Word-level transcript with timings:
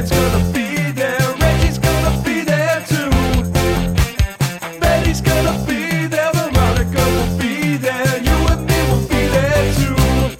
Grant's 0.00 0.16
gonna 0.16 0.52
be 0.54 0.92
there. 0.92 1.18
Reggie's 1.38 1.78
gonna 1.78 2.22
be 2.24 2.40
there 2.40 2.82
too. 2.88 3.10
Betty's 4.80 5.20
gonna 5.20 5.62
be 5.66 6.06
there. 6.06 6.32
Veronica 6.32 7.04
will 7.04 7.38
be 7.38 7.76
there. 7.76 8.22
You 8.22 8.32
and 8.48 8.66
me 8.66 8.80
will 8.88 9.06
be 9.06 9.28
there 9.28 9.74
too. 9.74 10.36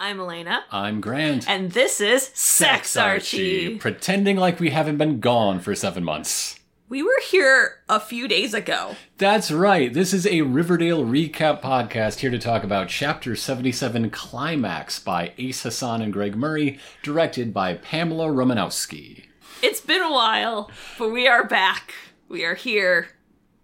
I'm 0.00 0.20
Elena, 0.20 0.64
I'm 0.70 1.02
Grant. 1.02 1.46
and 1.46 1.72
this 1.72 2.00
is 2.00 2.30
Sex 2.32 2.96
Archie. 2.96 3.76
Pretending 3.76 4.38
like 4.38 4.58
we 4.58 4.70
haven't 4.70 4.96
been 4.96 5.20
gone 5.20 5.60
for 5.60 5.74
seven 5.74 6.02
months. 6.02 6.51
We 6.92 7.02
were 7.02 7.22
here 7.30 7.78
a 7.88 7.98
few 7.98 8.28
days 8.28 8.52
ago. 8.52 8.96
That's 9.16 9.50
right. 9.50 9.94
This 9.94 10.12
is 10.12 10.26
a 10.26 10.42
Riverdale 10.42 11.06
recap 11.06 11.62
podcast 11.62 12.18
here 12.18 12.30
to 12.30 12.38
talk 12.38 12.64
about 12.64 12.90
Chapter 12.90 13.34
77 13.34 14.10
Climax 14.10 14.98
by 14.98 15.32
Ace 15.38 15.62
Hassan 15.62 16.02
and 16.02 16.12
Greg 16.12 16.36
Murray, 16.36 16.78
directed 17.02 17.54
by 17.54 17.76
Pamela 17.76 18.26
Romanowsky. 18.26 19.24
It's 19.62 19.80
been 19.80 20.02
a 20.02 20.12
while, 20.12 20.70
but 20.98 21.08
we 21.08 21.26
are 21.26 21.46
back. 21.46 21.94
We 22.28 22.44
are 22.44 22.56
here, 22.56 23.08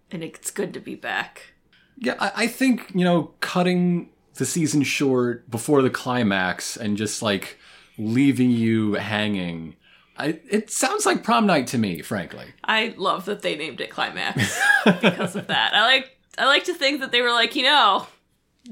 and 0.09 0.23
it's 0.23 0.49
good 0.49 0.73
to 0.73 0.79
be 0.79 0.95
back. 0.95 1.53
Yeah, 1.99 2.15
I, 2.19 2.31
I 2.35 2.47
think, 2.47 2.89
you 2.95 3.03
know, 3.03 3.35
cutting 3.41 4.09
the 4.33 4.45
season 4.47 4.81
short 4.81 5.47
before 5.51 5.83
the 5.83 5.91
climax 5.91 6.75
and 6.75 6.97
just 6.97 7.21
like 7.21 7.59
leaving 7.99 8.49
you 8.49 8.93
hanging. 8.95 9.75
I, 10.19 10.39
it 10.49 10.69
sounds 10.69 11.05
like 11.05 11.23
prom 11.23 11.47
night 11.47 11.67
to 11.67 11.77
me, 11.77 12.01
frankly. 12.01 12.47
I 12.63 12.93
love 12.97 13.25
that 13.25 13.41
they 13.41 13.55
named 13.55 13.79
it 13.79 13.89
Climax 13.89 14.59
because 14.85 15.35
of 15.35 15.47
that. 15.47 15.73
I 15.73 15.85
like 15.85 16.17
I 16.37 16.45
like 16.45 16.65
to 16.65 16.73
think 16.73 16.99
that 16.99 17.11
they 17.11 17.21
were 17.21 17.31
like, 17.31 17.55
you 17.55 17.63
know, 17.63 18.05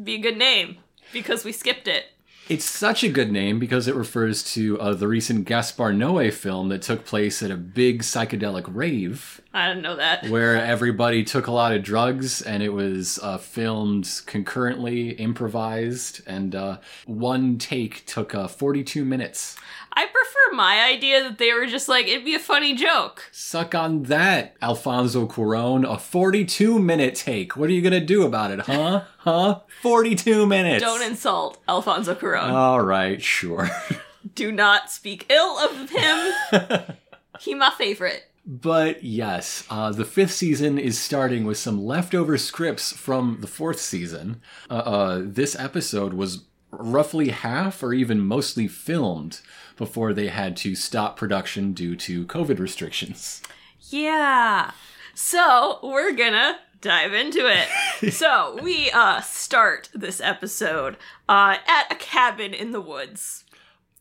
be 0.04 0.16
a 0.16 0.20
good 0.20 0.38
name 0.38 0.78
because 1.14 1.46
we 1.46 1.52
skipped 1.54 1.88
it. 1.88 2.06
It's 2.50 2.64
such 2.64 3.04
a 3.04 3.10
good 3.10 3.30
name 3.30 3.60
because 3.60 3.90
it 3.90 3.96
refers 3.96 4.42
to 4.54 4.80
uh, 4.80 4.94
the 4.94 5.08
recent 5.08 5.46
Gaspar 5.46 5.92
Noé 5.92 6.32
film 6.32 6.70
that 6.70 6.82
took 6.82 7.04
place 7.04 7.44
at 7.44 7.52
a 7.52 7.58
big 7.58 8.04
psychedelic 8.04 8.74
rave 8.74 9.42
I 9.54 9.68
didn't 9.68 9.84
know 9.84 9.98
that. 9.98 10.30
where 10.30 10.56
everybody 10.56 11.26
took 11.26 11.48
a 11.48 11.52
lot 11.52 11.74
of 11.74 11.84
drugs 11.84 12.42
and 12.42 12.64
it 12.64 12.70
was 12.70 13.20
uh, 13.22 13.38
filmed 13.38 14.22
concurrently, 14.28 15.10
improvised, 15.10 16.22
and 16.26 16.56
uh, 16.56 16.78
one 17.06 17.58
take 17.58 18.06
took 18.06 18.34
uh, 18.34 18.48
42 18.48 19.04
minutes. 19.04 19.58
I 19.98 20.06
prefer 20.06 20.56
my 20.56 20.84
idea 20.84 21.24
that 21.24 21.40
they 21.40 21.52
were 21.54 21.66
just 21.66 21.90
like, 21.90 22.06
it'd 22.06 22.24
be 22.24 22.36
a 22.36 22.40
funny 22.40 22.76
joke. 22.76 23.28
Suck 23.32 23.74
on 23.74 24.04
that, 24.04 24.56
Alfonso 24.62 25.26
Cuaron. 25.26 25.92
A 25.92 25.98
42 25.98 26.78
minute 26.78 27.16
take. 27.16 27.58
What 27.58 27.68
are 27.68 27.74
you 27.74 27.82
going 27.82 28.00
to 28.00 28.06
do 28.06 28.22
about 28.22 28.52
it, 28.52 28.60
huh? 28.60 29.06
huh? 29.18 29.62
42 29.82 30.46
minutes. 30.46 30.84
Don't 30.84 31.02
insult 31.02 31.60
Alfonso 31.68 32.14
Cuarón. 32.14 32.52
All 32.52 32.80
right, 32.80 33.20
sure. 33.20 33.72
Do 34.36 34.52
not 34.52 34.92
speak 34.92 35.26
ill 35.32 35.58
of 35.58 35.90
him. 35.90 36.96
he 37.40 37.56
my 37.56 37.72
favorite. 37.76 38.30
But 38.46 39.04
yes, 39.04 39.66
uh, 39.68 39.92
the 39.92 40.06
fifth 40.06 40.34
season 40.34 40.78
is 40.78 41.00
starting 41.00 41.44
with 41.44 41.58
some 41.58 41.84
leftover 41.84 42.38
scripts 42.38 42.94
from 42.94 43.40
the 43.42 43.48
fourth 43.48 43.80
season. 43.80 44.42
Uh, 44.70 44.74
uh, 44.74 45.22
this 45.24 45.56
episode 45.60 46.14
was 46.14 46.44
roughly 46.70 47.30
half 47.30 47.82
or 47.82 47.94
even 47.94 48.20
mostly 48.20 48.68
filmed 48.68 49.42
before 49.78 50.14
they 50.14 50.28
had 50.28 50.58
to 50.58 50.76
stop 50.76 51.18
production 51.18 51.74
due 51.74 51.96
to 51.96 52.26
COVID 52.26 52.60
restrictions. 52.60 53.42
Yeah. 53.90 54.72
So 55.14 55.80
we're 55.82 56.14
gonna 56.14 56.60
dive 56.82 57.14
into 57.14 57.48
it. 57.48 58.14
so 58.14 58.60
we 58.62 58.92
uh 58.92 59.22
start 59.22 59.90
this 59.94 60.22
episode 60.22 60.98
uh 61.30 61.58
at 61.68 61.92
a 61.92 61.96
cabin 61.96 62.54
in 62.54 62.72
the 62.72 62.82
woods. 62.82 63.46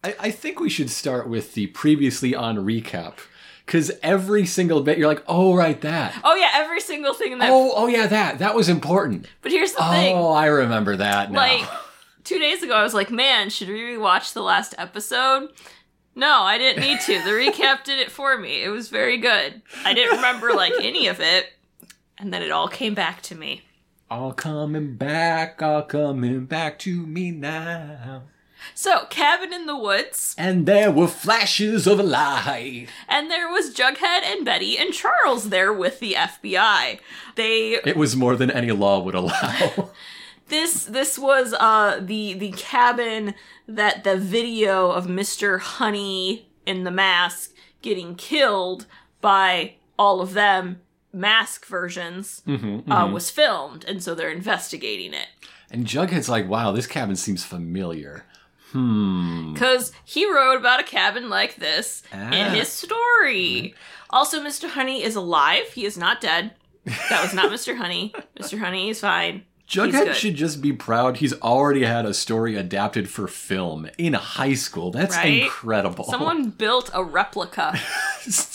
I, 0.03 0.15
I 0.21 0.31
think 0.31 0.61
we 0.61 0.71
should 0.71 0.91
start 0.91 1.29
with 1.29 1.55
the 1.55 1.69
previously 1.69 2.35
on 2.35 2.57
recap. 2.59 3.15
Because 3.65 3.91
every 4.01 4.47
single 4.47 4.81
bit, 4.81 4.97
you're 4.97 5.09
like, 5.09 5.25
oh, 5.27 5.53
right, 5.57 5.81
that. 5.81 6.15
Oh 6.23 6.37
yeah, 6.37 6.51
every 6.55 6.81
single 6.81 7.15
thing 7.15 7.33
in 7.33 7.41
that. 7.41 7.51
Oh, 7.51 7.73
oh, 7.75 7.89
yeah, 7.89 8.07
that. 8.07 8.39
That 8.39 8.55
was 8.55 8.69
important. 8.69 9.27
But 9.43 9.51
here's 9.51 9.73
the 9.73 9.83
thing. 9.83 10.17
Oh, 10.17 10.31
I 10.31 10.47
remember 10.47 10.95
that 10.95 11.33
now. 11.33 11.39
Like 11.41 11.69
two 12.27 12.39
days 12.39 12.63
ago, 12.63 12.75
I 12.75 12.83
was 12.83 12.93
like, 12.95 13.11
"Man, 13.11 13.49
should 13.51 13.69
we 13.69 13.97
watch 13.97 14.33
the 14.35 14.43
last 14.43 14.75
episode?" 14.77 15.51
No, 16.15 16.43
I 16.43 16.59
didn't 16.59 16.83
need 16.83 17.01
to. 17.01 17.23
The 17.23 17.31
recap 17.31 17.85
did 17.85 17.99
it 17.99 18.11
for 18.11 18.37
me. 18.39 18.63
It 18.63 18.69
was 18.71 18.89
very 18.89 19.17
good. 19.19 19.63
I 19.85 19.93
didn't 19.95 20.17
remember 20.17 20.53
like 20.55 20.73
any 20.81 21.07
of 21.09 21.21
it, 21.21 21.53
and 22.19 22.33
then 22.33 22.43
it 22.43 22.51
all 22.51 22.69
came 22.69 22.95
back 22.95 23.23
to 23.23 23.35
me. 23.35 23.63
all 24.11 24.33
coming 24.33 24.95
back, 24.97 25.61
all 25.63 25.83
coming 25.83 26.45
back 26.47 26.79
to 26.81 27.07
me 27.07 27.31
now. 27.33 28.23
So, 28.75 29.05
cabin 29.11 29.53
in 29.53 29.67
the 29.67 29.77
woods, 29.77 30.35
And 30.39 30.65
there 30.67 30.91
were 30.91 31.07
flashes 31.09 31.87
of 31.87 32.01
a 32.01 32.03
light. 32.03 32.89
and 33.09 33.31
there 33.31 33.49
was 33.49 33.75
Jughead 33.75 34.23
and 34.25 34.45
Betty 34.45 34.79
and 34.79 34.93
Charles 34.95 35.51
there 35.51 35.73
with 35.73 36.01
the 36.01 36.15
FBI. 36.15 36.99
They 37.37 37.73
It 37.85 37.97
was 37.97 38.17
more 38.17 38.35
than 38.37 38.51
any 38.51 38.71
law 38.73 39.01
would 39.01 39.15
allow. 39.15 39.91
this 40.49 40.85
this 40.85 41.19
was 41.19 41.53
uh 41.55 41.99
the 42.03 42.35
the 42.35 42.53
cabin 42.53 43.35
that 43.69 44.05
the 44.05 44.17
video 44.17 44.91
of 44.91 45.07
Mr. 45.07 45.61
Honey 45.61 46.49
in 46.65 46.85
the 46.85 46.91
mask 46.91 47.53
getting 47.83 48.15
killed 48.15 48.87
by 49.21 49.75
all 49.99 50.21
of 50.21 50.35
them 50.35 50.81
mask 51.13 51.65
versions 51.67 52.43
uh, 52.47 53.09
was 53.13 53.31
filmed 53.31 53.85
and 53.87 54.03
so 54.03 54.15
they're 54.15 54.31
investigating 54.31 55.15
it 55.15 55.29
and 55.71 55.85
Jughead's 55.87 56.29
like, 56.29 56.49
wow, 56.49 56.71
this 56.73 56.87
cabin 56.87 57.17
seems 57.17 57.45
familiar. 57.45 58.25
Hmm. 58.73 59.53
because 59.55 59.93
he 60.05 60.31
wrote 60.31 60.57
about 60.59 60.81
a 60.81 60.85
cabin 60.85 61.29
like 61.31 61.57
this 61.57 62.03
Ah. 62.13 62.31
in 62.33 62.53
his 62.53 62.69
story 62.69 63.75
also 64.11 64.41
mr 64.43 64.69
honey 64.69 65.03
is 65.05 65.15
alive 65.15 65.69
he 65.73 65.85
is 65.87 65.97
not 65.97 66.21
dead 66.21 66.51
that 66.85 67.23
was 67.23 67.33
not 67.33 67.51
mr 67.57 67.77
honey 67.77 68.13
mr 68.39 68.59
honey 68.59 68.91
is 68.91 69.01
fine 69.01 69.45
Jughead 69.69 70.15
should 70.15 70.37
just 70.37 70.63
be 70.63 70.73
proud 70.73 71.17
he's 71.17 71.33
already 71.41 71.83
had 71.85 72.07
a 72.07 72.15
story 72.15 72.55
adapted 72.57 73.09
for 73.11 73.27
film 73.27 73.89
in 73.99 74.13
high 74.13 74.55
school. 74.55 74.91
That's 74.93 75.17
Right? 75.17 75.43
incredible. 75.43 76.05
someone 76.05 76.51
built 76.59 76.91
a 76.95 77.03
replica 77.03 77.79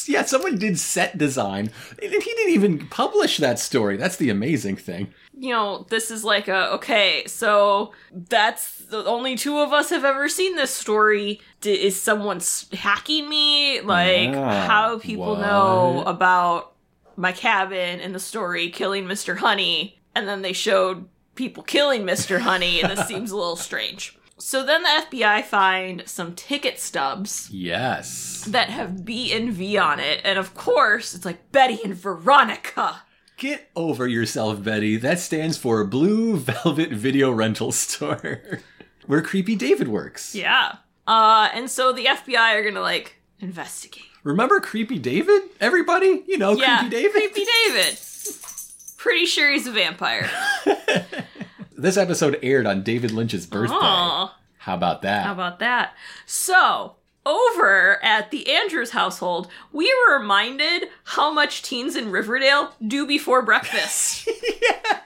yeah, 0.06 0.24
someone 0.26 0.58
did 0.58 0.78
set 0.78 1.18
design. 1.18 1.72
And 2.02 2.12
he 2.12 2.20
didn't 2.20 2.54
even 2.54 2.88
publish 2.88 3.38
that 3.38 3.58
story. 3.60 3.96
That's 3.96 4.18
the 4.18 4.30
amazing 4.30 4.76
thing. 4.76 5.14
you 5.38 5.52
know, 5.52 5.86
this 5.90 6.12
is 6.12 6.24
like 6.26 6.48
a 6.50 6.72
okay, 6.74 7.24
so 7.28 7.94
that's 8.12 8.80
the 8.80 9.06
only 9.06 9.38
two 9.38 9.60
of 9.60 9.72
us 9.72 9.90
have 9.90 10.04
ever 10.04 10.28
seen 10.28 10.56
this 10.58 10.72
story. 10.72 11.40
D- 11.62 11.72
is 11.86 12.00
someone 12.00 12.42
hacking 12.74 13.30
me? 13.30 13.80
Like, 13.82 14.32
Yeah, 14.32 14.68
how 14.68 15.00
people 15.00 15.38
know 15.38 16.04
about 16.06 16.74
my 17.16 17.32
cabin 17.32 18.00
in 18.02 18.12
the 18.12 18.20
story 18.20 18.70
killing 18.70 19.06
Mr. 19.06 19.38
Honey, 19.38 20.01
and 20.16 20.28
then 20.28 20.42
they 20.42 20.54
showed 20.54 21.08
people 21.36 21.64
killing 21.64 22.04
Mr. 22.04 22.40
Honey, 22.40 22.82
and 22.82 22.92
this 22.96 23.08
seems 23.08 23.32
a 23.32 23.36
little 23.38 23.56
strange. 23.56 24.18
So 24.38 24.66
then 24.66 24.82
the 24.84 25.06
FBI 25.18 25.44
find 25.44 26.04
some 26.08 26.34
ticket 26.34 26.80
stubs 26.80 27.48
Yes. 27.52 28.44
that 28.48 28.70
have 28.70 29.06
B 29.06 29.32
and 29.34 29.52
V 29.54 29.78
on 29.78 30.00
it, 30.00 30.22
and 30.24 30.40
of 30.40 30.54
course, 30.56 31.14
it's 31.14 31.26
like 31.26 31.52
Betty 31.52 31.80
and 31.84 31.94
Veronica. 31.96 33.04
Get 33.38 33.70
over 33.76 34.08
yourself, 34.08 34.64
Betty. 34.64 34.98
That 34.98 35.20
stands 35.20 35.58
for 35.58 35.84
Blue 35.86 36.38
Velvet 36.38 36.92
Video 36.92 37.32
Rental 37.32 37.72
Store, 37.72 38.42
where 39.06 39.22
Creepy 39.22 39.56
David 39.56 39.88
works. 39.88 40.36
Yeah. 40.36 40.76
Uh, 41.08 41.50
and 41.54 41.70
so 41.70 41.92
the 41.92 42.06
FBI 42.06 42.56
are 42.56 42.64
gonna 42.64 42.82
like 42.82 43.16
investigate. 43.40 44.06
Remember 44.24 44.60
Creepy 44.60 45.00
David? 45.00 45.42
Everybody? 45.60 46.24
You 46.28 46.38
know, 46.38 46.52
yeah, 46.54 46.80
Creepy 46.82 46.96
David? 46.96 47.34
Creepy 47.34 47.46
David. 47.66 48.00
Pretty 49.02 49.26
sure 49.26 49.52
he's 49.52 49.66
a 49.68 49.72
vampire. 49.72 50.30
This 51.78 51.98
episode 51.98 52.38
aired 52.44 52.68
on 52.68 52.84
David 52.84 53.10
Lynch's 53.10 53.48
birthday. 53.48 53.74
Aw, 53.74 54.38
How 54.60 54.76
about 54.76 55.02
that? 55.02 55.26
how 55.26 55.32
about 55.32 55.58
that? 55.58 55.96
So 56.28 56.98
over 57.26 57.98
at 58.04 58.30
the 58.30 58.52
Andrews 58.52 58.92
household, 58.92 59.48
we 59.74 59.92
were 60.08 60.20
reminded 60.20 60.90
how 61.06 61.34
much 61.34 61.64
teens 61.64 61.96
in 61.96 62.12
Riverdale 62.12 62.76
do 62.88 63.08
before 63.08 63.42
breakfast. 63.42 64.30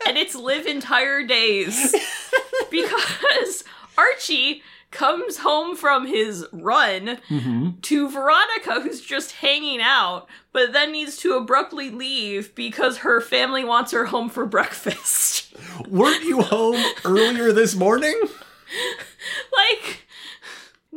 And 0.08 0.18
it's 0.19 0.36
live 0.36 0.68
entire 0.68 1.25
days. 1.25 1.96
because 2.69 3.64
Archie 3.98 4.62
comes 4.92 5.38
home 5.38 5.76
from 5.76 6.08
his 6.08 6.46
run 6.52 7.20
mm-hmm. 7.30 7.70
to 7.82 8.10
Veronica, 8.10 8.82
who's 8.82 9.02
just 9.02 9.34
hanging 9.34 9.82
out, 9.82 10.28
but 10.54 10.74
then 10.74 10.92
needs 10.92 11.18
to 11.18 11.34
abruptly 11.34 11.90
leave 11.90 12.56
because 12.56 13.00
her 13.00 13.20
family 13.20 13.64
wants 13.64 13.92
her 13.92 14.06
home 14.06 14.30
for 14.30 14.46
breakfast. 14.46 15.54
Weren't 15.88 16.24
you 16.24 16.42
home 16.42 16.82
earlier 17.04 17.52
this 17.52 17.76
morning? 17.76 18.20
like, 19.56 20.06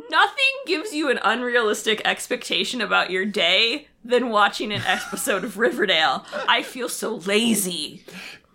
nothing 0.09 0.35
gives 0.65 0.93
you 0.93 1.09
an 1.09 1.19
unrealistic 1.23 2.01
expectation 2.05 2.81
about 2.81 3.11
your 3.11 3.25
day 3.25 3.87
than 4.03 4.29
watching 4.29 4.71
an 4.71 4.81
episode 4.85 5.43
of 5.43 5.57
Riverdale. 5.57 6.25
I 6.47 6.63
feel 6.63 6.89
so 6.89 7.15
lazy. 7.15 8.05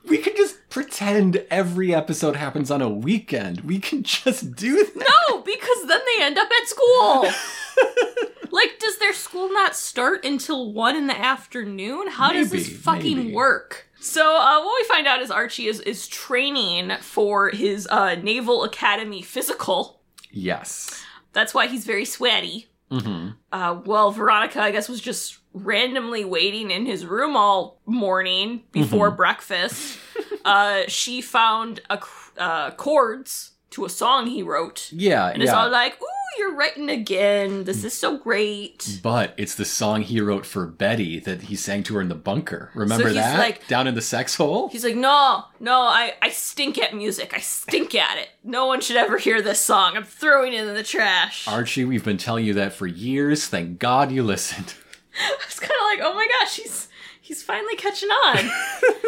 We 0.08 0.18
can 0.18 0.34
just 0.36 0.56
pretend 0.68 1.44
every 1.50 1.94
episode 1.94 2.36
happens 2.36 2.70
on 2.70 2.82
a 2.82 2.88
weekend. 2.88 3.60
We 3.62 3.78
can 3.78 4.02
just 4.02 4.54
do 4.54 4.76
that. 4.84 4.96
No, 5.30 5.40
because 5.40 5.86
then 5.86 6.00
they 6.16 6.24
end 6.24 6.38
up 6.38 6.48
at 6.60 6.68
school. 6.68 7.26
Like, 8.54 8.78
does 8.78 8.98
their 8.98 9.12
school 9.12 9.52
not 9.52 9.74
start 9.74 10.24
until 10.24 10.72
one 10.72 10.94
in 10.94 11.08
the 11.08 11.18
afternoon? 11.18 12.06
How 12.08 12.32
does 12.32 12.52
this 12.52 12.68
fucking 12.68 13.16
maybe. 13.16 13.32
work? 13.32 13.88
So 13.98 14.36
uh, 14.36 14.62
what 14.62 14.80
we 14.80 14.86
find 14.86 15.08
out 15.08 15.20
is 15.20 15.30
Archie 15.32 15.66
is 15.66 15.80
is 15.80 16.06
training 16.06 16.92
for 17.00 17.50
his 17.50 17.88
uh, 17.90 18.14
Naval 18.14 18.62
Academy 18.62 19.22
physical. 19.22 20.00
Yes. 20.30 21.02
That's 21.32 21.52
why 21.52 21.66
he's 21.66 21.84
very 21.84 22.04
sweaty. 22.04 22.68
hmm 22.92 23.30
Uh, 23.50 23.80
well, 23.84 24.12
Veronica, 24.12 24.62
I 24.62 24.70
guess, 24.70 24.88
was 24.88 25.00
just 25.00 25.38
randomly 25.54 26.24
waiting 26.24 26.70
in 26.70 26.84
his 26.84 27.06
room 27.06 27.36
all 27.36 27.80
morning 27.86 28.64
before 28.72 29.10
breakfast. 29.10 29.98
uh, 30.44 30.82
she 30.88 31.22
found 31.22 31.80
a 31.88 31.98
uh, 32.36 32.72
chords 32.72 33.52
to 33.70 33.84
a 33.84 33.88
song 33.90 34.26
he 34.26 34.42
wrote, 34.42 34.88
Yeah, 34.92 35.28
and 35.28 35.42
it's 35.42 35.50
yeah. 35.50 35.58
all 35.64 35.70
like, 35.70 36.00
"Ooh, 36.00 36.06
you're 36.38 36.54
writing 36.54 36.88
again. 36.90 37.64
This 37.64 37.82
is 37.84 37.92
so 37.92 38.18
great." 38.18 39.00
But 39.02 39.34
it's 39.36 39.54
the 39.56 39.64
song 39.64 40.02
he 40.02 40.20
wrote 40.20 40.44
for 40.46 40.66
Betty 40.66 41.18
that 41.20 41.42
he 41.42 41.56
sang 41.56 41.82
to 41.84 41.94
her 41.94 42.00
in 42.00 42.08
the 42.08 42.14
bunker. 42.14 42.70
Remember 42.74 43.06
he's 43.08 43.16
that? 43.16 43.38
like- 43.38 43.66
Down 43.66 43.86
in 43.88 43.94
the 43.96 44.00
sex 44.02 44.34
hole? 44.36 44.68
He's 44.68 44.84
like, 44.84 44.94
"No, 44.96 45.44
no, 45.60 45.80
I 45.80 46.14
I 46.22 46.30
stink 46.30 46.78
at 46.78 46.94
music. 46.94 47.32
I 47.34 47.38
stink 47.40 47.94
at 47.96 48.18
it. 48.18 48.28
No 48.44 48.66
one 48.66 48.80
should 48.80 48.96
ever 48.96 49.18
hear 49.18 49.42
this 49.42 49.60
song. 49.60 49.96
I'm 49.96 50.04
throwing 50.04 50.52
it 50.52 50.66
in 50.66 50.74
the 50.74 50.82
trash." 50.84 51.46
Archie, 51.48 51.84
we've 51.84 52.04
been 52.04 52.18
telling 52.18 52.44
you 52.44 52.54
that 52.54 52.72
for 52.74 52.86
years. 52.86 53.46
Thank 53.46 53.78
God 53.80 54.12
you 54.12 54.22
listened. 54.22 54.74
It's 55.46 55.60
kind 55.60 55.72
of 55.72 55.84
like, 55.84 56.00
oh 56.02 56.14
my 56.14 56.26
gosh, 56.40 56.56
he's 56.56 56.88
he's 57.20 57.42
finally 57.42 57.76
catching 57.76 58.08
on. 58.10 58.50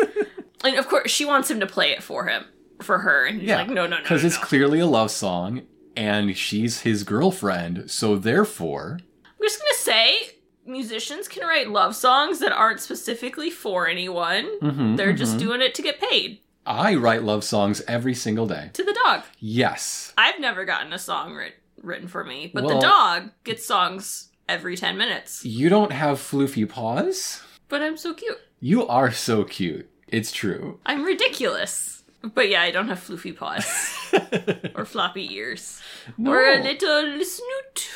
and 0.64 0.76
of 0.76 0.88
course, 0.88 1.10
she 1.10 1.24
wants 1.24 1.50
him 1.50 1.60
to 1.60 1.66
play 1.66 1.90
it 1.90 2.02
for 2.02 2.26
him, 2.26 2.44
for 2.80 2.98
her, 2.98 3.24
and 3.26 3.40
he's 3.40 3.50
like, 3.50 3.68
no, 3.68 3.74
no, 3.74 3.86
no, 3.86 3.96
Because 3.98 4.22
no, 4.22 4.26
it's 4.28 4.38
no. 4.38 4.44
clearly 4.44 4.78
a 4.80 4.86
love 4.86 5.10
song, 5.10 5.62
and 5.96 6.36
she's 6.36 6.80
his 6.80 7.02
girlfriend, 7.04 7.90
so 7.90 8.16
therefore. 8.16 8.98
I'm 9.24 9.42
just 9.42 9.60
gonna 9.60 9.74
say, 9.74 10.16
musicians 10.64 11.28
can 11.28 11.46
write 11.46 11.70
love 11.70 11.94
songs 11.96 12.38
that 12.40 12.52
aren't 12.52 12.80
specifically 12.80 13.50
for 13.50 13.86
anyone. 13.88 14.48
Mhm, 14.60 14.96
They're 14.96 15.12
just 15.12 15.36
mhm. 15.36 15.40
doing 15.40 15.60
it 15.62 15.74
to 15.76 15.82
get 15.82 16.00
paid 16.00 16.40
I 16.68 16.96
write 16.96 17.22
love 17.22 17.44
songs 17.44 17.80
every 17.86 18.14
single 18.14 18.46
day. 18.48 18.70
to 18.72 18.82
the 18.82 18.96
dog. 19.04 19.22
Yes. 19.38 20.12
I've 20.18 20.40
never 20.40 20.64
gotten 20.64 20.92
a 20.92 20.98
song 20.98 21.34
writ- 21.34 21.54
written 21.80 22.08
for 22.08 22.24
me, 22.24 22.50
but 22.52 22.64
Well- 22.64 22.74
the 22.76 22.80
dog 22.86 23.30
gets 23.44 23.64
songs 23.64 24.30
every 24.48 24.76
ten 24.76 24.96
minutes. 24.96 25.44
You 25.44 25.68
don't 25.68 25.92
have 25.92 26.18
floofy 26.18 26.68
paws? 26.68 27.42
But 27.68 27.82
I'm 27.82 27.96
so 27.96 28.14
cute. 28.14 28.38
You 28.60 28.86
are 28.86 29.10
so 29.10 29.44
cute. 29.44 29.90
It's 30.08 30.32
true. 30.32 30.80
I'm 30.86 31.04
ridiculous. 31.04 32.02
But 32.22 32.48
yeah, 32.48 32.62
I 32.62 32.70
don't 32.70 32.88
have 32.88 32.98
floofy 32.98 33.36
paws 33.36 33.64
or 34.74 34.84
floppy 34.84 35.32
ears 35.34 35.80
or 36.24 36.40
a 36.44 36.62
little 36.62 37.24
snoot. 37.24 37.88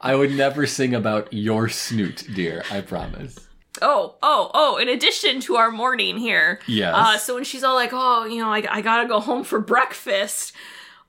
I 0.00 0.16
would 0.16 0.32
never 0.32 0.66
sing 0.66 0.94
about 0.94 1.32
your 1.32 1.68
snoot, 1.68 2.26
dear. 2.34 2.64
I 2.70 2.80
promise. 2.80 3.38
Oh, 3.80 4.16
oh, 4.22 4.50
oh, 4.52 4.76
in 4.78 4.88
addition 4.88 5.40
to 5.42 5.56
our 5.56 5.70
morning 5.70 6.18
here. 6.18 6.60
Yes. 6.66 6.94
Uh, 6.94 7.18
so 7.18 7.34
when 7.36 7.44
she's 7.44 7.62
all 7.64 7.74
like, 7.74 7.90
oh, 7.92 8.24
you 8.24 8.38
know, 8.38 8.52
I, 8.52 8.64
I 8.68 8.80
gotta 8.80 9.08
go 9.08 9.20
home 9.20 9.44
for 9.44 9.60
breakfast, 9.60 10.52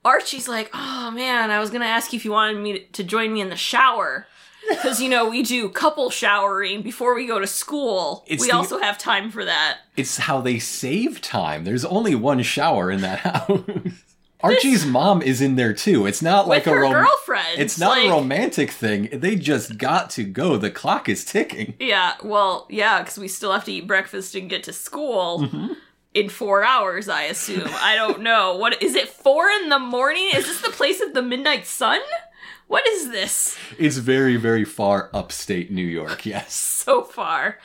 Archie's 0.04 0.48
like, 0.48 0.70
oh 0.72 1.10
man, 1.10 1.50
I 1.50 1.58
was 1.58 1.70
gonna 1.70 1.86
ask 1.86 2.12
you 2.12 2.18
if 2.18 2.24
you 2.24 2.30
wanted 2.30 2.58
me 2.58 2.72
to, 2.78 2.86
to 2.92 3.04
join 3.04 3.32
me 3.32 3.40
in 3.40 3.48
the 3.48 3.56
shower. 3.56 4.26
Because, 4.68 5.00
you 5.00 5.08
know, 5.08 5.28
we 5.28 5.42
do 5.42 5.68
couple 5.68 6.10
showering 6.10 6.82
before 6.82 7.14
we 7.14 7.26
go 7.26 7.38
to 7.38 7.46
school. 7.46 8.24
It's 8.26 8.40
we 8.42 8.48
the- 8.50 8.56
also 8.56 8.78
have 8.78 8.98
time 8.98 9.30
for 9.30 9.44
that. 9.44 9.78
It's 9.96 10.16
how 10.18 10.40
they 10.40 10.58
save 10.58 11.20
time. 11.20 11.64
There's 11.64 11.84
only 11.84 12.14
one 12.14 12.42
shower 12.42 12.90
in 12.90 13.00
that 13.02 13.18
house. 13.20 13.60
Archie's 14.40 14.84
mom 14.84 15.22
is 15.22 15.40
in 15.40 15.56
there 15.56 15.72
too. 15.72 16.04
It's 16.06 16.20
not 16.20 16.46
like 16.46 16.66
a 16.66 16.74
rom- 16.78 16.92
girlfriend. 16.92 17.58
It's 17.58 17.78
not 17.78 17.96
like- 17.98 18.06
a 18.08 18.10
romantic 18.10 18.70
thing. 18.70 19.08
They 19.12 19.36
just 19.36 19.78
got 19.78 20.10
to 20.10 20.24
go. 20.24 20.56
The 20.58 20.70
clock 20.70 21.08
is 21.08 21.24
ticking. 21.24 21.74
Yeah, 21.78 22.14
well, 22.22 22.66
yeah, 22.68 23.00
because 23.00 23.16
we 23.18 23.28
still 23.28 23.52
have 23.52 23.64
to 23.64 23.72
eat 23.72 23.86
breakfast 23.86 24.34
and 24.34 24.50
get 24.50 24.62
to 24.64 24.72
school 24.72 25.40
Mm-hmm. 25.40 25.72
in 26.12 26.28
four 26.28 26.62
hours, 26.62 27.08
I 27.08 27.22
assume. 27.22 27.68
I 27.72 27.94
don't 27.96 28.20
know. 28.20 28.56
What 28.56 28.82
is 28.82 28.94
it? 28.94 29.08
Four 29.08 29.48
in 29.48 29.68
the 29.70 29.78
morning? 29.78 30.28
Is 30.34 30.44
this 30.44 30.60
the 30.60 30.70
place 30.70 31.00
of 31.00 31.14
the 31.14 31.22
midnight 31.22 31.66
sun? 31.66 32.00
What 32.66 32.86
is 32.88 33.10
this 33.10 33.56
It's 33.78 33.96
very, 33.98 34.36
very 34.36 34.64
far 34.64 35.10
upstate 35.12 35.70
New 35.70 35.86
York. 35.86 36.24
Yes. 36.34 36.54
so 36.54 37.02
far? 37.02 37.58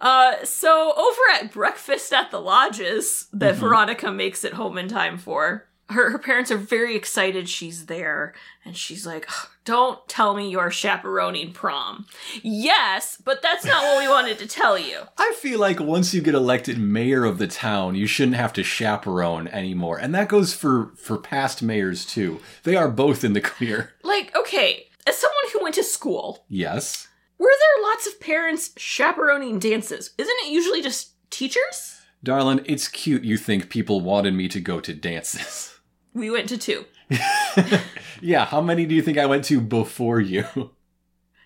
Uh, 0.00 0.44
so 0.44 0.92
over 0.96 1.20
at 1.34 1.52
breakfast 1.52 2.12
at 2.12 2.30
the 2.30 2.40
lodges 2.40 3.26
that 3.32 3.52
Mm-hmm. 3.54 3.60
Veronica 3.60 4.10
makes 4.10 4.44
it 4.44 4.54
home 4.54 4.78
in 4.78 4.88
time 4.88 5.18
for, 5.18 5.66
her 5.90 6.10
her 6.12 6.18
parents 6.18 6.50
are 6.50 6.56
very 6.56 6.96
excited 6.96 7.48
she's 7.48 7.86
there, 7.86 8.32
and 8.64 8.76
she's 8.76 9.04
like, 9.04 9.26
"Ugh, 9.28 9.48
"Don't 9.70 10.06
tell 10.08 10.34
me 10.34 10.50
you're 10.50 10.70
chaperoning 10.70 11.52
prom." 11.52 12.06
Yes, 12.42 13.16
but 13.24 13.40
that's 13.42 13.64
not 13.64 13.82
what 13.84 13.98
we 14.02 14.08
wanted 14.08 14.38
to 14.40 14.46
tell 14.46 14.76
you. 14.78 14.98
I 15.16 15.32
feel 15.38 15.60
like 15.60 15.78
once 15.80 16.12
you 16.12 16.20
get 16.20 16.34
elected 16.34 16.76
mayor 16.78 17.24
of 17.24 17.38
the 17.38 17.46
town, 17.46 17.94
you 17.94 18.06
shouldn't 18.06 18.36
have 18.36 18.52
to 18.54 18.64
chaperone 18.64 19.46
anymore. 19.48 19.98
And 19.98 20.14
that 20.14 20.28
goes 20.28 20.52
for 20.54 20.92
for 20.96 21.16
past 21.18 21.62
mayors 21.62 22.04
too. 22.04 22.40
They 22.64 22.74
are 22.76 22.88
both 22.88 23.22
in 23.24 23.32
the 23.32 23.40
clear. 23.52 23.92
Like, 24.02 24.36
okay, 24.36 24.88
as 25.06 25.16
someone 25.16 25.44
who 25.52 25.62
went 25.62 25.74
to 25.76 25.84
school, 25.84 26.44
Yes. 26.48 27.06
were 27.38 27.48
there 27.58 27.82
lots 27.90 28.06
of 28.06 28.20
parents 28.20 28.70
chaperoning 28.76 29.58
dances? 29.60 30.10
Isn't 30.18 30.36
it 30.44 30.50
usually 30.50 30.82
just 30.82 31.12
teachers? 31.30 32.00
Darlin, 32.22 32.60
it's 32.66 32.88
cute 32.88 33.24
you 33.24 33.36
think 33.38 33.70
people 33.70 34.00
wanted 34.00 34.34
me 34.34 34.46
to 34.48 34.60
go 34.60 34.80
to 34.80 34.92
dances. 34.92 35.78
We 36.12 36.28
went 36.28 36.48
to 36.50 36.58
two. 36.58 36.84
yeah, 38.20 38.44
how 38.46 38.60
many 38.60 38.86
do 38.86 38.94
you 38.94 39.02
think 39.02 39.18
I 39.18 39.26
went 39.26 39.44
to 39.46 39.60
before 39.60 40.20
you? 40.20 40.44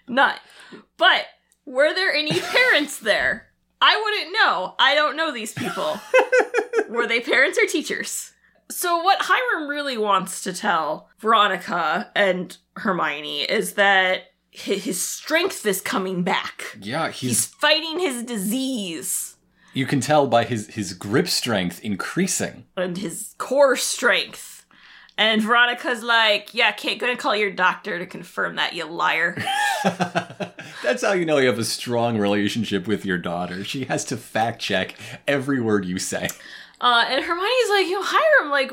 None. 0.09 0.37
But 0.97 1.27
were 1.65 1.95
there 1.95 2.13
any 2.13 2.39
parents 2.41 2.99
there? 2.99 3.49
I 3.81 4.01
wouldn't 4.03 4.33
know. 4.33 4.75
I 4.79 4.95
don't 4.95 5.17
know 5.17 5.33
these 5.33 5.53
people. 5.53 5.99
were 6.89 7.07
they 7.07 7.21
parents 7.21 7.59
or 7.63 7.67
teachers? 7.67 8.33
So, 8.71 9.03
what 9.03 9.19
Hiram 9.21 9.69
really 9.69 9.99
wants 9.99 10.43
to 10.45 10.53
tell 10.53 11.11
Veronica 11.19 12.11
and 12.17 12.57
Hermione 12.77 13.43
is 13.43 13.75
that 13.75 14.23
his 14.51 15.01
strength 15.01 15.67
is 15.67 15.81
coming 15.83 16.23
back. 16.23 16.77
yeah, 16.81 17.09
He's 17.11 17.21
he's 17.31 17.47
fighting 17.47 17.99
his 17.99 18.23
disease. 18.23 19.37
you 19.75 19.85
can 19.85 20.01
tell 20.01 20.27
by 20.27 20.45
his 20.45 20.69
his 20.69 20.95
grip 20.95 21.29
strength 21.29 21.81
increasing. 21.85 22.65
and 22.77 22.97
his 22.97 23.35
core 23.37 23.77
strength. 23.77 24.54
And 25.17 25.41
Veronica's 25.41 26.03
like, 26.03 26.55
yeah, 26.55 26.73
Kate, 26.73 26.99
gonna 26.99 27.17
call 27.17 27.37
your 27.37 27.51
doctor 27.51 27.99
to 27.99 28.07
confirm 28.07 28.57
that, 28.57 28.73
you 28.73 28.85
liar. 28.85 29.37
That's 29.85 31.03
how 31.03 31.13
you 31.13 31.25
know 31.25 31.39
you 31.39 31.47
have 31.47 31.59
a 31.59 31.65
strong 31.65 32.19
relationship 32.19 32.89
with 32.89 33.05
your 33.05 33.19
daughter. 33.19 33.63
She 33.63 33.85
has 33.85 34.05
to 34.07 34.17
fact 34.17 34.61
check 34.61 34.97
every 35.29 35.61
word 35.61 35.85
you 35.85 35.99
say. 35.99 36.29
Uh, 36.81 37.05
and 37.09 37.25
Hermione's 37.25 37.71
like, 37.71 37.87
you 37.87 37.93
know, 37.93 38.03
Hiram, 38.05 38.51
like, 38.51 38.73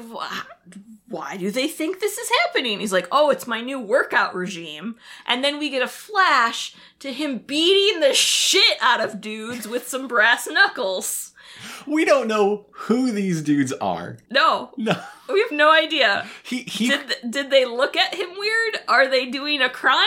why 1.07 1.37
do 1.37 1.51
they 1.51 1.67
think 1.67 1.99
this 1.99 2.17
is 2.17 2.29
happening? 2.45 2.79
He's 2.79 2.93
like, 2.93 3.07
oh, 3.11 3.29
it's 3.29 3.45
my 3.45 3.61
new 3.61 3.79
workout 3.79 4.33
regime. 4.33 4.95
And 5.27 5.43
then 5.43 5.59
we 5.59 5.69
get 5.69 5.83
a 5.83 5.87
flash 5.87 6.73
to 6.99 7.13
him 7.13 7.37
beating 7.39 7.99
the 7.99 8.13
shit 8.13 8.77
out 8.81 9.01
of 9.01 9.21
dudes 9.21 9.67
with 9.67 9.87
some 9.87 10.07
brass 10.07 10.47
knuckles. 10.47 11.30
We 11.87 12.05
don't 12.05 12.27
know 12.27 12.65
who 12.71 13.11
these 13.11 13.41
dudes 13.41 13.73
are. 13.73 14.17
No, 14.29 14.71
No. 14.77 14.95
we 15.31 15.41
have 15.41 15.51
no 15.51 15.71
idea. 15.71 16.27
He 16.43 16.61
he 16.63 16.87
Did, 16.89 17.07
th- 17.07 17.19
did 17.29 17.49
they 17.49 17.65
look 17.65 17.95
at 17.97 18.15
him 18.15 18.29
weird? 18.37 18.77
Are 18.87 19.07
they 19.09 19.25
doing 19.27 19.61
a 19.61 19.69
crime? 19.69 20.05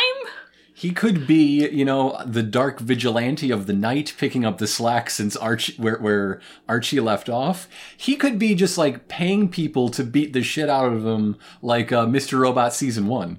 he 0.77 0.91
could 0.91 1.25
be, 1.25 1.69
you 1.69 1.85
know, 1.85 2.21
the 2.27 2.43
dark 2.43 2.81
vigilante 2.81 3.53
of 3.53 3.67
the 3.69 3.73
night 3.73 4.13
picking 4.19 4.45
up 4.45 4.59
the 4.59 4.67
slack 4.67 5.09
since 5.09 5.37
Archie 5.37 5.75
where 5.81 5.99
where 5.99 6.41
Archie 6.69 6.99
left 6.99 7.29
off. 7.29 7.69
He 7.97 8.17
could 8.17 8.41
be 8.41 8.57
just 8.57 8.77
like 8.77 9.07
paying 9.07 9.49
people 9.49 9.89
to 9.91 10.03
beat 10.03 10.33
the 10.33 10.43
shit 10.43 10.69
out 10.69 10.93
of 10.93 11.07
him 11.07 11.37
like 11.63 11.93
uh, 11.93 12.07
Mr. 12.07 12.41
Robot 12.41 12.75
season 12.75 13.07
1. 13.07 13.39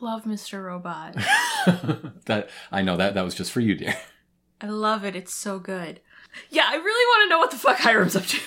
Love 0.00 0.24
Mr. 0.24 0.64
Robot. 0.64 1.14
that 2.26 2.48
I 2.72 2.82
know 2.82 2.96
that 2.96 3.14
that 3.14 3.24
was 3.24 3.34
just 3.34 3.52
for 3.52 3.60
you, 3.60 3.74
dear. 3.76 3.94
I 4.60 4.66
love 4.66 5.04
it. 5.04 5.14
It's 5.14 5.32
so 5.34 5.58
good. 5.58 6.00
Yeah, 6.50 6.64
I 6.66 6.76
really 6.76 6.84
want 6.84 7.24
to 7.24 7.30
know 7.30 7.38
what 7.38 7.50
the 7.50 7.56
fuck 7.56 7.78
Hiram's 7.78 8.16
up 8.16 8.26
to. 8.26 8.40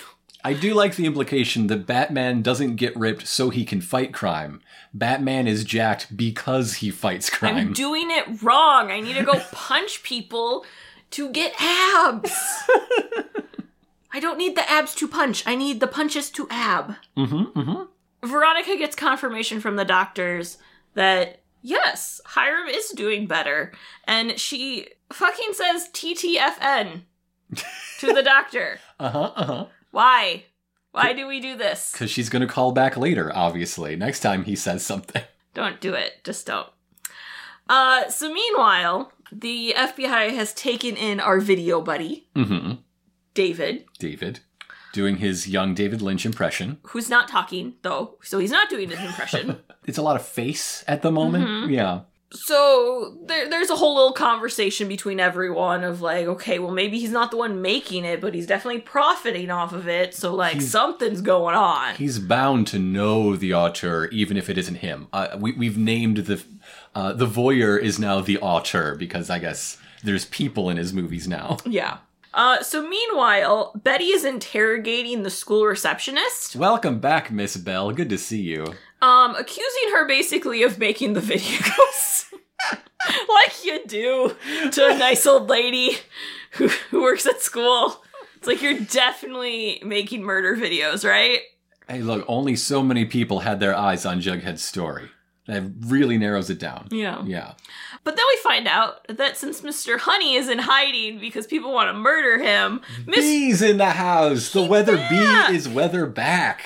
I 0.46 0.52
do 0.52 0.74
like 0.74 0.96
the 0.96 1.06
implication 1.06 1.68
that 1.68 1.86
Batman 1.86 2.42
doesn't 2.42 2.76
get 2.76 2.94
ripped 2.96 3.26
so 3.26 3.48
he 3.48 3.64
can 3.64 3.80
fight 3.80 4.12
crime. 4.12 4.60
Batman 4.92 5.48
is 5.48 5.64
jacked 5.64 6.14
because 6.14 6.74
he 6.74 6.90
fights 6.90 7.30
crime. 7.30 7.56
I'm 7.56 7.72
doing 7.72 8.10
it 8.10 8.42
wrong. 8.42 8.90
I 8.90 9.00
need 9.00 9.16
to 9.16 9.24
go 9.24 9.40
punch 9.52 10.02
people 10.02 10.66
to 11.12 11.30
get 11.30 11.54
abs. 11.58 12.30
I 14.12 14.20
don't 14.20 14.36
need 14.36 14.54
the 14.54 14.70
abs 14.70 14.94
to 14.96 15.08
punch. 15.08 15.44
I 15.46 15.54
need 15.54 15.80
the 15.80 15.86
punches 15.86 16.28
to 16.30 16.46
ab. 16.50 16.96
mm-hmm, 17.16 17.58
mm-hmm. 17.58 18.28
Veronica 18.28 18.76
gets 18.76 18.94
confirmation 18.94 19.60
from 19.60 19.76
the 19.76 19.84
doctors 19.84 20.58
that 20.94 21.40
yes, 21.62 22.20
Hiram 22.26 22.68
is 22.68 22.90
doing 22.90 23.26
better. 23.26 23.72
And 24.04 24.38
she 24.38 24.88
fucking 25.10 25.52
says 25.52 25.88
TTFN 25.92 27.02
to 28.00 28.12
the 28.12 28.22
doctor. 28.22 28.78
Uh-huh, 29.00 29.32
uh-huh. 29.34 29.66
Why? 29.90 30.44
Why 30.92 31.12
do 31.12 31.26
we 31.26 31.40
do 31.40 31.56
this? 31.56 31.90
Because 31.92 32.10
she's 32.10 32.28
gonna 32.28 32.46
call 32.46 32.70
back 32.70 32.96
later, 32.96 33.32
obviously. 33.34 33.96
Next 33.96 34.20
time 34.20 34.44
he 34.44 34.54
says 34.54 34.86
something. 34.86 35.22
Don't 35.54 35.80
do 35.80 35.94
it. 35.94 36.22
Just 36.22 36.46
don't. 36.46 36.68
Uh, 37.68 38.08
so 38.08 38.32
meanwhile, 38.32 39.12
the 39.32 39.74
FBI 39.76 40.34
has 40.34 40.54
taken 40.54 40.96
in 40.96 41.18
our 41.20 41.40
video 41.40 41.80
buddy, 41.80 42.28
mm-hmm. 42.36 42.74
David, 43.34 43.84
David, 43.98 44.40
doing 44.92 45.16
his 45.16 45.48
young 45.48 45.74
David 45.74 46.00
Lynch 46.02 46.24
impression. 46.24 46.78
who's 46.84 47.08
not 47.10 47.28
talking 47.28 47.74
though, 47.82 48.16
so 48.22 48.38
he's 48.38 48.50
not 48.52 48.68
doing 48.70 48.90
his 48.90 49.00
impression. 49.00 49.58
It's 49.86 49.98
a 49.98 50.02
lot 50.02 50.16
of 50.16 50.24
face 50.24 50.82
at 50.88 51.02
the 51.02 51.10
moment. 51.12 51.44
Mm-hmm. 51.44 51.70
Yeah. 51.70 52.00
So 52.34 53.16
there, 53.26 53.48
there's 53.48 53.70
a 53.70 53.76
whole 53.76 53.94
little 53.94 54.12
conversation 54.12 54.88
between 54.88 55.20
everyone 55.20 55.84
of 55.84 56.00
like, 56.00 56.26
okay, 56.26 56.58
well 56.58 56.70
maybe 56.72 56.98
he's 56.98 57.10
not 57.10 57.30
the 57.30 57.36
one 57.36 57.62
making 57.62 58.04
it, 58.04 58.20
but 58.20 58.34
he's 58.34 58.46
definitely 58.46 58.80
profiting 58.80 59.50
off 59.50 59.72
of 59.72 59.88
it. 59.88 60.14
So 60.14 60.34
like 60.34 60.54
He's- 60.54 60.68
something's 60.70 61.20
going 61.20 61.54
on. 61.54 61.94
He's 61.94 62.18
bound 62.18 62.66
to 62.68 62.78
know 62.78 63.36
the 63.36 63.54
auteur, 63.54 64.06
even 64.06 64.36
if 64.36 64.50
it 64.50 64.58
isn't 64.58 64.76
him. 64.76 65.08
Uh, 65.12 65.36
we, 65.38 65.52
we've 65.52 65.78
named 65.78 66.18
the 66.18 66.42
uh, 66.94 67.12
the 67.12 67.26
voyeur 67.26 67.80
is 67.80 67.98
now 67.98 68.20
the 68.20 68.38
auteur 68.38 68.94
because 68.94 69.28
I 69.30 69.38
guess 69.38 69.78
there's 70.02 70.24
people 70.26 70.70
in 70.70 70.76
his 70.76 70.92
movies 70.92 71.26
now. 71.26 71.56
Yeah. 71.66 71.98
Uh, 72.32 72.60
so 72.64 72.82
meanwhile, 72.88 73.72
Betty 73.84 74.06
is 74.06 74.24
interrogating 74.24 75.22
the 75.22 75.30
school 75.30 75.64
receptionist, 75.66 76.56
Welcome 76.56 76.98
back, 76.98 77.30
Miss 77.30 77.56
Bell. 77.56 77.92
Good 77.92 78.08
to 78.10 78.18
see 78.18 78.40
you. 78.40 78.74
Um, 79.04 79.34
accusing 79.36 79.90
her 79.92 80.06
basically 80.06 80.62
of 80.62 80.78
making 80.78 81.12
the 81.12 81.20
videos. 81.20 82.32
like 83.28 83.64
you 83.64 83.86
do 83.86 84.34
to 84.70 84.86
a 84.88 84.96
nice 84.98 85.26
old 85.26 85.48
lady 85.48 85.98
who, 86.52 86.68
who 86.90 87.02
works 87.02 87.26
at 87.26 87.40
school. 87.42 88.02
It's 88.36 88.46
like 88.46 88.62
you're 88.62 88.78
definitely 88.80 89.80
making 89.84 90.22
murder 90.22 90.56
videos, 90.56 91.08
right? 91.08 91.40
Hey, 91.88 92.00
look, 92.00 92.24
only 92.28 92.56
so 92.56 92.82
many 92.82 93.04
people 93.04 93.40
had 93.40 93.60
their 93.60 93.76
eyes 93.76 94.06
on 94.06 94.20
Jughead's 94.20 94.62
story. 94.64 95.10
That 95.46 95.62
really 95.80 96.16
narrows 96.16 96.48
it 96.48 96.58
down. 96.58 96.88
Yeah. 96.90 97.22
Yeah. 97.26 97.52
But 98.02 98.16
then 98.16 98.24
we 98.30 98.36
find 98.42 98.66
out 98.66 99.06
that 99.08 99.36
since 99.36 99.60
Mr. 99.60 99.98
Honey 99.98 100.36
is 100.36 100.48
in 100.48 100.58
hiding 100.58 101.18
because 101.20 101.46
people 101.46 101.70
want 101.74 101.90
to 101.90 101.92
murder 101.92 102.42
him, 102.42 102.80
Miss 103.06 103.18
Bees 103.20 103.60
in 103.60 103.76
the 103.76 103.90
house. 103.90 104.50
The 104.54 104.62
weather 104.62 104.96
Yeah. 104.96 105.48
bee 105.50 105.56
is 105.56 105.68
weather 105.68 106.06
back. 106.06 106.62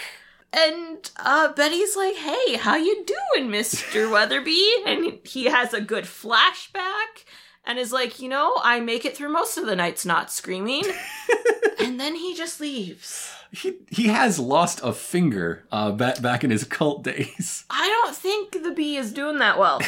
and 0.53 0.88
uh, 1.17 1.53
Betty's 1.53 1.97
like, 1.97 2.17
"Hey, 2.17 2.57
how 2.57 2.77
you 2.77 3.05
doing, 3.35 3.51
Mister 3.51 4.07
Weatherbee?" 4.09 4.87
And 4.87 5.19
he 5.25 5.47
has 5.47 5.75
a 5.75 5.81
good 5.81 6.05
flashback 6.05 7.25
and 7.65 7.79
is 7.79 7.93
like, 7.93 8.21
"You 8.21 8.29
know, 8.29 8.55
I 8.63 8.81
make 8.81 9.05
it 9.05 9.17
through 9.17 9.31
most 9.31 9.59
of 9.59 9.67
the 9.67 9.77
nights 9.77 10.05
not 10.05 10.33
screaming." 10.33 10.85
and 11.81 11.99
then 11.99 12.15
he 12.15 12.35
just 12.35 12.61
leaves. 12.61 13.35
He 13.51 13.77
he 13.91 14.09
has 14.09 14.39
lost 14.39 14.81
a 14.83 14.93
finger 14.93 15.65
uh, 15.73 15.93
back 15.93 16.21
back 16.21 16.45
in 16.45 16.51
his 16.51 16.65
cult 16.65 17.03
days. 17.03 17.65
I 17.71 17.89
don't 17.89 18.15
think 18.15 18.63
the 18.63 18.73
bee 18.73 18.97
is 18.97 19.13
doing 19.13 19.39
that 19.39 19.59
well. 19.59 19.81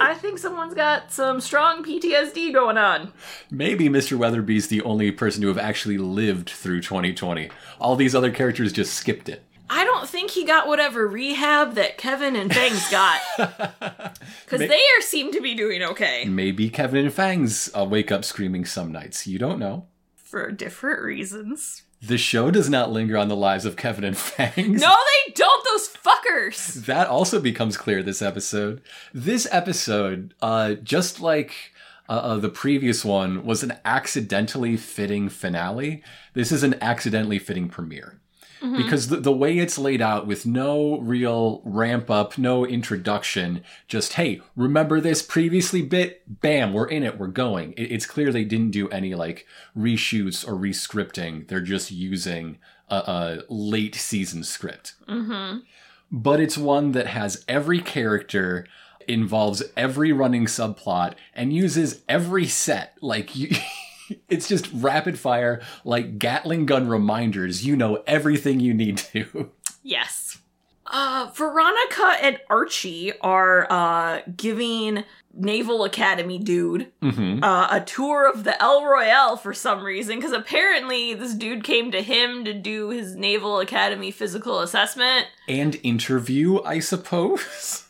I 0.00 0.14
think 0.14 0.38
someone's 0.38 0.74
got 0.74 1.12
some 1.12 1.40
strong 1.40 1.84
PTSD 1.84 2.52
going 2.52 2.76
on. 2.76 3.12
Maybe 3.50 3.88
Mr. 3.88 4.18
Weatherbee's 4.18 4.66
the 4.66 4.82
only 4.82 5.12
person 5.12 5.40
to 5.42 5.48
have 5.48 5.58
actually 5.58 5.98
lived 5.98 6.50
through 6.50 6.80
2020. 6.80 7.48
All 7.78 7.94
these 7.94 8.14
other 8.14 8.32
characters 8.32 8.72
just 8.72 8.94
skipped 8.94 9.28
it. 9.28 9.44
I 9.70 9.84
don't 9.84 10.08
think 10.08 10.30
he 10.32 10.44
got 10.44 10.66
whatever 10.68 11.06
rehab 11.06 11.74
that 11.74 11.96
Kevin 11.98 12.36
and 12.36 12.52
Fangs 12.52 12.90
got. 12.90 13.20
Because 14.44 14.68
they 14.68 14.76
are 14.76 15.00
seem 15.00 15.32
to 15.32 15.40
be 15.40 15.54
doing 15.54 15.82
okay. 15.82 16.24
Maybe 16.26 16.70
Kevin 16.70 17.04
and 17.04 17.12
Fangs 17.12 17.70
uh, 17.76 17.84
wake 17.84 18.12
up 18.12 18.24
screaming 18.24 18.64
some 18.64 18.92
nights. 18.92 19.26
You 19.26 19.38
don't 19.38 19.58
know. 19.58 19.86
For 20.16 20.50
different 20.52 21.02
reasons. 21.02 21.82
The 22.00 22.18
show 22.18 22.50
does 22.50 22.68
not 22.68 22.92
linger 22.92 23.16
on 23.16 23.28
the 23.28 23.36
lives 23.36 23.64
of 23.64 23.76
Kevin 23.76 24.04
and 24.04 24.16
Fangs. 24.16 24.80
No, 24.80 24.94
they 25.26 25.32
don't, 25.32 25.64
those 25.64 25.88
fuckers! 25.88 26.84
That 26.86 27.06
also 27.08 27.40
becomes 27.40 27.76
clear 27.76 28.02
this 28.02 28.20
episode. 28.22 28.82
This 29.12 29.48
episode, 29.50 30.34
uh, 30.42 30.74
just 30.74 31.20
like 31.20 31.72
uh, 32.08 32.12
uh, 32.12 32.36
the 32.36 32.50
previous 32.50 33.04
one, 33.04 33.44
was 33.44 33.62
an 33.62 33.74
accidentally 33.84 34.76
fitting 34.76 35.28
finale. 35.30 36.02
This 36.34 36.52
is 36.52 36.62
an 36.62 36.76
accidentally 36.82 37.38
fitting 37.38 37.68
premiere. 37.68 38.20
Because 38.76 39.08
the, 39.08 39.16
the 39.16 39.32
way 39.32 39.58
it's 39.58 39.78
laid 39.78 40.00
out 40.00 40.26
with 40.26 40.46
no 40.46 40.98
real 41.00 41.60
ramp 41.64 42.10
up, 42.10 42.38
no 42.38 42.64
introduction, 42.64 43.62
just, 43.88 44.14
hey, 44.14 44.40
remember 44.56 45.00
this 45.00 45.22
previously 45.22 45.82
bit? 45.82 46.22
Bam, 46.40 46.72
we're 46.72 46.86
in 46.88 47.02
it, 47.02 47.18
we're 47.18 47.26
going. 47.26 47.72
It, 47.72 47.92
it's 47.92 48.06
clear 48.06 48.32
they 48.32 48.44
didn't 48.44 48.70
do 48.70 48.88
any 48.88 49.14
like 49.14 49.46
reshoots 49.76 50.46
or 50.46 50.52
rescripting. 50.54 51.46
They're 51.48 51.60
just 51.60 51.90
using 51.90 52.58
a, 52.88 52.96
a 52.96 53.38
late 53.48 53.94
season 53.94 54.44
script 54.44 54.94
Mm-hmm. 55.08 55.58
but 56.10 56.40
it's 56.40 56.56
one 56.58 56.92
that 56.92 57.06
has 57.08 57.44
every 57.48 57.80
character 57.80 58.66
involves 59.06 59.62
every 59.76 60.12
running 60.12 60.46
subplot 60.46 61.14
and 61.34 61.52
uses 61.52 62.02
every 62.08 62.46
set 62.46 62.96
like 63.02 63.36
you 63.36 63.48
it's 64.28 64.48
just 64.48 64.68
rapid 64.72 65.18
fire 65.18 65.62
like 65.84 66.18
gatling 66.18 66.66
gun 66.66 66.88
reminders 66.88 67.64
you 67.66 67.74
know 67.76 68.02
everything 68.06 68.60
you 68.60 68.74
need 68.74 68.98
to 68.98 69.50
Yes. 69.82 70.38
Uh, 70.86 71.30
Veronica 71.34 72.16
and 72.22 72.38
Archie 72.50 73.12
are 73.20 73.66
uh, 73.70 74.20
giving 74.36 75.04
Naval 75.32 75.84
Academy 75.84 76.38
dude 76.38 76.92
hmm 77.02 77.42
uh, 77.42 77.68
a 77.70 77.80
tour 77.80 78.28
of 78.30 78.44
the 78.44 78.60
El 78.62 78.84
Royale 78.84 79.36
for 79.36 79.52
some 79.54 79.82
reason, 79.82 80.16
because 80.18 80.32
apparently 80.32 81.14
this 81.14 81.34
dude 81.34 81.64
came 81.64 81.90
to 81.90 82.02
him 82.02 82.44
to 82.44 82.52
do 82.54 82.90
his 82.90 83.14
Naval 83.16 83.60
Academy 83.60 84.10
physical 84.10 84.60
assessment. 84.60 85.26
and 85.48 85.76
interview 85.82 86.60
i 86.62 86.78
suppose 86.78 87.80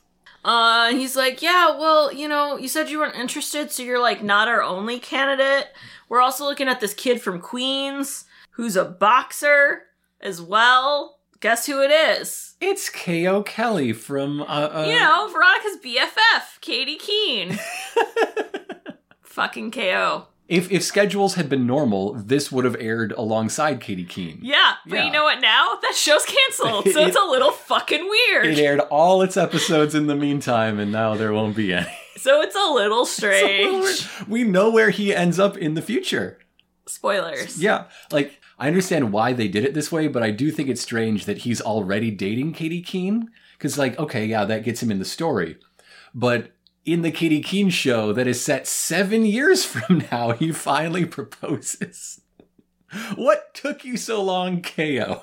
Uh, 0.47 0.91
he's 0.91 1.17
like, 1.17 1.41
yeah, 1.41 1.71
well, 1.79 2.13
you 2.13 2.29
know, 2.29 2.59
you 2.59 2.69
said 2.69 2.91
you 2.91 2.99
weren't 2.99 3.17
interested, 3.17 3.71
so 3.71 3.83
you're 3.83 3.99
like 3.99 4.23
not 4.23 4.47
our 4.47 4.63
only 4.63 4.99
candidate. 4.99 5.69
We're 6.15 6.21
also 6.21 6.45
looking 6.45 6.69
at 6.69 6.79
this 6.79 6.95
kid 6.95 7.21
from 7.21 7.41
Queens 7.41 8.25
who's 8.53 8.77
a 8.77 8.85
boxer 8.85 9.83
as 10.21 10.41
well. 10.41 11.19
Guess 11.41 11.67
who 11.67 11.83
it 11.83 11.91
is? 11.91 12.55
it's 12.61 12.89
ko 12.89 13.43
kelly 13.43 13.93
from 13.93 14.41
uh, 14.43 14.45
uh 14.45 14.85
You 14.87 14.97
know, 14.97 15.29
Veronica's 15.33 15.79
BFF, 15.85 16.61
Katy 16.61 16.95
Keene. 16.99 17.59
Fucking 19.25 19.73
KO. 19.73 20.29
if 20.47 20.71
if 20.71 20.85
schedules 20.85 21.35
had 21.35 21.49
been 21.49 21.67
normal 21.67 22.15
this 22.15 22.53
would 22.53 22.65
have 22.65 22.77
aired 22.79 23.11
alongside 23.11 23.81
katy 23.81 24.05
keene 24.05 24.39
Yeah, 24.41 24.75
but 24.87 24.95
Yeah. 24.95 25.07
you 25.07 25.11
know 25.11 25.25
what 25.25 25.41
now? 25.41 25.79
That 25.83 25.97
show's 25.97 26.25
canceled, 26.25 26.91
so 26.95 27.01
it's 27.09 27.17
a 27.17 27.25
little 27.29 27.51
fucking 27.51 28.09
weird. 28.09 28.47
it 28.47 28.61
aired 28.61 28.79
all 28.79 29.21
its 29.23 29.37
episodes 29.37 29.97
in 29.97 30.07
the 30.07 30.15
meantime 30.15 30.79
and 30.79 30.93
now 30.93 31.17
there 31.17 31.33
won't 31.33 31.57
be 31.57 31.73
any 31.73 31.91
So 32.17 32.41
it's 32.43 32.55
a 32.57 32.73
little 32.73 33.05
strange. 33.19 34.07
we 34.29 34.45
know 34.45 34.71
where 34.71 34.91
he 34.91 35.15
ends 35.15 35.39
up 35.39 35.57
in 35.57 35.75
the 35.75 35.83
future 35.83 36.39
Spoilers. 36.87 37.61
Yeah, 37.63 37.85
like 38.13 38.41
I 38.59 38.69
understand 38.69 39.11
why 39.13 39.33
they 39.33 39.49
did 39.49 39.65
it 39.65 39.73
this 39.75 39.91
way, 39.91 40.07
but 40.07 40.23
I 40.23 40.31
do 40.31 40.51
think 40.51 40.69
it's 40.69 40.83
strange 40.83 41.25
that 41.25 41.39
he's 41.39 41.61
already 41.61 42.11
dating 42.11 42.53
Katy 42.53 42.83
Keene. 42.83 43.31
Because, 43.57 43.79
like, 43.79 43.99
okay, 43.99 44.27
yeah, 44.27 44.45
that 44.45 44.65
gets 44.65 44.83
him 44.83 44.91
in 44.91 44.99
the 44.99 45.05
story. 45.07 45.57
But 46.15 46.51
in 46.85 47.01
the 47.03 47.11
Katy 47.11 47.41
Keene 47.41 47.71
show 47.71 48.13
that 48.13 48.27
is 48.27 48.45
set 48.45 48.67
seven 48.67 49.25
years 49.25 49.65
from 49.73 50.05
now, 50.13 50.33
he 50.33 50.53
finally 50.53 51.07
proposes. 51.07 52.21
What 53.15 53.55
took 53.55 53.85
you 53.85 53.97
so 53.97 54.23
long, 54.23 54.61
KO? 54.61 55.23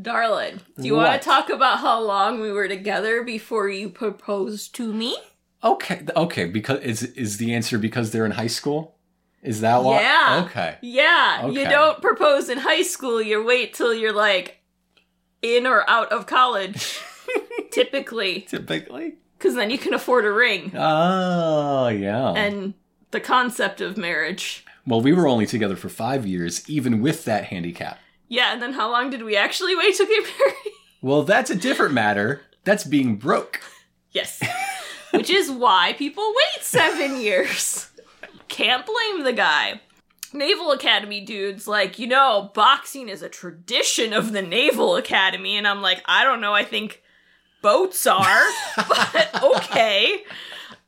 Darling, 0.00 0.60
do 0.76 0.86
you 0.86 0.94
What? 0.96 1.08
want 1.08 1.22
to 1.22 1.24
talk 1.28 1.48
about 1.50 1.78
how 1.78 2.00
long 2.00 2.40
we 2.40 2.50
were 2.50 2.68
together 2.68 3.22
before 3.22 3.68
you 3.68 3.88
proposed 3.88 4.74
to 4.74 4.92
me? 4.92 5.16
Okay, 5.64 6.02
okay, 6.14 6.44
because 6.44 6.80
is 6.80 7.02
is 7.02 7.36
the 7.38 7.54
answer 7.54 7.78
because 7.78 8.10
they're 8.10 8.26
in 8.26 8.32
high 8.32 8.48
school? 8.48 8.96
Is 9.42 9.60
that 9.62 9.82
why? 9.82 10.00
Yeah. 10.00 10.44
Okay. 10.46 10.76
Yeah, 10.82 11.46
you 11.46 11.64
don't 11.68 12.00
propose 12.02 12.48
in 12.48 12.58
high 12.58 12.82
school, 12.82 13.20
you 13.20 13.44
wait 13.44 13.74
till 13.74 13.92
you're 13.94 14.12
like 14.12 14.60
in 15.42 15.66
or 15.66 15.88
out 15.88 16.12
of 16.12 16.26
college. 16.26 16.98
typically, 17.70 18.42
Typically. 18.42 19.14
because 19.38 19.54
then 19.54 19.70
you 19.70 19.78
can 19.78 19.94
afford 19.94 20.24
a 20.24 20.30
ring 20.32 20.70
Oh, 20.74 21.88
yeah. 21.88 22.32
and 22.32 22.74
the 23.10 23.20
concept 23.20 23.80
of 23.80 23.96
marriage. 23.96 24.64
well, 24.86 25.00
we 25.00 25.12
were 25.12 25.26
only 25.26 25.46
together 25.46 25.76
for 25.76 25.88
five 25.88 26.26
years, 26.26 26.68
even 26.68 27.00
with 27.00 27.24
that 27.24 27.44
handicap. 27.44 27.98
Yeah, 28.28 28.52
and 28.52 28.62
then 28.62 28.72
how 28.74 28.90
long 28.90 29.10
did 29.10 29.22
we 29.24 29.36
actually 29.36 29.74
wait 29.76 29.94
to 29.96 30.06
get 30.06 30.22
married? 30.38 30.74
Well, 31.02 31.22
that's 31.22 31.50
a 31.50 31.54
different 31.56 31.92
matter. 31.94 32.42
That's 32.64 32.84
being 32.84 33.16
broke. 33.16 33.60
Yes. 34.12 34.40
Which 35.14 35.30
is 35.30 35.50
why 35.50 35.94
people 35.94 36.24
wait 36.26 36.64
seven 36.64 37.20
years. 37.20 37.90
Can't 38.48 38.86
blame 38.86 39.24
the 39.24 39.32
guy. 39.32 39.80
Naval 40.32 40.72
Academy 40.72 41.20
dude's 41.20 41.68
like, 41.68 41.98
you 41.98 42.06
know, 42.06 42.50
boxing 42.54 43.08
is 43.08 43.22
a 43.22 43.28
tradition 43.28 44.12
of 44.12 44.32
the 44.32 44.42
Naval 44.42 44.96
Academy. 44.96 45.56
And 45.56 45.66
I'm 45.66 45.80
like, 45.80 46.02
I 46.06 46.24
don't 46.24 46.40
know, 46.40 46.52
I 46.52 46.64
think 46.64 47.02
boats 47.62 48.06
are, 48.06 48.42
but 48.76 49.42
okay. 49.42 50.24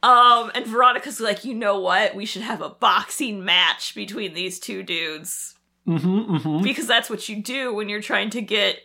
Um, 0.03 0.51
and 0.55 0.67
Veronica's 0.67 1.21
like, 1.21 1.45
you 1.45 1.55
know 1.55 1.81
what? 1.81 2.15
We 2.15 2.27
should 2.27 2.43
have 2.43 2.61
a 2.61 2.69
boxing 2.69 3.45
match 3.45 3.95
between 3.95 4.35
these 4.35 4.61
two 4.61 4.83
dudes. 4.83 5.55
Mm-hmm, 5.87 6.37
mm-hmm. 6.37 6.63
Because 6.63 6.87
that's 6.87 7.09
what 7.09 7.29
you 7.29 7.43
do 7.43 7.73
when 7.73 7.89
you're 7.89 8.03
trying 8.03 8.31
to 8.31 8.43
get 8.43 8.81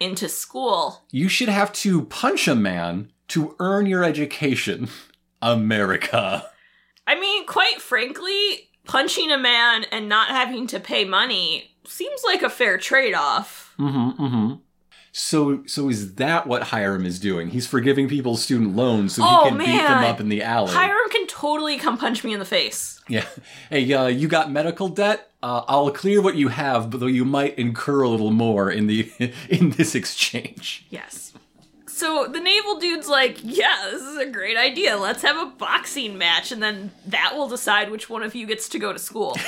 into 0.00 0.28
school. 0.28 1.04
You 1.10 1.28
should 1.28 1.48
have 1.48 1.72
to 1.74 2.04
punch 2.04 2.46
a 2.46 2.54
man 2.54 3.10
to 3.28 3.54
earn 3.58 3.86
your 3.86 4.04
education. 4.04 4.88
America. 5.42 6.44
I 7.06 7.18
mean, 7.18 7.46
quite 7.46 7.80
frankly, 7.80 8.70
punching 8.84 9.30
a 9.30 9.38
man 9.38 9.84
and 9.90 10.08
not 10.08 10.28
having 10.28 10.66
to 10.68 10.80
pay 10.80 11.04
money 11.04 11.74
seems 11.86 12.22
like 12.24 12.42
a 12.42 12.50
fair 12.50 12.78
trade 12.78 13.14
off. 13.14 13.74
Mm-hmm. 13.78 14.22
Mm-hmm. 14.22 14.54
So, 15.12 15.64
so 15.66 15.88
is 15.88 16.16
that 16.16 16.46
what 16.46 16.64
Hiram 16.64 17.06
is 17.06 17.18
doing? 17.18 17.48
He's 17.48 17.66
forgiving 17.66 18.08
people's 18.08 18.42
student 18.42 18.76
loans 18.76 19.14
so 19.14 19.22
Oh, 19.24 19.44
he 19.44 19.50
can 19.50 19.58
beat 19.58 19.66
them 19.66 20.04
up 20.04 20.20
in 20.20 20.28
the 20.28 20.42
alley. 20.42 20.72
Hiram 20.72 21.10
can 21.10 21.26
totally 21.26 21.78
come 21.78 21.96
punch 21.96 22.22
me 22.22 22.34
in 22.34 22.38
the 22.38 22.44
face. 22.44 23.00
Yeah. 23.08 23.24
Hey, 23.70 23.90
uh, 23.92 24.06
you 24.06 24.28
got 24.28 24.52
medical 24.52 24.88
debt? 24.88 25.30
Uh, 25.42 25.62
I'll 25.66 25.90
clear 25.90 26.20
what 26.20 26.36
you 26.36 26.48
have, 26.48 26.90
but 26.90 27.00
though 27.00 27.06
you 27.06 27.24
might 27.24 27.58
incur 27.58 28.02
a 28.02 28.08
little 28.08 28.30
more 28.30 28.70
in 28.70 28.86
the 28.86 29.10
in 29.48 29.70
this 29.70 29.94
exchange. 29.94 30.86
Yes. 30.90 31.32
So 31.98 32.28
the 32.28 32.38
naval 32.38 32.78
dude's 32.78 33.08
like, 33.08 33.38
yeah, 33.42 33.88
this 33.90 34.02
is 34.02 34.16
a 34.18 34.26
great 34.26 34.56
idea. 34.56 34.96
Let's 34.96 35.22
have 35.22 35.36
a 35.36 35.50
boxing 35.50 36.16
match, 36.16 36.52
and 36.52 36.62
then 36.62 36.92
that 37.06 37.32
will 37.34 37.48
decide 37.48 37.90
which 37.90 38.08
one 38.08 38.22
of 38.22 38.36
you 38.36 38.46
gets 38.46 38.68
to 38.68 38.78
go 38.78 38.92
to 38.92 38.98
school. 38.98 39.36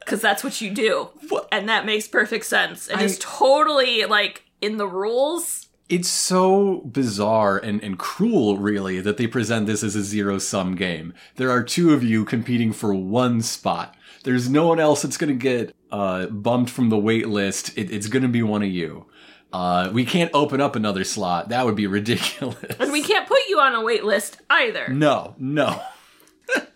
Because 0.00 0.22
that's 0.22 0.42
what 0.42 0.62
you 0.62 0.70
do. 0.70 1.10
What? 1.28 1.48
And 1.52 1.68
that 1.68 1.84
makes 1.84 2.08
perfect 2.08 2.46
sense. 2.46 2.88
And 2.88 2.98
I- 2.98 3.04
it's 3.04 3.18
totally, 3.20 4.06
like, 4.06 4.44
in 4.62 4.78
the 4.78 4.88
rules. 4.88 5.68
It's 5.90 6.08
so 6.08 6.80
bizarre 6.90 7.58
and, 7.58 7.82
and 7.82 7.98
cruel, 7.98 8.56
really, 8.56 9.00
that 9.00 9.18
they 9.18 9.26
present 9.26 9.66
this 9.66 9.84
as 9.84 9.94
a 9.94 10.02
zero 10.02 10.38
sum 10.38 10.74
game. 10.76 11.12
There 11.36 11.50
are 11.50 11.62
two 11.62 11.92
of 11.92 12.02
you 12.02 12.24
competing 12.24 12.72
for 12.72 12.94
one 12.94 13.42
spot. 13.42 13.94
There's 14.24 14.48
no 14.48 14.66
one 14.66 14.80
else 14.80 15.02
that's 15.02 15.18
going 15.18 15.28
to 15.38 15.42
get 15.42 15.74
uh, 15.92 16.26
bumped 16.26 16.70
from 16.70 16.88
the 16.88 16.98
wait 16.98 17.28
list. 17.28 17.76
It, 17.76 17.90
it's 17.90 18.06
going 18.08 18.22
to 18.22 18.28
be 18.28 18.42
one 18.42 18.62
of 18.62 18.70
you. 18.70 19.06
Uh, 19.52 19.90
we 19.92 20.04
can't 20.04 20.30
open 20.34 20.60
up 20.60 20.76
another 20.76 21.04
slot. 21.04 21.48
That 21.48 21.64
would 21.64 21.76
be 21.76 21.86
ridiculous. 21.86 22.76
And 22.78 22.92
we 22.92 23.02
can't 23.02 23.26
put 23.26 23.40
you 23.48 23.60
on 23.60 23.74
a 23.74 23.82
wait 23.82 24.04
list 24.04 24.38
either. 24.50 24.88
No, 24.88 25.34
no. 25.38 25.80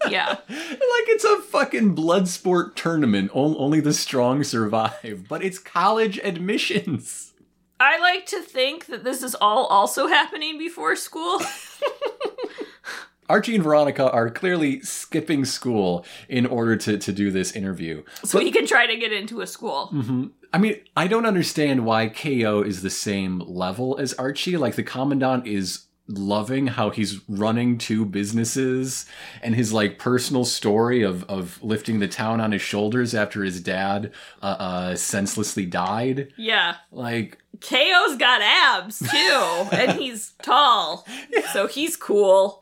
Yeah. 0.08 0.28
like 0.48 1.08
it's 1.08 1.24
a 1.24 1.40
fucking 1.40 1.94
blood 1.94 2.28
sport 2.28 2.76
tournament. 2.76 3.30
Only 3.34 3.80
the 3.80 3.92
strong 3.92 4.44
survive. 4.44 5.26
But 5.28 5.42
it's 5.42 5.58
college 5.58 6.18
admissions. 6.18 7.32
I 7.78 7.98
like 7.98 8.26
to 8.26 8.40
think 8.40 8.86
that 8.86 9.04
this 9.04 9.22
is 9.22 9.34
all 9.34 9.66
also 9.66 10.06
happening 10.06 10.58
before 10.58 10.94
school. 10.96 11.40
Archie 13.32 13.54
and 13.54 13.64
Veronica 13.64 14.10
are 14.12 14.28
clearly 14.30 14.80
skipping 14.82 15.44
school 15.46 16.04
in 16.28 16.44
order 16.46 16.76
to, 16.76 16.98
to 16.98 17.12
do 17.12 17.30
this 17.30 17.52
interview. 17.52 18.02
so 18.24 18.38
he 18.38 18.50
can 18.52 18.66
try 18.66 18.86
to 18.86 18.96
get 18.96 19.10
into 19.12 19.40
a 19.40 19.46
school. 19.46 19.90
I 20.52 20.58
mean, 20.58 20.76
I 20.94 21.06
don't 21.06 21.24
understand 21.24 21.86
why 21.86 22.08
KO 22.08 22.60
is 22.62 22.82
the 22.82 22.90
same 22.90 23.38
level 23.40 23.96
as 23.98 24.12
Archie. 24.14 24.58
Like, 24.58 24.74
the 24.76 24.82
Commandant 24.82 25.46
is 25.46 25.86
loving 26.08 26.66
how 26.66 26.90
he's 26.90 27.20
running 27.28 27.78
two 27.78 28.04
businesses 28.04 29.06
and 29.40 29.54
his 29.54 29.72
like 29.72 29.98
personal 29.98 30.44
story 30.44 31.00
of 31.02 31.22
of 31.30 31.62
lifting 31.62 32.00
the 32.00 32.08
town 32.08 32.40
on 32.40 32.50
his 32.52 32.60
shoulders 32.60 33.14
after 33.14 33.44
his 33.44 33.60
dad 33.62 34.10
uh, 34.42 34.46
uh 34.58 34.96
senselessly 34.96 35.64
died 35.64 36.32
Yeah. 36.36 36.74
like 36.90 37.38
KO's 37.60 38.16
got 38.16 38.42
abs 38.42 38.98
too, 38.98 39.76
and 39.76 39.92
he's 40.00 40.32
tall. 40.42 41.06
So 41.52 41.66
he's 41.68 41.96
cool. 41.96 42.61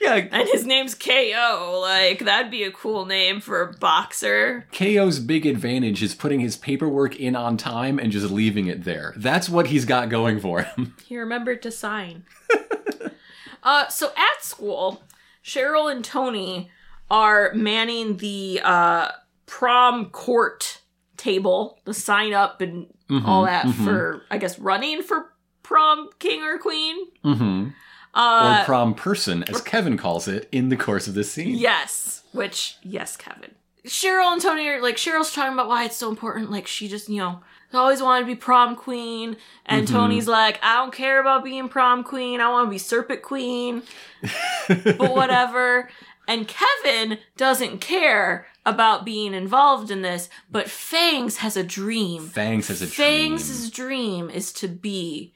Yeah 0.00 0.14
And 0.30 0.48
his 0.48 0.64
name's 0.66 0.94
KO. 0.94 1.78
Like, 1.80 2.20
that'd 2.20 2.50
be 2.50 2.64
a 2.64 2.70
cool 2.70 3.06
name 3.06 3.40
for 3.40 3.62
a 3.62 3.72
boxer. 3.72 4.66
KO's 4.72 5.18
big 5.20 5.46
advantage 5.46 6.02
is 6.02 6.14
putting 6.14 6.40
his 6.40 6.56
paperwork 6.56 7.16
in 7.16 7.36
on 7.36 7.56
time 7.56 7.98
and 7.98 8.10
just 8.12 8.30
leaving 8.30 8.66
it 8.66 8.84
there. 8.84 9.14
That's 9.16 9.48
what 9.48 9.68
he's 9.68 9.84
got 9.84 10.08
going 10.08 10.40
for 10.40 10.62
him. 10.62 10.94
He 11.04 11.18
remembered 11.18 11.62
to 11.62 11.70
sign. 11.70 12.24
uh, 13.62 13.88
so 13.88 14.08
at 14.16 14.42
school, 14.42 15.02
Cheryl 15.44 15.90
and 15.92 16.04
Tony 16.04 16.70
are 17.10 17.52
manning 17.54 18.16
the 18.16 18.60
uh, 18.64 19.08
prom 19.46 20.06
court 20.10 20.80
table, 21.16 21.78
the 21.84 21.94
sign 21.94 22.32
up 22.32 22.60
and 22.60 22.86
all 23.24 23.44
that 23.44 23.68
for, 23.70 24.22
I 24.30 24.38
guess, 24.38 24.58
running 24.58 25.02
for 25.02 25.32
prom 25.62 26.08
king 26.18 26.42
or 26.42 26.58
queen. 26.58 26.96
hmm 27.22 27.68
Uh, 28.14 28.60
or 28.60 28.64
prom 28.64 28.94
person, 28.94 29.42
as 29.44 29.60
Kevin 29.60 29.96
calls 29.96 30.28
it 30.28 30.48
in 30.52 30.68
the 30.68 30.76
course 30.76 31.08
of 31.08 31.14
this 31.14 31.32
scene. 31.32 31.56
Yes. 31.56 32.22
Which, 32.32 32.76
yes, 32.82 33.16
Kevin. 33.16 33.52
Cheryl 33.86 34.32
and 34.32 34.40
Tony 34.40 34.66
are 34.68 34.80
like, 34.80 34.96
Cheryl's 34.96 35.32
talking 35.32 35.52
about 35.52 35.68
why 35.68 35.84
it's 35.84 35.96
so 35.96 36.08
important. 36.08 36.50
Like, 36.50 36.66
she 36.66 36.88
just, 36.88 37.08
you 37.08 37.18
know, 37.18 37.40
always 37.74 38.02
wanted 38.02 38.20
to 38.20 38.26
be 38.26 38.34
prom 38.34 38.76
queen. 38.76 39.36
And 39.66 39.86
Tony's 39.86 40.28
like, 40.28 40.58
I 40.62 40.76
don't 40.76 40.92
care 40.92 41.20
about 41.20 41.44
being 41.44 41.68
prom 41.68 42.04
queen. 42.04 42.40
I 42.40 42.48
want 42.48 42.66
to 42.66 42.70
be 42.70 42.78
serpent 42.78 43.22
queen. 43.22 43.82
but 44.68 45.14
whatever. 45.14 45.90
And 46.26 46.48
Kevin 46.48 47.18
doesn't 47.36 47.80
care 47.80 48.46
about 48.64 49.04
being 49.04 49.34
involved 49.34 49.90
in 49.90 50.02
this. 50.02 50.28
But 50.50 50.70
Fangs 50.70 51.38
has 51.38 51.56
a 51.56 51.64
dream. 51.64 52.28
Fangs 52.28 52.68
has 52.68 52.80
a 52.80 52.86
dream. 52.86 53.36
Fangs' 53.36 53.70
dream 53.70 54.30
is 54.30 54.52
to 54.54 54.68
be 54.68 55.33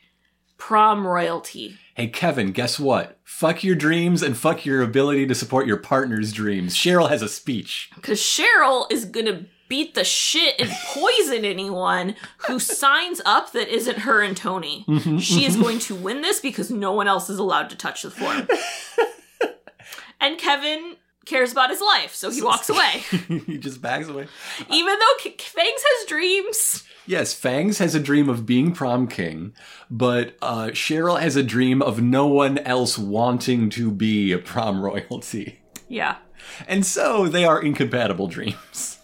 prom 0.59 1.07
royalty. 1.07 1.79
Hey, 1.95 2.09
Kevin, 2.09 2.53
guess 2.53 2.79
what? 2.79 3.19
Fuck 3.25 3.65
your 3.65 3.75
dreams 3.75 4.23
and 4.23 4.37
fuck 4.37 4.67
your 4.67 4.83
ability 4.83 5.27
to 5.27 5.35
support 5.35 5.67
your 5.67 5.79
partner's 5.79 6.33
dreams. 6.33 6.77
Cheryl 6.77 7.09
has 7.09 7.23
a 7.23 7.29
speech. 7.29 7.91
Because 7.95 8.21
Cheryl 8.21 8.91
is 8.91 9.05
gonna 9.05 9.47
beat 9.69 9.95
the 9.95 10.05
shit 10.05 10.55
and 10.59 10.71
poison 10.87 11.45
anyone 11.45 12.15
who 12.47 12.59
signs 12.59 13.21
up 13.25 13.53
that 13.53 13.69
isn't 13.69 14.01
her 14.01 14.23
and 14.23 14.37
Tony. 14.37 14.85
Mm-hmm, 14.89 15.19
she 15.19 15.45
is 15.45 15.55
mm-hmm. 15.55 15.63
going 15.63 15.79
to 15.81 15.95
win 15.95 16.23
this 16.23 16.41
because 16.41 16.71
no 16.71 16.93
one 16.93 17.07
else 17.07 17.31
is 17.31 17.39
allowed 17.39 17.71
to 17.71 17.77
touch 17.77 18.03
the 18.03 18.11
form. 18.11 18.49
and 20.21 20.39
Kevin 20.39 20.97
cares 21.29 21.53
about 21.53 21.71
his 21.71 21.81
life, 21.81 22.15
so 22.15 22.31
he 22.31 22.43
walks 22.43 22.69
away. 22.69 23.03
he 23.47 23.59
just 23.59 23.81
backs 23.81 24.09
away. 24.09 24.27
Even 24.71 24.99
though 24.99 25.15
K- 25.21 25.37
Fangs 25.39 25.83
has 25.83 26.09
dreams. 26.09 26.85
Yes, 27.07 27.35
Fangs 27.35 27.79
has 27.79 27.95
a 27.95 28.01
dream 28.01 28.29
of 28.29 28.47
being 28.47 28.73
prom 28.73 29.07
king, 29.07 29.55
but 29.91 30.37
uh, 30.43 30.67
Cheryl 30.73 31.21
has 31.21 31.37
a 31.37 31.43
dream 31.43 31.81
of 31.81 32.03
no 32.03 32.27
one 32.27 32.59
else 32.59 32.99
wanting 32.99 33.71
to 33.71 33.91
be 33.91 34.33
a 34.33 34.39
prom 34.39 34.81
royalty. 34.83 35.61
Yeah. 35.89 36.17
And 36.67 36.85
so 36.85 37.29
they 37.29 37.45
are 37.45 37.63
incompatible 37.63 38.27
dreams. 38.27 38.99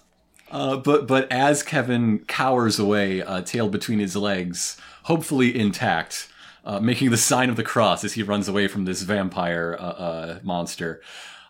Uh, 0.50 0.76
but 0.76 1.06
but 1.08 1.30
as 1.32 1.62
Kevin 1.62 2.20
cowers 2.26 2.78
away, 2.78 3.22
uh, 3.22 3.40
tail 3.42 3.68
between 3.68 3.98
his 3.98 4.14
legs, 4.14 4.80
hopefully 5.04 5.58
intact, 5.58 6.28
uh, 6.64 6.78
making 6.78 7.10
the 7.10 7.16
sign 7.16 7.50
of 7.50 7.56
the 7.56 7.64
cross 7.64 8.04
as 8.04 8.12
he 8.12 8.22
runs 8.22 8.48
away 8.48 8.68
from 8.68 8.84
this 8.84 9.02
vampire 9.02 9.76
uh, 9.78 9.82
uh, 9.82 10.38
monster, 10.44 11.00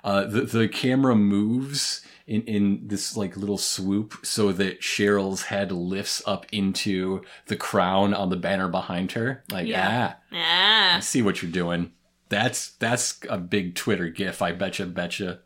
uh, 0.05 0.25
the 0.27 0.43
the 0.43 0.69
camera 0.69 1.17
moves 1.17 2.03
in 2.27 2.43
in 2.43 2.81
this 2.87 3.17
like 3.17 3.37
little 3.37 3.59
swoop 3.59 4.14
so 4.23 4.53
that 4.53 4.81
Cheryl's 4.81 5.43
head 5.45 5.73
lifts 5.73 6.23
up 6.27 6.47
into 6.53 7.23
the 7.47 7.57
crown 7.57 8.14
on 8.14 8.31
the 8.31 8.37
banner 8.37 8.69
behind 8.69 9.12
her. 9.12 9.43
Like 9.51 9.67
Yeah. 9.67 10.14
ah, 10.33 10.37
Ah. 10.37 10.97
I 10.97 11.01
see 11.01 11.21
what 11.23 11.43
you're 11.43 11.51
doing. 11.51 11.93
That's 12.29 12.71
that's 12.77 13.19
a 13.29 13.38
big 13.38 13.75
Twitter 13.75 14.09
gif. 14.09 14.40
I 14.43 14.53
betcha, 14.53 14.87
betcha. 14.87 15.40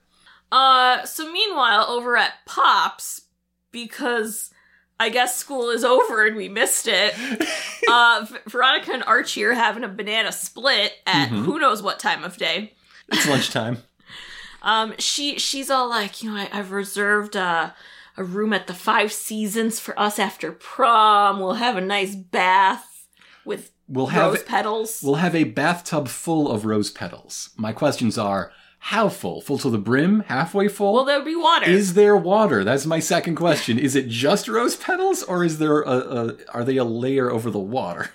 Uh, 0.53 1.05
so 1.05 1.31
meanwhile, 1.33 1.87
over 1.89 2.17
at 2.17 2.33
Pops, 2.47 3.23
because 3.71 4.51
I 4.99 5.11
guess 5.11 5.37
school 5.37 5.69
is 5.71 5.85
over 5.85 6.27
and 6.27 6.37
we 6.37 6.49
missed 6.49 6.89
it, 6.89 7.15
uh, 7.91 8.27
Veronica 8.49 8.93
and 8.93 9.05
Archie 9.05 9.45
are 9.45 9.53
having 9.53 9.85
a 9.85 9.89
banana 9.89 10.33
split 10.33 10.93
at 11.07 11.29
Mhm. 11.29 11.45
who 11.45 11.59
knows 11.59 11.83
what 11.83 11.99
time 11.99 12.25
of 12.25 12.37
day. 12.37 12.75
It's 13.13 13.29
lunchtime. 13.29 13.83
Um, 14.69 14.95
she 14.99 15.39
she's 15.39 15.71
all 15.71 15.89
like, 15.89 16.23
you 16.23 16.31
know, 16.31 16.37
I, 16.37 16.49
I've 16.53 16.73
reserved 16.73 17.37
uh, 17.37 17.71
a 18.19 18.25
room 18.25 18.53
at 18.53 18.67
the 18.67 18.75
Five 18.75 19.13
Seasons 19.13 19.81
for 19.81 19.99
us 19.99 20.19
after 20.19 20.53
prom. 20.53 21.41
We'll 21.41 21.55
have 21.55 21.77
a 21.77 21.81
nice 21.81 22.15
bath 22.15 23.07
with 23.47 23.73
We'll 23.89 24.09
have 24.09 24.33
rose 24.35 24.43
petals. 24.43 25.01
we'll 25.03 25.15
have 25.15 25.35
a 25.35 25.45
bathtub 25.45 26.09
full 26.09 26.51
of 26.51 26.67
rose 26.67 26.91
petals. 26.91 27.49
My 27.57 27.73
questions 27.73 28.19
are: 28.19 28.53
How 28.79 29.09
full? 29.09 29.41
Full 29.41 29.57
to 29.59 29.71
the 29.71 29.79
brim? 29.79 30.21
Halfway 30.27 30.69
full? 30.69 30.93
Will 30.93 31.07
there 31.07 31.25
be 31.25 31.35
water? 31.35 31.65
is 31.71 31.95
there 31.95 32.17
water? 32.17 32.63
That's 32.63 32.85
my 32.85 33.01
second 33.01 33.37
question. 33.37 33.79
Is 33.79 33.97
it 33.97 34.09
just 34.09 34.49
rose 34.49 34.77
petals, 34.77 35.23
or 35.23 35.45
is 35.45 35.57
there 35.57 35.81
a, 35.81 35.97
a 35.97 36.37
are 36.53 36.65
they 36.65 36.77
a 36.77 36.85
layer 36.85 37.31
over 37.31 37.51
the 37.51 37.59
water? 37.59 38.11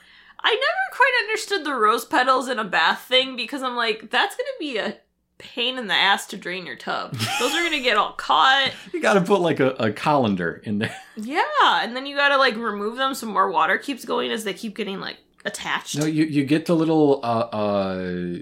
I 0.45 0.51
never 0.51 0.95
quite 0.95 1.13
understood 1.23 1.63
the 1.65 1.73
rose 1.73 2.05
petals 2.05 2.47
in 2.47 2.59
a 2.59 2.63
bath 2.63 3.05
thing 3.07 3.35
because 3.35 3.63
I'm 3.63 3.75
like, 3.75 4.11
that's 4.11 4.35
gonna 4.35 4.59
be 4.59 4.77
a 4.77 4.97
pain 5.37 5.77
in 5.77 5.87
the 5.87 5.93
ass 5.93 6.27
to 6.27 6.37
drain 6.37 6.65
your 6.65 6.75
tub. 6.75 7.11
Those 7.39 7.53
are 7.53 7.63
gonna 7.63 7.81
get 7.81 7.97
all 7.97 8.13
caught. 8.13 8.71
You 8.93 9.01
got 9.01 9.13
to 9.15 9.21
put 9.21 9.41
like 9.41 9.59
a, 9.59 9.71
a 9.71 9.91
colander 9.91 10.61
in 10.63 10.79
there. 10.79 10.95
Yeah, 11.15 11.41
and 11.83 11.95
then 11.95 12.05
you 12.05 12.15
gotta 12.15 12.37
like 12.37 12.55
remove 12.55 12.97
them 12.97 13.13
so 13.13 13.27
more 13.27 13.51
water 13.51 13.77
keeps 13.77 14.03
going 14.05 14.31
as 14.31 14.43
they 14.45 14.53
keep 14.53 14.75
getting 14.75 14.99
like 14.99 15.17
attached. 15.45 15.97
No, 15.97 16.05
you 16.05 16.23
you 16.25 16.43
get 16.45 16.65
the 16.65 16.75
little 16.75 17.19
uh 17.23 17.49
uh. 17.55 18.35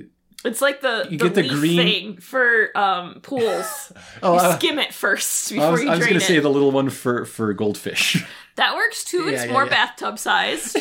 It's 0.44 0.60
like 0.62 0.82
the 0.82 1.06
You 1.12 1.18
the, 1.20 1.30
get 1.30 1.36
the 1.36 1.48
green- 1.50 1.78
thing 1.78 2.18
for 2.18 2.76
um 2.78 3.20
pools. 3.22 3.92
Oh, 4.24 4.34
you 4.34 4.40
I, 4.40 4.56
skim 4.58 4.80
it 4.80 4.94
first 4.94 5.52
before 5.52 5.72
was, 5.72 5.84
you 5.84 5.90
I 5.90 5.98
was 5.98 6.08
gonna 6.08 6.20
say 6.20 6.40
the 6.40 6.50
little 6.50 6.72
one 6.72 6.90
for 6.90 7.26
for 7.26 7.54
goldfish. 7.54 8.24
that 8.56 8.76
works 8.76 9.04
too. 9.04 9.28
It's 9.28 9.42
Yeah, 9.42 9.46
yeah, 9.48 9.52
more 9.54 9.64
yeah. 9.66 9.70
bathtub 9.70 10.18
sized. 10.20 10.78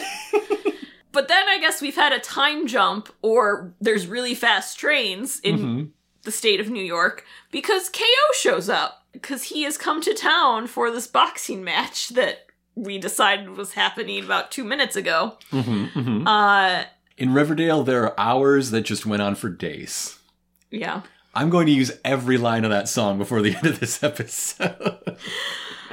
But 1.12 1.26
then 1.26 1.48
I 1.48 1.58
guess 1.58 1.82
we've 1.82 1.96
had 1.96 2.12
a 2.12 2.20
time 2.20 2.68
jump, 2.68 3.08
or 3.20 3.74
there's 3.80 4.06
really 4.06 4.34
fast 4.36 4.78
trains 4.78 5.40
in 5.40 5.58
Mm-hmm. 5.58 5.84
The 6.22 6.30
state 6.32 6.60
of 6.60 6.68
New 6.70 6.82
York 6.84 7.24
because 7.50 7.88
KO 7.88 8.04
shows 8.34 8.68
up 8.68 9.04
because 9.12 9.44
he 9.44 9.62
has 9.62 9.76
come 9.78 10.00
to 10.02 10.14
town 10.14 10.66
for 10.66 10.90
this 10.90 11.06
boxing 11.06 11.64
match 11.64 12.10
that 12.10 12.46
we 12.74 12.98
decided 12.98 13.50
was 13.50 13.72
happening 13.74 14.24
about 14.24 14.50
two 14.50 14.64
minutes 14.64 14.96
ago. 14.96 15.36
Mm-hmm. 15.52 16.26
Uh, 16.26 16.84
In 17.18 17.34
Riverdale, 17.34 17.82
there 17.82 18.04
are 18.04 18.18
hours 18.20 18.70
that 18.70 18.82
just 18.82 19.04
went 19.06 19.22
on 19.22 19.34
for 19.34 19.48
days. 19.48 20.18
yeah. 20.70 21.02
I'm 21.32 21.48
going 21.48 21.66
to 21.66 21.72
use 21.72 21.92
every 22.04 22.38
line 22.38 22.64
of 22.64 22.70
that 22.70 22.88
song 22.88 23.16
before 23.16 23.40
the 23.40 23.54
end 23.56 23.64
of 23.66 23.78
this 23.78 24.02
episode. 24.02 25.16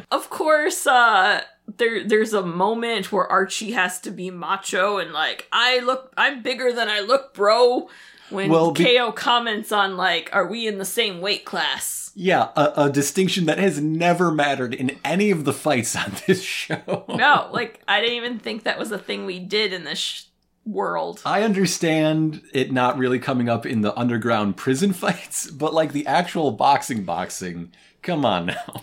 Of 0.10 0.32
course, 0.32 0.88
uh, 0.88 1.42
there 1.78 2.04
there's 2.08 2.34
a 2.34 2.42
moment 2.42 3.12
where 3.12 3.28
Archie 3.32 3.74
has 3.74 4.00
to 4.02 4.10
be 4.12 4.32
macho 4.32 4.98
and 4.98 5.12
like, 5.14 5.48
I 5.52 5.80
look, 5.80 6.12
I'm 6.18 6.42
bigger 6.42 6.72
than 6.72 6.90
I 6.90 7.02
look, 7.02 7.36
bro. 7.36 7.88
When 8.30 8.50
Well, 8.50 8.72
be- 8.72 8.84
KO 8.98 9.12
comments 9.12 9.72
on 9.72 9.96
like, 9.98 10.30
are 10.34 10.48
we 10.48 10.68
in 10.68 10.78
the 10.78 10.86
same 10.86 11.22
weight 11.22 11.46
class? 11.46 12.12
yeah, 12.20 12.50
a, 12.56 12.86
a 12.86 12.90
distinction 12.90 13.46
that 13.46 13.60
has 13.60 13.80
never 13.80 14.32
mattered 14.32 14.74
in 14.74 14.98
any 15.06 15.30
of 15.30 15.46
the 15.46 15.54
fights 15.54 15.96
on 15.96 16.14
this 16.28 16.42
show. 16.42 17.06
No, 17.08 17.48
like 17.52 17.80
I 17.88 18.02
didn't 18.02 18.16
even 18.18 18.40
think 18.40 18.64
that 18.64 18.80
was 18.80 18.92
a 18.92 18.98
thing 18.98 19.26
we 19.26 19.38
did 19.40 19.72
in 19.72 19.84
this 19.84 20.00
sh- 20.00 20.24
world. 20.66 21.22
I 21.26 21.44
understand 21.44 22.42
it 22.54 22.72
not 22.72 22.98
really 22.98 23.20
coming 23.20 23.50
up 23.50 23.66
in 23.68 23.82
the 23.82 23.96
underground 23.98 24.58
prison 24.58 24.94
fights, 25.04 25.50
but 25.52 25.74
like 25.76 25.94
the 25.94 26.08
actual 26.08 26.52
boxing 26.52 27.04
boxing, 27.04 27.72
come 28.02 28.26
on 28.26 28.48
now. 28.48 28.82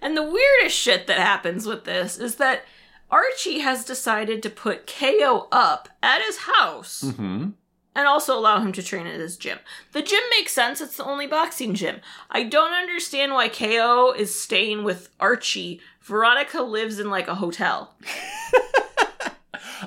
And 0.00 0.16
the 0.16 0.22
weirdest 0.22 0.76
shit 0.76 1.06
that 1.08 1.18
happens 1.18 1.66
with 1.66 1.84
this 1.84 2.16
is 2.18 2.36
that 2.36 2.62
Archie 3.10 3.58
has 3.60 3.84
decided 3.84 4.42
to 4.44 4.50
put 4.50 4.86
KO 4.86 5.48
up 5.50 5.88
at 6.02 6.22
his 6.22 6.36
house 6.38 7.00
hmm 7.16 7.48
and 7.96 8.06
also 8.06 8.38
allow 8.38 8.60
him 8.60 8.72
to 8.72 8.82
train 8.82 9.06
at 9.06 9.18
his 9.18 9.38
gym. 9.38 9.58
The 9.92 10.02
gym 10.02 10.20
makes 10.30 10.52
sense, 10.52 10.82
it's 10.82 10.98
the 10.98 11.04
only 11.04 11.26
boxing 11.26 11.74
gym. 11.74 12.00
I 12.30 12.42
don't 12.44 12.74
understand 12.74 13.32
why 13.32 13.48
KO 13.48 14.12
is 14.16 14.38
staying 14.38 14.84
with 14.84 15.08
Archie. 15.18 15.80
Veronica 16.02 16.60
lives 16.60 17.00
in 17.00 17.08
like 17.08 17.26
a 17.26 17.36
hotel. 17.36 17.94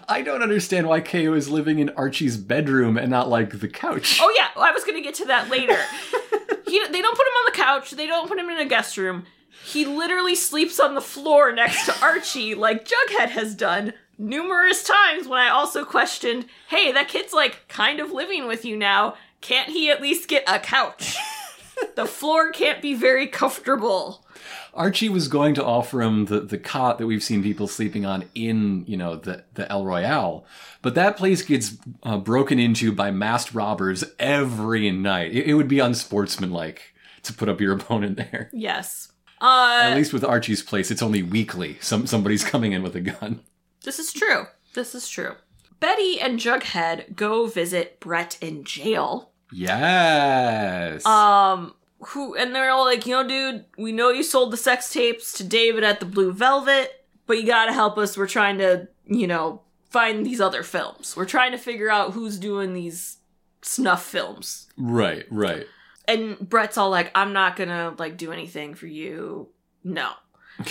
I 0.09 0.23
don't 0.23 0.41
understand 0.41 0.87
why 0.87 1.01
KO 1.01 1.33
is 1.33 1.49
living 1.49 1.77
in 1.77 1.89
Archie's 1.91 2.35
bedroom 2.35 2.97
and 2.97 3.11
not 3.11 3.29
like 3.29 3.59
the 3.59 3.67
couch. 3.67 4.17
Oh 4.19 4.33
yeah, 4.35 4.49
I 4.59 4.71
was 4.71 4.83
gonna 4.83 5.01
get 5.01 5.13
to 5.15 5.25
that 5.25 5.49
later. 5.49 5.77
he, 6.67 6.79
they 6.87 7.01
don't 7.01 7.17
put 7.17 7.27
him 7.27 7.33
on 7.33 7.45
the 7.45 7.51
couch. 7.57 7.91
They 7.91 8.07
don't 8.07 8.27
put 8.27 8.39
him 8.39 8.49
in 8.49 8.57
a 8.57 8.65
guest 8.65 8.97
room. 8.97 9.25
He 9.63 9.85
literally 9.85 10.35
sleeps 10.35 10.79
on 10.79 10.95
the 10.95 11.01
floor 11.01 11.51
next 11.51 11.85
to 11.85 12.03
Archie, 12.03 12.55
like 12.55 12.87
Jughead 12.87 13.29
has 13.29 13.53
done 13.53 13.93
numerous 14.19 14.83
times. 14.83 15.27
When 15.27 15.39
I 15.39 15.49
also 15.49 15.85
questioned, 15.85 16.45
"Hey, 16.67 16.91
that 16.91 17.07
kid's 17.07 17.33
like 17.33 17.67
kind 17.67 17.99
of 17.99 18.11
living 18.11 18.45
with 18.47 18.65
you 18.65 18.77
now. 18.77 19.15
Can't 19.41 19.69
he 19.69 19.89
at 19.89 20.01
least 20.01 20.27
get 20.27 20.43
a 20.47 20.59
couch? 20.59 21.15
the 21.95 22.05
floor 22.05 22.51
can't 22.51 22.81
be 22.81 22.93
very 22.93 23.25
comfortable." 23.25 24.25
Archie 24.73 25.09
was 25.09 25.27
going 25.27 25.55
to 25.55 25.65
offer 25.65 26.01
him 26.01 26.25
the, 26.25 26.41
the 26.41 26.57
cot 26.57 26.99
that 26.99 27.07
we've 27.07 27.23
seen 27.23 27.41
people 27.43 27.67
sleeping 27.67 28.05
on 28.05 28.25
in, 28.35 28.85
you 28.87 28.95
know, 28.95 29.15
the, 29.15 29.43
the 29.55 29.69
El 29.69 29.83
Royale. 29.83 30.45
But 30.81 30.95
that 30.95 31.17
place 31.17 31.41
gets 31.41 31.75
uh, 32.03 32.17
broken 32.17 32.59
into 32.59 32.91
by 32.91 33.11
masked 33.11 33.53
robbers 33.53 34.03
every 34.19 34.89
night. 34.91 35.33
It, 35.33 35.47
it 35.47 35.53
would 35.55 35.67
be 35.67 35.79
unsportsmanlike 35.79 36.93
to 37.23 37.33
put 37.33 37.49
up 37.49 37.59
your 37.59 37.73
opponent 37.75 38.17
there. 38.17 38.49
Yes. 38.53 39.11
Uh, 39.41 39.79
At 39.83 39.95
least 39.95 40.13
with 40.13 40.23
Archie's 40.23 40.61
place, 40.61 40.91
it's 40.91 41.01
only 41.01 41.23
weekly. 41.23 41.77
Some 41.81 42.07
somebody's 42.07 42.43
coming 42.43 42.73
in 42.73 42.83
with 42.83 42.95
a 42.95 43.01
gun. 43.01 43.41
This 43.83 43.99
is 43.99 44.11
true. 44.13 44.47
This 44.73 44.93
is 44.93 45.07
true. 45.09 45.35
Betty 45.79 46.19
and 46.19 46.39
Jughead 46.39 47.15
go 47.15 47.47
visit 47.47 47.99
Brett 47.99 48.37
in 48.41 48.63
jail. 48.63 49.31
Yes. 49.51 51.05
Um, 51.05 51.73
who 51.99 52.35
and 52.35 52.53
they're 52.53 52.71
all 52.71 52.85
like, 52.85 53.05
you 53.05 53.13
know, 53.13 53.27
dude, 53.27 53.65
we 53.77 53.91
know 53.91 54.09
you 54.09 54.23
sold 54.23 54.51
the 54.51 54.57
sex 54.57 54.91
tapes 54.91 55.33
to 55.33 55.43
David 55.43 55.83
at 55.83 55.99
the 55.99 56.05
Blue 56.05 56.31
Velvet, 56.31 57.05
but 57.25 57.37
you 57.37 57.45
gotta 57.45 57.73
help 57.73 57.97
us. 57.97 58.17
We're 58.17 58.27
trying 58.27 58.57
to, 58.59 58.87
you 59.05 59.27
know, 59.27 59.61
find 59.89 60.25
these 60.25 60.41
other 60.41 60.63
films. 60.63 61.15
We're 61.15 61.25
trying 61.25 61.51
to 61.51 61.57
figure 61.57 61.89
out 61.89 62.13
who's 62.13 62.37
doing 62.37 62.73
these 62.73 63.17
snuff 63.61 64.03
films. 64.05 64.67
right, 64.77 65.25
right. 65.29 65.65
And 66.07 66.39
Brett's 66.49 66.77
all 66.77 66.89
like, 66.89 67.11
I'm 67.13 67.33
not 67.33 67.55
gonna 67.55 67.95
like 67.97 68.17
do 68.17 68.31
anything 68.31 68.73
for 68.73 68.87
you. 68.87 69.49
No. 69.83 70.11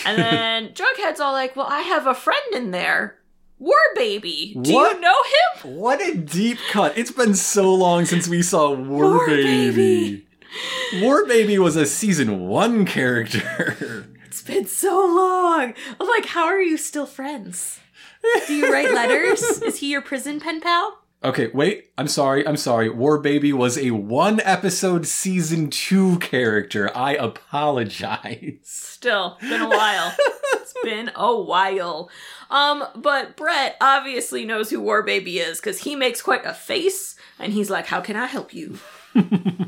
And 0.05 0.19
then 0.19 0.69
Jughead's 0.75 1.21
all 1.21 1.33
like, 1.33 1.57
Well, 1.57 1.67
I 1.69 1.81
have 1.81 2.07
a 2.07 2.15
friend 2.15 2.41
in 2.55 2.71
there. 2.71 3.17
War 3.59 3.77
Baby. 3.97 4.57
Do 4.61 4.73
What? 4.75 4.95
you 4.95 5.01
know 5.01 5.17
him? 5.65 5.75
What 5.77 6.01
a 6.01 6.15
deep 6.17 6.59
cut. 6.71 6.97
It's 6.97 7.11
been 7.11 7.35
so 7.35 7.75
long 7.75 8.05
since 8.05 8.29
we 8.29 8.41
saw 8.43 8.71
War, 8.73 9.05
War 9.17 9.27
Baby. 9.27 9.71
Baby. 9.71 10.27
War 11.03 11.27
Baby 11.27 11.59
was 11.59 11.75
a 11.77 11.85
season 11.87 12.47
one 12.47 12.85
character. 12.87 14.07
It's 14.27 14.43
been 14.43 14.67
so 14.67 14.95
long. 15.05 15.75
I'm 16.01 16.07
like, 16.09 16.27
how 16.27 16.45
are 16.45 16.61
you 16.63 16.77
still 16.77 17.07
friends? 17.07 17.81
Do 18.47 18.55
you 18.55 18.73
write 18.73 18.93
letters? 18.93 19.43
Is 19.63 19.79
he 19.81 19.91
your 19.91 20.03
prison 20.03 20.39
pen 20.41 20.61
pal? 20.61 20.98
Okay, 21.25 21.49
wait. 21.53 21.91
I'm 21.99 22.07
sorry. 22.07 22.47
I'm 22.47 22.57
sorry. 22.57 22.89
War 22.89 23.19
Baby 23.19 23.53
was 23.53 23.77
a 23.77 23.91
one 23.91 24.41
episode 24.45 25.05
season 25.07 25.69
two 25.69 26.19
character. 26.21 26.97
I 26.97 27.15
apologize. 27.17 28.59
Still, 28.63 29.37
been 29.41 29.61
a 29.61 29.69
while. 29.69 30.15
it's 30.55 30.75
been 30.85 31.11
a 31.17 31.37
while. 31.37 32.09
Um, 32.51 32.85
but 32.95 33.37
Brett 33.37 33.77
obviously 33.81 34.45
knows 34.45 34.71
who 34.71 34.81
War 34.81 35.03
Baby 35.03 35.41
is 35.41 35.59
because 35.61 35.83
he 35.83 35.97
makes 35.97 36.23
quite 36.23 36.47
a 36.47 36.55
face 36.55 37.17
and 37.39 37.53
he's 37.53 37.69
like, 37.71 37.87
How 37.87 38.01
can 38.01 38.15
I 38.15 38.27
help 38.27 38.55
you? 38.55 38.79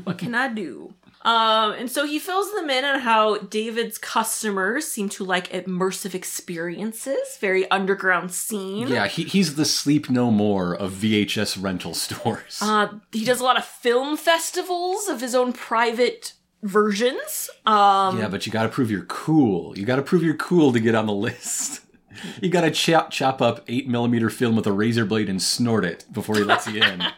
what 0.05 0.17
can 0.17 0.33
I 0.33 0.47
do? 0.47 0.93
Um, 1.23 1.73
and 1.73 1.89
so 1.91 2.05
he 2.05 2.17
fills 2.17 2.51
them 2.53 2.69
in 2.69 2.83
on 2.83 2.99
how 3.01 3.37
David's 3.37 3.97
customers 3.97 4.87
seem 4.87 5.07
to 5.09 5.23
like 5.23 5.49
immersive 5.51 6.15
experiences, 6.15 7.37
very 7.39 7.69
underground 7.69 8.31
scene. 8.31 8.87
Yeah, 8.87 9.07
he, 9.07 9.23
he's 9.23 9.55
the 9.55 9.65
sleep 9.65 10.09
no 10.09 10.31
more 10.31 10.73
of 10.75 10.93
VHS 10.93 11.61
rental 11.61 11.93
stores. 12.05 12.59
Uh, 12.61 12.87
he 13.11 13.23
does 13.23 13.39
a 13.39 13.43
lot 13.43 13.57
of 13.57 13.65
film 13.65 14.17
festivals 14.17 15.07
of 15.07 15.21
his 15.21 15.35
own 15.35 15.53
private 15.53 16.33
versions. 16.63 17.49
Um, 17.65 18.19
yeah, 18.19 18.27
but 18.27 18.45
you 18.45 18.51
gotta 18.51 18.69
prove 18.69 18.89
you're 18.89 19.05
cool. 19.05 19.77
You 19.77 19.85
gotta 19.85 20.01
prove 20.01 20.23
you're 20.23 20.35
cool 20.35 20.73
to 20.73 20.79
get 20.79 20.95
on 20.95 21.05
the 21.05 21.13
list. 21.27 21.81
You 22.41 22.49
gotta 22.49 22.71
chop 22.71 23.11
chop 23.11 23.41
up 23.41 23.63
eight 23.67 23.87
millimeter 23.87 24.29
film 24.29 24.55
with 24.55 24.67
a 24.67 24.71
razor 24.71 25.05
blade 25.05 25.29
and 25.29 25.41
snort 25.41 25.85
it 25.85 26.05
before 26.11 26.35
he 26.35 26.43
lets 26.43 26.67
you 26.67 26.81
in. 26.81 27.03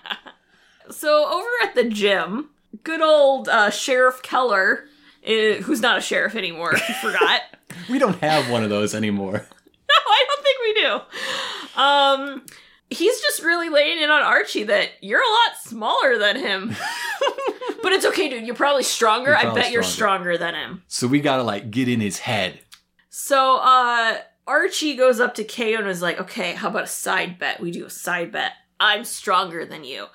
So 0.92 1.26
over 1.32 1.48
at 1.64 1.76
the 1.76 1.86
gym, 1.86 2.50
good 2.84 3.02
old 3.02 3.50
uh, 3.50 3.70
Sheriff 3.70 4.22
Keller, 4.22 4.86
uh, 5.28 5.62
who's 5.62 5.82
not 5.82 5.98
a 5.98 6.02
sheriff 6.02 6.36
anymore, 6.36 6.74
if 6.74 6.88
you 6.88 6.96
forgot. 6.96 7.42
We 7.90 7.98
don't 7.98 8.20
have 8.20 8.52
one 8.52 8.64
of 8.64 8.70
those 8.70 8.94
anymore. 8.94 9.34
no, 9.34 9.96
I 9.96 10.26
don't 10.28 10.44
think 10.44 10.58
we 10.62 10.74
do. 10.82 11.82
Um, 11.82 12.46
he's 12.90 13.20
just 13.20 13.42
really 13.42 13.70
laying 13.70 13.98
in 13.98 14.12
on 14.12 14.22
Archie 14.22 14.64
that 14.66 14.90
you're 15.02 15.22
a 15.22 15.24
lot 15.24 15.58
smaller 15.64 16.18
than 16.20 16.38
him. 16.38 16.76
but 17.82 17.92
it's 17.92 18.06
okay, 18.06 18.30
dude. 18.30 18.46
You're 18.46 18.56
probably 18.56 18.84
stronger. 18.84 19.32
You're 19.32 19.38
I 19.38 19.42
probably 19.42 19.62
bet 19.64 19.72
you're 19.72 19.84
stronger. 19.84 20.36
stronger 20.36 20.38
than 20.38 20.56
him. 20.56 20.84
So 20.88 21.08
we 21.08 21.20
gotta 21.20 21.44
like 21.44 21.72
get 21.72 21.90
in 21.90 22.00
his 22.00 22.20
head. 22.20 22.60
So 23.10 23.58
uh 23.58 24.18
Archie 24.46 24.96
goes 24.96 25.20
up 25.20 25.36
to 25.36 25.44
KO 25.44 25.80
and 25.80 25.88
is 25.88 26.02
like, 26.02 26.20
okay, 26.20 26.54
how 26.54 26.70
about 26.70 26.84
a 26.84 26.88
side 26.88 27.40
bet? 27.40 27.60
We 27.60 27.72
do 27.72 27.86
a 27.86 27.90
side 27.90 28.32
bet. 28.32 28.52
I'm 28.80 29.04
stronger 29.04 29.66
than 29.66 29.84
you. 29.84 30.08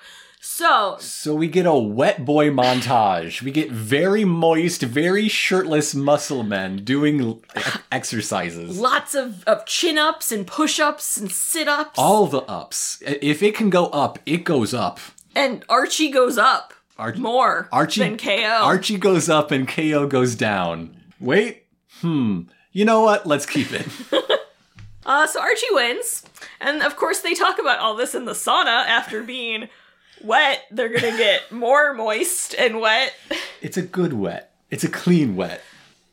So 0.51 0.97
So 0.99 1.35
we 1.35 1.47
get 1.47 1.65
a 1.67 1.75
wet 1.75 2.25
boy 2.25 2.49
montage. 2.49 3.41
We 3.43 3.51
get 3.51 3.71
very 3.71 4.25
moist, 4.25 4.81
very 4.81 5.27
shirtless 5.29 5.93
muscle 5.93 6.41
men 6.43 6.83
doing 6.83 7.41
exercises. 7.91 8.79
lots 8.79 9.13
of, 9.15 9.43
of 9.45 9.65
chin 9.67 9.97
ups 9.97 10.31
and 10.31 10.45
push 10.47 10.79
ups 10.79 11.17
and 11.17 11.31
sit 11.31 11.67
ups. 11.67 11.97
All 11.99 12.25
the 12.25 12.41
ups. 12.41 13.01
If 13.05 13.43
it 13.43 13.55
can 13.55 13.69
go 13.69 13.85
up, 13.87 14.17
it 14.25 14.43
goes 14.43 14.73
up. 14.73 14.99
and 15.35 15.63
Archie 15.69 16.09
goes 16.09 16.37
up 16.37 16.73
Ar- 16.97 17.13
more 17.15 17.69
Archie 17.71 18.01
than 18.01 18.17
KO. 18.17 18.43
Archie 18.63 18.97
goes 18.97 19.29
up 19.29 19.51
and 19.51 19.67
KO 19.67 20.07
goes 20.07 20.35
down. 20.35 20.95
Wait. 21.19 21.67
Hmm. 22.01 22.41
You 22.73 22.85
know 22.85 23.01
what? 23.01 23.25
Let's 23.27 23.45
keep 23.45 23.71
it. 23.71 23.87
Uh, 25.05 25.25
so 25.25 25.41
Archie 25.41 25.65
wins. 25.71 26.23
And 26.61 26.83
of 26.83 26.95
course, 26.95 27.21
they 27.21 27.33
talk 27.33 27.57
about 27.57 27.79
all 27.79 27.95
this 27.95 28.13
in 28.13 28.25
the 28.25 28.33
sauna 28.33 28.85
after 28.85 29.23
being 29.23 29.67
wet. 30.23 30.63
They're 30.71 30.89
to 30.89 30.99
get 30.99 31.51
more 31.51 31.93
moist 31.93 32.53
and 32.57 32.79
wet. 32.79 33.13
It's 33.61 33.77
a 33.77 33.81
good 33.81 34.13
wet. 34.13 34.53
It's 34.69 34.83
a 34.83 34.89
clean 34.89 35.35
wet. 35.35 35.61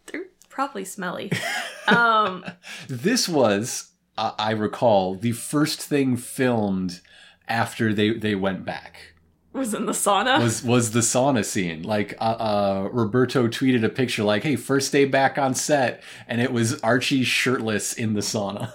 They're 0.07 0.25
probably 0.49 0.85
smelly. 0.85 1.31
Um, 1.89 2.45
This 2.89 3.29
was, 3.29 3.93
uh, 4.19 4.33
I 4.41 4.51
recall, 4.51 5.15
the 5.15 5.31
first 5.31 5.81
thing 5.81 6.17
filmed 6.17 7.01
after 7.47 7.95
they, 7.95 8.11
they 8.11 8.35
went 8.35 8.65
back. 8.65 9.15
was 9.53 9.73
in 9.73 9.87
the 9.87 9.93
sauna. 9.93 10.43
was 10.43 10.65
was 10.65 10.91
the 10.91 10.99
sauna 11.01 11.45
scene. 11.45 11.83
Like 11.85 12.15
uh, 12.21 12.25
uh, 12.25 12.89
Roberto 12.93 13.47
tweeted 13.47 13.85
a 13.85 13.89
picture 13.89 14.25
like, 14.25 14.43
"Hey, 14.43 14.57
first 14.57 14.91
day 14.91 15.05
back 15.05 15.39
on 15.39 15.55
set," 15.55 16.03
and 16.27 16.41
it 16.41 16.53
was 16.53 16.81
Archie 16.83 17.23
shirtless 17.23 17.93
in 17.93 18.15
the 18.15 18.21
sauna. 18.21 18.73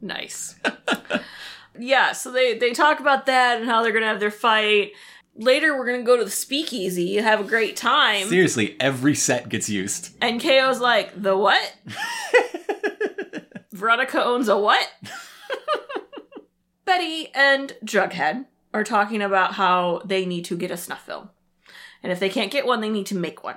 Nice. 0.00 0.56
yeah, 1.78 2.12
so 2.12 2.30
they 2.32 2.56
they 2.58 2.72
talk 2.72 3.00
about 3.00 3.26
that 3.26 3.58
and 3.60 3.66
how 3.68 3.82
they're 3.82 3.92
gonna 3.92 4.06
have 4.06 4.20
their 4.20 4.30
fight. 4.30 4.92
Later, 5.36 5.76
we're 5.78 5.86
gonna 5.86 6.02
go 6.02 6.16
to 6.16 6.24
the 6.24 6.30
speakeasy, 6.30 7.16
have 7.16 7.40
a 7.40 7.44
great 7.44 7.76
time. 7.76 8.26
Seriously, 8.28 8.76
every 8.80 9.14
set 9.14 9.48
gets 9.48 9.68
used. 9.68 10.16
And 10.20 10.40
KO's 10.42 10.80
like, 10.80 11.20
the 11.20 11.36
what? 11.36 11.74
Veronica 13.72 14.24
owns 14.24 14.48
a 14.48 14.58
what? 14.58 14.88
Betty 16.84 17.28
and 17.34 17.74
Jughead 17.84 18.46
are 18.74 18.82
talking 18.84 19.22
about 19.22 19.52
how 19.54 20.02
they 20.04 20.24
need 20.26 20.44
to 20.46 20.56
get 20.56 20.70
a 20.70 20.76
snuff 20.76 21.04
film. 21.04 21.30
And 22.02 22.10
if 22.10 22.18
they 22.18 22.28
can't 22.30 22.50
get 22.50 22.66
one, 22.66 22.80
they 22.80 22.88
need 22.88 23.06
to 23.06 23.14
make 23.14 23.44
one. 23.44 23.56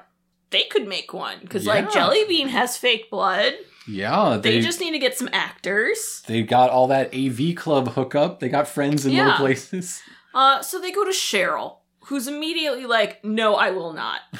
They 0.49 0.63
could 0.65 0.87
make 0.87 1.13
one, 1.13 1.37
because 1.41 1.65
like 1.65 1.85
Yeah. 1.85 2.01
Jellybean 2.09 2.47
has 2.49 2.77
fake 2.77 3.09
blood. 3.09 3.53
Yeah, 3.87 4.37
They, 4.41 4.53
they 4.57 4.61
just 4.61 4.79
need 4.79 4.91
to 4.91 4.99
get 4.99 5.17
some 5.17 5.29
actors. 5.33 6.21
they 6.27 6.43
got 6.43 6.69
all 6.69 6.87
that 6.87 7.13
AV 7.15 7.55
club 7.55 7.89
hookup. 7.89 8.39
They 8.39 8.47
got 8.49 8.67
friends 8.67 9.05
in 9.05 9.13
Yeah. 9.13 9.35
places. 9.37 10.01
Uh, 10.33 10.61
so 10.61 10.79
they 10.79 10.91
go 10.91 11.03
to 11.03 11.11
Cheryl, 11.11 11.77
who's 12.05 12.27
immediately 12.27 12.85
like, 12.85 13.23
"No, 13.25 13.55
I 13.55 13.71
will 13.71 13.93
not." 13.93 14.21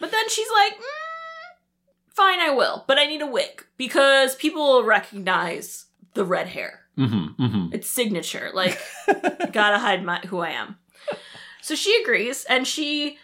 but 0.00 0.10
then 0.10 0.28
she's 0.28 0.48
like, 0.54 0.74
mm, 0.74 2.12
"Fine, 2.14 2.40
I 2.40 2.50
will, 2.50 2.84
but 2.86 2.98
I 2.98 3.06
need 3.06 3.22
a 3.22 3.26
wig 3.26 3.64
because 3.76 4.34
people 4.36 4.62
will 4.62 4.84
recognize 4.84 5.86
the 6.14 6.24
red 6.24 6.48
hair. 6.48 6.80
Mm-hmm. 6.96 7.42
Mm-hmm. 7.42 7.74
It's 7.74 7.88
signature. 7.88 8.50
Like, 8.54 8.78
gotta 9.52 9.78
hide 9.78 10.04
my 10.04 10.18
who 10.26 10.38
I 10.40 10.50
am." 10.50 10.76
So 11.62 11.74
she 11.74 12.00
agrees, 12.02 12.44
and 12.48 12.66
she 12.66 13.18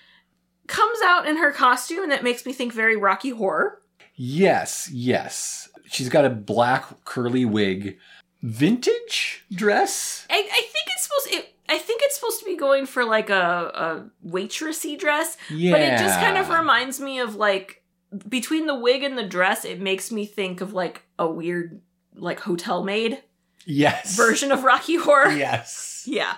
comes 0.67 0.99
out 1.05 1.27
in 1.29 1.37
her 1.37 1.53
costume, 1.53 2.03
and 2.03 2.13
that 2.13 2.25
makes 2.25 2.45
me 2.47 2.53
think 2.53 2.73
very 2.73 2.97
Rocky 2.97 3.31
Horror. 3.31 3.81
Yes, 4.17 4.89
yes. 4.93 5.69
She's 5.87 6.09
got 6.09 6.25
a 6.25 6.31
black 6.31 7.05
curly 7.05 7.45
wig, 7.45 7.99
vintage 8.43 9.45
dress. 9.53 10.27
I, 10.31 10.37
I 10.37 10.61
think 10.61 10.87
it's 10.89 11.05
supposed. 11.05 11.29
It, 11.33 11.55
I 11.69 11.79
think 11.79 12.03
it's 12.05 12.17
supposed 12.17 12.41
to 12.41 12.47
be 12.47 12.57
going 12.57 12.87
for 12.87 13.05
like 13.05 13.31
a, 13.31 14.05
a 14.25 14.29
waitressy 14.29 14.99
dress, 14.99 15.37
Yeah, 15.51 15.73
But 15.73 15.81
it 15.81 15.99
just 15.99 16.21
kind 16.21 16.37
of 16.37 16.51
reminds 16.51 17.01
me 17.01 17.21
of 17.21 17.37
like 17.37 17.83
between 18.29 18.67
the 18.67 18.75
wig 18.75 19.03
and 19.03 19.17
the 19.17 19.27
dress, 19.27 19.65
it 19.65 19.81
makes 19.81 20.13
me 20.13 20.27
think 20.27 20.61
of 20.61 20.73
like 20.73 21.03
a 21.19 21.27
weird 21.27 21.81
like 22.15 22.41
hotel 22.41 22.85
maid 22.85 23.23
yes 23.67 24.17
version 24.17 24.53
of 24.53 24.63
Rocky 24.65 24.97
Horror. 24.97 25.33
Yes. 25.33 25.91
Yeah. 26.07 26.35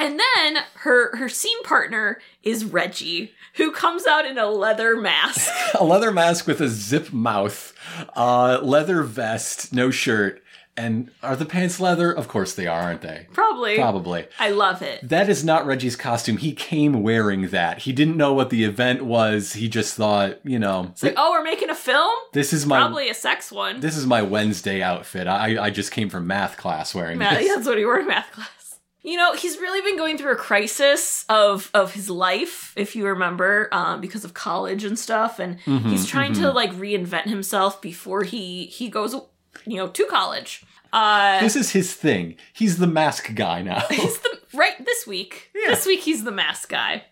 And 0.00 0.18
then 0.18 0.62
her 0.76 1.14
her 1.16 1.28
scene 1.28 1.62
partner 1.62 2.18
is 2.42 2.64
Reggie, 2.64 3.32
who 3.54 3.70
comes 3.72 4.06
out 4.06 4.24
in 4.26 4.38
a 4.38 4.46
leather 4.46 4.96
mask. 4.96 5.50
a 5.78 5.84
leather 5.84 6.10
mask 6.10 6.46
with 6.46 6.60
a 6.60 6.68
zip 6.68 7.12
mouth, 7.12 7.74
uh, 8.16 8.60
leather 8.62 9.02
vest, 9.02 9.72
no 9.74 9.90
shirt, 9.90 10.42
and 10.76 11.10
are 11.22 11.36
the 11.36 11.44
pants 11.44 11.78
leather? 11.80 12.10
Of 12.10 12.28
course 12.28 12.54
they 12.54 12.66
are, 12.66 12.80
aren't 12.80 13.02
they? 13.02 13.26
Probably. 13.34 13.76
Probably. 13.76 14.26
I 14.38 14.50
love 14.50 14.80
it. 14.80 15.06
That 15.06 15.28
is 15.28 15.44
not 15.44 15.66
Reggie's 15.66 15.96
costume. 15.96 16.38
He 16.38 16.52
came 16.52 17.02
wearing 17.02 17.48
that. 17.48 17.80
He 17.80 17.92
didn't 17.92 18.16
know 18.16 18.32
what 18.32 18.48
the 18.48 18.64
event 18.64 19.02
was. 19.04 19.52
He 19.54 19.68
just 19.68 19.94
thought, 19.96 20.38
you 20.46 20.58
know, 20.58 20.86
It's 20.92 21.02
like, 21.02 21.14
oh, 21.18 21.32
we're 21.32 21.44
making 21.44 21.68
a 21.68 21.74
film? 21.74 22.10
this 22.32 22.54
is 22.54 22.64
my 22.64 22.78
Probably 22.78 23.10
a 23.10 23.14
sex 23.14 23.52
one. 23.52 23.80
this 23.80 23.96
is 23.98 24.06
my 24.06 24.22
Wednesday 24.22 24.80
outfit. 24.80 25.26
I 25.26 25.62
I 25.66 25.68
just 25.70 25.92
came 25.92 26.08
from 26.08 26.26
math 26.26 26.56
class 26.56 26.94
wearing 26.94 27.18
Math, 27.18 27.38
this. 27.40 27.54
that's 27.54 27.66
what 27.66 27.76
he 27.76 27.84
wore 27.84 27.98
in 27.98 28.06
math 28.08 28.30
class. 28.32 28.48
You 29.02 29.16
know, 29.16 29.34
he's 29.34 29.56
really 29.58 29.80
been 29.80 29.96
going 29.96 30.18
through 30.18 30.32
a 30.32 30.36
crisis 30.36 31.24
of 31.28 31.70
of 31.72 31.94
his 31.94 32.10
life, 32.10 32.72
if 32.76 32.94
you 32.94 33.06
remember, 33.06 33.68
um, 33.72 34.00
because 34.00 34.24
of 34.24 34.34
college 34.34 34.84
and 34.84 34.98
stuff, 34.98 35.38
and 35.38 35.58
Mm-hmm, 35.60 35.88
he's 35.88 36.06
trying 36.06 36.34
to 36.34 36.50
like 36.52 36.72
reinvent 36.74 37.24
himself 37.24 37.80
before 37.80 38.24
he 38.24 38.66
he 38.66 38.88
goes, 38.88 39.14
you 39.66 39.76
know, 39.76 39.88
to 39.88 40.04
college. 40.06 40.64
Uh, 40.92 41.40
This 41.40 41.56
is 41.56 41.70
his 41.70 41.94
thing. 41.94 42.36
He's 42.52 42.78
the 42.78 42.86
mask 42.86 43.34
guy 43.34 43.62
now. 43.62 43.80
he's 43.90 44.18
the 44.18 44.38
right 44.54 44.84
this 44.84 45.06
week. 45.06 45.50
Yeah. 45.54 45.70
This 45.70 45.86
week 45.86 46.00
he's 46.00 46.24
the 46.24 46.32
mask 46.32 46.68
guy. 46.68 47.04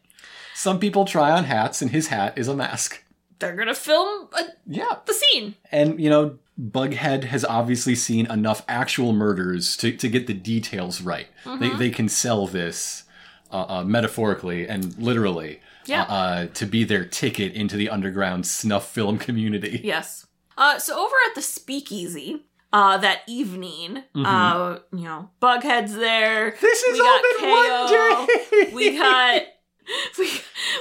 Some 0.54 0.78
people 0.80 1.04
try 1.04 1.30
on 1.30 1.44
hats, 1.44 1.80
and 1.80 1.90
his 1.92 2.08
hat 2.08 2.36
is 2.36 2.48
a 2.48 2.54
mask. 2.56 3.02
They're 3.38 3.54
gonna 3.56 3.74
film 3.74 4.28
uh 4.32 4.42
Yeah. 4.66 4.96
the 5.06 5.14
scene. 5.14 5.54
And, 5.70 6.00
you 6.00 6.10
know, 6.10 6.38
Bughead 6.60 7.24
has 7.24 7.44
obviously 7.44 7.94
seen 7.94 8.30
enough 8.30 8.64
actual 8.68 9.12
murders 9.12 9.76
to, 9.78 9.92
to 9.96 10.08
get 10.08 10.26
the 10.26 10.34
details 10.34 11.00
right. 11.00 11.28
Mm-hmm. 11.44 11.60
They, 11.60 11.70
they 11.76 11.90
can 11.90 12.08
sell 12.08 12.46
this 12.46 13.04
uh, 13.52 13.64
uh, 13.68 13.84
metaphorically 13.84 14.68
and 14.68 14.96
literally 14.98 15.60
Yeah. 15.86 16.02
uh, 16.02 16.06
uh, 16.12 16.46
to 16.54 16.66
be 16.66 16.84
their 16.84 17.04
ticket 17.04 17.52
into 17.54 17.76
the 17.76 17.88
underground 17.88 18.46
snuff 18.46 18.90
film 18.92 19.18
community. 19.26 19.80
Yes. 19.84 20.26
Uh, 20.56 20.78
so 20.78 20.98
over 20.98 21.14
at 21.28 21.34
the 21.36 21.42
speakeasy, 21.42 22.44
uh, 22.72 22.96
that 22.98 23.20
evening, 23.28 24.02
uh, 24.16 24.78
you 24.92 25.04
know, 25.04 25.30
Bughead's 25.40 25.94
there. 25.96 26.50
Mm-hmm. 26.50 26.60
This 26.60 26.82
has 26.84 26.92
We 26.92 27.00
all 27.00 27.22
been 27.22 27.38
KO. 27.40 28.18
one 28.20 28.26
day! 28.66 28.74
We 28.74 28.98
got 28.98 29.42
we 30.18 30.30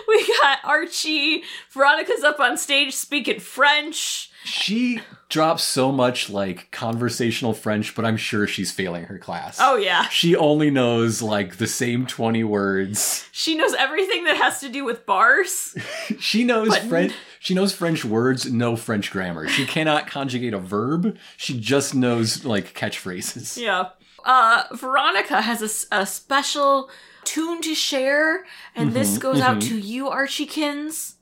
we 0.07 0.27
got 0.41 0.59
Archie. 0.65 1.43
Veronica's 1.71 2.23
up 2.23 2.39
on 2.41 2.57
stage 2.57 2.93
speaking 2.93 3.39
French. 3.39 4.29
She 4.43 4.99
drops 5.29 5.63
so 5.63 5.91
much, 5.91 6.29
like, 6.29 6.71
conversational 6.71 7.53
French, 7.53 7.95
but 7.95 8.05
I'm 8.05 8.15
sure 8.17 8.47
she's 8.47 8.71
failing 8.71 9.05
her 9.05 9.17
class. 9.17 9.57
Oh 9.61 9.75
yeah, 9.75 10.07
She 10.09 10.35
only 10.35 10.69
knows, 10.71 11.21
like, 11.21 11.57
the 11.57 11.67
same 11.67 12.05
20 12.07 12.43
words. 12.45 13.27
she 13.33 13.55
knows 13.55 13.73
everything 13.73 14.23
that 14.23 14.37
has 14.37 14.61
to 14.61 14.69
do 14.69 14.85
with 14.85 15.05
bars. 15.05 15.75
She 16.19 16.43
knows 16.45 16.69
But- 16.69 16.83
French. 16.83 17.13
She 17.39 17.53
knows 17.53 17.71
French 17.73 18.03
words, 18.03 18.51
no 18.51 18.75
French 18.75 19.11
grammar. 19.11 19.47
She 19.47 19.65
cannot 19.65 20.07
conjugate 20.07 20.53
a 20.53 20.57
verb. 20.59 21.17
She 21.37 21.59
just 21.59 21.93
knows 21.93 22.43
like 22.45 22.73
catchphrases. 22.73 23.57
Yeah. 23.61 23.89
Uh, 24.25 24.63
Veronica 24.73 25.41
has 25.41 25.87
a 25.91 26.05
special 26.05 26.89
tune 27.23 27.61
to 27.61 27.75
share, 27.75 28.45
and 28.75 28.91
this 28.93 29.17
goes 29.17 29.39
out 29.39 29.61
to 29.61 29.77
you, 29.77 30.05
Archiekins. 30.05 31.13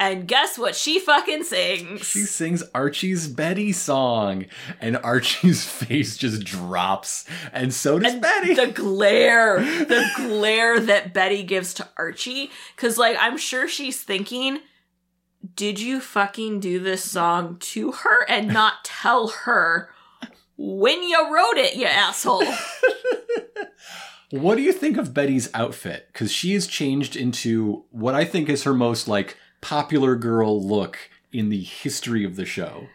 And 0.00 0.26
guess 0.26 0.56
what 0.56 0.74
she 0.74 0.98
fucking 0.98 1.44
sings? 1.44 2.06
She 2.06 2.20
sings 2.20 2.62
Archie's 2.74 3.28
Betty 3.28 3.70
song, 3.70 4.46
and 4.80 4.96
Archie's 4.96 5.66
face 5.70 6.16
just 6.16 6.42
drops, 6.42 7.26
and 7.52 7.72
so 7.72 7.98
does 7.98 8.14
Betty. 8.14 8.54
the 8.54 8.68
glare, 8.68 9.60
the 9.60 10.10
glare 10.16 10.80
that 10.80 11.12
Betty 11.12 11.42
gives 11.42 11.74
to 11.74 11.88
Archie. 11.98 12.50
Cause 12.78 12.96
like 12.96 13.18
I'm 13.20 13.36
sure 13.36 13.68
she's 13.68 14.02
thinking, 14.02 14.60
did 15.54 15.78
you 15.78 16.00
fucking 16.00 16.60
do 16.60 16.78
this 16.78 17.04
song 17.04 17.58
to 17.60 17.92
her 17.92 18.24
and 18.26 18.48
not 18.48 18.76
tell 18.84 19.28
her 19.28 19.90
when 20.56 21.02
you 21.02 21.34
wrote 21.34 21.58
it, 21.58 21.76
you 21.76 21.84
asshole? 21.84 22.44
what 24.30 24.54
do 24.54 24.62
you 24.62 24.72
think 24.72 24.96
of 24.96 25.12
Betty's 25.12 25.50
outfit? 25.52 26.08
Because 26.10 26.32
she 26.32 26.54
is 26.54 26.66
changed 26.66 27.16
into 27.16 27.84
what 27.90 28.14
I 28.14 28.24
think 28.24 28.48
is 28.48 28.62
her 28.62 28.72
most 28.72 29.06
like 29.06 29.36
popular 29.60 30.16
girl 30.16 30.62
look 30.62 31.10
in 31.32 31.48
the 31.48 31.62
history 31.62 32.24
of 32.24 32.36
the 32.36 32.44
show. 32.44 32.88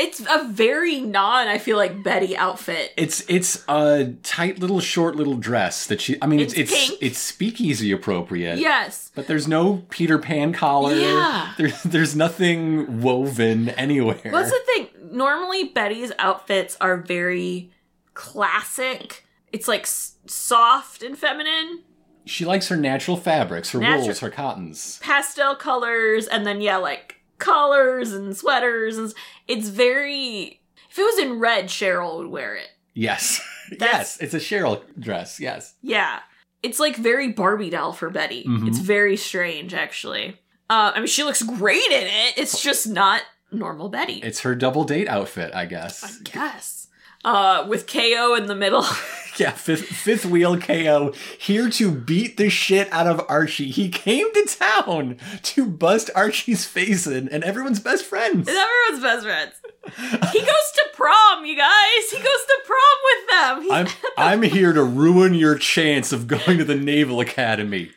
It's 0.00 0.20
a 0.20 0.48
very 0.48 0.98
non, 0.98 1.46
I 1.46 1.58
feel 1.58 1.76
like, 1.76 2.02
Betty 2.02 2.34
outfit. 2.34 2.94
It's 2.96 3.22
it's 3.28 3.62
a 3.68 4.14
tight 4.22 4.58
little 4.58 4.80
short 4.80 5.14
little 5.14 5.36
dress 5.36 5.86
that 5.88 6.00
she. 6.00 6.16
I 6.22 6.26
mean, 6.26 6.40
it's 6.40 6.54
It's 6.54 6.92
it's 7.02 7.18
speakeasy 7.18 7.92
appropriate. 7.92 8.58
Yes. 8.58 9.12
But 9.14 9.26
there's 9.26 9.46
no 9.46 9.84
Peter 9.90 10.18
Pan 10.18 10.54
collar. 10.54 10.94
Yeah. 10.94 11.52
There's 11.58 11.82
there's 11.82 12.16
nothing 12.16 13.02
woven 13.02 13.68
anywhere. 13.70 14.20
What's 14.30 14.50
the 14.50 14.60
thing? 14.64 14.88
Normally, 15.12 15.64
Betty's 15.64 16.12
outfits 16.18 16.78
are 16.80 16.96
very 16.96 17.70
classic. 18.14 19.26
It's 19.52 19.68
like 19.68 19.86
soft 19.86 21.02
and 21.02 21.18
feminine, 21.18 21.80
she 22.30 22.44
likes 22.44 22.68
her 22.68 22.76
natural 22.76 23.16
fabrics, 23.16 23.70
her 23.72 23.78
Natu- 23.80 24.00
wools, 24.06 24.20
her 24.20 24.30
cottons. 24.30 24.98
pastel 25.02 25.54
colors, 25.56 26.26
and 26.26 26.46
then, 26.46 26.60
yeah, 26.60 26.76
like 26.76 27.16
collars 27.38 28.12
and 28.12 28.36
sweaters. 28.36 28.96
And 28.98 29.12
it's 29.48 29.68
very. 29.68 30.60
If 30.90 30.98
it 30.98 31.02
was 31.02 31.18
in 31.18 31.38
red, 31.38 31.66
Cheryl 31.66 32.18
would 32.18 32.28
wear 32.28 32.54
it. 32.56 32.68
Yes. 32.94 33.40
Yes, 33.80 34.18
it's 34.20 34.34
a 34.34 34.38
Cheryl 34.40 34.82
dress. 34.98 35.38
Yes. 35.38 35.74
Yeah. 35.80 36.18
It's 36.60 36.80
like 36.80 36.96
very 36.96 37.28
Barbie 37.30 37.70
doll 37.70 37.92
for 37.92 38.10
Betty. 38.10 38.42
Mhm. 38.44 38.66
It's 38.66 38.78
very 38.80 39.16
strange, 39.16 39.74
actually. 39.74 40.30
Uh, 40.68 40.90
I 40.92 40.98
mean, 40.98 41.06
she 41.06 41.22
looks 41.22 41.40
great 41.44 41.86
in 41.92 42.02
it. 42.08 42.34
It's 42.36 42.60
just 42.60 42.88
not 42.88 43.22
normal 43.52 43.88
Betty. 43.88 44.14
It's 44.24 44.40
her 44.40 44.56
double 44.56 44.82
date 44.82 45.06
outfit, 45.06 45.54
I 45.54 45.66
guess. 45.66 46.02
I 46.02 46.10
guess. 46.24 46.79
Uh, 47.24 47.66
with 47.68 47.86
KO 47.86 48.34
in 48.34 48.46
the 48.46 48.54
middle. 48.54 48.84
Yeah, 49.38 49.52
fifth, 49.52 49.86
fifth 49.86 50.26
wheel 50.26 50.58
KO 50.60 51.14
here 51.38 51.70
to 51.70 51.90
beat 51.90 52.36
the 52.36 52.50
shit 52.50 52.92
out 52.92 53.06
of 53.06 53.24
Archie. 53.26 53.70
He 53.70 53.88
came 53.88 54.30
to 54.34 54.44
town 54.44 55.16
to 55.44 55.64
bust 55.64 56.10
Archie's 56.14 56.66
face 56.66 57.06
in, 57.06 57.28
and 57.28 57.42
everyone's 57.42 57.80
best 57.80 58.04
friends. 58.04 58.48
It's 58.48 58.58
everyone's 58.58 59.02
best 59.02 59.24
friends. 59.24 60.32
He 60.32 60.40
goes 60.40 60.72
to 60.74 60.88
prom, 60.92 61.46
you 61.46 61.56
guys. 61.56 62.10
He 62.10 62.18
goes 62.18 62.24
to 62.26 62.60
prom 62.66 62.98
with 63.04 63.30
them. 63.30 63.72
I'm 63.72 63.86
I'm 64.18 64.42
here 64.42 64.74
to 64.74 64.82
ruin 64.82 65.32
your 65.32 65.56
chance 65.56 66.12
of 66.12 66.26
going 66.26 66.58
to 66.58 66.64
the 66.64 66.74
Naval 66.74 67.20
Academy. 67.20 67.92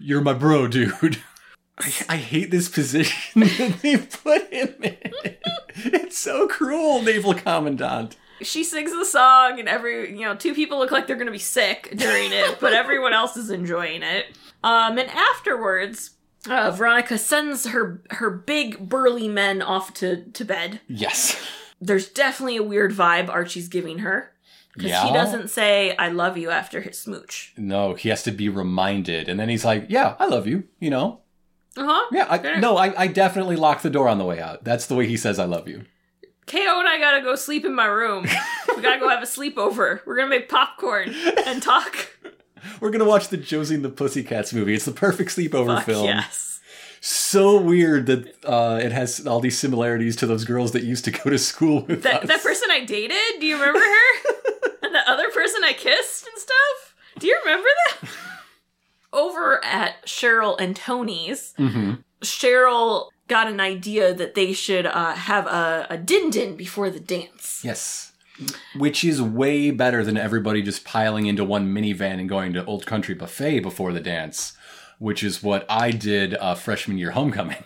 You're 0.00 0.22
my 0.22 0.32
bro, 0.32 0.66
dude. 0.66 1.18
I, 1.78 1.92
I 2.08 2.16
hate 2.16 2.50
this 2.50 2.68
position 2.68 3.40
that 3.42 3.78
they 3.82 3.96
put 3.98 4.52
him 4.52 4.74
in. 4.82 5.36
It's 5.76 6.18
so 6.18 6.48
cruel, 6.48 7.02
Naval 7.02 7.34
Commandant. 7.34 8.16
She 8.42 8.64
sings 8.64 8.90
the 8.92 9.04
song, 9.04 9.58
and 9.60 9.68
every 9.68 10.10
you 10.18 10.24
know, 10.24 10.34
two 10.34 10.54
people 10.54 10.78
look 10.78 10.90
like 10.90 11.06
they're 11.06 11.16
gonna 11.16 11.30
be 11.30 11.38
sick 11.38 11.92
during 11.96 12.32
it, 12.32 12.58
but 12.60 12.72
everyone 12.82 13.12
else 13.12 13.36
is 13.36 13.50
enjoying 13.50 14.02
it. 14.02 14.26
Um, 14.62 14.98
and 14.98 15.08
afterwards, 15.10 16.10
uh, 16.48 16.70
Veronica 16.70 17.18
sends 17.18 17.66
her 17.68 18.02
her 18.10 18.30
big 18.30 18.88
burly 18.88 19.28
men 19.28 19.62
off 19.62 19.92
to 19.94 20.24
to 20.32 20.44
bed. 20.44 20.80
Yes. 20.88 21.40
There's 21.80 22.08
definitely 22.08 22.56
a 22.58 22.62
weird 22.62 22.92
vibe 22.92 23.28
Archie's 23.30 23.68
giving 23.68 23.98
her 24.00 24.32
because 24.74 24.90
Yeah. 24.90 25.06
he 25.06 25.12
doesn't 25.12 25.48
say 25.48 25.96
"I 25.96 26.08
love 26.08 26.36
you" 26.36 26.50
after 26.50 26.80
his 26.82 26.98
smooch. 26.98 27.52
No, 27.56 27.94
he 27.94 28.08
has 28.10 28.22
to 28.24 28.30
be 28.32 28.48
reminded, 28.48 29.28
and 29.28 29.40
then 29.40 29.48
he's 29.48 29.64
like, 29.64 29.86
"Yeah, 29.88 30.14
I 30.18 30.26
love 30.26 30.46
you." 30.46 30.64
You 30.78 30.90
know. 30.90 31.20
Uh 31.76 31.84
huh. 31.86 32.08
Yeah. 32.12 32.26
I, 32.28 32.58
no, 32.58 32.76
I, 32.76 32.92
I 33.02 33.06
definitely 33.06 33.56
locked 33.56 33.82
the 33.82 33.90
door 33.90 34.08
on 34.08 34.18
the 34.18 34.24
way 34.24 34.40
out. 34.40 34.64
That's 34.64 34.86
the 34.86 34.94
way 34.94 35.06
he 35.06 35.16
says, 35.16 35.38
"I 35.38 35.44
love 35.44 35.68
you." 35.68 35.84
KO 36.46 36.78
and 36.80 36.88
I 36.88 36.98
gotta 36.98 37.22
go 37.22 37.36
sleep 37.36 37.64
in 37.64 37.74
my 37.74 37.86
room. 37.86 38.26
we 38.76 38.82
gotta 38.82 38.98
go 39.00 39.08
have 39.08 39.22
a 39.22 39.26
sleepover. 39.26 40.04
We're 40.06 40.16
gonna 40.16 40.28
make 40.30 40.48
popcorn 40.48 41.14
and 41.46 41.62
talk. 41.62 42.08
We're 42.80 42.90
gonna 42.90 43.04
watch 43.06 43.28
the 43.28 43.36
Josie 43.36 43.74
and 43.76 43.84
the 43.84 43.88
Pussycats 43.88 44.52
movie. 44.52 44.74
It's 44.74 44.84
the 44.84 44.92
perfect 44.92 45.30
sleepover 45.30 45.76
Fuck 45.76 45.84
film. 45.86 46.06
yes. 46.06 46.60
So 47.02 47.58
weird 47.58 48.06
that 48.06 48.44
uh, 48.44 48.78
it 48.82 48.92
has 48.92 49.26
all 49.26 49.40
these 49.40 49.58
similarities 49.58 50.16
to 50.16 50.26
those 50.26 50.44
girls 50.44 50.72
that 50.72 50.82
used 50.82 51.04
to 51.06 51.10
go 51.10 51.30
to 51.30 51.38
school 51.38 51.82
with 51.86 52.02
That 52.02 52.22
us. 52.24 52.28
that 52.28 52.42
person 52.42 52.68
I 52.70 52.84
dated, 52.84 53.16
do 53.40 53.46
you 53.46 53.54
remember 53.58 53.78
her? 53.78 54.32
and 54.82 54.94
the 54.94 55.08
other 55.10 55.30
person 55.30 55.62
I 55.64 55.72
kissed 55.72 56.26
and 56.26 56.36
stuff? 56.38 56.94
Do 57.18 57.26
you 57.26 57.38
remember 57.44 57.68
that? 58.02 58.08
Over 59.12 59.64
at 59.64 60.04
Cheryl 60.06 60.60
and 60.60 60.76
Tony's, 60.76 61.54
Mhm. 61.58 62.04
Cheryl 62.22 63.08
got 63.30 63.46
an 63.48 63.60
idea 63.60 64.12
that 64.12 64.34
they 64.34 64.52
should 64.52 64.84
uh, 64.84 65.14
have 65.14 65.46
a, 65.46 65.86
a 65.88 65.96
din 65.96 66.28
din 66.30 66.56
before 66.56 66.90
the 66.90 67.00
dance. 67.00 67.62
Yes. 67.64 68.12
Which 68.76 69.04
is 69.04 69.20
way 69.22 69.70
better 69.70 70.04
than 70.04 70.16
everybody 70.16 70.60
just 70.62 70.84
piling 70.84 71.26
into 71.26 71.44
one 71.44 71.72
minivan 71.74 72.18
and 72.20 72.28
going 72.28 72.52
to 72.54 72.64
Old 72.64 72.84
Country 72.86 73.14
Buffet 73.14 73.60
before 73.60 73.92
the 73.92 74.00
dance, 74.00 74.54
which 74.98 75.22
is 75.22 75.42
what 75.42 75.64
I 75.68 75.90
did 75.90 76.34
uh, 76.34 76.54
freshman 76.54 76.98
year 76.98 77.12
homecoming. 77.12 77.64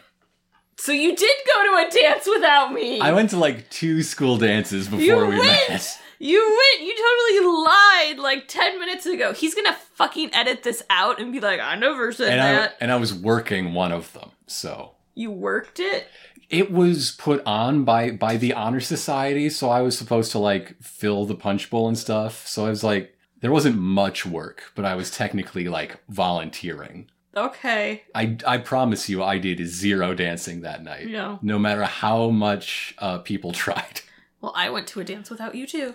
So 0.77 0.91
you 0.91 1.15
did 1.15 1.37
go 1.47 1.63
to 1.63 1.87
a 1.87 1.91
dance 2.03 2.27
without 2.29 2.73
me. 2.73 3.01
I 3.01 3.13
went 3.13 3.31
to 3.31 3.39
like 3.39 3.71
two 3.71 4.03
school 4.03 4.37
dances 4.39 4.87
before 4.89 5.01
You 5.05 5.17
we 5.27 5.39
went. 5.39 5.69
met. 5.69 6.01
You 6.19 6.41
went. 6.41 6.87
You 6.89 6.95
totally 6.97 7.63
lied 7.65 8.19
like 8.19 8.49
10 8.49 8.81
minutes 8.81 9.07
ago. 9.07 9.33
He's 9.33 9.55
gonna 9.55 9.77
fucking 9.95 10.31
edit 10.35 10.65
this 10.65 10.83
out 10.91 11.21
and 11.21 11.33
be 11.33 11.39
like, 11.39 11.61
I 11.61 11.77
never 11.77 12.11
said 12.11 12.33
And 12.33 12.41
I, 12.41 12.53
that. 12.55 12.77
and 12.81 12.91
I 12.91 12.97
was 12.97 13.15
working 13.15 13.73
one 13.73 13.93
of 13.93 14.13
them, 14.15 14.31
so 14.49 14.94
You 15.15 15.31
worked 15.31 15.79
it? 15.81 16.09
it 16.51 16.71
was 16.71 17.13
put 17.13 17.43
on 17.47 17.85
by 17.85 18.11
by 18.11 18.37
the 18.37 18.53
honor 18.53 18.79
society 18.81 19.49
so 19.49 19.71
i 19.71 19.81
was 19.81 19.97
supposed 19.97 20.31
to 20.31 20.39
like 20.39 20.77
fill 20.83 21.25
the 21.25 21.35
punch 21.35 21.71
bowl 21.71 21.89
and 21.89 21.97
stuff 21.97 22.47
so 22.47 22.67
i 22.67 22.69
was 22.69 22.85
like 22.85 23.17
there 23.41 23.51
wasn't 23.51 23.75
much 23.79 24.27
work 24.27 24.71
but 24.75 24.85
i 24.85 24.95
was 24.95 25.11
technically 25.11 25.69
like 25.69 25.97
volunteering 26.11 27.09
Okay. 27.35 28.03
i 28.15 28.37
i 28.47 28.59
promise 28.59 29.09
you 29.09 29.23
i 29.23 29.39
did 29.39 29.67
zero 29.67 30.13
dancing 30.15 30.61
that 30.61 30.85
night 30.85 31.09
No. 31.09 31.39
no 31.41 31.59
matter 31.59 31.85
how 31.85 32.29
much 32.29 32.95
uh, 32.99 33.19
people 33.19 33.53
tried 33.65 34.03
Well, 34.43 34.53
I 34.55 34.69
went 34.69 34.87
to 34.89 35.01
a 35.01 35.05
dance 35.05 35.31
without 35.31 35.55
you 35.55 35.67
too. 35.67 35.95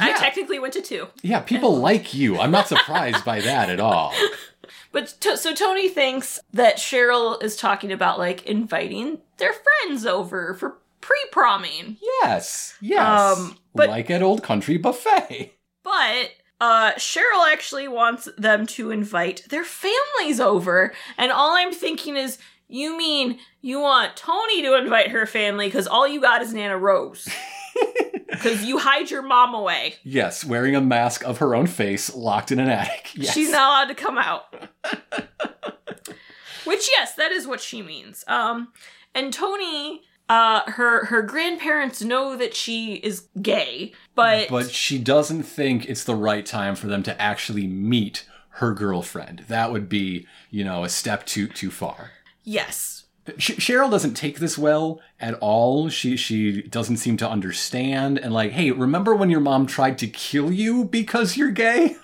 I 0.00 0.12
technically 0.18 0.58
went 0.58 0.72
to 0.74 0.82
two. 0.82 1.06
yeah 1.22 1.38
people 1.40 1.76
like 1.78 2.12
you 2.14 2.36
i'm 2.40 2.50
not 2.50 2.66
surprised 2.66 3.24
by 3.24 3.40
that 3.42 3.70
at 3.70 3.78
all 3.78 4.12
But 4.92 5.08
to, 5.20 5.36
so 5.36 5.54
Tony 5.54 5.88
thinks 5.88 6.38
that 6.52 6.76
Cheryl 6.76 7.42
is 7.42 7.56
talking 7.56 7.92
about 7.92 8.18
like 8.18 8.44
inviting 8.46 9.18
their 9.38 9.52
friends 9.52 10.06
over 10.06 10.54
for 10.54 10.78
pre-promming. 11.00 11.96
yes 12.22 12.76
yes 12.80 13.36
Um, 13.38 13.58
but- 13.74 13.88
like 13.90 14.10
at 14.10 14.22
old 14.22 14.42
country 14.42 14.76
buffet 14.78 15.52
But 15.82 16.30
uh 16.60 16.92
Cheryl 16.92 17.50
actually 17.52 17.88
wants 17.88 18.28
them 18.38 18.66
to 18.68 18.90
invite 18.90 19.44
their 19.50 19.64
families 19.64 20.40
over. 20.40 20.92
And 21.18 21.30
all 21.32 21.56
I'm 21.56 21.72
thinking 21.72 22.16
is 22.16 22.38
you 22.68 22.96
mean 22.96 23.38
you 23.60 23.80
want 23.80 24.16
Tony 24.16 24.62
to 24.62 24.74
invite 24.78 25.10
her 25.10 25.26
family 25.26 25.70
cuz 25.70 25.86
all 25.86 26.08
you 26.08 26.20
got 26.20 26.40
is 26.42 26.54
Nana 26.54 26.78
Rose. 26.78 27.28
Cuz 28.40 28.64
you 28.64 28.78
hide 28.78 29.10
your 29.10 29.22
mom 29.22 29.54
away. 29.54 29.94
yes 30.02 30.44
wearing 30.44 30.74
a 30.74 30.80
mask 30.80 31.24
of 31.24 31.38
her 31.38 31.54
own 31.54 31.66
face 31.66 32.14
locked 32.14 32.50
in 32.52 32.58
an 32.58 32.68
attic 32.68 33.10
yes. 33.14 33.32
She's 33.34 33.50
not 33.50 33.68
allowed 33.68 33.88
to 33.88 33.94
come 33.94 34.18
out. 34.18 34.54
Which 36.64 36.88
yes, 36.96 37.14
that 37.14 37.30
is 37.30 37.46
what 37.46 37.60
she 37.60 37.82
means. 37.82 38.24
Um 38.26 38.72
and 39.14 39.32
Tony 39.32 40.02
uh 40.28 40.62
her 40.70 41.06
her 41.06 41.22
grandparents 41.22 42.02
know 42.02 42.36
that 42.36 42.54
she 42.54 42.94
is 42.94 43.28
gay, 43.42 43.92
but 44.14 44.48
but 44.48 44.70
she 44.70 44.98
doesn't 44.98 45.42
think 45.44 45.86
it's 45.86 46.04
the 46.04 46.16
right 46.16 46.44
time 46.46 46.74
for 46.74 46.86
them 46.86 47.02
to 47.04 47.20
actually 47.20 47.66
meet 47.66 48.26
her 48.58 48.72
girlfriend. 48.72 49.44
That 49.48 49.72
would 49.72 49.88
be, 49.88 50.26
you 50.50 50.64
know, 50.64 50.84
a 50.84 50.88
step 50.88 51.26
too 51.26 51.46
too 51.48 51.70
far. 51.70 52.12
yes. 52.42 53.03
Sh- 53.38 53.52
Cheryl 53.52 53.90
doesn't 53.90 54.14
take 54.14 54.38
this 54.38 54.58
well 54.58 55.00
at 55.20 55.34
all. 55.40 55.88
She 55.88 56.16
she 56.16 56.62
doesn't 56.62 56.98
seem 56.98 57.16
to 57.18 57.28
understand 57.28 58.18
and 58.18 58.32
like, 58.34 58.52
hey, 58.52 58.70
remember 58.70 59.14
when 59.14 59.30
your 59.30 59.40
mom 59.40 59.66
tried 59.66 59.98
to 59.98 60.06
kill 60.06 60.52
you 60.52 60.84
because 60.84 61.36
you're 61.36 61.50
gay? 61.50 61.96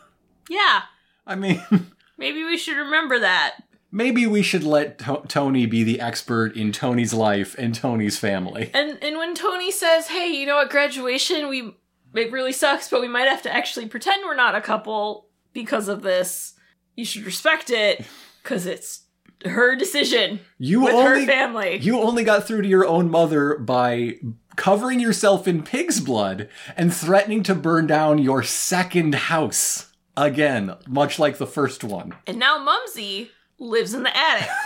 Yeah. 0.48 0.82
I 1.26 1.34
mean, 1.36 1.62
Maybe 2.18 2.42
we 2.44 2.56
should 2.56 2.76
remember 2.76 3.18
that. 3.20 3.56
maybe 3.92 4.26
we 4.26 4.42
should 4.42 4.62
let 4.64 4.98
to- 5.00 5.22
Tony 5.28 5.66
be 5.66 5.82
the 5.82 6.00
expert 6.00 6.54
in 6.56 6.70
Tony's 6.72 7.12
life 7.14 7.54
and 7.58 7.74
Tony's 7.74 8.18
family. 8.18 8.70
And 8.74 8.98
and 9.02 9.16
when 9.18 9.34
Tony 9.34 9.70
says, 9.70 10.08
"Hey, 10.08 10.28
you 10.28 10.46
know 10.46 10.56
what? 10.56 10.70
Graduation, 10.70 11.48
we 11.48 11.74
it 12.14 12.30
really 12.32 12.52
sucks, 12.52 12.88
but 12.90 13.00
we 13.00 13.08
might 13.08 13.28
have 13.28 13.42
to 13.42 13.54
actually 13.54 13.86
pretend 13.86 14.24
we're 14.24 14.34
not 14.34 14.54
a 14.54 14.60
couple 14.60 15.28
because 15.52 15.88
of 15.88 16.02
this. 16.02 16.54
You 16.96 17.04
should 17.04 17.24
respect 17.24 17.70
it 17.70 18.04
because 18.42 18.66
it's 18.66 19.02
her 19.44 19.74
decision 19.76 20.40
You 20.58 20.80
with 20.82 20.94
only 20.94 21.20
her 21.22 21.26
family." 21.26 21.78
You 21.78 22.00
only 22.00 22.24
got 22.24 22.46
through 22.46 22.62
to 22.62 22.68
your 22.68 22.86
own 22.86 23.10
mother 23.10 23.56
by 23.56 24.18
covering 24.56 25.00
yourself 25.00 25.46
in 25.48 25.62
pig's 25.62 26.00
blood 26.00 26.48
and 26.76 26.92
threatening 26.94 27.42
to 27.44 27.54
burn 27.54 27.86
down 27.86 28.18
your 28.18 28.42
second 28.42 29.14
house. 29.14 29.86
Again, 30.16 30.74
much 30.86 31.18
like 31.18 31.38
the 31.38 31.46
first 31.46 31.82
one. 31.84 32.14
and 32.26 32.38
now 32.38 32.58
Mumsy 32.62 33.30
lives 33.58 33.94
in 33.94 34.02
the 34.02 34.16
attic. 34.16 34.48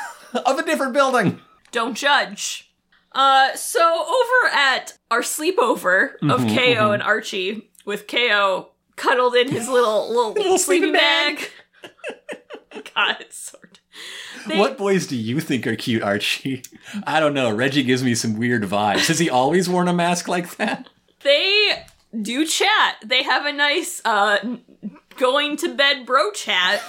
Of 0.47 0.59
a 0.59 0.65
different 0.65 0.95
building. 0.95 1.41
Don't 1.71 1.95
judge. 1.97 2.73
Uh, 3.13 3.55
so 3.55 3.81
over 3.81 4.53
at 4.53 4.99
our 5.13 5.21
sleepover 5.21 6.15
of 6.29 6.41
Mhm, 6.41 6.57
KO 6.77 6.91
and 6.91 7.01
Archie, 7.05 7.71
with 7.85 8.09
KO 8.09 8.71
cuddled 8.97 9.37
in 9.37 9.49
his 9.49 9.69
little 9.69 10.09
little, 10.09 10.33
Little 10.37 10.59
sleeping 10.59 10.89
sleeping 10.89 10.93
bag. 10.95 11.51
God, 12.97 13.17
it's 13.21 13.37
so. 13.39 13.59
They- 14.47 14.59
What 14.59 14.77
boys 14.77 15.07
do 15.07 15.17
you 15.17 15.41
think 15.41 15.67
are 15.67 15.75
cute, 15.77 16.03
Archie? 16.03 16.63
I 17.07 17.19
don't 17.21 17.33
know. 17.33 17.51
Reggie 17.55 17.83
gives 17.83 18.05
me 18.05 18.15
some 18.15 18.37
weird 18.37 18.63
vibes. 18.65 19.07
Has 19.07 19.19
he 19.19 19.31
always 19.31 19.71
worn 19.71 19.89
a 19.89 19.93
mask 19.95 20.29
like 20.29 20.57
that? 20.57 20.89
they 21.23 21.85
do 22.21 22.45
chat. 22.47 22.97
They 23.05 23.23
have 23.23 23.47
a 23.47 23.53
nice 23.53 24.03
uh 24.05 24.57
going 25.17 25.57
to 25.59 25.75
bed 25.75 26.05
bro 26.05 26.31
chat 26.33 26.83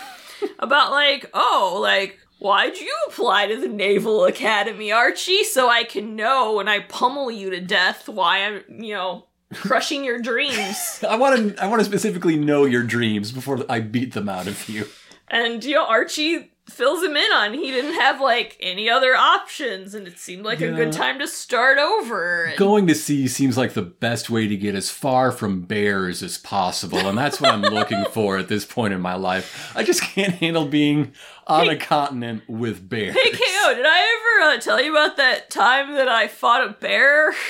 about 0.59 0.91
like, 0.91 1.29
oh, 1.33 1.79
like 1.81 2.19
why'd 2.39 2.75
you 2.77 2.93
apply 3.07 3.47
to 3.47 3.55
the 3.61 3.69
Naval 3.69 4.25
Academy, 4.25 4.91
Archie, 4.91 5.43
so 5.45 5.69
I 5.69 5.83
can 5.85 6.15
know 6.17 6.55
when 6.55 6.67
I 6.67 6.79
pummel 6.81 7.31
you 7.31 7.49
to 7.51 7.61
death 7.61 8.09
why 8.09 8.39
I'm, 8.45 8.63
you 8.83 8.93
know, 8.95 9.27
crushing 9.53 10.03
your 10.03 10.19
dreams. 10.19 10.99
I 11.09 11.15
want 11.15 11.55
to. 11.55 11.63
I 11.63 11.67
want 11.67 11.79
to 11.79 11.85
specifically 11.85 12.35
know 12.35 12.65
your 12.65 12.83
dreams 12.83 13.31
before 13.31 13.63
I 13.69 13.79
beat 13.79 14.13
them 14.13 14.27
out 14.27 14.47
of 14.47 14.67
you. 14.67 14.87
And 15.29 15.63
you 15.63 15.75
know, 15.75 15.85
Archie 15.85 16.51
fills 16.69 17.03
him 17.03 17.15
in 17.15 17.31
on 17.31 17.53
he 17.53 17.69
didn't 17.71 17.93
have 17.93 18.19
like 18.19 18.57
any 18.59 18.89
other 18.89 19.15
options 19.15 19.93
and 19.93 20.07
it 20.07 20.17
seemed 20.17 20.43
like 20.43 20.61
a 20.61 20.71
good 20.71 20.91
time 20.91 21.19
to 21.19 21.27
start 21.27 21.77
over. 21.77 22.45
And- 22.45 22.57
Going 22.57 22.87
to 22.87 22.95
sea 22.95 23.27
seems 23.27 23.57
like 23.57 23.73
the 23.73 23.81
best 23.83 24.29
way 24.29 24.47
to 24.47 24.57
get 24.57 24.73
as 24.75 24.89
far 24.89 25.31
from 25.31 25.61
bears 25.61 26.23
as 26.23 26.37
possible, 26.37 26.97
and 27.07 27.17
that's 27.17 27.39
what 27.39 27.51
I'm 27.51 27.61
looking 27.73 28.03
for 28.11 28.37
at 28.37 28.47
this 28.47 28.65
point 28.65 28.93
in 28.93 29.01
my 29.01 29.13
life. 29.15 29.71
I 29.75 29.83
just 29.83 30.01
can't 30.01 30.33
handle 30.35 30.65
being 30.65 31.13
on 31.47 31.69
a 31.69 31.75
continent 31.77 32.41
with 32.49 32.89
bears. 32.89 33.15
Hey 33.15 33.29
KO, 33.31 33.73
did 33.75 33.85
I 33.85 34.41
ever 34.41 34.51
uh, 34.55 34.59
tell 34.59 34.81
you 34.81 34.91
about 34.91 35.17
that 35.17 35.49
time 35.51 35.93
that 35.93 36.07
I 36.07 36.27
fought 36.27 36.67
a 36.67 36.73
bear? 36.73 37.33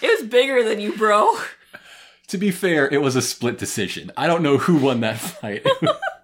It 0.00 0.20
was 0.20 0.28
bigger 0.30 0.62
than 0.62 0.78
you, 0.78 0.96
bro. 0.96 1.36
To 2.28 2.38
be 2.38 2.52
fair, 2.52 2.88
it 2.88 3.02
was 3.02 3.16
a 3.16 3.20
split 3.22 3.58
decision. 3.58 4.12
I 4.16 4.28
don't 4.28 4.44
know 4.44 4.56
who 4.58 4.76
won 4.76 5.00
that 5.00 5.18
fight. 5.18 5.66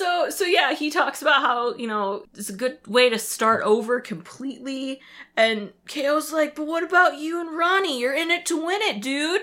So, 0.00 0.30
so 0.30 0.46
yeah, 0.46 0.72
he 0.72 0.90
talks 0.90 1.20
about 1.20 1.42
how 1.42 1.74
you 1.74 1.86
know 1.86 2.24
it's 2.34 2.48
a 2.48 2.54
good 2.54 2.78
way 2.86 3.10
to 3.10 3.18
start 3.18 3.62
over 3.64 4.00
completely, 4.00 4.98
and 5.36 5.74
KO's 5.86 6.32
like, 6.32 6.54
"But 6.54 6.66
what 6.66 6.82
about 6.82 7.18
you 7.18 7.38
and 7.38 7.54
Ronnie? 7.54 8.00
You're 8.00 8.14
in 8.14 8.30
it 8.30 8.46
to 8.46 8.56
win 8.56 8.80
it, 8.80 9.02
dude. 9.02 9.42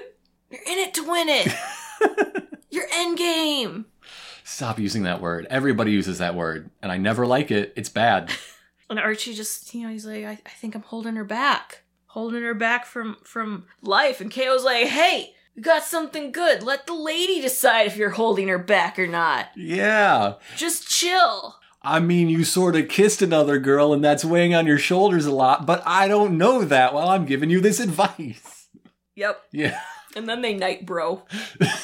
You're 0.49 0.63
in 0.63 0.79
it 0.79 0.95
to 0.95 1.03
win 1.03 1.27
it. 1.29 1.53
You're 2.71 2.87
end 2.91 3.19
game." 3.19 3.85
Stop 4.43 4.79
using 4.79 5.03
that 5.03 5.21
word. 5.21 5.45
Everybody 5.51 5.91
uses 5.91 6.17
that 6.17 6.33
word, 6.33 6.71
and 6.81 6.91
I 6.91 6.97
never 6.97 7.27
like 7.27 7.51
it. 7.51 7.73
It's 7.75 7.89
bad. 7.89 8.31
And 8.89 8.99
Archie 8.99 9.33
just, 9.33 9.75
you 9.75 9.83
know, 9.83 9.89
he's 9.89 10.05
like, 10.05 10.23
I, 10.23 10.39
I 10.45 10.49
think 10.61 10.73
I'm 10.73 10.81
holding 10.81 11.17
her 11.17 11.25
back, 11.25 11.83
holding 12.05 12.41
her 12.41 12.53
back 12.53 12.85
from 12.85 13.17
from 13.25 13.65
life. 13.81 14.21
And 14.21 14.33
KO's 14.33 14.63
like, 14.63 14.87
Hey, 14.87 15.33
We 15.57 15.63
got 15.63 15.83
something 15.83 16.31
good. 16.31 16.61
Let 16.61 16.85
the 16.85 16.93
lady 16.93 17.41
decide 17.41 17.87
if 17.87 17.97
you're 17.97 18.11
holding 18.11 18.47
her 18.47 18.59
back 18.59 18.99
or 18.99 19.07
not. 19.07 19.47
Yeah. 19.55 20.35
Just 20.55 20.87
chill. 20.87 21.55
I 21.81 21.99
mean, 21.99 22.29
you 22.29 22.43
sort 22.43 22.75
of 22.75 22.89
kissed 22.89 23.23
another 23.23 23.57
girl 23.57 23.91
and 23.91 24.03
that's 24.03 24.23
weighing 24.23 24.53
on 24.53 24.67
your 24.67 24.77
shoulders 24.77 25.25
a 25.25 25.31
lot, 25.31 25.65
but 25.65 25.81
I 25.83 26.07
don't 26.07 26.37
know 26.37 26.63
that 26.63 26.93
while 26.93 27.09
I'm 27.09 27.25
giving 27.25 27.49
you 27.49 27.59
this 27.59 27.79
advice. 27.81 28.67
Yep. 29.15 29.41
Yeah. 29.51 29.81
And 30.15 30.29
then 30.29 30.43
they 30.43 30.53
night 30.53 30.85
bro. 30.85 31.25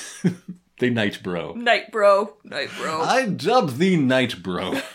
they 0.80 0.92
night 0.92 1.24
bro. 1.24 1.54
Night 1.54 1.92
bro. 1.92 2.38
Night 2.44 2.70
bro. 2.78 3.02
I 3.02 3.26
dub 3.26 3.78
thee 3.78 3.98
night 3.98 4.44
bro. 4.44 4.80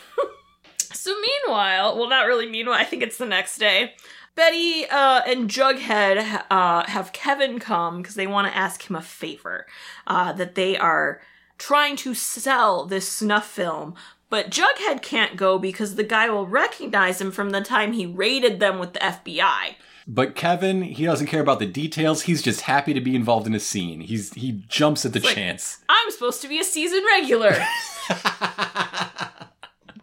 So 0.90 1.14
meanwhile, 1.20 1.96
well, 1.96 2.08
not 2.08 2.26
really 2.26 2.50
meanwhile. 2.50 2.78
I 2.78 2.84
think 2.84 3.02
it's 3.02 3.16
the 3.18 3.24
next 3.24 3.56
day. 3.58 3.94
Betty 4.38 4.86
uh, 4.88 5.22
and 5.26 5.50
Jughead 5.50 6.44
uh, 6.48 6.84
have 6.86 7.12
Kevin 7.12 7.58
come 7.58 8.00
because 8.00 8.14
they 8.14 8.28
want 8.28 8.46
to 8.46 8.56
ask 8.56 8.88
him 8.88 8.94
a 8.94 9.02
favor. 9.02 9.66
Uh, 10.06 10.32
that 10.32 10.54
they 10.54 10.78
are 10.78 11.20
trying 11.58 11.96
to 11.96 12.14
sell 12.14 12.84
this 12.84 13.08
snuff 13.08 13.48
film, 13.48 13.96
but 14.30 14.48
Jughead 14.48 15.02
can't 15.02 15.36
go 15.36 15.58
because 15.58 15.96
the 15.96 16.04
guy 16.04 16.30
will 16.30 16.46
recognize 16.46 17.20
him 17.20 17.32
from 17.32 17.50
the 17.50 17.60
time 17.60 17.94
he 17.94 18.06
raided 18.06 18.60
them 18.60 18.78
with 18.78 18.92
the 18.92 19.00
FBI. 19.00 19.74
But 20.06 20.36
Kevin, 20.36 20.82
he 20.82 21.04
doesn't 21.04 21.26
care 21.26 21.42
about 21.42 21.58
the 21.58 21.66
details. 21.66 22.22
He's 22.22 22.40
just 22.40 22.60
happy 22.60 22.94
to 22.94 23.00
be 23.00 23.16
involved 23.16 23.48
in 23.48 23.56
a 23.56 23.60
scene. 23.60 24.02
He's 24.02 24.32
he 24.34 24.62
jumps 24.68 25.04
at 25.04 25.14
the 25.14 25.20
like- 25.20 25.34
chance. 25.34 25.78
I'm 25.88 26.12
supposed 26.12 26.42
to 26.42 26.48
be 26.48 26.60
a 26.60 26.64
season 26.64 27.02
regular. 27.04 27.50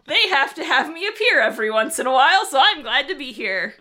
they 0.07 0.27
have 0.27 0.53
to 0.55 0.65
have 0.65 0.91
me 0.91 1.07
appear 1.07 1.39
every 1.39 1.71
once 1.71 1.99
in 1.99 2.05
a 2.05 2.11
while, 2.11 2.45
so 2.45 2.59
I'm 2.61 2.81
glad 2.81 3.07
to 3.07 3.15
be 3.15 3.31
here. 3.31 3.75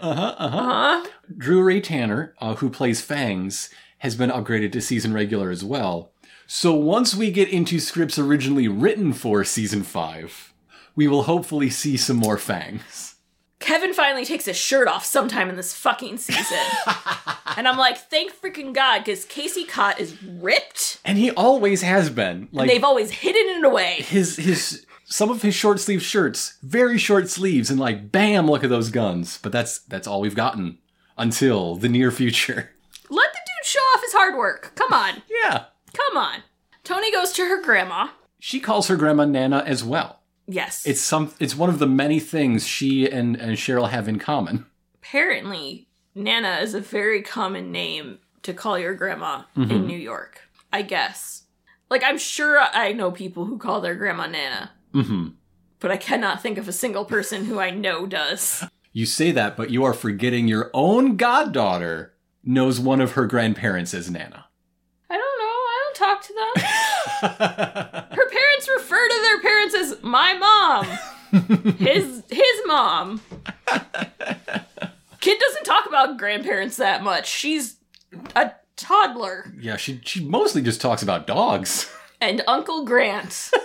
Uh-huh, 0.00 0.34
uh-huh. 0.38 1.02
Huh? 1.02 1.06
Drew 1.36 1.62
Ray 1.62 1.80
Tanner, 1.80 2.34
uh, 2.40 2.54
who 2.56 2.70
plays 2.70 3.00
Fangs, 3.00 3.70
has 3.98 4.14
been 4.14 4.30
upgraded 4.30 4.72
to 4.72 4.80
season 4.80 5.12
regular 5.12 5.50
as 5.50 5.64
well. 5.64 6.12
So 6.46 6.74
once 6.74 7.14
we 7.14 7.30
get 7.30 7.48
into 7.48 7.78
scripts 7.78 8.18
originally 8.18 8.66
written 8.66 9.12
for 9.12 9.44
season 9.44 9.82
5, 9.82 10.52
we 10.96 11.06
will 11.06 11.24
hopefully 11.24 11.70
see 11.70 11.96
some 11.96 12.16
more 12.16 12.38
Fangs. 12.38 13.14
Kevin 13.60 13.92
finally 13.92 14.24
takes 14.24 14.46
his 14.46 14.56
shirt 14.56 14.88
off 14.88 15.04
sometime 15.04 15.50
in 15.50 15.56
this 15.56 15.74
fucking 15.74 16.16
season. 16.16 16.58
and 17.56 17.68
I'm 17.68 17.76
like, 17.76 17.98
thank 17.98 18.32
freaking 18.34 18.72
God, 18.72 19.00
because 19.00 19.26
Casey 19.26 19.64
Cott 19.64 20.00
is 20.00 20.20
ripped. 20.22 20.98
And 21.04 21.18
he 21.18 21.30
always 21.30 21.82
has 21.82 22.08
been. 22.08 22.48
Like 22.52 22.68
They've 22.68 22.82
always 22.82 23.10
hidden 23.10 23.58
it 23.58 23.64
away. 23.64 23.96
his 23.98 24.36
his 24.36 24.86
some 25.10 25.28
of 25.28 25.42
his 25.42 25.54
short 25.54 25.80
sleeve 25.80 26.02
shirts, 26.02 26.56
very 26.62 26.96
short 26.96 27.28
sleeves, 27.28 27.68
and 27.68 27.78
like 27.78 28.10
bam, 28.10 28.46
look 28.46 28.64
at 28.64 28.70
those 28.70 28.90
guns. 28.90 29.38
But 29.42 29.52
that's 29.52 29.80
that's 29.80 30.06
all 30.06 30.22
we've 30.22 30.34
gotten 30.34 30.78
until 31.18 31.74
the 31.74 31.88
near 31.88 32.10
future. 32.10 32.70
Let 33.10 33.32
the 33.32 33.38
dude 33.38 33.66
show 33.66 33.80
off 33.80 34.02
his 34.02 34.12
hard 34.12 34.36
work. 34.36 34.72
Come 34.76 34.92
on. 34.92 35.22
Yeah. 35.28 35.64
Come 35.92 36.16
on. 36.16 36.42
Tony 36.84 37.12
goes 37.12 37.32
to 37.32 37.42
her 37.46 37.60
grandma. 37.60 38.08
She 38.38 38.60
calls 38.60 38.88
her 38.88 38.96
grandma 38.96 39.26
Nana 39.26 39.62
as 39.66 39.84
well. 39.84 40.20
Yes. 40.46 40.86
It's 40.86 41.00
some 41.00 41.34
it's 41.38 41.56
one 41.56 41.68
of 41.68 41.78
the 41.78 41.86
many 41.86 42.20
things 42.20 42.66
she 42.66 43.08
and, 43.10 43.36
and 43.36 43.56
Cheryl 43.56 43.90
have 43.90 44.08
in 44.08 44.18
common. 44.18 44.66
apparently 44.94 45.88
Nana 46.14 46.58
is 46.62 46.74
a 46.74 46.80
very 46.80 47.22
common 47.22 47.70
name 47.70 48.18
to 48.42 48.54
call 48.54 48.78
your 48.78 48.94
grandma 48.94 49.42
in 49.54 49.64
mm-hmm. 49.64 49.86
New 49.86 49.98
York. 49.98 50.40
I 50.72 50.82
guess. 50.82 51.44
Like 51.90 52.02
I'm 52.04 52.18
sure 52.18 52.60
I 52.60 52.92
know 52.92 53.10
people 53.10 53.44
who 53.44 53.58
call 53.58 53.80
their 53.80 53.94
grandma 53.96 54.26
Nana, 54.26 54.72
hmm 54.92 55.28
but 55.78 55.90
I 55.90 55.96
cannot 55.96 56.42
think 56.42 56.58
of 56.58 56.68
a 56.68 56.72
single 56.72 57.06
person 57.06 57.46
who 57.46 57.58
I 57.58 57.70
know 57.70 58.04
does. 58.06 58.64
You 58.92 59.06
say 59.06 59.30
that, 59.32 59.56
but 59.56 59.70
you 59.70 59.82
are 59.84 59.94
forgetting 59.94 60.46
your 60.46 60.70
own 60.74 61.16
goddaughter 61.16 62.12
knows 62.44 62.78
one 62.78 63.00
of 63.00 63.12
her 63.12 63.24
grandparents 63.26 63.94
as 63.94 64.10
Nana. 64.10 64.44
I 65.08 65.16
don't 65.16 65.38
know. 65.38 65.46
I 65.46 65.80
don't 65.84 65.96
talk 65.96 66.22
to 66.22 66.34
them. 66.34 68.04
Her 68.12 68.28
parents 68.28 68.68
refer 68.76 69.08
to 69.08 69.20
their 69.22 69.40
parents 69.40 69.74
as 69.74 70.02
my 70.02 70.34
mom. 70.34 71.76
his 71.76 72.24
his 72.30 72.60
mom. 72.66 73.22
Kid 75.20 75.38
doesn't 75.38 75.64
talk 75.64 75.86
about 75.86 76.18
grandparents 76.18 76.76
that 76.76 77.02
much. 77.02 77.26
She's 77.26 77.76
a 78.36 78.52
toddler. 78.76 79.52
yeah, 79.58 79.76
she 79.76 80.00
she 80.04 80.22
mostly 80.24 80.60
just 80.62 80.80
talks 80.80 81.02
about 81.02 81.26
dogs. 81.26 81.90
And 82.20 82.42
Uncle 82.46 82.84
Grant. 82.84 83.50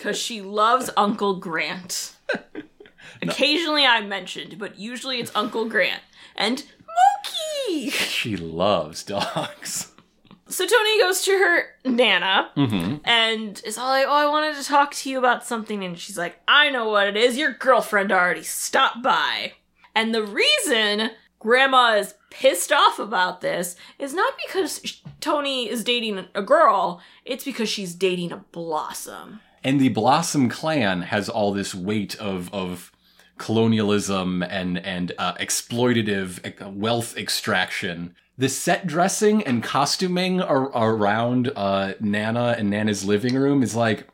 Because 0.00 0.16
she 0.16 0.40
loves 0.40 0.88
Uncle 0.96 1.36
Grant. 1.36 2.16
Occasionally 3.22 3.84
I'm 3.84 4.08
mentioned, 4.08 4.58
but 4.58 4.78
usually 4.78 5.20
it's 5.20 5.30
Uncle 5.34 5.68
Grant. 5.68 6.00
And 6.34 6.64
Mookie! 7.68 7.90
She 7.90 8.34
loves 8.34 9.04
dogs. 9.04 9.92
So 10.48 10.66
Tony 10.66 11.00
goes 11.02 11.22
to 11.26 11.32
her 11.32 11.64
Nana 11.84 12.50
hmm 12.54 12.96
and 13.04 13.60
is 13.66 13.76
all 13.76 13.88
like, 13.88 14.06
Oh, 14.08 14.12
I 14.12 14.26
wanted 14.26 14.56
to 14.56 14.64
talk 14.64 14.94
to 14.94 15.10
you 15.10 15.18
about 15.18 15.44
something. 15.44 15.84
And 15.84 15.98
she's 15.98 16.16
like, 16.16 16.40
I 16.48 16.70
know 16.70 16.88
what 16.88 17.06
it 17.06 17.16
is. 17.18 17.36
Your 17.36 17.52
girlfriend 17.52 18.10
already 18.10 18.42
stopped 18.42 19.02
by. 19.02 19.52
And 19.94 20.14
the 20.14 20.24
reason 20.24 21.10
Grandma 21.40 21.96
is 21.96 22.14
pissed 22.30 22.72
off 22.72 22.98
about 22.98 23.42
this 23.42 23.76
is 23.98 24.14
not 24.14 24.32
because 24.46 25.02
Tony 25.20 25.68
is 25.68 25.84
dating 25.84 26.24
a 26.34 26.42
girl, 26.42 27.02
it's 27.26 27.44
because 27.44 27.68
she's 27.68 27.94
dating 27.94 28.32
a 28.32 28.38
blossom. 28.50 29.40
And 29.62 29.80
the 29.80 29.90
Blossom 29.90 30.48
clan 30.48 31.02
has 31.02 31.28
all 31.28 31.52
this 31.52 31.74
weight 31.74 32.14
of 32.16 32.52
of 32.52 32.92
colonialism 33.38 34.42
and 34.42 34.78
and 34.78 35.12
uh, 35.18 35.34
exploitative 35.34 36.74
wealth 36.74 37.16
extraction. 37.16 38.14
The 38.38 38.48
set 38.48 38.86
dressing 38.86 39.42
and 39.42 39.62
costuming 39.62 40.40
ar- 40.40 40.70
around 40.74 41.52
uh, 41.56 41.94
Nana 42.00 42.54
and 42.58 42.70
Nana's 42.70 43.04
living 43.04 43.34
room 43.34 43.62
is 43.62 43.74
like, 43.74 44.08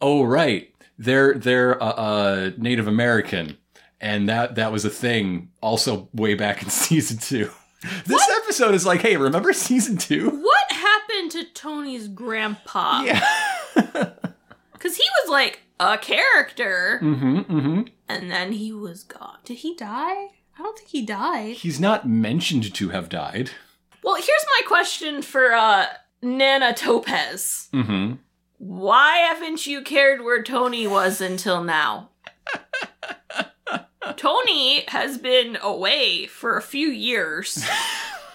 oh 0.00 0.24
right, 0.24 0.74
they're 0.98 1.34
they're 1.34 1.80
uh, 1.82 1.86
uh, 1.86 2.50
Native 2.56 2.88
American, 2.88 3.56
and 4.00 4.28
that 4.28 4.56
that 4.56 4.72
was 4.72 4.84
a 4.84 4.90
thing 4.90 5.50
also 5.60 6.08
way 6.12 6.34
back 6.34 6.62
in 6.62 6.70
season 6.70 7.18
two. 7.18 7.50
This 8.06 8.28
episode 8.42 8.74
is 8.74 8.84
like, 8.84 9.02
hey, 9.02 9.16
remember 9.16 9.52
season 9.52 9.96
two? 9.96 10.30
What 10.30 10.72
happened 10.72 11.30
to 11.32 11.44
Tony's 11.54 12.08
grandpa? 12.08 13.02
Yeah. 13.02 13.24
Because 14.78 14.96
he 14.96 15.04
was 15.22 15.30
like 15.30 15.60
a 15.80 15.98
character, 15.98 17.00
mm-hmm. 17.02 17.38
Mm-hmm. 17.38 17.82
and 18.08 18.30
then 18.30 18.52
he 18.52 18.72
was 18.72 19.02
gone. 19.02 19.38
Did 19.44 19.58
he 19.58 19.74
die? 19.74 20.28
I 20.58 20.62
don't 20.62 20.78
think 20.78 20.90
he 20.90 21.02
died. 21.02 21.56
He's 21.56 21.80
not 21.80 22.08
mentioned 22.08 22.74
to 22.74 22.88
have 22.90 23.08
died. 23.08 23.50
Well, 24.02 24.16
here's 24.16 24.28
my 24.28 24.62
question 24.66 25.22
for 25.22 25.52
uh, 25.52 25.86
Nana 26.22 26.74
Topaz. 26.74 27.68
Mm-hmm. 27.72 28.14
Why 28.58 29.18
haven't 29.18 29.66
you 29.66 29.82
cared 29.82 30.22
where 30.22 30.42
Tony 30.42 30.86
was 30.86 31.20
until 31.20 31.62
now? 31.62 32.10
Tony 34.16 34.84
has 34.88 35.18
been 35.18 35.58
away 35.62 36.26
for 36.26 36.56
a 36.56 36.62
few 36.62 36.88
years, 36.88 37.64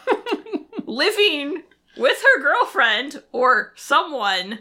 living 0.86 1.64
with 1.98 2.22
her 2.22 2.42
girlfriend 2.42 3.24
or 3.32 3.74
someone, 3.76 4.60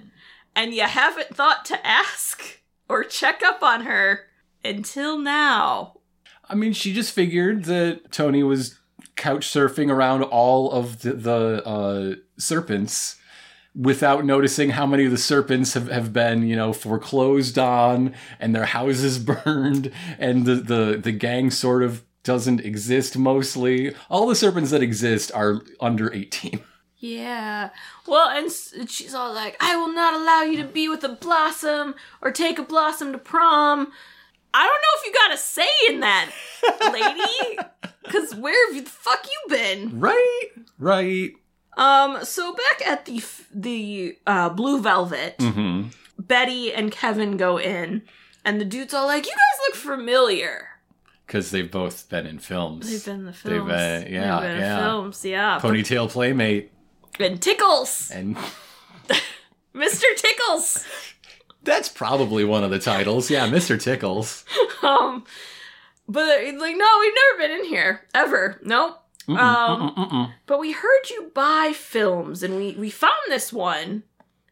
and 0.54 0.74
you 0.74 0.82
haven't 0.82 1.34
thought 1.34 1.64
to 1.66 1.86
ask 1.86 2.60
or 2.88 3.04
check 3.04 3.42
up 3.42 3.62
on 3.62 3.82
her 3.82 4.26
until 4.64 5.18
now. 5.18 6.00
I 6.48 6.54
mean, 6.54 6.72
she 6.72 6.92
just 6.92 7.14
figured 7.14 7.64
that 7.64 8.12
Tony 8.12 8.42
was 8.42 8.78
couch 9.16 9.48
surfing 9.48 9.90
around 9.90 10.22
all 10.22 10.70
of 10.70 11.02
the, 11.02 11.12
the 11.14 11.66
uh, 11.66 12.14
serpents 12.38 13.16
without 13.74 14.24
noticing 14.24 14.70
how 14.70 14.86
many 14.86 15.06
of 15.06 15.10
the 15.10 15.18
serpents 15.18 15.74
have, 15.74 15.88
have 15.88 16.12
been, 16.12 16.46
you 16.46 16.56
know, 16.56 16.72
foreclosed 16.72 17.58
on 17.58 18.14
and 18.38 18.54
their 18.54 18.66
houses 18.66 19.18
burned 19.44 19.90
and 20.18 20.44
the, 20.44 20.56
the, 20.56 21.00
the 21.02 21.12
gang 21.12 21.50
sort 21.50 21.82
of 21.82 22.04
doesn't 22.22 22.60
exist 22.60 23.16
mostly. 23.16 23.94
All 24.10 24.26
the 24.26 24.36
serpents 24.36 24.70
that 24.70 24.82
exist 24.82 25.32
are 25.34 25.62
under 25.80 26.12
18. 26.12 26.62
Yeah. 27.02 27.70
Well, 28.06 28.28
and 28.28 28.50
she's 28.88 29.12
all 29.12 29.34
like, 29.34 29.56
I 29.60 29.74
will 29.76 29.92
not 29.92 30.14
allow 30.14 30.42
you 30.42 30.56
to 30.58 30.64
be 30.68 30.88
with 30.88 31.02
a 31.02 31.08
blossom 31.08 31.96
or 32.22 32.30
take 32.30 32.60
a 32.60 32.62
blossom 32.62 33.10
to 33.10 33.18
prom. 33.18 33.90
I 34.54 34.62
don't 34.66 34.82
know 34.82 35.00
if 35.00 35.06
you 35.06 35.12
got 35.12 35.32
a 35.34 35.36
say 35.36 35.68
in 35.88 36.00
that, 36.00 36.30
lady. 36.92 37.58
Because 38.04 38.34
where 38.34 38.66
have 38.68 38.76
you, 38.76 38.82
the 38.82 38.90
fuck 38.90 39.24
you 39.26 39.56
been? 39.56 39.98
Right? 40.00 40.44
Right. 40.78 41.32
Um, 41.76 42.24
so 42.24 42.52
back 42.52 42.86
at 42.86 43.04
the 43.06 43.18
f- 43.18 43.48
the 43.54 44.18
uh, 44.26 44.48
Blue 44.50 44.80
Velvet, 44.82 45.38
Mm-hmm. 45.38 45.88
Betty 46.18 46.72
and 46.74 46.90
Kevin 46.90 47.36
go 47.36 47.58
in, 47.58 48.02
and 48.44 48.60
the 48.60 48.64
dude's 48.64 48.92
all 48.92 49.06
like, 49.06 49.24
"You 49.24 49.30
guys 49.32 49.60
look 49.68 49.76
familiar." 49.76 50.68
Because 51.26 51.52
they've 51.52 51.70
both 51.70 52.08
been 52.08 52.26
in 52.26 52.40
films. 52.40 52.90
They've 52.90 53.04
been 53.04 53.20
in 53.20 53.24
the 53.26 53.30
They've, 53.30 53.40
films. 53.52 53.70
uh, 53.70 54.04
yeah, 54.08 54.40
They've 54.40 54.50
been 54.50 54.60
yeah. 54.60 54.78
in 54.78 54.84
films, 54.84 55.24
yeah. 55.24 55.58
Ponytail 55.62 56.10
Playmate. 56.10 56.72
And 57.18 57.40
Tickles, 57.40 58.10
And 58.10 58.36
Mr. 59.74 60.04
Tickles. 60.16 60.84
that's 61.62 61.88
probably 61.88 62.44
one 62.44 62.64
of 62.64 62.70
the 62.70 62.78
titles. 62.78 63.30
Yeah, 63.30 63.48
Mr. 63.48 63.80
Tickles. 63.80 64.44
Um, 64.82 65.22
but 66.08 66.26
like, 66.42 66.76
no, 66.76 66.86
we've 67.00 67.14
never 67.14 67.38
been 67.38 67.50
in 67.60 67.64
here 67.66 68.00
ever. 68.14 68.60
Nope. 68.64 68.98
Um, 69.28 70.32
but 70.46 70.58
we 70.58 70.72
heard 70.72 71.08
you 71.08 71.30
buy 71.34 71.72
films, 71.72 72.42
and 72.42 72.56
we 72.56 72.72
we 72.76 72.90
found 72.90 73.12
this 73.28 73.52
one. 73.52 74.02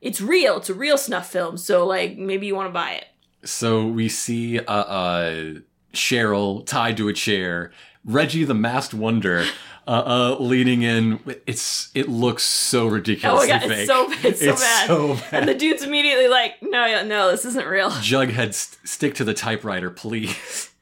It's 0.00 0.20
real. 0.20 0.58
It's 0.58 0.70
a 0.70 0.74
real 0.74 0.96
snuff 0.96 1.28
film. 1.32 1.56
So 1.56 1.84
like, 1.84 2.16
maybe 2.16 2.46
you 2.46 2.54
want 2.54 2.68
to 2.68 2.72
buy 2.72 2.92
it. 2.92 3.06
So 3.44 3.84
we 3.88 4.08
see 4.08 4.60
uh, 4.60 4.72
uh, 4.72 5.54
Cheryl 5.92 6.64
tied 6.64 6.96
to 6.98 7.08
a 7.08 7.12
chair, 7.12 7.72
Reggie 8.04 8.44
the 8.44 8.54
Masked 8.54 8.94
Wonder 8.94 9.46
uh, 9.86 9.90
uh, 9.90 10.36
leaning 10.40 10.82
in. 10.82 11.20
It's 11.46 11.90
it 11.94 12.08
looks 12.08 12.42
so 12.44 12.86
Oh 12.86 12.90
my 12.90 13.46
god, 13.46 13.60
fake. 13.62 13.70
it's 13.70 13.86
so 13.86 14.06
it's 14.22 14.40
so 14.40 14.54
bad. 14.54 14.86
so 14.86 15.14
bad. 15.14 15.24
And 15.32 15.48
the 15.48 15.54
dude's 15.54 15.82
immediately 15.82 16.28
like, 16.28 16.62
no, 16.62 17.02
no, 17.04 17.30
this 17.30 17.44
isn't 17.44 17.66
real. 17.66 17.90
Jughead, 17.90 18.54
st- 18.54 18.88
stick 18.88 19.14
to 19.16 19.24
the 19.24 19.34
typewriter, 19.34 19.90
please. 19.90 20.66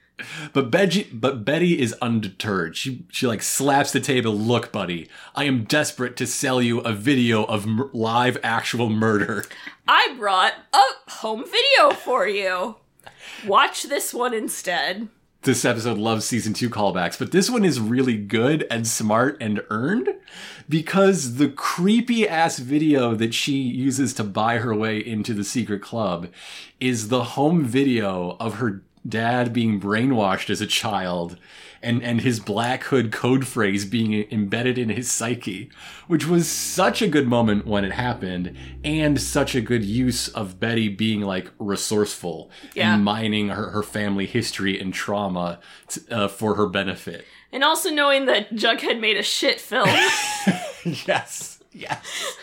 But 0.52 0.72
Betty, 0.72 1.08
but 1.12 1.44
Betty 1.44 1.80
is 1.80 1.94
undeterred. 2.02 2.76
She 2.76 3.04
she 3.10 3.26
like 3.28 3.40
slaps 3.40 3.92
the 3.92 4.00
table. 4.00 4.34
Look, 4.36 4.72
buddy, 4.72 5.08
I 5.36 5.44
am 5.44 5.62
desperate 5.62 6.16
to 6.16 6.26
sell 6.26 6.60
you 6.60 6.80
a 6.80 6.92
video 6.92 7.44
of 7.44 7.64
m- 7.66 7.88
live 7.92 8.36
actual 8.42 8.90
murder. 8.90 9.44
I 9.86 10.14
brought 10.18 10.54
a 10.72 11.10
home 11.10 11.44
video 11.44 11.92
for 11.94 12.26
you. 12.26 12.76
Watch 13.46 13.84
this 13.84 14.12
one 14.12 14.34
instead. 14.34 15.06
This 15.42 15.64
episode 15.64 15.98
loves 15.98 16.24
season 16.24 16.52
two 16.52 16.68
callbacks, 16.68 17.16
but 17.16 17.30
this 17.30 17.48
one 17.48 17.64
is 17.64 17.78
really 17.78 18.16
good 18.16 18.66
and 18.72 18.86
smart 18.86 19.36
and 19.40 19.62
earned 19.70 20.08
because 20.68 21.36
the 21.36 21.48
creepy 21.48 22.28
ass 22.28 22.58
video 22.58 23.14
that 23.14 23.32
she 23.32 23.52
uses 23.52 24.12
to 24.14 24.24
buy 24.24 24.58
her 24.58 24.74
way 24.74 24.98
into 24.98 25.34
the 25.34 25.44
secret 25.44 25.80
club 25.80 26.26
is 26.80 27.06
the 27.06 27.22
home 27.22 27.64
video 27.64 28.36
of 28.40 28.54
her 28.54 28.82
dad 29.08 29.52
being 29.52 29.80
brainwashed 29.80 30.50
as 30.50 30.60
a 30.60 30.66
child 30.66 31.38
and, 31.82 32.02
and 32.02 32.20
his 32.20 32.40
black 32.40 32.84
hood 32.84 33.12
code 33.12 33.46
phrase 33.46 33.84
being 33.84 34.26
embedded 34.30 34.78
in 34.78 34.88
his 34.88 35.10
psyche, 35.10 35.70
which 36.06 36.26
was 36.26 36.48
such 36.48 37.00
a 37.02 37.08
good 37.08 37.28
moment 37.28 37.66
when 37.66 37.84
it 37.84 37.92
happened 37.92 38.56
and 38.84 39.20
such 39.20 39.54
a 39.54 39.60
good 39.60 39.84
use 39.84 40.28
of 40.28 40.58
Betty 40.58 40.88
being 40.88 41.20
like 41.20 41.50
resourceful 41.58 42.50
Yeah. 42.74 42.94
and 42.94 43.04
mining 43.04 43.48
her, 43.48 43.70
her 43.70 43.82
family 43.82 44.26
history 44.26 44.78
and 44.80 44.92
trauma 44.92 45.60
t- 45.88 46.00
uh, 46.10 46.28
for 46.28 46.54
her 46.56 46.66
benefit. 46.66 47.24
And 47.52 47.64
also 47.64 47.90
knowing 47.90 48.26
that 48.26 48.50
Jughead 48.50 49.00
made 49.00 49.16
a 49.16 49.22
shit 49.22 49.60
film. 49.60 49.88
Yes. 51.06 51.60
Yes. 51.72 52.36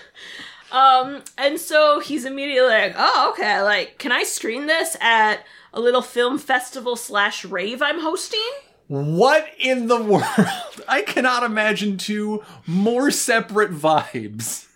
um, 0.71 1.23
and 1.37 1.59
so 1.59 1.99
he's 1.99 2.25
immediately 2.25 2.69
like, 2.69 2.93
oh, 2.97 3.31
okay, 3.33 3.61
like, 3.61 3.97
can 3.97 4.11
I 4.11 4.23
screen 4.23 4.67
this 4.67 4.95
at 5.01 5.43
a 5.73 5.79
little 5.79 6.01
film 6.01 6.37
festival 6.37 6.95
slash 6.95 7.43
rave 7.45 7.81
I'm 7.81 7.99
hosting? 8.01 8.39
What 8.87 9.47
in 9.59 9.87
the 9.87 10.01
world? 10.01 10.23
I 10.87 11.01
cannot 11.01 11.43
imagine 11.43 11.97
two 11.97 12.43
more 12.67 13.09
separate 13.09 13.71
vibes. 13.71 14.67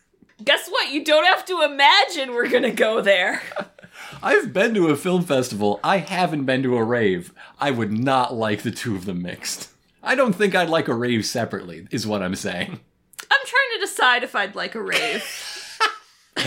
Guess 0.44 0.70
what? 0.70 0.92
You 0.92 1.04
don't 1.04 1.26
have 1.26 1.46
to 1.46 1.62
imagine 1.62 2.34
we're 2.34 2.50
gonna 2.50 2.72
go 2.72 3.02
there. 3.02 3.42
I've 4.24 4.54
been 4.54 4.74
to 4.74 4.88
a 4.88 4.96
film 4.96 5.24
festival. 5.24 5.80
I 5.84 5.98
haven't 5.98 6.46
been 6.46 6.64
to 6.64 6.78
a 6.78 6.84
rave. 6.84 7.34
I 7.60 7.72
would 7.72 7.92
not 7.92 8.34
like 8.34 8.64
the 8.64 8.72
two 8.72 8.96
of 8.96 9.06
them 9.06 9.22
mixed. 9.22 9.70
I 10.02 10.16
don't 10.16 10.34
think 10.34 10.56
I'd 10.56 10.70
like 10.70 10.88
a 10.88 10.94
rave 10.94 11.26
separately, 11.26 11.88
is 11.92 12.08
what 12.08 12.24
I'm 12.24 12.36
saying. 12.36 12.80
I'm 13.32 13.46
trying 13.46 13.70
to 13.76 13.80
decide 13.82 14.24
if 14.24 14.36
I'd 14.36 14.56
like 14.56 14.76
a 14.76 14.82
rave. 14.82 15.78
I 16.38 16.44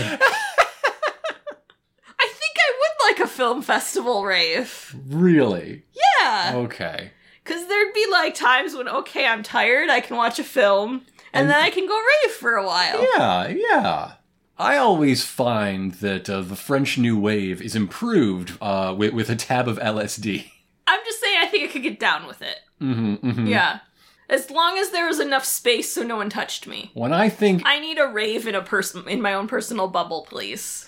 think 2.29 2.57
I 2.57 2.73
would 2.81 3.11
like 3.11 3.21
a 3.21 3.31
film 3.31 3.63
festival 3.63 4.25
rave. 4.25 4.95
Really? 5.09 5.85
Yeah. 6.21 6.53
Okay. 6.57 7.11
Because 7.45 7.66
there'd 7.66 7.93
be 7.95 8.07
like 8.11 8.34
times 8.34 8.74
when, 8.74 8.88
okay, 8.88 9.26
I'm 9.26 9.43
tired, 9.43 9.90
I 9.90 10.01
can 10.01 10.16
watch 10.16 10.38
a 10.38 10.45
film, 10.45 11.03
and, 11.32 11.43
And- 11.43 11.51
then 11.51 11.59
I 11.62 11.70
can 11.70 11.86
go 11.86 11.99
rave 11.99 12.32
for 12.34 12.55
a 12.55 12.64
while. 12.66 13.03
Yeah, 13.16 13.49
yeah. 13.49 14.12
I 14.59 14.76
always 14.76 15.24
find 15.24 15.93
that 15.95 16.30
uh, 16.30 16.43
the 16.43 16.55
French 16.55 16.97
New 16.99 17.18
Wave 17.18 17.61
is 17.61 17.74
improved 17.74 18.57
uh, 18.61 18.95
with, 18.97 19.12
with 19.12 19.28
a 19.30 19.34
tab 19.34 19.66
of 19.66 19.78
LSD. 19.78 20.51
I'm 20.86 21.01
just 21.05 21.20
saying, 21.20 21.38
I 21.40 21.47
think 21.47 21.68
I 21.68 21.72
could 21.72 21.82
get 21.82 21.99
down 21.99 22.26
with 22.26 22.43
it. 22.43 22.59
hmm 22.78 23.14
hmm 23.16 23.47
Yeah. 23.47 23.80
As 24.28 24.51
long 24.51 24.78
as 24.78 24.90
there 24.90 25.07
was 25.07 25.20
enough 25.20 25.45
space 25.45 25.93
so 25.93 26.03
no 26.05 26.16
one 26.16 26.30
touched 26.30 26.66
me. 26.66 26.90
When 26.95 27.12
I 27.12 27.28
think 27.28 27.62
I 27.66 27.80
need 27.80 27.99
a 27.99 28.07
rave 28.07 28.47
in 28.47 28.55
a 28.55 28.62
person 28.62 29.07
in 29.09 29.20
my 29.20 29.34
own 29.34 29.47
personal 29.49 29.88
bubble, 29.88 30.26
please. 30.28 30.86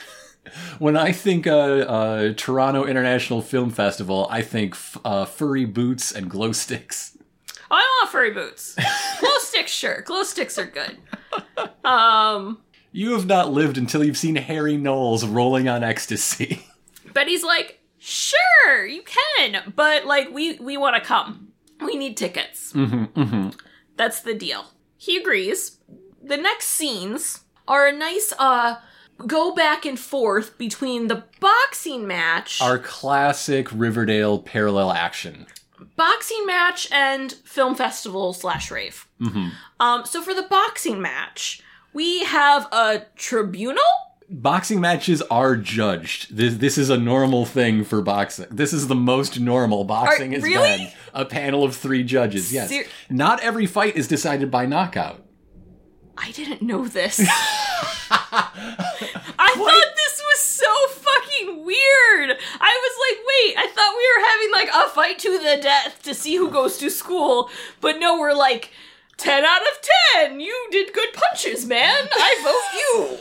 When 0.78 0.97
I 0.97 1.12
think 1.12 1.47
uh, 1.47 1.53
uh, 1.53 2.32
Toronto 2.36 2.84
International 2.84 3.40
Film 3.42 3.70
Festival, 3.70 4.26
I 4.30 4.42
think 4.42 4.74
f- 4.74 4.99
uh, 5.05 5.24
furry 5.24 5.64
boots 5.64 6.12
and 6.12 6.28
glow 6.30 6.53
sticks. 6.53 7.16
I 7.70 7.76
want 8.01 8.11
furry 8.12 8.30
boots. 8.32 8.74
Glow 9.20 9.30
sticks, 9.38 9.72
sure. 9.72 10.03
Glow 10.03 10.22
sticks 10.22 10.59
are 10.59 10.66
good. 10.66 10.99
Um, 11.84 12.61
You 12.92 13.12
have 13.12 13.26
not 13.26 13.53
lived 13.53 13.76
until 13.78 14.05
you've 14.05 14.16
seen 14.16 14.36
Harry 14.36 14.76
Knowles 14.76 15.26
rolling 15.26 15.68
on 15.68 15.82
ecstasy. 15.82 16.64
Betty's 17.12 17.42
like, 17.45 17.80
sure, 17.99 18.86
you 18.86 19.03
can, 19.03 19.72
but 19.74 20.05
like 20.07 20.30
we 20.32 20.59
we 20.59 20.76
want 20.76 20.95
to 20.97 21.01
come. 21.01 21.49
We 21.80 21.97
need 21.97 22.16
tickets. 22.16 22.72
hmm 22.72 23.05
hmm 23.05 23.49
That's 23.97 24.20
the 24.20 24.34
deal. 24.34 24.66
He 24.97 25.16
agrees. 25.16 25.78
The 26.22 26.36
next 26.36 26.66
scenes 26.66 27.40
are 27.68 27.86
a 27.86 27.92
nice 27.92 28.32
uh 28.38 28.76
go 29.27 29.55
back 29.55 29.85
and 29.85 29.99
forth 29.99 30.59
between 30.59 31.09
the 31.09 31.25
boxing 31.41 32.07
match, 32.07 32.61
Our 32.61 32.79
classic 32.79 33.69
Riverdale 33.73 34.39
parallel 34.41 34.93
action. 34.93 35.47
boxing 35.97 36.45
match 36.47 36.91
and 36.93 37.33
film 37.45 37.75
festival 37.75 38.33
slash 38.33 38.71
rave. 38.71 39.07
hmm 39.21 39.49
Um, 39.81 40.05
so 40.05 40.23
for 40.23 40.35
the 40.35 40.43
boxing 40.43 41.01
match, 41.01 41.61
we 41.93 42.25
have 42.25 42.67
a 42.73 43.07
tribunal. 43.17 43.83
Boxing 44.31 44.81
matches 44.81 45.21
are 45.31 45.55
judged. 45.55 46.35
This 46.35 46.55
this 46.55 46.79
is 46.79 46.89
a 46.91 46.97
normal 46.97 47.45
thing 47.45 47.85
for 47.85 48.01
boxing. 48.03 48.47
This 48.51 48.73
is 48.73 48.89
the 48.89 48.95
most 48.95 49.39
normal 49.39 49.85
boxing 49.85 50.33
has 50.33 50.43
really? 50.43 50.79
been. 50.79 50.89
A 51.12 51.25
panel 51.27 51.62
of 51.62 51.77
three 51.77 52.03
judges. 52.03 52.51
Yes. 52.53 52.71
Ser- 52.71 52.85
Not 53.11 53.41
every 53.41 53.67
fight 53.67 53.97
is 53.97 54.09
decided 54.09 54.51
by 54.51 54.65
knockout. 54.67 55.23
I 56.17 56.31
didn't 56.33 56.62
know 56.62 56.89
this. 56.89 57.21
I 58.37 59.55
thought 59.57 59.95
this 59.97 60.22
was 60.30 60.41
so 60.41 60.89
fucking 60.89 61.64
weird. 61.64 62.39
I 62.61 62.80
was 62.82 62.95
like, 63.05 63.18
wait, 63.26 63.57
I 63.59 63.66
thought 63.72 63.95
we 63.97 64.09
were 64.12 64.26
having 64.28 64.53
like 64.53 64.70
a 64.74 64.91
fight 64.91 65.18
to 65.20 65.39
the 65.39 65.62
death 65.62 66.03
to 66.03 66.14
see 66.14 66.37
who 66.37 66.51
goes 66.51 66.78
to 66.78 66.91
school, 66.91 67.51
but 67.80 67.99
no, 67.99 68.18
we're 68.18 68.35
like 68.35 68.70
10 69.16 69.45
out 69.45 69.61
of 69.61 70.28
10. 70.28 70.41
You 70.41 70.68
did 70.70 70.93
good 70.93 71.12
punches, 71.12 71.66
man. 71.66 72.09
I 72.12 72.37
vote 72.43 73.18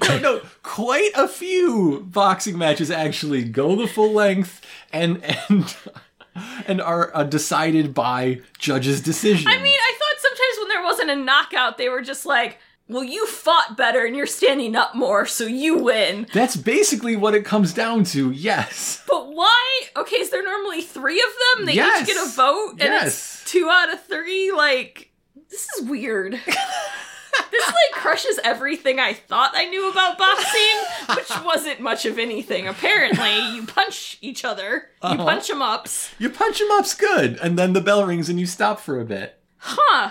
you. 0.00 0.08
no, 0.08 0.18
no, 0.18 0.40
quite 0.62 1.10
a 1.14 1.26
few 1.26 2.06
boxing 2.10 2.56
matches 2.56 2.90
actually 2.90 3.44
go 3.44 3.74
the 3.74 3.86
full 3.88 4.12
length 4.12 4.60
and 4.92 5.22
and 5.50 5.76
and 6.66 6.80
are 6.80 7.10
uh, 7.14 7.24
decided 7.24 7.94
by 7.94 8.40
judges' 8.58 9.00
decision. 9.00 9.48
I 9.48 9.58
mean, 9.58 9.78
I 9.78 9.98
thought 9.98 10.20
sometimes 10.20 10.58
when 10.58 10.68
there 10.68 10.82
wasn't 10.82 11.10
a 11.10 11.16
knockout, 11.16 11.78
they 11.78 11.88
were 11.88 12.02
just 12.02 12.26
like, 12.26 12.58
well, 12.88 13.04
you 13.04 13.26
fought 13.26 13.76
better 13.76 14.04
and 14.04 14.14
you're 14.14 14.26
standing 14.26 14.76
up 14.76 14.94
more, 14.94 15.24
so 15.26 15.44
you 15.46 15.78
win. 15.78 16.26
that's 16.34 16.56
basically 16.56 17.16
what 17.16 17.34
it 17.34 17.44
comes 17.44 17.72
down 17.72 18.04
to. 18.04 18.30
Yes. 18.30 19.02
But 19.08 19.32
why? 19.32 19.82
Okay, 19.96 20.16
is 20.16 20.30
there 20.30 20.42
normally 20.44 20.82
three 20.82 21.20
of 21.20 21.28
them? 21.58 21.66
They 21.66 21.74
Yes. 21.74 22.02
each 22.08 22.14
get 22.14 22.26
a 22.26 22.28
vote, 22.30 22.70
and 22.72 22.80
Yes. 22.80 23.06
it's 23.42 23.50
two 23.50 23.68
out 23.70 23.92
of 23.92 24.04
three. 24.04 24.52
Like, 24.52 25.10
this 25.50 25.66
is 25.78 25.88
weird. 25.88 26.32
this 27.50 27.66
like 27.66 27.92
crushes 28.02 28.38
everything 28.44 28.98
I 29.00 29.12
thought 29.12 29.52
I 29.54 29.64
knew 29.66 29.90
about 29.90 30.18
boxing, 30.18 31.16
which 31.16 31.30
wasn't 31.44 31.80
much 31.80 32.04
of 32.04 32.18
anything. 32.18 32.66
Apparently, 32.68 33.54
you 33.56 33.66
punch 33.66 34.18
each 34.20 34.44
other, 34.44 34.90
you 35.02 35.08
Uh-huh. 35.08 35.24
punch 35.24 35.48
them 35.48 35.62
ups. 35.62 36.10
You 36.18 36.30
punch 36.30 36.60
him 36.60 36.70
up's 36.72 36.94
good, 36.94 37.38
and 37.42 37.58
then 37.58 37.72
the 37.72 37.80
bell 37.80 38.04
rings 38.04 38.28
and 38.28 38.38
you 38.38 38.46
stop 38.46 38.78
for 38.78 39.00
a 39.00 39.04
bit. 39.04 39.40
Huh. 39.58 40.10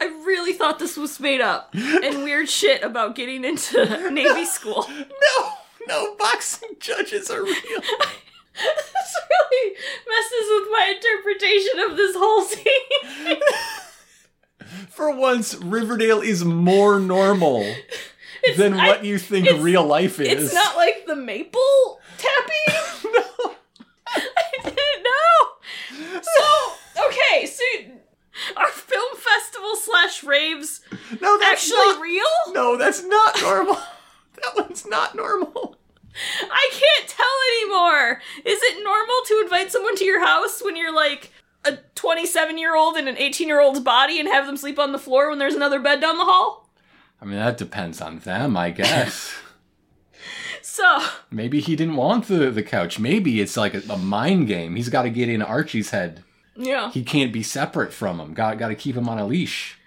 I 0.00 0.04
really 0.26 0.52
thought 0.52 0.78
this 0.78 0.96
was 0.96 1.18
made 1.20 1.40
up 1.40 1.74
and 1.74 2.22
weird 2.24 2.48
shit 2.48 2.82
about 2.82 3.14
getting 3.14 3.44
into 3.44 4.10
Navy 4.10 4.44
school. 4.44 4.86
No, 5.38 5.52
no, 5.88 6.14
boxing 6.16 6.70
judges 6.80 7.30
are 7.30 7.42
real. 7.42 7.54
this 7.54 9.16
really 9.30 9.76
messes 10.08 10.48
with 10.50 10.68
my 10.72 10.94
interpretation 10.96 11.78
of 11.90 11.96
this 11.96 12.16
whole 12.16 12.42
scene. 12.42 13.38
For 14.90 15.14
once, 15.14 15.54
Riverdale 15.56 16.20
is 16.20 16.44
more 16.44 16.98
normal 16.98 17.72
than 18.56 18.74
I- 18.74 18.88
what 18.88 19.04
you 19.04 19.18
think 19.18 19.48
real 19.62 19.84
life 19.84 20.18
is. 20.18 20.44
It's 20.44 20.54
not 20.54 20.76
like 20.76 21.06
the 21.06 21.16
maple 21.16 22.00
tapping. 22.18 23.12
no. 23.14 23.54
I 24.08 24.22
didn't 24.64 25.04
know. 25.04 26.20
So 26.22 26.72
okay, 27.06 27.46
so 27.46 27.62
festival 30.20 30.28
slash 30.28 30.28
raves 30.28 30.80
No, 31.20 31.38
that's 31.38 31.52
actually 31.52 31.76
not, 31.76 32.00
real? 32.00 32.54
No, 32.54 32.76
that's 32.76 33.02
not 33.04 33.40
normal. 33.40 33.74
that 34.34 34.52
one's 34.56 34.86
not 34.86 35.14
normal. 35.14 35.76
I 36.50 36.70
can't 36.72 37.08
tell 37.08 37.26
anymore. 37.60 38.22
Is 38.44 38.58
it 38.62 38.82
normal 38.82 39.16
to 39.26 39.40
invite 39.44 39.70
someone 39.70 39.96
to 39.96 40.04
your 40.04 40.24
house 40.24 40.62
when 40.64 40.76
you're 40.76 40.94
like 40.94 41.30
a 41.64 41.76
27 41.94 42.56
year 42.58 42.74
old 42.76 42.96
in 42.96 43.08
an 43.08 43.16
18 43.18 43.48
year 43.48 43.60
old's 43.60 43.80
body 43.80 44.18
and 44.18 44.28
have 44.28 44.46
them 44.46 44.56
sleep 44.56 44.78
on 44.78 44.92
the 44.92 44.98
floor 44.98 45.28
when 45.28 45.38
there's 45.38 45.54
another 45.54 45.80
bed 45.80 46.00
down 46.00 46.16
the 46.16 46.24
hall? 46.24 46.70
I 47.20 47.24
mean, 47.24 47.36
that 47.36 47.58
depends 47.58 48.00
on 48.00 48.18
them, 48.20 48.56
I 48.56 48.70
guess. 48.70 49.34
So, 50.62 51.02
Maybe 51.30 51.60
he 51.60 51.74
didn't 51.74 51.96
want 51.96 52.26
the, 52.28 52.50
the 52.50 52.62
couch. 52.62 52.98
Maybe 52.98 53.40
it's 53.40 53.56
like 53.56 53.72
a, 53.72 53.80
a 53.88 53.96
mind 53.96 54.46
game. 54.46 54.76
He's 54.76 54.90
got 54.90 55.02
to 55.02 55.10
get 55.10 55.28
in 55.30 55.40
Archie's 55.40 55.88
head. 55.88 56.22
yeah. 56.54 56.90
He 56.90 57.02
can't 57.02 57.32
be 57.32 57.42
separate 57.42 57.94
from 57.94 58.20
him. 58.20 58.34
Got 58.34 58.58
got 58.58 58.68
to 58.68 58.74
keep 58.74 58.94
him 58.94 59.08
on 59.08 59.18
a 59.18 59.24
leash. 59.26 59.78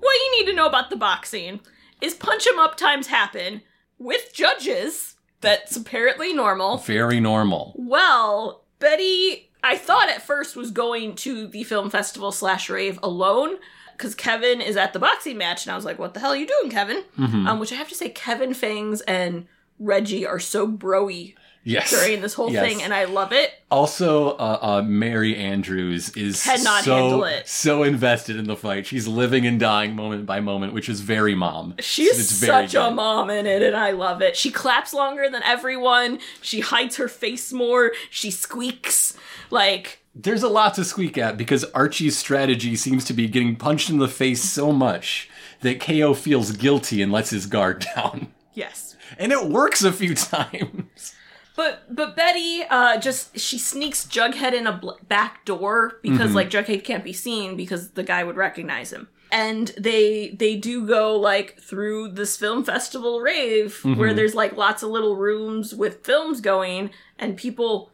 What 0.00 0.14
you 0.14 0.38
need 0.38 0.50
to 0.50 0.56
know 0.56 0.66
about 0.66 0.90
the 0.90 0.96
boxing 0.96 1.60
is 2.00 2.14
punch 2.14 2.46
'em 2.46 2.58
up 2.58 2.76
times 2.76 3.08
happen 3.08 3.62
with 3.98 4.32
judges. 4.32 5.14
That's 5.40 5.76
apparently 5.76 6.32
normal. 6.32 6.78
Very 6.78 7.20
normal. 7.20 7.74
Well, 7.76 8.64
Betty, 8.78 9.50
I 9.62 9.76
thought 9.76 10.08
at 10.08 10.22
first 10.22 10.56
was 10.56 10.70
going 10.70 11.14
to 11.16 11.46
the 11.46 11.64
film 11.64 11.90
festival 11.90 12.32
slash 12.32 12.68
rave 12.70 12.98
alone 13.02 13.58
because 13.92 14.14
Kevin 14.14 14.60
is 14.60 14.76
at 14.76 14.92
the 14.92 14.98
boxing 15.00 15.36
match, 15.36 15.64
and 15.66 15.72
I 15.72 15.76
was 15.76 15.84
like, 15.84 15.98
"What 15.98 16.14
the 16.14 16.20
hell 16.20 16.30
are 16.30 16.36
you 16.36 16.46
doing, 16.46 16.70
Kevin?" 16.70 17.04
Um, 17.48 17.58
which 17.58 17.72
I 17.72 17.76
have 17.76 17.88
to 17.88 17.94
say, 17.96 18.08
Kevin 18.10 18.54
Fangs 18.54 19.00
and 19.02 19.46
Reggie 19.80 20.24
are 20.26 20.38
so 20.40 20.66
broy 20.68 21.34
Yes. 21.68 21.90
during 21.90 22.20
this 22.22 22.34
whole 22.34 22.50
Yes. 22.50 22.66
thing, 22.66 22.82
and 22.82 22.94
I 22.94 23.04
love 23.04 23.32
it. 23.32 23.52
Also, 23.70 24.30
uh, 24.30 24.58
uh, 24.62 24.82
Mary 24.86 25.36
Andrews 25.36 26.08
is 26.16 26.42
Cannot 26.42 26.84
so 26.84 26.96
handle 26.96 27.24
it. 27.24 27.46
so 27.48 27.82
invested 27.82 28.36
in 28.36 28.46
the 28.46 28.56
fight. 28.56 28.86
She's 28.86 29.06
living 29.06 29.46
and 29.46 29.60
dying 29.60 29.94
moment 29.94 30.24
by 30.24 30.40
moment, 30.40 30.72
which 30.72 30.88
is 30.88 31.00
very 31.02 31.34
mom. 31.34 31.74
She's 31.80 32.18
It's 32.18 32.30
such 32.30 32.74
a 32.74 32.90
mom 32.90 33.28
in 33.30 33.46
it, 33.46 33.62
and 33.62 33.76
I 33.76 33.90
love 33.90 34.22
it. 34.22 34.36
She 34.36 34.50
claps 34.50 34.94
longer 34.94 35.28
than 35.30 35.42
everyone. 35.42 36.20
She 36.40 36.60
hides 36.60 36.96
her 36.96 37.08
face 37.08 37.52
more. 37.52 37.92
She 38.10 38.30
squeaks. 38.30 39.14
Like, 39.50 40.00
There's 40.14 40.42
a 40.42 40.48
lot 40.48 40.74
to 40.74 40.84
squeak 40.84 41.16
at 41.18 41.36
because 41.36 41.64
Archie's 41.74 42.16
strategy 42.18 42.74
seems 42.76 43.04
to 43.04 43.12
be 43.12 43.28
getting 43.28 43.56
punched 43.56 43.90
in 43.90 43.98
the 43.98 44.08
face 44.08 44.42
so 44.42 44.72
much 44.72 45.28
that 45.60 45.80
KO 45.80 46.14
feels 46.14 46.52
guilty 46.52 47.02
and 47.02 47.12
lets 47.12 47.30
his 47.30 47.46
guard 47.46 47.84
down. 47.94 48.28
yes. 48.54 48.96
And 49.18 49.32
it 49.32 49.48
works 49.48 49.82
a 49.84 49.92
few 49.92 50.14
times. 50.14 51.14
But 51.58 51.94
but 51.94 52.14
Betty 52.14 52.62
uh 52.70 52.98
just 52.98 53.36
she 53.38 53.58
sneaks 53.58 54.06
Jughead 54.06 54.52
in 54.54 54.66
a 54.68 54.72
bl- 54.72 54.92
back 55.08 55.44
door 55.44 55.74
Mm-hmm. 56.04 56.12
because 56.12 56.34
like 56.34 56.50
Jughead 56.50 56.84
can't 56.84 57.02
be 57.04 57.12
seen 57.12 57.56
because 57.56 57.90
the 57.90 58.04
guy 58.04 58.22
would 58.22 58.36
recognize 58.36 58.92
him. 58.92 59.08
And 59.32 59.68
they 59.76 60.30
they 60.38 60.54
do 60.56 60.86
go 60.86 61.16
like 61.16 61.58
through 61.60 62.12
this 62.12 62.36
film 62.36 62.62
festival 62.64 63.20
rave 63.20 63.80
Mm-hmm. 63.82 63.98
where 63.98 64.14
there's 64.14 64.34
like 64.36 64.56
lots 64.56 64.82
of 64.84 64.90
little 64.90 65.16
rooms 65.16 65.74
with 65.74 66.04
films 66.06 66.40
going 66.40 66.90
and 67.18 67.36
people 67.36 67.90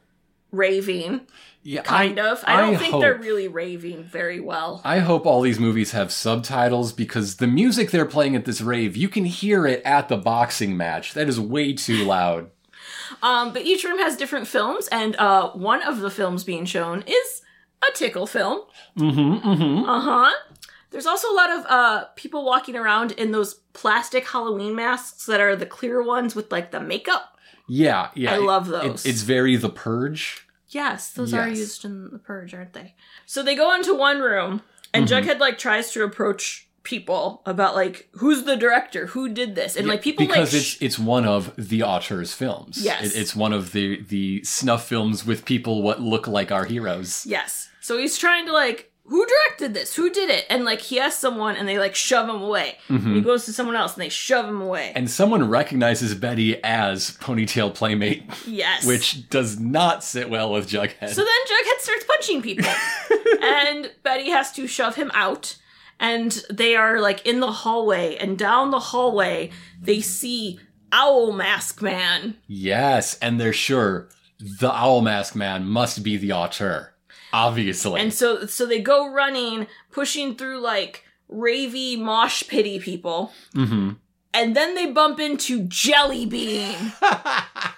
raving 0.52 1.22
Yeah, 1.62 1.82
kind 1.82 2.18
of. 2.18 2.44
I 2.46 2.60
don't 2.60 2.76
think 2.76 3.00
they're 3.00 3.16
really 3.18 3.48
raving 3.48 4.04
very 4.04 4.40
well. 4.40 4.82
I 4.84 4.98
hope 4.98 5.24
all 5.26 5.40
these 5.40 5.58
movies 5.58 5.92
have 5.92 6.12
subtitles 6.12 6.92
because 6.92 7.36
the 7.36 7.46
music 7.48 7.90
they're 7.90 8.04
playing 8.04 8.36
at 8.36 8.44
this 8.44 8.60
rave, 8.60 8.94
you 8.96 9.08
can 9.08 9.24
hear 9.24 9.66
it 9.66 9.80
at 9.84 10.08
the 10.10 10.16
boxing 10.18 10.76
match. 10.76 11.14
That 11.14 11.28
is 11.28 11.40
way 11.40 11.72
too 11.72 12.04
loud. 12.04 12.50
Um, 13.22 13.52
but 13.52 13.62
each 13.62 13.84
room 13.84 13.98
has 13.98 14.16
different 14.16 14.46
films, 14.46 14.88
and 14.88 15.16
uh, 15.16 15.50
one 15.50 15.82
of 15.82 16.00
the 16.00 16.10
films 16.10 16.44
being 16.44 16.64
shown 16.64 17.02
is 17.06 17.42
a 17.88 17.92
tickle 17.96 18.26
film. 18.26 18.60
Mm-hmm, 18.98 19.48
mm-hmm. 19.48 19.88
Uh 19.88 20.00
huh. 20.00 20.32
There's 20.90 21.06
also 21.06 21.28
a 21.30 21.34
lot 21.34 21.50
of 21.50 21.66
uh, 21.66 22.04
people 22.14 22.44
walking 22.44 22.76
around 22.76 23.12
in 23.12 23.32
those 23.32 23.54
plastic 23.72 24.26
Halloween 24.28 24.74
masks 24.76 25.26
that 25.26 25.40
are 25.40 25.56
the 25.56 25.66
clear 25.66 26.02
ones 26.02 26.34
with 26.36 26.52
like 26.52 26.70
the 26.70 26.80
makeup. 26.80 27.36
Yeah, 27.66 28.10
yeah. 28.14 28.34
I 28.34 28.36
love 28.38 28.68
It- 28.68 28.72
those. 28.72 29.06
it's 29.06 29.22
very 29.22 29.56
The 29.56 29.70
Purge. 29.70 30.46
Yes, 30.68 31.12
those 31.12 31.32
are 31.32 31.48
used 31.48 31.84
in 31.84 32.10
the 32.10 32.18
Purge, 32.18 32.52
aren't 32.52 32.72
they? 32.72 32.94
So 33.26 33.42
they 33.44 33.54
go 33.54 33.72
into 33.74 33.94
one 33.94 34.20
room, 34.20 34.62
and 34.92 35.06
Mm-hmm. 35.06 35.28
Jughead 35.28 35.38
like 35.38 35.56
tries 35.58 35.90
to 35.92 36.02
approach 36.04 36.68
people 36.84 37.42
about 37.46 37.74
like 37.74 38.08
who's 38.12 38.44
the 38.44 38.56
director, 38.56 39.06
who 39.06 39.28
did 39.28 39.54
this, 39.54 39.74
and 39.76 39.88
like 39.88 40.02
people 40.02 40.26
because 40.26 40.52
like 40.52 40.60
it's 40.62 40.80
it's 40.80 40.98
one 40.98 41.26
of 41.26 41.52
the 41.56 41.82
auteur's 41.82 42.32
films. 42.32 42.78
Yes. 42.84 43.02
It- 43.14 43.18
it's 43.20 43.34
one 43.34 43.52
of 43.52 43.72
the 43.72 44.02
the 44.02 44.44
snuff 44.44 44.86
films 44.86 45.26
with 45.26 45.44
people 45.44 45.82
what 45.82 46.00
look 46.00 46.28
like 46.28 46.52
our 46.52 46.64
heroes. 46.64 47.26
Yes. 47.26 47.68
So 47.80 47.98
he's 47.98 48.16
trying 48.16 48.46
to 48.46 48.52
like, 48.52 48.90
who 49.06 49.26
directed 49.26 49.74
this? 49.74 49.94
Who 49.94 50.08
did 50.10 50.30
it? 50.30 50.46
And 50.48 50.64
like 50.64 50.80
he 50.80 50.98
asks 50.98 51.20
someone 51.20 51.56
and 51.56 51.68
they 51.68 51.78
like 51.78 51.94
shove 51.94 52.28
him 52.28 52.40
away. 52.40 52.78
And 52.88 53.14
he 53.16 53.20
goes 53.20 53.44
to 53.44 53.52
someone 53.52 53.76
else 53.76 53.92
and 53.94 54.02
they 54.02 54.08
shove 54.08 54.46
him 54.46 54.62
away. 54.62 54.88
Mm-hmm. 54.88 54.98
And 54.98 55.10
someone 55.10 55.48
recognizes 55.50 56.14
Betty 56.14 56.62
as 56.64 57.10
Ponytail 57.18 57.74
Playmate, 57.74 58.22
yes. 58.46 58.86
which 58.86 59.28
does 59.28 59.58
not 59.60 60.02
sit 60.02 60.30
well 60.30 60.50
with 60.52 60.68
Jughead. 60.68 61.10
So 61.10 61.22
then 61.22 61.26
Jughead 61.46 61.80
starts 61.80 62.04
punching 62.06 62.40
people. 62.40 62.70
and 63.42 63.90
Betty 64.02 64.30
has 64.30 64.50
to 64.52 64.66
shove 64.66 64.94
him 64.94 65.10
out. 65.12 65.56
And 66.00 66.32
they 66.50 66.76
are 66.76 67.00
like 67.00 67.24
in 67.26 67.40
the 67.40 67.50
hallway, 67.52 68.16
and 68.16 68.38
down 68.38 68.70
the 68.70 68.78
hallway, 68.80 69.50
they 69.80 70.00
see 70.00 70.58
Owl 70.92 71.32
Mask 71.32 71.80
Man. 71.82 72.36
yes, 72.46 73.18
and 73.18 73.40
they're 73.40 73.52
sure 73.52 74.08
the 74.38 74.72
Owl 74.72 75.00
Mask 75.00 75.34
Man 75.34 75.64
must 75.66 76.02
be 76.02 76.16
the 76.16 76.32
auteur. 76.32 76.94
Obviously. 77.32 78.00
And 78.00 78.12
so 78.12 78.46
so 78.46 78.66
they 78.66 78.80
go 78.80 79.10
running, 79.12 79.66
pushing 79.90 80.36
through 80.36 80.60
like 80.60 81.04
ravey 81.30 81.98
mosh 81.98 82.44
pity 82.46 82.78
people. 82.78 83.32
hmm 83.54 83.92
And 84.32 84.54
then 84.54 84.74
they 84.74 84.86
bump 84.86 85.18
into 85.20 85.62
Jelly 85.64 86.26
Bean. 86.26 86.92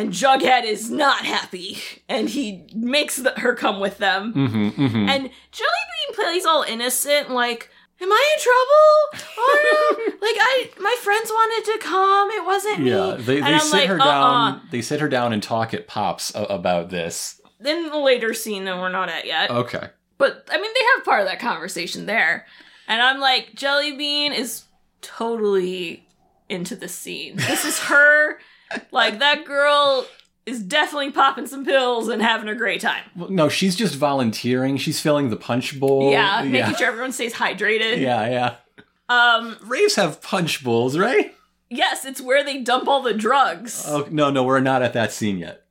and 0.00 0.12
Jughead 0.12 0.64
is 0.64 0.90
not 0.90 1.24
happy. 1.24 1.78
And 2.08 2.28
he 2.28 2.66
makes 2.74 3.16
the, 3.16 3.30
her 3.38 3.54
come 3.54 3.80
with 3.80 3.98
them. 3.98 4.32
hmm 4.32 4.68
hmm 4.70 5.08
And 5.08 5.30
Jellybean 5.52 6.14
plays 6.14 6.44
all 6.46 6.62
innocent, 6.62 7.30
like, 7.30 7.70
Am 8.02 8.10
I 8.10 8.34
in 8.34 8.42
trouble? 8.42 9.34
Oh 9.38 9.96
no! 10.08 10.12
like 10.26 10.36
I, 10.40 10.70
my 10.80 10.96
friends 11.02 11.28
wanted 11.30 11.72
to 11.72 11.78
come. 11.86 12.30
It 12.30 12.46
wasn't 12.46 12.78
me. 12.80 12.90
Yeah, 12.90 13.16
they, 13.18 13.36
And 13.38 13.46
they 13.46 13.52
I'm 13.54 13.60
sit 13.60 13.72
like, 13.80 13.88
her 13.90 14.00
uh-uh. 14.00 14.50
down. 14.52 14.60
They 14.70 14.80
sit 14.80 15.00
her 15.00 15.08
down 15.08 15.34
and 15.34 15.42
talk 15.42 15.74
at 15.74 15.86
Pops 15.86 16.34
a- 16.34 16.44
about 16.44 16.88
this. 16.88 17.40
Then 17.58 17.90
the 17.90 17.98
later 17.98 18.32
scene 18.32 18.64
that 18.64 18.78
we're 18.78 18.88
not 18.88 19.10
at 19.10 19.26
yet. 19.26 19.50
Okay. 19.50 19.88
But 20.16 20.48
I 20.50 20.56
mean, 20.58 20.70
they 20.72 20.86
have 20.96 21.04
part 21.04 21.20
of 21.20 21.26
that 21.26 21.40
conversation 21.40 22.06
there, 22.06 22.46
and 22.88 23.02
I'm 23.02 23.20
like, 23.20 23.52
Jellybean 23.54 24.34
is 24.34 24.64
totally 25.02 26.06
into 26.48 26.74
the 26.76 26.88
scene. 26.88 27.36
This 27.36 27.64
is 27.66 27.78
her. 27.80 28.38
Like 28.90 29.18
that 29.18 29.44
girl 29.44 30.06
is 30.46 30.62
definitely 30.62 31.10
popping 31.10 31.46
some 31.46 31.64
pills 31.64 32.08
and 32.08 32.22
having 32.22 32.48
a 32.48 32.54
great 32.54 32.80
time. 32.80 33.04
Well, 33.14 33.30
no, 33.30 33.48
she's 33.48 33.76
just 33.76 33.94
volunteering. 33.94 34.76
She's 34.78 35.00
filling 35.00 35.30
the 35.30 35.36
punch 35.36 35.78
bowl. 35.78 36.10
yeah, 36.10 36.42
making 36.42 36.54
yeah. 36.54 36.76
sure 36.76 36.88
everyone 36.88 37.12
stays 37.12 37.34
hydrated. 37.34 37.98
Yeah, 37.98 38.28
yeah. 38.28 38.56
Um, 39.08 39.56
Raves 39.64 39.96
have 39.96 40.22
punch 40.22 40.62
bowls, 40.64 40.96
right? 40.96 41.34
yes, 41.68 42.04
it's 42.04 42.20
where 42.20 42.44
they 42.44 42.62
dump 42.62 42.88
all 42.88 43.02
the 43.02 43.14
drugs. 43.14 43.84
Oh 43.86 44.06
no, 44.10 44.30
no, 44.30 44.42
we're 44.44 44.60
not 44.60 44.82
at 44.82 44.92
that 44.94 45.12
scene 45.12 45.38
yet. 45.38 45.64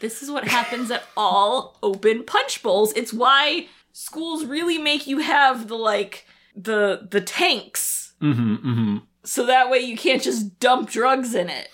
This 0.00 0.22
is 0.22 0.30
what 0.30 0.46
happens 0.46 0.90
at 0.90 1.02
all 1.16 1.78
open 1.82 2.24
punch 2.24 2.62
bowls. 2.62 2.92
It's 2.94 3.12
why 3.12 3.68
schools 3.92 4.44
really 4.44 4.76
make 4.78 5.06
you 5.06 5.18
have 5.18 5.68
the 5.68 5.76
like 5.76 6.26
the 6.54 7.08
the 7.10 7.20
tanks 7.20 8.12
Mm-hmm. 8.22 8.54
Mm-hmm. 8.54 8.96
so 9.24 9.44
that 9.46 9.68
way 9.70 9.80
you 9.80 9.96
can't 9.98 10.22
just 10.22 10.58
dump 10.60 10.88
drugs 10.88 11.34
in 11.34 11.50
it. 11.50 11.68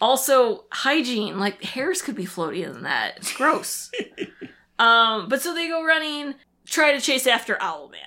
Also, 0.00 0.64
hygiene, 0.70 1.38
like 1.38 1.62
hairs 1.62 2.02
could 2.02 2.14
be 2.14 2.26
floatier 2.26 2.72
than 2.72 2.82
that. 2.82 3.16
It's 3.16 3.32
gross. 3.32 3.90
um, 4.78 5.28
but 5.28 5.40
so 5.40 5.54
they 5.54 5.68
go 5.68 5.84
running, 5.84 6.34
try 6.66 6.92
to 6.92 7.00
chase 7.00 7.26
after 7.26 7.54
Owlman. 7.56 7.98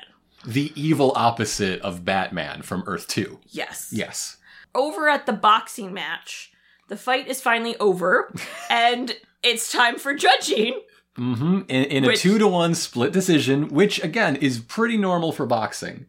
The 0.46 0.72
evil 0.76 1.12
opposite 1.16 1.82
of 1.82 2.06
Batman 2.06 2.62
from 2.62 2.84
Earth 2.86 3.08
Two. 3.08 3.40
Yes. 3.48 3.90
Yes. 3.92 4.38
Over 4.76 5.10
at 5.10 5.26
the 5.26 5.34
boxing 5.34 5.94
match, 5.94 6.52
the 6.88 6.96
fight 6.96 7.28
is 7.28 7.42
finally 7.42 7.76
over, 7.78 8.32
and 8.70 9.16
it's 9.42 9.72
time 9.72 9.98
for 9.98 10.14
judging. 10.14 10.80
Mm-hmm. 11.18 11.62
In, 11.68 11.84
in 11.86 12.06
a 12.06 12.16
two 12.16 12.38
to 12.38 12.48
one 12.48 12.76
split 12.76 13.12
decision, 13.12 13.70
which 13.70 14.02
again 14.04 14.36
is 14.38 14.60
pretty 14.60 14.96
normal 14.96 15.32
for 15.32 15.46
boxing. 15.46 16.06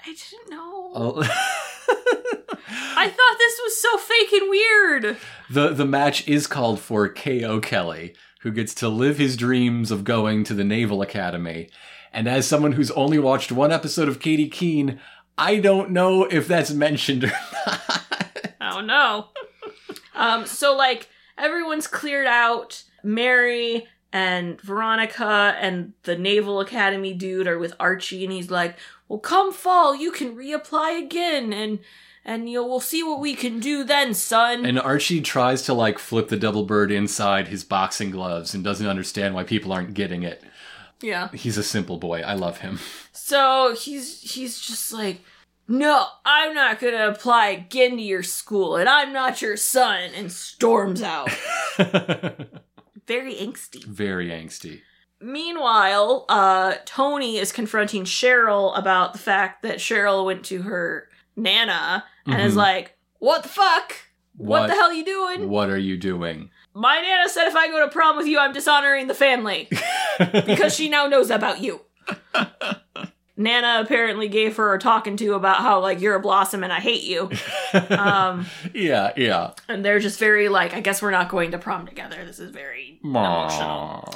I 0.00 0.06
didn't 0.06 0.50
know. 0.50 1.22
I 2.96 3.08
thought 3.08 3.38
this 3.38 3.60
was 3.64 3.80
so 3.80 3.98
fake 3.98 4.32
and 4.32 4.50
weird. 4.50 5.16
the 5.50 5.68
the 5.72 5.84
match 5.86 6.26
is 6.28 6.46
called 6.46 6.80
for 6.80 7.08
K.O. 7.08 7.60
Kelly, 7.60 8.14
who 8.40 8.50
gets 8.52 8.74
to 8.76 8.88
live 8.88 9.18
his 9.18 9.36
dreams 9.36 9.90
of 9.90 10.04
going 10.04 10.44
to 10.44 10.54
the 10.54 10.64
Naval 10.64 11.02
Academy. 11.02 11.68
And 12.12 12.28
as 12.28 12.46
someone 12.46 12.72
who's 12.72 12.90
only 12.92 13.18
watched 13.18 13.52
one 13.52 13.72
episode 13.72 14.08
of 14.08 14.20
Katy 14.20 14.48
Keene, 14.48 15.00
I 15.36 15.56
don't 15.56 15.90
know 15.90 16.24
if 16.24 16.48
that's 16.48 16.70
mentioned 16.70 17.24
or 17.24 17.32
not. 17.66 17.80
Oh 18.60 18.80
no. 18.80 19.28
um, 20.14 20.46
so 20.46 20.74
like 20.74 21.08
everyone's 21.38 21.86
cleared 21.86 22.26
out. 22.26 22.82
Mary 23.02 23.86
and 24.12 24.60
Veronica 24.62 25.56
and 25.60 25.92
the 26.04 26.16
Naval 26.16 26.60
Academy 26.60 27.12
dude 27.12 27.46
are 27.46 27.58
with 27.58 27.74
Archie, 27.78 28.24
and 28.24 28.32
he's 28.32 28.50
like, 28.50 28.76
"Well, 29.08 29.18
come 29.18 29.52
fall, 29.52 29.94
you 29.94 30.10
can 30.10 30.34
reapply 30.34 30.98
again, 31.04 31.52
and 31.52 31.78
and 32.26 32.50
you 32.50 32.58
know 32.58 32.66
we'll 32.66 32.80
see 32.80 33.02
what 33.02 33.20
we 33.20 33.34
can 33.34 33.60
do 33.60 33.84
then, 33.84 34.12
son." 34.12 34.66
And 34.66 34.78
Archie 34.78 35.22
tries 35.22 35.62
to 35.62 35.72
like 35.72 35.98
flip 35.98 36.28
the 36.28 36.36
double 36.36 36.64
bird 36.64 36.90
inside 36.90 37.48
his 37.48 37.64
boxing 37.64 38.10
gloves 38.10 38.52
and 38.52 38.62
doesn't 38.62 38.86
understand 38.86 39.34
why 39.34 39.44
people 39.44 39.72
aren't 39.72 39.94
getting 39.94 40.22
it. 40.22 40.42
Yeah. 41.00 41.28
He's 41.32 41.56
a 41.56 41.62
simple 41.62 41.98
boy. 41.98 42.20
I 42.20 42.34
love 42.34 42.58
him. 42.58 42.80
So 43.12 43.74
he's 43.78 44.20
he's 44.20 44.60
just 44.60 44.92
like, 44.92 45.22
no, 45.68 46.06
I'm 46.24 46.54
not 46.54 46.80
gonna 46.80 47.08
apply 47.08 47.48
again 47.48 47.96
to 47.96 48.02
your 48.02 48.22
school, 48.22 48.76
and 48.76 48.88
I'm 48.88 49.12
not 49.12 49.40
your 49.40 49.56
son, 49.56 50.10
and 50.14 50.30
storms 50.30 51.02
out. 51.02 51.30
Very 53.06 53.34
angsty. 53.34 53.84
Very 53.84 54.30
angsty. 54.30 54.80
Meanwhile, 55.20 56.26
uh, 56.28 56.74
Tony 56.84 57.38
is 57.38 57.50
confronting 57.52 58.04
Cheryl 58.04 58.76
about 58.76 59.12
the 59.12 59.18
fact 59.18 59.62
that 59.62 59.78
Cheryl 59.78 60.26
went 60.26 60.44
to 60.46 60.62
her 60.62 61.08
nana 61.36 62.04
and 62.26 62.40
is 62.42 62.54
Mhm. 62.54 62.56
like, 62.56 62.96
"What 63.18 63.42
the 63.42 63.48
fuck? 63.48 63.94
What, 64.36 64.66
the 64.66 64.74
hell 64.74 64.90
are 64.90 64.92
you 64.92 65.04
doing?" 65.04 65.48
What 65.48 65.70
are 65.70 65.78
you 65.78 65.96
doing? 65.96 66.50
My 66.74 67.00
nana 67.00 67.28
said 67.28 67.46
if 67.48 67.56
I 67.56 67.68
go 67.68 67.80
to 67.84 67.88
prom 67.90 68.16
with 68.16 68.26
you, 68.26 68.38
I'm 68.38 68.52
dishonoring 68.52 69.06
the 69.06 69.14
family 69.14 69.68
because 70.18 70.74
she 70.74 70.88
now 70.88 71.06
knows 71.06 71.30
about 71.30 71.60
you. 71.60 71.80
Nana 73.38 73.82
apparently 73.84 74.28
gave 74.28 74.56
her 74.56 74.72
a 74.74 74.78
talking 74.78 75.14
to 75.18 75.34
about 75.34 75.56
how 75.58 75.80
like 75.80 76.00
you're 76.00 76.14
a 76.14 76.20
blossom 76.20 76.64
and 76.64 76.72
I 76.72 76.80
hate 76.80 77.02
you. 77.02 77.30
Um, 77.90 78.46
yeah, 78.74 79.12
yeah. 79.14 79.50
and 79.68 79.84
they're 79.84 79.98
just 79.98 80.18
very 80.18 80.48
like, 80.48 80.72
I 80.72 80.80
guess 80.80 81.02
we're 81.02 81.10
not 81.10 81.28
going 81.28 81.50
to 81.50 81.58
prom 81.58 81.86
together. 81.86 82.24
This 82.24 82.38
is 82.38 82.50
very 82.50 82.98
emotional. 83.04 84.08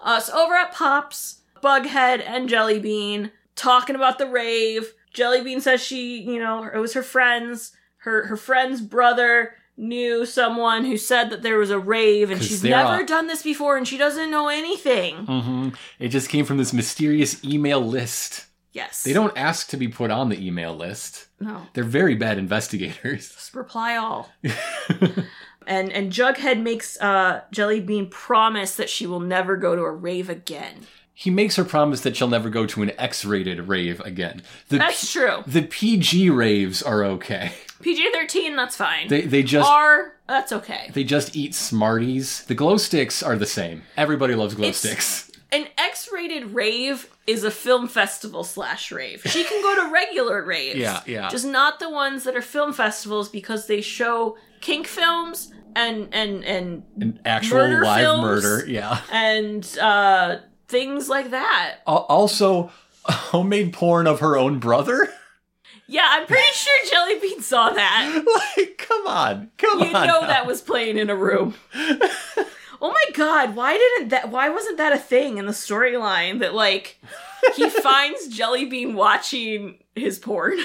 Uh, 0.00 0.20
so 0.20 0.42
over 0.42 0.54
at 0.54 0.72
Pops, 0.72 1.42
Bughead 1.62 2.22
and 2.26 2.48
Jellybean 2.48 3.30
talking 3.56 3.94
about 3.94 4.16
the 4.18 4.26
rave. 4.26 4.94
Jellybean 5.14 5.60
says 5.60 5.82
she, 5.82 6.20
you 6.22 6.38
know, 6.38 6.64
it 6.72 6.78
was 6.78 6.94
her 6.94 7.02
friends. 7.02 7.72
Her 7.98 8.26
her 8.26 8.36
friend's 8.36 8.80
brother 8.80 9.54
knew 9.76 10.26
someone 10.26 10.84
who 10.84 10.96
said 10.96 11.30
that 11.30 11.42
there 11.42 11.56
was 11.58 11.70
a 11.70 11.78
rave, 11.78 12.30
and 12.30 12.42
she's 12.42 12.62
never 12.62 13.00
on- 13.00 13.06
done 13.06 13.26
this 13.26 13.42
before, 13.42 13.76
and 13.76 13.86
she 13.88 13.96
doesn't 13.96 14.30
know 14.30 14.48
anything. 14.48 15.24
hmm 15.26 15.68
It 15.98 16.08
just 16.08 16.28
came 16.28 16.44
from 16.44 16.58
this 16.58 16.72
mysterious 16.72 17.42
email 17.44 17.80
list. 17.80 18.46
Yes, 18.72 19.02
They 19.02 19.12
don't 19.12 19.36
ask 19.36 19.68
to 19.68 19.76
be 19.76 19.86
put 19.88 20.10
on 20.10 20.30
the 20.30 20.46
email 20.46 20.74
list. 20.74 21.26
No, 21.38 21.66
They're 21.74 21.84
very 21.84 22.14
bad 22.14 22.38
investigators. 22.38 23.28
just 23.30 23.54
reply 23.54 23.96
all. 23.96 24.30
and 25.66 25.92
and 25.92 26.12
Jughead 26.12 26.60
makes 26.62 27.00
uh 27.00 27.42
Jellybean 27.52 28.10
promise 28.10 28.74
that 28.76 28.88
she 28.90 29.06
will 29.06 29.20
never 29.20 29.56
go 29.56 29.76
to 29.76 29.82
a 29.82 29.90
rave 29.90 30.28
again. 30.30 30.86
He 31.22 31.30
makes 31.30 31.56
her 31.56 31.64
promise 31.64 32.00
that 32.02 32.16
she'll 32.16 32.28
never 32.28 32.50
go 32.50 32.66
to 32.66 32.82
an 32.82 32.92
X-rated 32.98 33.68
rave 33.68 34.00
again. 34.00 34.42
The 34.68 34.78
That's 34.78 35.12
true. 35.12 35.42
the 35.46 35.62
PG 35.62 36.30
raves 36.30 36.82
are 36.82 37.04
okay. 37.04 37.52
PG 37.82 38.12
thirteen, 38.12 38.56
that's 38.56 38.76
fine. 38.76 39.08
They 39.08 39.22
they 39.22 39.42
just 39.42 39.68
are. 39.70 40.14
that's 40.28 40.52
okay. 40.52 40.90
they 40.94 41.04
just 41.04 41.34
eat 41.36 41.54
Smarties. 41.54 42.44
The 42.46 42.54
glow 42.54 42.76
sticks 42.76 43.22
are 43.22 43.36
the 43.36 43.46
same. 43.46 43.82
Everybody 43.96 44.34
loves 44.34 44.54
glow 44.54 44.68
It's- 44.68 44.78
sticks. 44.78 45.28
An 45.50 45.66
X-rated 45.76 46.54
rave 46.54 47.08
is 47.26 47.44
a 47.44 47.50
film 47.50 47.86
festival 47.86 48.42
slash 48.42 48.90
rave. 48.90 49.20
She 49.26 49.44
can 49.44 49.60
go 49.62 49.84
to 49.84 49.92
regular 49.92 50.42
raves. 50.42 50.78
Yeah, 50.78 51.02
yeah. 51.06 51.28
Just 51.28 51.44
not 51.46 51.78
the 51.78 51.90
ones 51.90 52.24
that 52.24 52.34
are 52.34 52.40
film 52.40 52.72
festivals 52.72 53.28
because 53.28 53.66
they 53.66 53.82
show 53.82 54.38
kink 54.62 54.86
films 54.86 55.52
and 55.76 56.08
and 56.12 56.42
and 56.44 56.82
An 57.00 57.20
actual 57.26 57.58
Murder 57.58 57.82
live 57.84 58.00
films? 58.00 58.22
murder. 58.22 58.64
Yeah. 58.66 59.00
and 59.12 59.78
uh 59.78 60.38
things 60.72 61.08
like 61.08 61.30
that. 61.30 61.76
Al- 61.86 62.06
Also, 62.08 62.72
homemade 63.04 63.72
porn 63.72 64.06
of 64.08 64.18
her 64.18 64.36
own 64.36 64.58
brother. 64.58 65.08
Yeah, 65.86 66.06
I'm 66.08 66.26
pretty 66.26 66.42
sure 66.52 66.72
Jellybean 66.90 67.42
saw 67.42 67.70
that. 67.70 68.24
like, 68.56 68.78
come 68.78 69.06
on, 69.06 69.50
come 69.58 69.78
You 69.80 69.86
on. 69.94 70.02
You 70.02 70.06
know 70.12 70.20
now. 70.22 70.26
that 70.26 70.46
was 70.46 70.60
playing 70.62 70.98
in 70.98 71.10
a 71.10 71.16
room. 71.16 71.54
Oh 72.84 72.90
my 72.90 73.04
god, 73.14 73.54
why 73.54 73.74
didn't 73.78 74.08
that 74.08 74.32
why 74.32 74.48
wasn't 74.48 74.76
that 74.78 74.92
a 74.92 74.98
thing 74.98 75.38
in 75.38 75.46
the 75.46 75.52
storyline 75.52 76.40
that 76.40 76.52
like 76.52 76.98
he 77.54 77.70
finds 77.70 78.36
Jellybean 78.36 78.94
watching 78.94 79.78
his 79.94 80.18
porn? 80.18 80.58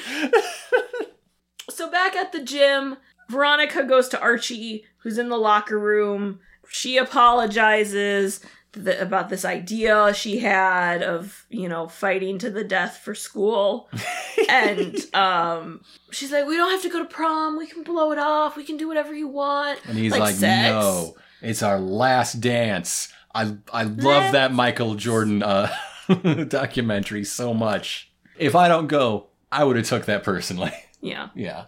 so 1.69 1.91
back 1.91 2.15
at 2.15 2.31
the 2.31 2.41
gym, 2.41 2.97
Veronica 3.29 3.83
goes 3.83 4.07
to 4.09 4.19
Archie, 4.19 4.83
who's 4.97 5.19
in 5.19 5.29
the 5.29 5.37
locker 5.37 5.77
room. 5.77 6.39
She 6.69 6.97
apologizes 6.97 8.39
th- 8.84 8.99
about 8.99 9.30
this 9.30 9.43
idea 9.43 10.13
she 10.13 10.39
had 10.39 11.03
of, 11.03 11.45
you 11.49 11.67
know, 11.67 11.88
fighting 11.88 12.38
to 12.39 12.49
the 12.49 12.63
death 12.63 13.01
for 13.03 13.13
school. 13.15 13.89
and 14.49 14.95
um 15.13 15.82
she's 16.11 16.32
like, 16.32 16.47
"We 16.47 16.55
don't 16.55 16.71
have 16.71 16.82
to 16.84 16.89
go 16.89 16.99
to 16.99 17.05
prom. 17.05 17.57
We 17.57 17.67
can 17.67 17.84
blow 17.84 18.11
it 18.11 18.19
off. 18.19 18.55
We 18.55 18.63
can 18.63 18.78
do 18.78 18.88
whatever 18.88 19.13
you 19.13 19.28
want." 19.28 19.80
And 19.88 19.97
he's 19.97 20.11
Like 20.11 20.21
like, 20.21 20.39
no, 20.39 21.15
it's 21.41 21.61
our 21.61 21.80
last 21.80 22.39
dance. 22.41 23.11
I 23.34 23.55
I 23.71 23.84
love 23.84 24.32
that 24.32 24.53
Michael 24.53 24.95
Jordan 24.95 25.43
uh, 25.43 25.71
documentary 26.47 27.23
so 27.23 27.53
much. 27.53 28.11
If 28.38 28.55
I 28.55 28.67
don't 28.67 28.88
go, 28.88 29.28
I 29.51 29.63
would 29.63 29.75
have 29.75 29.86
took 29.86 30.05
that 30.05 30.23
personally. 30.23 30.73
Yeah. 31.01 31.30
yeah. 31.36 31.65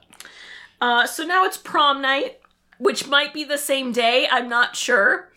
Uh, 0.81 1.05
so 1.05 1.23
now 1.23 1.45
it's 1.45 1.57
prom 1.57 2.01
night, 2.01 2.39
which 2.79 3.07
might 3.07 3.33
be 3.33 3.43
the 3.43 3.57
same 3.57 3.91
day. 3.91 4.27
I'm 4.31 4.49
not 4.49 4.75
sure. 4.75 5.28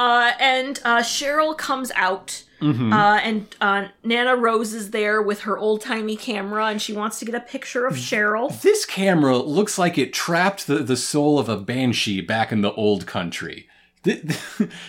Uh, 0.00 0.32
and 0.40 0.80
uh, 0.82 0.98
Cheryl 1.00 1.56
comes 1.56 1.90
out, 1.94 2.44
Mm-hmm. 2.60 2.92
uh, 2.92 3.16
and 3.22 3.46
uh, 3.62 3.88
Nana 4.04 4.36
Rose 4.36 4.74
is 4.74 4.90
there 4.90 5.22
with 5.22 5.40
her 5.40 5.56
old 5.56 5.80
timey 5.80 6.14
camera, 6.14 6.66
and 6.66 6.80
she 6.80 6.92
wants 6.92 7.18
to 7.18 7.24
get 7.24 7.34
a 7.34 7.40
picture 7.40 7.86
of 7.86 7.94
Cheryl. 7.94 8.60
This 8.60 8.84
camera 8.84 9.38
looks 9.38 9.78
like 9.78 9.96
it 9.96 10.12
trapped 10.12 10.66
the, 10.66 10.76
the 10.80 10.96
soul 10.96 11.38
of 11.38 11.48
a 11.48 11.56
banshee 11.56 12.20
back 12.20 12.52
in 12.52 12.60
the 12.60 12.72
old 12.72 13.06
country. 13.06 13.66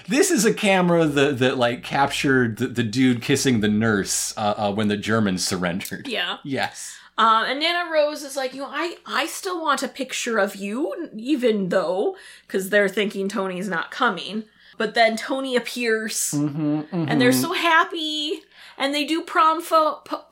This 0.08 0.32
is 0.32 0.46
a 0.46 0.54
camera 0.54 1.06
that, 1.06 1.40
that 1.40 1.58
like 1.58 1.84
captured 1.84 2.58
the, 2.58 2.68
the 2.68 2.84
dude 2.84 3.22
kissing 3.22 3.60
the 3.62 3.68
nurse 3.68 4.34
uh, 4.38 4.54
uh, 4.58 4.72
when 4.74 4.88
the 4.90 4.98
Germans 4.98 5.46
surrendered. 5.46 6.08
Yeah. 6.08 6.38
Yes. 6.44 6.98
Um, 7.18 7.46
and 7.46 7.60
Nana 7.60 7.90
Rose 7.92 8.24
is 8.24 8.36
like, 8.36 8.54
you 8.54 8.62
know, 8.62 8.70
I, 8.70 8.96
I 9.06 9.28
still 9.28 9.62
want 9.62 9.84
a 9.84 9.88
picture 9.88 10.38
of 10.40 10.56
you, 10.56 11.10
even 11.16 11.70
though, 11.70 12.16
because 12.48 12.70
they're 12.70 12.90
thinking 12.90 13.28
Tony's 13.30 13.70
not 13.70 13.92
coming. 13.92 14.44
But 14.82 14.96
then 14.96 15.16
Tony 15.16 15.56
appears, 15.56 16.32
mm-hmm, 16.34 16.82
and 16.92 17.22
they're 17.22 17.30
mm-hmm. 17.30 17.40
so 17.40 17.54
happy, 17.54 18.42
and 18.80 18.96
they 18.96 19.06
do 19.06 19.22
prom 19.22 19.62
fo- 19.62 20.02
po- 20.04 20.26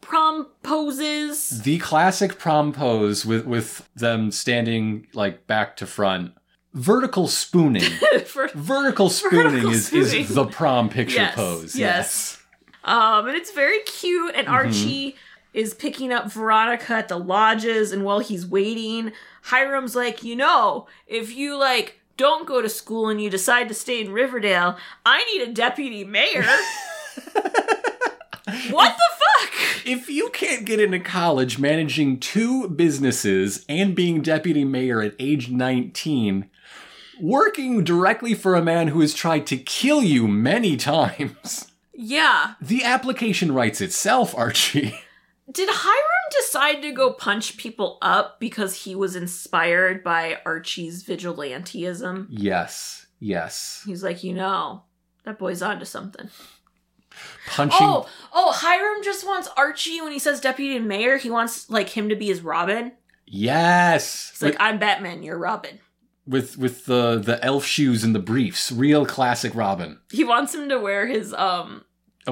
prom 0.00 0.46
poses. 0.62 1.64
The 1.64 1.78
classic 1.78 2.38
prom 2.38 2.72
pose 2.72 3.26
with 3.26 3.46
with 3.46 3.88
them 3.96 4.30
standing 4.30 5.08
like 5.12 5.48
back 5.48 5.76
to 5.78 5.86
front. 5.86 6.34
Vertical 6.72 7.26
spooning. 7.26 7.82
for 8.26 8.46
Vertical 8.54 9.10
spooning 9.10 9.50
Vertical 9.50 9.72
is, 9.72 9.88
spooning. 9.88 10.20
is 10.20 10.34
the 10.36 10.46
prom 10.46 10.88
picture 10.88 11.16
Yes, 11.16 11.34
pose. 11.34 11.74
yes. 11.74 12.40
Um, 12.84 13.26
and 13.26 13.36
it's 13.36 13.50
very 13.50 13.80
cute. 13.80 14.36
And 14.36 14.46
mm-hmm. 14.46 14.54
Archie 14.54 15.16
is 15.52 15.74
picking 15.74 16.12
up 16.12 16.30
Veronica 16.30 16.92
at 16.92 17.08
the 17.08 17.18
lodges, 17.18 17.90
and 17.90 18.04
while 18.04 18.20
he's 18.20 18.46
waiting, 18.46 19.10
Hiram's 19.42 19.96
like, 19.96 20.22
you 20.22 20.36
know, 20.36 20.86
if 21.08 21.34
you 21.34 21.58
like 21.58 21.99
don't 22.20 22.46
go 22.46 22.60
to 22.60 22.68
school 22.68 23.08
and 23.08 23.18
you 23.18 23.30
decide 23.30 23.66
to 23.68 23.74
stay 23.74 23.98
in 24.02 24.12
Riverdale, 24.12 24.76
I 25.06 25.24
need 25.32 25.40
a 25.48 25.52
deputy 25.54 26.04
mayor. 26.04 26.44
what 28.70 28.94
the 28.96 29.10
fuck? 29.16 29.86
If 29.86 30.10
you 30.10 30.28
can't 30.28 30.66
get 30.66 30.80
into 30.80 31.00
college 31.00 31.58
managing 31.58 32.20
two 32.20 32.68
businesses 32.68 33.64
and 33.70 33.94
being 33.94 34.20
deputy 34.20 34.64
mayor 34.66 35.00
at 35.00 35.14
age 35.18 35.48
19, 35.50 36.50
working 37.22 37.84
directly 37.84 38.34
for 38.34 38.54
a 38.54 38.62
man 38.62 38.88
who 38.88 39.00
has 39.00 39.14
tried 39.14 39.46
to 39.46 39.56
kill 39.56 40.02
you 40.02 40.28
many 40.28 40.76
times, 40.92 41.70
Yeah. 41.94 42.54
the 42.60 42.84
application 42.84 43.52
writes 43.52 43.80
itself, 43.80 44.34
Archie. 44.36 44.94
Did 45.50 45.68
Hiram 45.70 46.30
decide 46.30 46.82
to 46.82 46.92
go 46.92 47.12
punch 47.12 47.56
people 47.56 47.98
up 48.02 48.38
because 48.40 48.84
he 48.84 48.94
was 48.94 49.16
inspired 49.16 50.04
by 50.04 50.38
Archie's 50.46 51.02
vigilanteism? 51.04 52.26
Yes, 52.28 53.06
yes. 53.18 53.82
He's 53.86 54.02
like, 54.04 54.22
you 54.22 54.34
know, 54.34 54.82
that 55.24 55.38
boy's 55.38 55.62
onto 55.62 55.84
something. 55.84 56.28
Punching. 57.48 57.78
Oh, 57.80 58.08
oh, 58.32 58.52
Hiram 58.54 59.02
just 59.02 59.26
wants 59.26 59.48
Archie 59.56 60.00
when 60.00 60.12
he 60.12 60.18
says 60.18 60.40
deputy 60.40 60.78
mayor, 60.78 61.16
he 61.18 61.30
wants 61.30 61.68
like 61.68 61.88
him 61.88 62.08
to 62.08 62.16
be 62.16 62.26
his 62.26 62.40
Robin. 62.42 62.92
Yes. 63.26 64.30
He's 64.30 64.42
like, 64.42 64.56
I'm 64.60 64.78
Batman, 64.78 65.22
you're 65.22 65.38
Robin. 65.38 65.80
with 66.26 66.56
with 66.56 66.86
the 66.86 67.18
the 67.18 67.44
elf 67.44 67.64
shoes 67.64 68.04
and 68.04 68.14
the 68.14 68.20
briefs, 68.20 68.70
real 68.70 69.04
classic 69.04 69.54
Robin. 69.54 69.98
He 70.10 70.22
wants 70.24 70.54
him 70.54 70.68
to 70.68 70.78
wear 70.78 71.06
his 71.06 71.34
um 71.34 71.84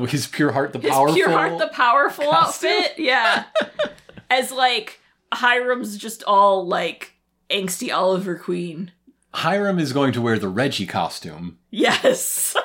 Oh, 0.02 0.06
his 0.06 0.26
pure 0.26 0.52
heart, 0.52 0.72
the 0.72 0.78
his 0.78 0.90
powerful. 0.90 1.14
pure 1.14 1.30
heart 1.30 1.58
the 1.58 1.68
powerful 1.68 2.30
costume? 2.30 2.70
outfit. 2.70 2.98
Yeah. 2.98 3.44
As 4.30 4.52
like 4.52 5.00
Hiram's 5.32 5.96
just 5.96 6.22
all 6.24 6.66
like 6.66 7.14
angsty 7.50 7.94
Oliver 7.94 8.36
Queen. 8.36 8.92
Hiram 9.34 9.78
is 9.78 9.92
going 9.92 10.12
to 10.12 10.22
wear 10.22 10.38
the 10.38 10.48
Reggie 10.48 10.86
costume, 10.86 11.58
Yes. 11.70 12.56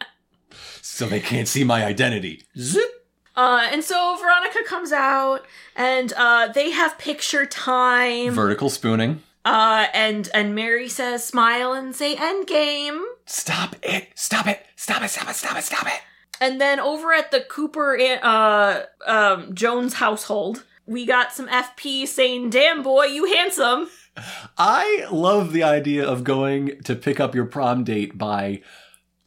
so 0.82 1.06
they 1.06 1.20
can't 1.20 1.48
see 1.48 1.64
my 1.64 1.84
identity. 1.84 2.42
Zip. 2.58 2.82
Uh, 3.36 3.68
and 3.70 3.84
so 3.84 4.16
Veronica 4.20 4.64
comes 4.66 4.90
out, 4.92 5.46
and 5.76 6.12
uh, 6.16 6.48
they 6.48 6.72
have 6.72 6.98
picture 6.98 7.46
time. 7.46 8.32
Vertical 8.32 8.68
spooning. 8.68 9.22
Uh, 9.44 9.86
and 9.94 10.28
and 10.34 10.54
Mary 10.56 10.88
says, 10.88 11.24
"Smile 11.24 11.72
and 11.72 11.94
say 11.94 12.16
endgame." 12.16 13.00
Stop 13.26 13.76
it! 13.82 14.08
Stop 14.16 14.48
it! 14.48 14.66
Stop 14.74 15.02
it! 15.02 15.08
Stop 15.10 15.28
it! 15.30 15.34
Stop 15.36 15.56
it! 15.56 15.62
Stop 15.64 15.86
it! 15.86 16.00
And 16.40 16.60
then 16.60 16.80
over 16.80 17.12
at 17.12 17.30
the 17.30 17.40
Cooper 17.40 17.98
uh, 18.22 18.82
um, 19.06 19.54
Jones 19.54 19.94
household, 19.94 20.64
we 20.86 21.04
got 21.04 21.32
some 21.32 21.48
FP 21.48 22.06
saying, 22.06 22.50
"Damn 22.50 22.82
boy, 22.82 23.04
you 23.04 23.26
handsome." 23.32 23.88
I 24.56 25.06
love 25.10 25.52
the 25.52 25.62
idea 25.62 26.06
of 26.06 26.24
going 26.24 26.82
to 26.84 26.96
pick 26.96 27.20
up 27.20 27.34
your 27.34 27.44
prom 27.44 27.84
date 27.84 28.18
by 28.18 28.62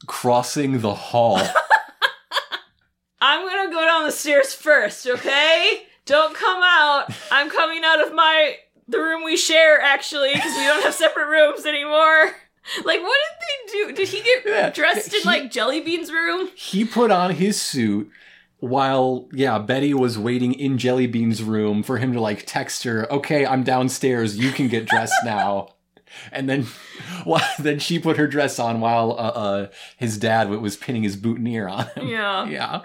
crossing 0.08 0.82
the 0.82 0.94
hall. 0.94 1.40
I'm 3.22 3.48
gonna 3.48 3.72
go 3.72 3.82
down 3.82 4.06
the 4.06 4.12
stairs 4.12 4.54
first, 4.54 5.06
okay? 5.08 5.84
Don't 6.06 6.36
come 6.36 6.62
out. 6.64 7.14
I'm 7.32 7.50
coming 7.50 7.84
out 7.86 8.06
of 8.06 8.14
my 8.14 8.56
the 8.88 9.00
room 9.00 9.24
we 9.24 9.38
share 9.38 9.80
actually 9.80 10.34
because 10.34 10.56
we 10.56 10.66
don't 10.66 10.84
have 10.84 10.94
separate 10.94 11.28
rooms 11.28 11.66
anymore. 11.66 12.36
Like, 12.86 13.02
what 13.02 13.18
did 13.24 13.48
they 13.48 13.72
do? 13.88 13.94
Did 13.96 14.08
he 14.10 14.22
get 14.22 14.44
Yeah, 14.46 14.70
dressed 14.70 15.14
in 15.14 15.22
he- 15.22 15.26
like 15.28 15.52
Jellybean's 15.52 16.12
room? 16.12 16.50
he 16.56 16.86
put 16.86 17.12
on 17.12 17.32
his 17.32 17.62
suit 17.62 18.10
while 18.60 19.28
yeah 19.34 19.58
betty 19.58 19.92
was 19.92 20.20
waiting 20.20 20.54
in 20.54 20.78
jellybean's 20.78 21.42
room 21.42 21.82
for 21.82 21.98
him 21.98 22.14
to 22.14 22.22
like 22.22 22.44
text 22.46 22.84
her 22.84 23.12
okay 23.12 23.44
i'm 23.44 23.64
downstairs 23.64 24.38
you 24.38 24.52
can 24.52 24.68
get 24.68 24.86
dressed 24.88 25.16
now 25.26 25.68
and 26.32 26.48
then 26.48 26.68
well, 27.26 27.42
then 27.58 27.80
she 27.80 27.98
put 27.98 28.18
her 28.18 28.28
dress 28.28 28.60
on 28.60 28.80
while 28.80 29.14
uh, 29.14 29.16
uh 29.16 29.68
his 29.98 30.16
dad 30.20 30.48
was 30.52 30.78
pinning 30.78 31.02
his 31.02 31.16
boutonniere 31.16 31.68
on 31.68 31.88
him 31.96 32.08
Yeah. 32.08 32.46
yeah 32.46 32.82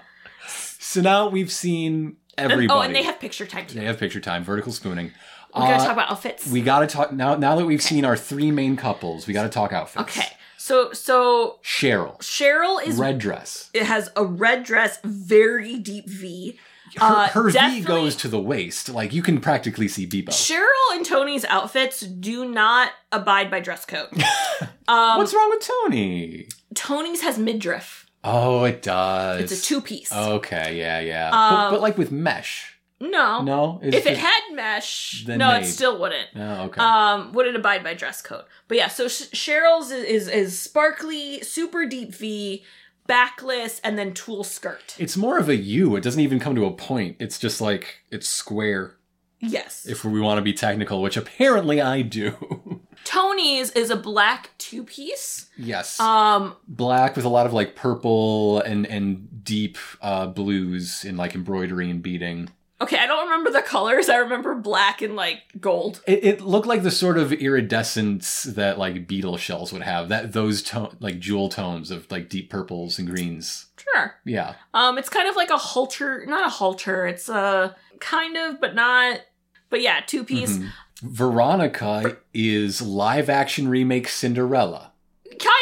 so 0.47 0.99
now 1.01 1.29
we've 1.29 1.51
seen 1.51 2.17
And- 2.39 2.51
everybody 2.51 2.79
oh, 2.79 2.81
and 2.81 2.95
they 2.95 3.03
have 3.03 3.19
picture 3.19 3.45
time 3.45 3.67
too. 3.67 3.77
they 3.77 3.85
have 3.85 3.99
picture 3.99 4.19
time 4.19 4.43
vertical 4.43 4.71
spooning 4.71 5.11
We 5.55 5.61
gotta 5.61 5.75
Uh, 5.75 5.85
talk 5.85 5.93
about 5.93 6.11
outfits. 6.11 6.47
we 6.47 6.61
gotta 6.61 6.87
talk 6.87 7.11
now 7.11 7.35
now 7.35 7.55
that 7.55 7.65
we've 7.65 7.81
seen 7.81 8.05
our 8.05 8.15
three 8.17 8.51
main 8.51 8.75
couples 8.75 9.25
we 9.27 9.33
gotta 9.33 9.49
talk 9.49 9.73
outfits 9.73 10.01
okay, 10.09 10.27
so 10.57 10.91
so 10.93 11.59
cheryl 11.63 12.17
Cheryl 12.19 12.83
is 12.85 12.97
red 12.97 13.17
dress 13.17 13.69
it 13.73 13.83
has 13.83 14.09
a 14.15 14.23
red 14.25 14.63
dress, 14.63 14.99
very 15.03 15.77
deep 15.79 16.07
V. 16.07 16.59
her, 16.97 17.27
Uh, 17.35 17.51
v 17.51 17.81
goes 17.81 18.15
to 18.17 18.27
the 18.27 18.39
waist 18.39 18.87
like 18.89 19.13
you 19.13 19.21
can 19.21 19.39
practically 19.41 19.87
see 19.87 20.05
bebo 20.07 20.29
Cheryl 20.29 20.95
and 20.95 21.05
Tony's 21.05 21.45
outfits 21.45 22.01
do 22.01 22.45
not 22.49 22.91
abide 23.11 23.49
by 23.51 23.59
dress 23.59 23.85
code. 23.85 24.09
Um, 24.89 25.17
What's 25.17 25.33
wrong 25.33 25.49
with 25.49 25.59
Tony? 25.67 26.47
Tony's 26.73 27.21
has 27.21 27.37
midriff. 27.37 28.05
Oh, 28.23 28.63
it 28.63 28.81
does. 28.81 29.51
It's 29.51 29.61
a 29.61 29.65
two 29.65 29.81
piece. 29.81 30.13
Okay, 30.13 30.77
yeah, 30.79 31.01
yeah. 31.01 31.27
Um, 31.29 31.53
but, 31.55 31.71
but 31.71 31.81
like 31.81 31.97
with 31.97 32.09
mesh. 32.09 32.76
No, 32.99 33.41
No, 33.43 33.79
Is 33.83 33.93
if 33.93 34.05
it 34.07 34.17
had 34.17 34.41
mesh, 34.53 35.23
Then 35.25 35.37
no, 35.39 35.51
it 35.55 35.65
still 35.65 35.99
wouldn't. 35.99 36.27
Oh, 36.35 36.63
okay. 36.65 36.81
Um, 36.81 37.31
would 37.33 37.45
it 37.47 37.55
abide 37.55 37.83
by 37.83 37.93
dress 37.93 38.21
code? 38.21 38.45
But 38.67 38.77
yeah, 38.77 38.87
so 38.87 39.07
Sh- 39.07 39.29
Cheryl's 39.33 39.91
is, 39.91 40.03
is 40.03 40.27
is 40.27 40.59
sparkly, 40.59 41.41
super 41.43 41.85
deep 41.85 42.13
V, 42.15 42.63
backless, 43.05 43.79
and 43.83 43.97
then 43.97 44.13
tulle 44.13 44.43
skirt. 44.43 44.95
it's 44.97 45.15
more 45.17 45.37
of 45.37 45.47
a 45.49 45.55
U. 45.55 45.95
It 45.95 46.01
doesn't 46.03 46.19
even 46.21 46.39
come 46.39 46.55
to 46.55 46.65
a 46.65 46.71
point. 46.71 47.17
It's 47.19 47.37
just 47.39 47.61
like 47.61 47.99
it's 48.11 48.27
square. 48.27 48.95
Yes. 49.39 49.85
If 49.85 50.03
we 50.03 50.19
want 50.19 50.39
to 50.39 50.41
be 50.41 50.53
technical, 50.53 50.99
which 51.01 51.15
apparently 51.15 51.79
I 51.79 52.01
do. 52.01 52.81
Tony's 53.03 53.69
is 53.71 53.89
a 53.91 53.95
black 53.95 54.49
two 54.57 54.83
piece. 54.83 55.49
yes. 55.55 55.99
Um, 55.99 56.55
Black 56.67 57.15
with 57.15 57.23
a 57.25 57.29
lot 57.29 57.45
of 57.45 57.53
like 57.53 57.75
purple 57.75 58.59
and 58.61 58.85
and 58.87 59.43
deep 59.43 59.77
uh, 60.01 60.25
blues 60.25 61.05
in 61.05 61.15
like 61.15 61.35
embroidery 61.35 61.89
and 61.91 62.01
beading. 62.01 62.49
Okay, 62.81 62.97
I 62.97 63.07
don't 63.07 63.25
remember 63.25 63.51
the 63.51 63.61
colors. 63.61 64.09
I 64.09 64.17
remember 64.17 64.55
black 64.55 65.01
and 65.01 65.15
like 65.15 65.43
gold. 65.59 66.01
It, 66.07 66.23
it 66.23 66.41
looked 66.41 66.67
like 66.67 66.83
the 66.83 66.91
sort 66.91 67.17
of 67.17 67.33
iridescence 67.33 68.43
that 68.43 68.77
like 68.77 69.07
beetle 69.07 69.37
shells 69.37 69.73
would 69.73 69.81
have. 69.81 70.09
That 70.09 70.33
those 70.33 70.61
tone 70.61 70.95
like 70.99 71.19
jewel 71.19 71.49
tones 71.49 71.91
of 71.91 72.09
like 72.11 72.29
deep 72.29 72.49
purples 72.49 72.99
and 72.99 73.09
greens. 73.09 73.67
Sure. 73.77 74.15
Yeah. 74.25 74.55
Um, 74.73 74.97
it's 74.97 75.09
kind 75.09 75.29
of 75.29 75.35
like 75.35 75.49
a 75.49 75.57
halter, 75.57 76.25
not 76.27 76.45
a 76.45 76.49
halter. 76.49 77.07
It's 77.07 77.29
a 77.29 77.75
kind 77.99 78.37
of, 78.37 78.59
but 78.61 78.75
not. 78.75 79.21
But 79.69 79.81
yeah, 79.81 80.01
two 80.05 80.23
piece. 80.23 80.57
Mhm. 80.57 80.69
Veronica 81.01 82.17
is 82.33 82.81
live 82.81 83.29
action 83.29 83.67
remake 83.67 84.07
Cinderella. 84.07 84.91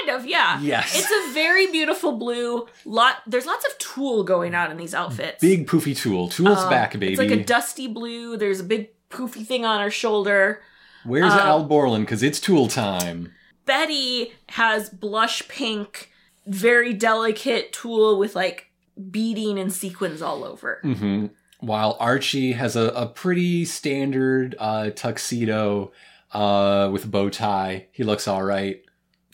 Kind 0.05 0.19
of, 0.21 0.27
yeah. 0.27 0.59
Yes. 0.61 0.97
It's 0.97 1.11
a 1.29 1.33
very 1.33 1.67
beautiful 1.71 2.13
blue. 2.13 2.67
Lot. 2.85 3.17
There's 3.27 3.45
lots 3.45 3.65
of 3.65 3.77
tulle 3.77 4.23
going 4.23 4.53
on 4.55 4.71
in 4.71 4.77
these 4.77 4.93
outfits. 4.93 5.41
Big 5.41 5.67
poofy 5.67 5.97
tulle. 5.97 6.29
Tool's 6.29 6.59
Um, 6.59 6.69
back, 6.69 6.93
baby. 6.93 7.09
It's 7.13 7.19
like 7.19 7.31
a 7.31 7.43
dusty 7.43 7.87
blue. 7.87 8.37
There's 8.37 8.59
a 8.59 8.63
big 8.63 8.89
poofy 9.09 9.45
thing 9.45 9.65
on 9.65 9.81
her 9.81 9.91
shoulder. 9.91 10.61
Where's 11.03 11.33
uh, 11.33 11.37
Al 11.39 11.63
Borland? 11.65 12.05
Because 12.05 12.23
it's 12.23 12.39
tool 12.39 12.67
time. 12.67 13.31
Betty 13.65 14.33
has 14.49 14.89
blush 14.89 15.47
pink, 15.47 16.11
very 16.45 16.93
delicate 16.93 17.73
tulle 17.73 18.17
with 18.19 18.35
like 18.35 18.71
beading 19.11 19.57
and 19.59 19.73
sequins 19.73 20.21
all 20.21 20.43
over. 20.43 20.79
hmm 20.83 21.27
While 21.59 21.97
Archie 21.99 22.53
has 22.53 22.75
a, 22.75 22.89
a 22.89 23.07
pretty 23.07 23.65
standard 23.65 24.55
uh, 24.59 24.91
tuxedo 24.91 25.91
uh, 26.31 26.89
with 26.91 27.05
a 27.05 27.07
bow 27.07 27.29
tie. 27.29 27.87
He 27.91 28.03
looks 28.03 28.27
all 28.27 28.43
right. 28.43 28.83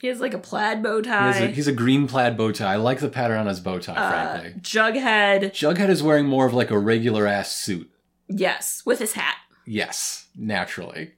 He 0.01 0.07
has 0.07 0.19
like 0.19 0.33
a 0.33 0.39
plaid 0.39 0.81
bow 0.81 1.01
He 1.01 1.07
has 1.09 1.37
tie. 1.37 1.43
a, 1.43 1.47
he's 1.49 1.67
a 1.67 1.71
green 1.71 2.07
plaid 2.07 2.35
bow 2.35 2.51
tie. 2.51 2.73
I 2.73 2.75
like 2.77 2.99
the 2.99 3.07
pattern 3.09 3.37
on 3.37 3.45
his 3.47 3.59
bow 3.59 3.77
tie, 3.79 3.93
uh, 3.93 4.09
frankly. 4.39 4.59
Jughead, 4.61 5.51
Jughead 5.51 5.89
is 5.89 6.01
wearing 6.01 6.25
more 6.25 6.45
of 6.47 6.53
like 6.53 6.71
a 6.71 6.79
regular 6.79 7.27
ass 7.27 7.51
suit. 7.55 7.89
yes, 8.27 8.81
with 8.85 8.99
his 8.99 9.13
hat. 9.13 9.35
Yes, 9.65 10.27
naturally. 10.35 11.11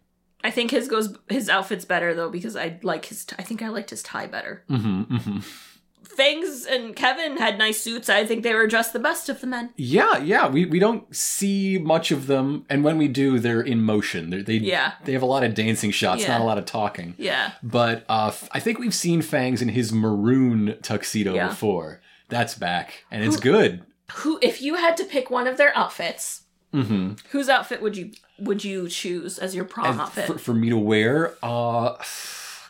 I 0.44 0.52
think 0.52 0.72
his 0.72 0.90
goes 0.90 1.18
his 1.30 1.48
outfit's 1.48 1.86
better 1.86 2.14
though 2.14 2.30
because 2.30 2.58
I 2.58 2.78
like 2.84 3.06
his. 3.06 3.24
T- 3.24 3.36
I 3.40 3.44
think 3.44 3.62
I 3.62 3.70
liked 3.70 3.90
his 3.92 4.04
tie 4.04 4.28
better. 4.28 4.64
hmm 4.68 5.04
hmm 5.04 5.40
Fangs 6.16 6.66
and 6.66 6.96
Kevin 6.96 7.38
had 7.38 7.58
nice 7.58 7.82
suits. 7.82 8.10
I 8.10 8.26
think 8.26 8.44
they 8.44 8.54
were 8.54 8.68
just 8.68 8.94
the 8.94 9.00
best 9.00 9.30
of 9.30 9.42
the 9.42 9.48
men. 9.48 9.72
Yeah, 9.76 10.18
yeah. 10.20 10.48
We, 10.48 10.66
we 10.66 10.80
don't 10.80 11.14
see 11.16 11.78
much 11.80 12.12
of 12.12 12.28
them, 12.28 12.66
and 12.70 12.84
when 12.84 12.98
we 12.98 13.08
do, 13.08 13.40
they're 13.40 13.62
in 13.62 13.82
motion. 13.82 14.30
They're, 14.30 14.44
they 14.44 14.56
Yeah. 14.58 14.94
they 15.06 15.14
have 15.14 15.22
a 15.24 15.28
lot 15.28 15.44
of 15.44 15.54
dancing 15.56 15.92
shots, 15.92 16.22
Yeah. 16.22 16.30
not 16.30 16.42
a 16.42 16.44
lot 16.46 16.58
of 16.58 16.66
talking. 16.66 17.16
Yeah, 17.18 17.52
But 17.64 18.06
uh, 18.10 18.28
f- 18.28 18.48
I 18.52 18.60
think 18.60 18.80
we've 18.80 18.94
seen 18.94 19.22
Fangs 19.22 19.62
in 19.62 19.70
his 19.70 19.92
maroon 19.92 20.78
tuxedo 20.82 21.34
Yeah. 21.34 21.48
before. 21.50 22.02
That's 22.30 22.56
back, 22.56 23.06
and 23.12 23.24
it's 23.24 23.38
good. 23.38 23.84
who? 24.14 24.40
If 24.42 24.62
you 24.62 24.76
had 24.76 24.98
to 24.98 25.04
pick 25.06 25.30
one 25.30 25.48
of 25.48 25.58
their 25.58 25.76
outfits, 25.78 26.44
hmm 26.72 27.14
whose 27.32 27.50
outfit 27.50 27.82
would 27.82 27.96
you 27.98 28.12
would 28.40 28.64
you 28.64 28.88
choose 28.90 29.38
as 29.38 29.54
your 29.56 29.66
prom 29.66 30.00
outfit? 30.00 30.26
for, 30.26 30.38
for 30.40 30.54
me 30.56 30.70
to 30.70 30.78
wear, 30.78 31.36
uh, 31.44 31.96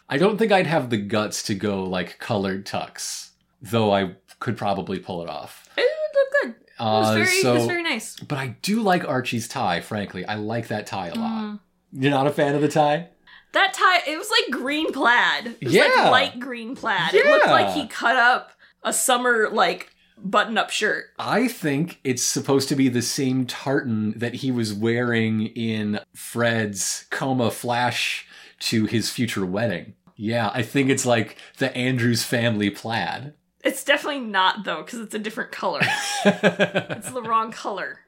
I 0.09 0.17
don't 0.17 0.37
think 0.37 0.51
I'd 0.51 0.67
have 0.67 0.89
the 0.89 0.97
guts 0.97 1.41
to 1.43 1.55
go 1.55 1.83
like 1.85 2.19
colored 2.19 2.65
tux, 2.65 3.29
though 3.64 3.91
I 3.93 4.16
could 4.39 4.57
probably 4.57 4.99
pull 4.99 5.24
it 5.24 5.30
off. 5.30 5.68
it 5.78 5.82
would 5.82 6.20
look 6.49 6.55
good. 6.55 6.64
It 6.68 6.84
was 6.84 7.07
Uh, 7.09 7.14
very, 7.14 7.41
so, 7.41 7.53
it 7.53 7.57
was 7.59 7.66
very 7.68 7.84
nice. 7.84 8.20
but 8.20 8.38
I 8.38 8.55
do 8.61 8.82
like 8.82 9.07
Archie's 9.07 9.47
tie. 9.47 9.82
Frankly, 9.82 10.26
I 10.26 10.36
like 10.36 10.68
that 10.68 10.86
tie 10.86 11.07
a 11.07 11.16
lot. 11.16 11.43
Mm. 11.43 11.59
You're 11.93 12.11
not 12.11 12.28
a 12.28 12.32
fan 12.32 12.55
of 12.55 12.61
the 12.61 12.68
tie? 12.68 13.09
That 13.53 13.74
tie, 13.74 14.11
it 14.11 14.18
was 14.18 14.30
like 14.32 14.59
green 14.61 14.91
plaid. 14.91 15.55
It 15.61 15.66
was 15.66 15.74
Yeah. 15.74 15.84
like 16.09 16.11
light 16.11 16.39
green 16.39 16.76
plaid. 16.76 17.14
It 17.14 17.26
looked 17.26 17.45
like 17.47 17.74
he 17.74 17.88
cut 17.88 18.16
up 18.16 18.51
a 18.84 18.91
summer 18.91 19.47
like 19.51 19.91
button 20.18 20.57
up 20.57 20.72
shirt. 20.72 21.05
I 21.20 21.47
think 21.47 21.99
it's 22.03 22.24
supposed 22.24 22.68
to 22.70 22.76
be 22.76 22.89
the 22.89 23.01
same 23.01 23.45
tartan 23.45 24.18
that 24.18 24.36
he 24.36 24.51
was 24.51 24.74
wearing 24.74 25.45
in 25.47 25.99
Fred's 26.16 27.05
coma 27.11 27.51
flash 27.51 28.26
to 28.61 28.86
his 28.86 29.09
future 29.11 29.45
wedding. 29.45 29.93
Yeah, 30.16 30.49
I 30.53 30.64
think 30.64 30.89
it's 30.89 31.05
like 31.05 31.38
the 31.59 31.76
Andrews 31.78 32.24
family 32.24 32.70
plaid. 32.72 33.34
It's 33.64 33.84
definitely 33.84 34.22
not 34.22 34.66
though, 34.66 34.84
because 34.84 34.99
it's 34.99 35.16
a 35.16 35.20
different 35.20 35.51
color. 35.51 35.82
it's 36.26 37.11
the 37.11 37.22
wrong 37.22 37.51
color. 37.51 37.99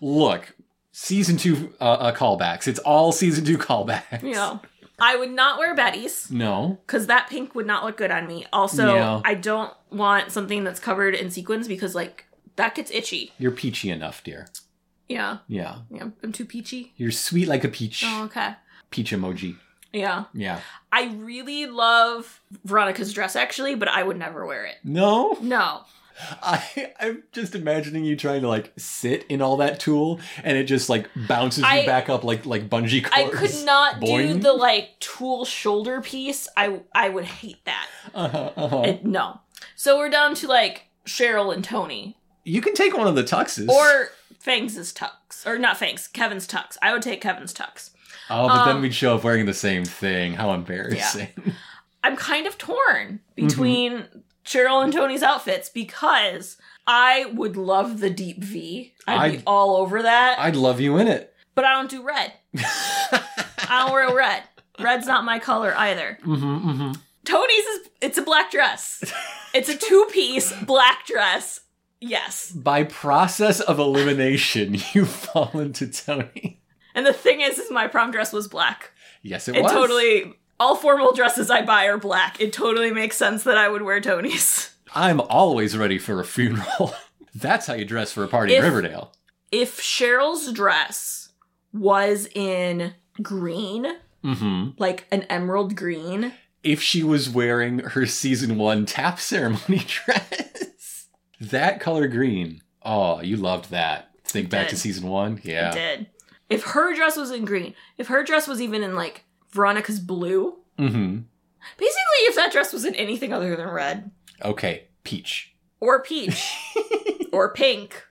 Look, 0.00 0.54
season 0.92 1.36
two 1.36 1.72
uh, 1.80 1.84
uh, 1.84 2.14
callbacks. 2.14 2.66
It's 2.68 2.78
all 2.80 3.12
season 3.12 3.44
two 3.44 3.58
callbacks. 3.58 4.22
You 4.22 4.32
know, 4.32 4.60
I 5.00 5.16
would 5.16 5.30
not 5.30 5.58
wear 5.58 5.74
Betty's 5.74 6.30
No. 6.30 6.78
because 6.86 7.06
that 7.06 7.28
pink 7.28 7.54
would 7.54 7.66
not 7.66 7.84
look 7.84 7.96
good 7.96 8.10
on 8.10 8.26
me. 8.26 8.46
Also, 8.52 8.94
Yeah. 8.94 9.20
I 9.24 9.34
don't 9.34 9.72
want 9.90 10.30
something 10.32 10.64
that's 10.64 10.80
covered 10.80 11.14
in 11.14 11.30
sequins 11.30 11.66
because 11.68 11.94
like 11.94 12.26
that 12.56 12.74
gets 12.74 12.90
itchy. 12.90 13.32
You're 13.38 13.50
peachy 13.52 13.90
enough, 13.90 14.22
dear. 14.22 14.48
Yeah, 15.08 15.38
Yeah. 15.48 15.78
yeah, 15.90 16.08
I'm 16.22 16.32
too 16.32 16.44
peachy. 16.44 16.92
You're 16.96 17.10
sweet 17.10 17.48
like 17.48 17.64
a 17.64 17.68
peach. 17.68 18.04
Oh, 18.06 18.24
okay. 18.24 18.54
Peach 18.90 19.10
emoji. 19.12 19.56
Yeah, 19.92 20.24
Yeah. 20.32 20.60
I 20.90 21.14
really 21.16 21.66
love 21.66 22.40
Veronica's 22.64 23.12
dress 23.12 23.36
actually, 23.36 23.74
but 23.74 23.88
I 23.88 24.02
would 24.02 24.18
never 24.18 24.46
wear 24.46 24.64
it. 24.64 24.76
No. 24.84 25.36
No, 25.40 25.82
I, 26.42 26.92
I'm 27.00 27.22
just 27.32 27.54
imagining 27.54 28.04
you 28.04 28.16
trying 28.16 28.42
to 28.42 28.48
like 28.48 28.72
sit 28.76 29.24
in 29.28 29.40
all 29.42 29.56
that 29.58 29.80
tulle 29.80 30.20
and 30.44 30.56
it 30.56 30.64
just 30.64 30.88
like 30.88 31.08
bounces 31.28 31.64
I- 31.64 31.80
you 31.80 31.86
back 31.86 32.08
up 32.08 32.24
like 32.24 32.46
like 32.46 32.68
bungee 32.68 33.02
cords. 33.04 33.34
I 33.34 33.38
could 33.38 33.64
not 33.66 34.00
do 34.00 34.34
the 34.34 34.52
like 34.52 34.98
tulle 35.00 35.44
shoulder 35.44 36.00
piece. 36.00 36.48
I 36.56 36.80
I 36.94 37.08
would 37.08 37.24
hate 37.24 37.64
that. 37.64 37.88
Uh-huh, 38.14 38.50
uh-huh. 38.56 38.82
It- 38.86 39.04
no. 39.04 39.40
So 39.76 39.98
we're 39.98 40.10
down 40.10 40.34
to 40.36 40.46
like 40.48 40.84
Cheryl 41.06 41.52
and 41.54 41.64
Tony, 41.64 42.16
You 42.44 42.60
can 42.60 42.74
take 42.74 42.96
one 42.96 43.06
of 43.08 43.14
the 43.16 43.24
tuxes. 43.24 43.68
or 43.68 44.10
Fangs' 44.38 44.92
tux, 44.92 45.46
or 45.46 45.58
not 45.58 45.76
Fangs, 45.76 46.06
Kevin's 46.08 46.46
tux. 46.46 46.76
I 46.82 46.92
would 46.92 47.02
take 47.02 47.20
Kevin's 47.20 47.52
tux. 47.54 47.90
Oh, 48.32 48.48
but 48.48 48.64
then 48.66 48.76
um, 48.76 48.82
we'd 48.82 48.94
show 48.94 49.14
up 49.16 49.24
wearing 49.24 49.46
the 49.46 49.54
same 49.54 49.84
thing. 49.84 50.34
How 50.34 50.52
embarrassing. 50.52 51.28
I'm 52.04 52.16
kind 52.16 52.46
of 52.46 52.58
torn 52.58 53.20
between 53.36 54.06
Cheryl 54.44 54.82
and 54.82 54.92
Tony's 54.92 55.22
outfits 55.22 55.68
because 55.68 56.56
I 56.86 57.26
would 57.34 57.56
love 57.56 58.00
the 58.00 58.10
deep 58.10 58.42
V. 58.42 58.92
I'd, 59.06 59.30
be 59.30 59.36
I'd- 59.36 59.42
all 59.46 59.76
over 59.76 60.02
that. 60.02 60.38
I'd 60.40 60.56
love 60.56 60.80
you 60.80 60.96
in 60.98 61.06
it. 61.08 61.32
but 61.54 61.64
I 61.64 61.72
don't 61.74 61.90
do 61.90 62.02
red. 62.02 62.32
I 62.62 63.84
don't 63.84 63.92
wear 63.92 64.14
red. 64.14 64.42
Red's 64.80 65.06
not 65.06 65.24
my 65.24 65.38
color 65.38 65.74
either. 65.76 66.18
Mm-hmm, 66.24 66.70
mm-hmm. 66.70 66.92
Tony's 67.24 67.64
is 67.64 67.88
it's 68.00 68.18
a 68.18 68.22
black 68.22 68.50
dress. 68.50 69.04
It's 69.54 69.68
a 69.68 69.76
two 69.76 70.08
piece 70.10 70.52
black 70.62 71.06
dress. 71.06 71.60
Yes. 72.00 72.50
By 72.50 72.82
process 72.84 73.60
of 73.60 73.78
elimination, 73.78 74.76
you 74.92 75.04
fall 75.04 75.50
into 75.60 75.86
Tony. 75.86 76.61
And 76.94 77.06
the 77.06 77.12
thing 77.12 77.40
is, 77.40 77.58
is 77.58 77.70
my 77.70 77.86
prom 77.88 78.10
dress 78.10 78.32
was 78.32 78.48
black. 78.48 78.90
Yes, 79.22 79.48
it, 79.48 79.56
It 79.56 79.62
was. 79.62 79.72
totally 79.72 80.34
all 80.60 80.76
formal 80.76 81.12
dresses 81.12 81.50
I 81.50 81.62
buy 81.62 81.86
are 81.86 81.98
black. 81.98 82.40
It 82.40 82.52
totally 82.52 82.90
makes 82.92 83.16
sense 83.16 83.44
that 83.44 83.56
I 83.58 83.68
would 83.68 83.82
wear 83.82 84.00
Toni's. 84.00 84.74
I'm 84.94 85.20
always 85.22 85.76
ready 85.76 85.98
for 85.98 86.20
a 86.20 86.24
funeral. 86.24 86.94
That's 87.34 87.66
how 87.66 87.74
you 87.74 87.84
dress 87.86 88.12
for 88.12 88.24
a 88.24 88.28
party 88.28 88.54
in 88.54 88.62
Riverdale. 88.62 89.12
If 89.50 89.80
Cheryl's 89.80 90.52
dress 90.52 91.30
was 91.72 92.28
in 92.34 92.94
green, 93.22 93.86
Mm-hmm. 94.24 94.70
like 94.78 95.06
an 95.10 95.22
emerald 95.24 95.74
green, 95.74 96.32
If 96.62 96.80
she 96.80 97.02
was 97.02 97.28
wearing 97.28 97.80
her 97.80 98.06
season 98.06 98.56
one 98.56 98.86
tap 98.86 99.18
ceremony 99.18 99.78
dress, 99.86 101.08
that 101.40 101.80
color 101.80 102.06
green. 102.06 102.62
Oh, 102.84 103.20
you 103.20 103.36
loved 103.36 103.70
that. 103.70 104.10
Think 104.24 104.48
back 104.50 104.68
to 104.68 104.76
season 104.76 105.08
one. 105.08 105.40
I 105.44 105.48
Yeah. 105.48 105.70
did. 105.72 106.06
If 106.52 106.62
her 106.64 106.94
dress 106.94 107.16
was 107.16 107.30
in 107.30 107.44
green, 107.44 107.74
if 107.98 108.08
her 108.08 108.22
dress 108.24 108.46
was 108.48 108.60
even 108.60 108.82
in 108.82 108.94
like 108.94 109.24
Veronica's 109.52 110.00
blue, 110.00 110.56
Mm-hmm. 110.78 111.18
basically 111.76 112.20
if 112.22 112.34
that 112.36 112.50
dress 112.52 112.72
was 112.72 112.84
in 112.84 112.94
anything 112.94 113.32
other 113.32 113.54
than 113.56 113.68
red, 113.68 114.10
Okay, 114.44 114.84
peach. 115.04 115.54
or 115.80 116.02
peach, 116.02 116.52
or 117.32 117.52
pink, 117.52 118.02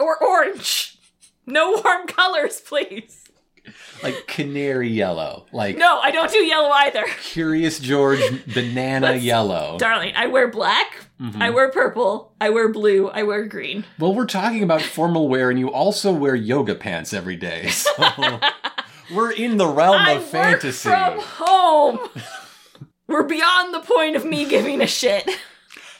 or 0.00 0.16
orange. 0.22 0.98
No 1.46 1.80
warm 1.84 2.06
colors, 2.08 2.60
please. 2.60 3.22
Like 4.02 4.26
canary 4.26 4.88
yellow. 4.88 5.46
Like 5.52 5.76
No, 5.76 5.98
I 6.00 6.10
don't 6.10 6.30
do 6.30 6.38
yellow 6.38 6.70
either. 6.70 7.04
Curious 7.22 7.78
George 7.78 8.20
banana 8.54 9.06
Let's- 9.12 9.24
yellow. 9.24 9.76
Darling, 9.78 10.12
I 10.16 10.26
wear 10.26 10.48
black, 10.48 11.05
Mhm. 11.20 11.40
I 11.40 11.48
wear 11.50 11.70
purple, 11.70 12.32
I 12.40 12.50
wear 12.50 12.68
blue, 12.68 13.08
I 13.08 13.22
wear 13.22 13.46
green. 13.46 13.84
Well, 13.98 14.14
we're 14.14 14.26
talking 14.26 14.62
about 14.62 14.82
formal 14.82 15.28
wear, 15.28 15.48
and 15.50 15.58
you 15.58 15.70
also 15.72 16.12
wear 16.12 16.34
yoga 16.34 16.74
pants 16.74 17.12
every 17.14 17.36
day. 17.36 17.70
So 19.08 19.14
we're 19.14 19.30
in 19.30 19.56
the 19.56 19.68
realm 19.68 19.96
I 20.02 20.12
of 20.12 20.24
fantasy. 20.24 20.88
from 20.88 21.18
home. 21.20 22.00
We're 23.06 23.22
beyond 23.22 23.72
the 23.72 23.78
point 23.80 24.16
of 24.16 24.24
me 24.24 24.44
giving 24.46 24.80
a 24.82 24.86
shit. 24.88 25.30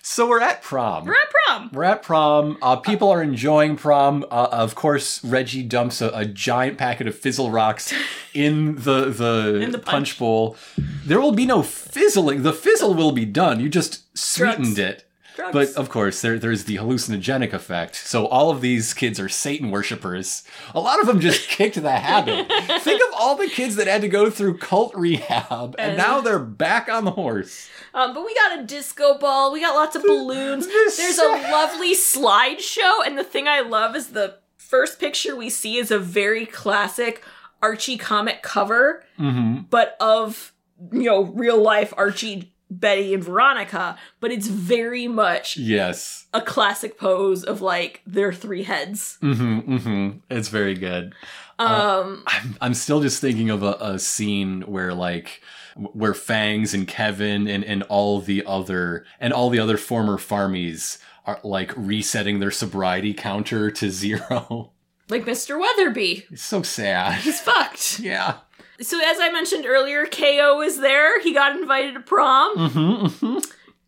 So 0.03 0.29
we're 0.29 0.41
at 0.41 0.61
prom. 0.63 1.05
We're 1.05 1.15
at 1.15 1.31
prom. 1.47 1.71
We're 1.73 1.85
at 1.85 2.03
prom. 2.03 2.59
Uh, 2.61 2.77
people 2.77 3.11
are 3.11 3.23
enjoying 3.23 3.77
prom. 3.77 4.25
Uh, 4.31 4.49
of 4.53 4.75
course, 4.75 5.23
Reggie 5.25 5.63
dumps 5.63 6.01
a, 6.01 6.09
a 6.15 6.25
giant 6.25 6.79
packet 6.79 7.07
of 7.07 7.15
fizzle 7.17 7.51
rocks 7.53 7.93
in 8.35 8.75
the 8.77 9.05
the, 9.11 9.55
In 9.63 9.71
the 9.71 9.79
punch. 9.79 9.85
punch. 10.11 10.19
bowl. 10.19 10.57
There 11.05 11.21
will 11.21 11.33
be 11.33 11.47
no 11.47 11.63
fizzling. 11.63 12.43
The 12.43 12.53
fizzle 12.53 12.95
will 12.95 13.13
be 13.13 13.25
done. 13.25 13.61
You 13.61 13.69
just 13.69 14.03
sweetened 14.19 14.77
Drugs. 14.77 14.79
it. 14.79 15.06
Drugs. 15.37 15.53
But 15.53 15.81
of 15.81 15.89
course, 15.91 16.21
there, 16.23 16.39
there's 16.39 16.65
the 16.65 16.77
hallucinogenic 16.77 17.53
effect. 17.53 17.95
So 17.95 18.27
all 18.27 18.51
of 18.51 18.61
these 18.63 18.93
kids 18.95 19.21
are 19.21 19.29
Satan 19.29 19.71
worshippers. 19.71 20.43
A 20.75 20.81
lot 20.81 20.99
of 21.01 21.07
them 21.07 21.21
just 21.21 21.49
kicked 21.49 21.81
the 21.81 21.91
habit. 21.93 22.49
Think 22.83 23.03
of 23.07 23.15
all 23.15 23.37
the 23.37 23.47
kids 23.49 23.77
that 23.77 23.87
had 23.87 24.01
to 24.01 24.09
go 24.09 24.31
through 24.31 24.59
cult 24.59 24.95
rehab, 24.95 25.77
and 25.79 25.91
And- 25.91 25.99
now 25.99 26.21
they're 26.21 26.39
back 26.39 26.89
on 26.89 27.05
the 27.05 27.11
horse. 27.13 27.69
Um, 27.95 28.13
but 28.15 28.25
we 28.27 28.35
got 28.35 28.59
a 28.59 28.65
disco 28.65 29.17
ball. 29.19 29.53
We 29.53 29.61
got 29.61 29.75
lots 29.75 29.95
of 29.97 30.03
balloons. 30.03 30.67
There's 30.97 31.19
a 31.19 31.23
lovely 31.53 31.95
slideshow, 31.95 33.07
and 33.07 33.17
the 33.17 33.25
thing 33.25 33.47
I 33.49 33.61
love 33.61 33.95
is 33.97 34.09
the 34.09 34.39
first 34.57 34.99
picture 34.99 35.37
we 35.37 35.49
see 35.51 35.77
is 35.79 35.91
a 35.91 35.99
very 35.99 36.45
classic 36.47 37.23
Archie 37.63 37.97
comic 37.97 38.43
cover, 38.43 39.05
Mm-hmm. 39.19 39.63
but 39.71 39.97
of 40.01 40.53
you 40.93 41.05
know 41.05 41.23
real 41.23 41.61
life 41.63 41.95
Archie, 41.97 42.53
Betty, 42.71 43.15
and 43.15 43.23
Veronica. 43.25 43.97
But 44.21 44.33
it's 44.33 44.49
very 44.49 45.07
much 45.09 45.57
Yes. 45.57 46.27
a 46.35 46.41
classic 46.41 46.99
pose 46.99 47.45
of 47.45 47.61
like 47.63 48.03
their 48.07 48.33
three 48.33 48.63
heads. 48.65 49.19
Mm-hmm. 49.23 49.77
Mm-hmm. 49.77 50.19
It's 50.31 50.49
very 50.49 50.75
good. 50.75 51.15
Um, 51.59 52.23
I'm, 52.27 52.57
I'm 52.61 52.75
still 52.75 53.01
just 53.01 53.21
thinking 53.21 53.49
of 53.51 53.63
a, 53.63 53.77
a 53.81 53.99
scene 53.99 54.63
where 54.63 54.93
like 54.93 55.41
where 55.77 56.15
Fangs 56.15 56.75
and 56.75 56.87
Kevin 56.89 57.47
and, 57.49 57.65
and 57.65 57.83
all 57.85 58.21
the 58.21 58.45
other 58.47 59.05
and 59.21 59.33
all 59.33 59.49
the 59.51 59.59
other 59.59 59.77
former 59.77 60.17
farmies 60.19 60.99
are 61.27 61.41
like 61.43 61.73
resetting 61.77 62.41
their 62.41 62.51
sobriety 62.51 63.13
counter 63.15 63.71
to 63.71 63.91
zero. 63.91 64.73
like 65.09 65.25
Mr. 65.25 65.61
Weatherbee, 65.61 66.25
It's 66.31 66.43
so 66.43 66.63
sad. 66.63 67.21
he's 67.21 67.41
fucked. 67.41 68.01
Yeah. 68.01 68.39
So 68.81 68.99
as 69.05 69.19
I 69.21 69.31
mentioned 69.33 69.67
earlier, 69.67 70.07
KO 70.07 70.61
is 70.63 70.81
there. 70.81 71.21
He 71.23 71.33
got 71.33 71.57
invited 71.57 71.95
to 71.95 72.01
prom. 72.01 72.57
Mm-hmm, 72.57 73.39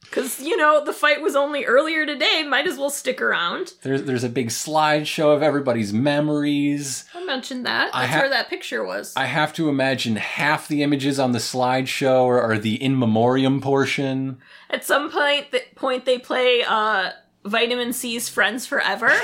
Because, 0.03 0.41
you 0.41 0.57
know, 0.57 0.83
the 0.83 0.95
fight 0.95 1.21
was 1.21 1.37
only 1.37 1.67
earlier 1.67 2.07
today. 2.07 2.43
Might 2.49 2.67
as 2.67 2.79
well 2.79 2.89
stick 2.89 3.21
around. 3.21 3.75
There's 3.83 4.05
there's 4.05 4.25
a 4.25 4.31
big 4.31 4.49
slideshow 4.49 5.37
of 5.37 5.43
everybody's 5.43 5.93
memories. 5.93 7.05
I 7.15 7.23
mentioned 7.27 7.67
that. 7.67 7.91
That's 7.93 8.13
ha- 8.15 8.21
where 8.21 8.31
that 8.31 8.49
picture 8.49 8.83
was. 8.83 9.13
I 9.17 9.27
have 9.27 9.53
to 9.55 9.69
imagine 9.69 10.17
half 10.17 10.67
the 10.69 10.83
images 10.83 11.19
on 11.19 11.33
the 11.33 11.39
slideshow 11.39 12.25
are, 12.27 12.41
are 12.41 12.57
the 12.59 12.83
in 12.83 12.99
memoriam 12.99 13.61
portion. 13.61 14.39
At 14.71 14.85
some 14.85 15.11
point, 15.11 15.51
th- 15.51 15.75
point 15.75 16.07
they 16.07 16.19
play 16.19 16.63
uh, 16.67 17.11
Vitamin 17.45 17.93
C's 17.93 18.31
Friends 18.31 18.67
Forever. 18.67 19.13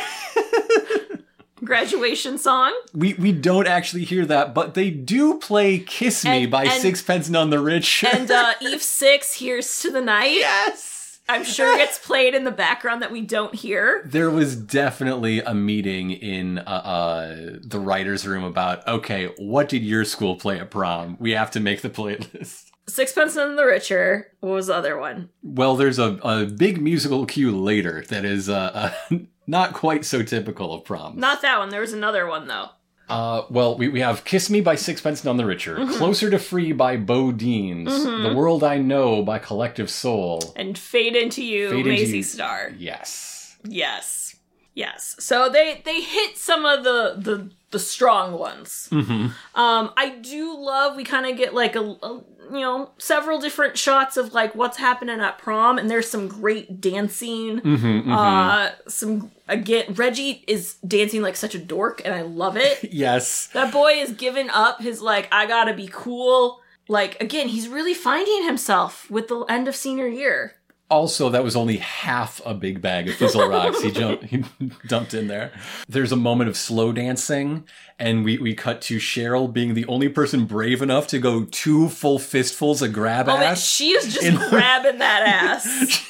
Graduation 1.64 2.38
song. 2.38 2.74
We 2.92 3.14
we 3.14 3.32
don't 3.32 3.66
actually 3.66 4.04
hear 4.04 4.24
that, 4.26 4.54
but 4.54 4.74
they 4.74 4.90
do 4.90 5.38
play 5.38 5.78
"Kiss 5.78 6.24
Me" 6.24 6.42
And- 6.44 6.50
by 6.50 6.64
and- 6.64 6.82
Sixpence 6.82 7.28
None 7.28 7.50
the 7.50 7.60
Rich. 7.60 8.04
And 8.04 8.30
uh, 8.30 8.54
Eve 8.60 8.82
6, 8.82 9.38
Here's 9.38 9.80
to 9.82 9.90
the 9.90 10.00
Night. 10.00 10.32
yes. 10.32 11.20
I'm 11.26 11.42
sure 11.44 11.78
it's 11.80 11.98
played 11.98 12.34
in 12.34 12.44
the 12.44 12.50
background 12.50 13.00
that 13.00 13.10
we 13.10 13.22
don't 13.22 13.54
hear. 13.54 14.02
There 14.04 14.30
was 14.30 14.54
definitely 14.56 15.40
a 15.40 15.54
meeting 15.54 16.10
in 16.10 16.58
uh, 16.58 16.62
uh, 16.62 17.36
the 17.62 17.78
writers' 17.80 18.26
room 18.26 18.44
about 18.44 18.86
okay, 18.86 19.32
what 19.38 19.68
did 19.70 19.82
your 19.82 20.04
school 20.04 20.36
play 20.36 20.60
at 20.60 20.70
prom? 20.70 21.16
We 21.18 21.30
have 21.30 21.50
to 21.52 21.60
make 21.60 21.80
the 21.80 21.88
playlist. 21.90 22.70
Sixpence 22.86 23.34
None 23.36 23.56
the 23.56 23.64
Richer. 23.64 24.32
What 24.40 24.50
was 24.52 24.66
the 24.66 24.74
other 24.74 24.98
one? 24.98 25.30
Well, 25.42 25.76
there's 25.76 25.98
a, 25.98 26.18
a 26.22 26.46
big 26.46 26.80
musical 26.80 27.24
cue 27.26 27.50
later 27.56 28.04
that 28.08 28.24
is 28.24 28.48
uh, 28.48 28.92
uh, 29.10 29.16
not 29.46 29.72
quite 29.72 30.04
so 30.04 30.22
typical 30.22 30.72
of 30.74 30.84
prom. 30.84 31.18
Not 31.18 31.42
that 31.42 31.58
one. 31.58 31.70
There 31.70 31.80
was 31.80 31.92
another 31.92 32.26
one, 32.26 32.46
though. 32.48 32.68
Uh, 33.08 33.42
well, 33.50 33.76
we, 33.76 33.88
we 33.88 34.00
have 34.00 34.24
Kiss 34.24 34.48
Me 34.48 34.60
by 34.62 34.74
Sixpence 34.76 35.24
None 35.24 35.36
the 35.36 35.44
Richer, 35.44 35.76
Mm-hmm. 35.76 35.92
Closer 35.94 36.30
to 36.30 36.38
Free 36.38 36.72
by 36.72 36.96
BoDeans, 36.96 37.86
The 38.30 38.34
World 38.34 38.64
I 38.64 38.78
Know 38.78 39.22
by 39.22 39.38
Collective 39.38 39.90
Soul. 39.90 40.52
And 40.56 40.76
Fade 40.78 41.14
Into 41.14 41.44
You, 41.44 41.70
Fade 41.70 41.86
Into 41.86 42.16
You. 42.18 42.22
Star. 42.22 42.72
Yes. 42.78 43.56
Yes. 43.64 44.36
Yes. 44.74 45.16
So 45.20 45.48
they 45.50 45.82
they 45.84 46.00
hit 46.00 46.36
some 46.36 46.64
of 46.64 46.82
the 46.82 47.14
the 47.16 47.50
the 47.70 47.78
strong 47.78 48.32
ones. 48.38 48.88
Mm-hmm. 48.90 49.26
Um 49.54 49.92
I 49.96 50.16
do 50.20 50.58
love 50.58 50.96
we 50.96 51.04
kind 51.04 51.26
of 51.26 51.36
get 51.36 51.54
like 51.54 51.76
a, 51.76 51.80
a 52.02 52.22
you 52.52 52.60
know 52.60 52.90
several 52.98 53.40
different 53.40 53.76
shots 53.78 54.16
of 54.16 54.34
like 54.34 54.54
what's 54.54 54.76
happening 54.76 55.20
at 55.20 55.38
prom 55.38 55.78
and 55.78 55.90
there's 55.90 56.08
some 56.08 56.28
great 56.28 56.80
dancing. 56.80 57.60
Mm-hmm, 57.60 58.12
Uh 58.12 58.70
some 58.88 59.30
again 59.48 59.94
Reggie 59.94 60.44
is 60.46 60.74
dancing 60.86 61.22
like 61.22 61.36
such 61.36 61.54
a 61.54 61.58
dork 61.58 62.02
and 62.04 62.14
I 62.14 62.22
love 62.22 62.56
it. 62.56 62.78
Yes. 62.92 63.48
that 63.48 63.72
boy 63.72 63.92
is 63.92 64.12
giving 64.12 64.50
up 64.50 64.80
his 64.80 65.00
like 65.00 65.28
I 65.32 65.46
got 65.46 65.64
to 65.64 65.74
be 65.74 65.88
cool. 65.92 66.60
Like 66.88 67.20
again, 67.20 67.48
he's 67.48 67.68
really 67.68 67.94
finding 67.94 68.44
himself 68.44 69.10
with 69.10 69.28
the 69.28 69.40
end 69.44 69.68
of 69.68 69.74
senior 69.76 70.06
year. 70.08 70.54
Also, 70.90 71.30
that 71.30 71.42
was 71.42 71.56
only 71.56 71.78
half 71.78 72.40
a 72.44 72.52
big 72.54 72.80
bag 72.82 73.08
of 73.08 73.14
fizzle 73.14 73.48
rocks 73.48 73.80
he, 73.80 73.90
jumped, 73.90 74.24
he 74.24 74.44
dumped 74.86 75.14
in 75.14 75.28
there. 75.28 75.50
There's 75.88 76.12
a 76.12 76.16
moment 76.16 76.50
of 76.50 76.56
slow 76.56 76.92
dancing, 76.92 77.66
and 77.98 78.22
we, 78.24 78.36
we 78.38 78.54
cut 78.54 78.82
to 78.82 78.98
Cheryl 78.98 79.50
being 79.52 79.74
the 79.74 79.86
only 79.86 80.08
person 80.10 80.44
brave 80.44 80.82
enough 80.82 81.06
to 81.08 81.18
go 81.18 81.44
two 81.46 81.88
full 81.88 82.18
fistfuls 82.18 82.82
of 82.82 82.92
grab 82.92 83.28
Oh, 83.28 83.36
ass. 83.36 83.64
she 83.66 83.90
is 83.92 84.12
just 84.14 84.24
in- 84.24 84.34
grabbing 84.50 84.98
that 84.98 85.22
ass. 85.26 86.04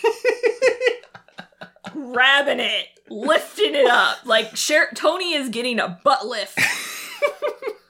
grabbing 1.93 2.61
it, 2.61 2.87
lifting 3.09 3.75
it 3.77 3.87
up. 3.87 4.27
Like 4.27 4.57
Cher- 4.57 4.91
Toni 4.95 5.35
is 5.35 5.49
getting 5.51 5.79
a 5.79 6.01
butt 6.05 6.27
lift. 6.27 6.59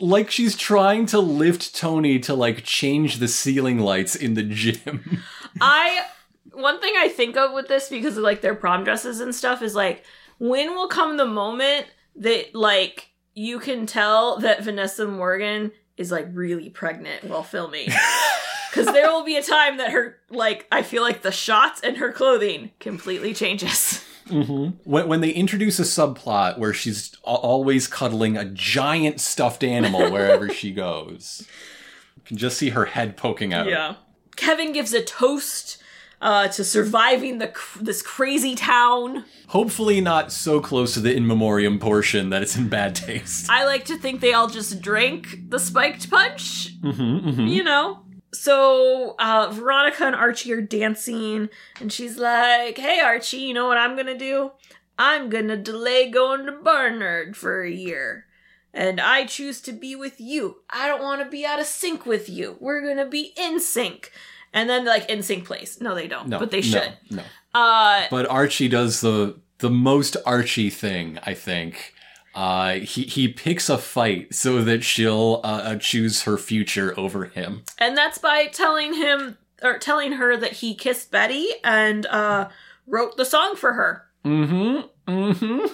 like 0.00 0.30
she's 0.30 0.56
trying 0.56 1.06
to 1.06 1.18
lift 1.18 1.74
Toni 1.74 2.18
to 2.20 2.34
like 2.34 2.64
change 2.64 3.18
the 3.18 3.28
ceiling 3.28 3.78
lights 3.78 4.14
in 4.14 4.34
the 4.34 4.42
gym. 4.42 5.22
I 5.60 6.04
one 6.52 6.80
thing 6.80 6.94
I 6.98 7.08
think 7.08 7.36
of 7.36 7.52
with 7.52 7.68
this 7.68 7.88
because 7.88 8.16
of 8.16 8.22
like 8.22 8.40
their 8.40 8.54
prom 8.54 8.84
dresses 8.84 9.20
and 9.20 9.34
stuff 9.34 9.62
is 9.62 9.74
like 9.74 10.04
when 10.38 10.74
will 10.74 10.88
come 10.88 11.16
the 11.16 11.26
moment 11.26 11.86
that 12.16 12.54
like 12.54 13.10
you 13.34 13.60
can 13.60 13.86
tell 13.86 14.38
that 14.38 14.64
Vanessa 14.64 15.06
Morgan 15.06 15.72
is 15.96 16.10
like 16.10 16.28
really 16.32 16.70
pregnant 16.70 17.24
while 17.24 17.42
filming. 17.42 17.88
Because 18.70 18.92
there 18.92 19.10
will 19.10 19.24
be 19.24 19.36
a 19.36 19.42
time 19.42 19.78
that 19.78 19.92
her, 19.92 20.18
like, 20.28 20.66
I 20.70 20.82
feel 20.82 21.02
like 21.02 21.22
the 21.22 21.32
shots 21.32 21.80
and 21.80 21.96
her 21.96 22.12
clothing 22.12 22.70
completely 22.80 23.32
changes. 23.34 24.04
When, 24.28 25.08
when 25.08 25.20
they 25.20 25.30
introduce 25.30 25.78
a 25.78 25.82
subplot 25.82 26.58
where 26.58 26.72
she's 26.72 27.14
always 27.24 27.86
cuddling 27.86 28.36
a 28.36 28.44
giant 28.44 29.20
stuffed 29.20 29.64
animal 29.64 30.10
wherever 30.12 30.48
she 30.48 30.72
goes, 30.72 31.46
you 32.16 32.22
can 32.24 32.36
just 32.36 32.58
see 32.58 32.70
her 32.70 32.86
head 32.86 33.16
poking 33.16 33.52
out. 33.52 33.66
Yeah. 33.66 33.94
Kevin 34.36 34.72
gives 34.72 34.92
a 34.92 35.02
toast 35.02 35.82
uh, 36.20 36.48
to 36.48 36.64
surviving 36.64 37.38
the 37.38 37.48
cr- 37.48 37.82
this 37.82 38.02
crazy 38.02 38.54
town. 38.54 39.24
Hopefully, 39.48 40.00
not 40.00 40.30
so 40.32 40.60
close 40.60 40.94
to 40.94 41.00
the 41.00 41.14
in 41.14 41.26
memoriam 41.26 41.78
portion 41.78 42.30
that 42.30 42.42
it's 42.42 42.56
in 42.56 42.68
bad 42.68 42.94
taste. 42.94 43.48
I 43.48 43.64
like 43.64 43.84
to 43.86 43.96
think 43.96 44.20
they 44.20 44.32
all 44.32 44.48
just 44.48 44.80
drank 44.80 45.50
the 45.50 45.58
spiked 45.58 46.10
punch. 46.10 46.80
Mm-hmm, 46.82 47.46
You 47.46 47.62
know? 47.64 48.00
So 48.32 49.14
uh, 49.18 49.50
Veronica 49.52 50.04
and 50.04 50.14
Archie 50.14 50.52
are 50.52 50.60
dancing, 50.60 51.48
and 51.80 51.92
she's 51.92 52.18
like, 52.18 52.78
Hey, 52.78 53.00
Archie, 53.00 53.38
you 53.38 53.54
know 53.54 53.66
what 53.66 53.78
I'm 53.78 53.96
gonna 53.96 54.18
do? 54.18 54.52
I'm 54.98 55.30
gonna 55.30 55.56
delay 55.56 56.10
going 56.10 56.46
to 56.46 56.52
Barnard 56.52 57.36
for 57.36 57.62
a 57.62 57.70
year. 57.70 58.26
And 58.74 59.00
I 59.00 59.24
choose 59.24 59.60
to 59.62 59.72
be 59.72 59.96
with 59.96 60.20
you. 60.20 60.58
I 60.70 60.86
don't 60.88 61.02
want 61.02 61.22
to 61.22 61.28
be 61.28 61.44
out 61.46 61.58
of 61.58 61.66
sync 61.66 62.04
with 62.04 62.28
you. 62.28 62.56
We're 62.60 62.86
gonna 62.86 63.08
be 63.08 63.32
in 63.36 63.60
sync. 63.60 64.12
And 64.52 64.68
then, 64.68 64.84
like, 64.86 65.08
NSYNC 65.08 65.44
place. 65.44 65.80
No, 65.80 65.94
they 65.94 66.08
don't. 66.08 66.28
No, 66.28 66.38
but 66.38 66.50
they 66.50 66.60
no, 66.60 66.62
should. 66.62 66.92
No, 67.10 67.22
Uh, 67.54 68.04
But 68.10 68.26
Archie 68.28 68.68
does 68.68 69.00
the 69.00 69.36
the 69.58 69.70
most 69.70 70.16
Archie 70.24 70.70
thing, 70.70 71.18
I 71.24 71.34
think. 71.34 71.94
Uh, 72.38 72.74
he 72.74 73.02
he 73.02 73.26
picks 73.26 73.68
a 73.68 73.76
fight 73.76 74.32
so 74.32 74.62
that 74.62 74.84
she'll 74.84 75.40
uh, 75.42 75.60
uh, 75.64 75.76
choose 75.76 76.22
her 76.22 76.38
future 76.38 76.94
over 76.96 77.24
him. 77.24 77.64
And 77.78 77.96
that's 77.96 78.18
by 78.18 78.46
telling 78.46 78.94
him 78.94 79.38
or 79.60 79.76
telling 79.76 80.12
her 80.12 80.36
that 80.36 80.52
he 80.52 80.76
kissed 80.76 81.10
Betty 81.10 81.48
and 81.64 82.06
uh 82.06 82.48
wrote 82.86 83.16
the 83.16 83.24
song 83.24 83.56
for 83.56 83.72
her. 83.72 84.04
Mm-hmm. 84.24 85.12
Mm-hmm. 85.12 85.66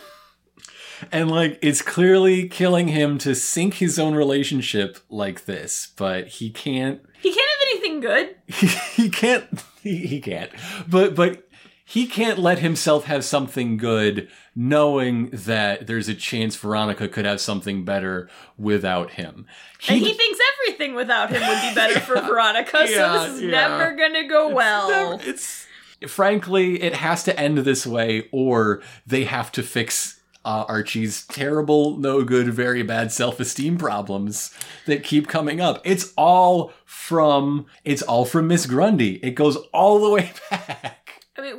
And 1.12 1.30
like 1.30 1.58
it's 1.60 1.82
clearly 1.82 2.48
killing 2.48 2.88
him 2.88 3.18
to 3.18 3.34
sink 3.34 3.74
his 3.74 3.98
own 3.98 4.14
relationship 4.14 4.96
like 5.10 5.44
this, 5.44 5.92
but 5.96 6.28
he 6.28 6.48
can't 6.48 7.02
He 7.20 7.28
can't 7.28 7.50
have 7.50 7.68
anything 7.68 8.00
good. 8.00 8.36
he, 8.46 8.66
he 9.02 9.10
can't 9.10 9.44
he, 9.82 10.06
he 10.06 10.18
can't. 10.18 10.50
But 10.88 11.14
but 11.14 11.46
he 11.84 12.06
can't 12.06 12.38
let 12.38 12.60
himself 12.60 13.04
have 13.04 13.24
something 13.24 13.76
good 13.76 14.28
knowing 14.56 15.28
that 15.30 15.86
there's 15.86 16.08
a 16.08 16.14
chance 16.14 16.56
Veronica 16.56 17.08
could 17.08 17.24
have 17.24 17.40
something 17.40 17.84
better 17.84 18.28
without 18.56 19.12
him. 19.12 19.46
and 19.88 19.98
he 20.00 20.14
thinks 20.14 20.38
everything 20.66 20.94
without 20.94 21.30
him 21.30 21.42
would 21.46 21.60
be 21.68 21.74
better 21.74 22.00
for 22.00 22.20
Veronica, 22.20 22.86
Yeah, 22.88 23.12
so 23.12 23.24
this 23.26 23.34
is 23.36 23.42
yeah. 23.42 23.50
never 23.50 23.94
gonna 23.96 24.26
go 24.28 24.48
well. 24.48 24.88
Never- 25.18 25.28
it's 25.30 25.66
frankly, 26.08 26.82
it 26.82 26.94
has 26.94 27.22
to 27.24 27.38
end 27.38 27.58
this 27.58 27.86
way, 27.86 28.28
or 28.32 28.82
they 29.06 29.24
have 29.24 29.50
to 29.52 29.62
fix 29.62 30.20
uh, 30.44 30.64
Archie's 30.68 31.26
terrible, 31.26 31.96
no 31.96 32.22
good, 32.22 32.52
very 32.52 32.82
bad 32.82 33.10
self 33.10 33.40
esteem 33.40 33.78
problems 33.78 34.54
that 34.86 35.02
keep 35.02 35.26
coming 35.26 35.60
up. 35.60 35.80
It's 35.84 36.12
all 36.18 36.72
from 36.84 37.66
it's 37.84 38.02
all 38.02 38.24
from 38.26 38.48
Miss 38.48 38.66
Grundy. 38.66 39.14
It 39.24 39.30
goes 39.32 39.56
all 39.72 39.98
the 40.00 40.10
way 40.10 40.32
back. 40.50 41.03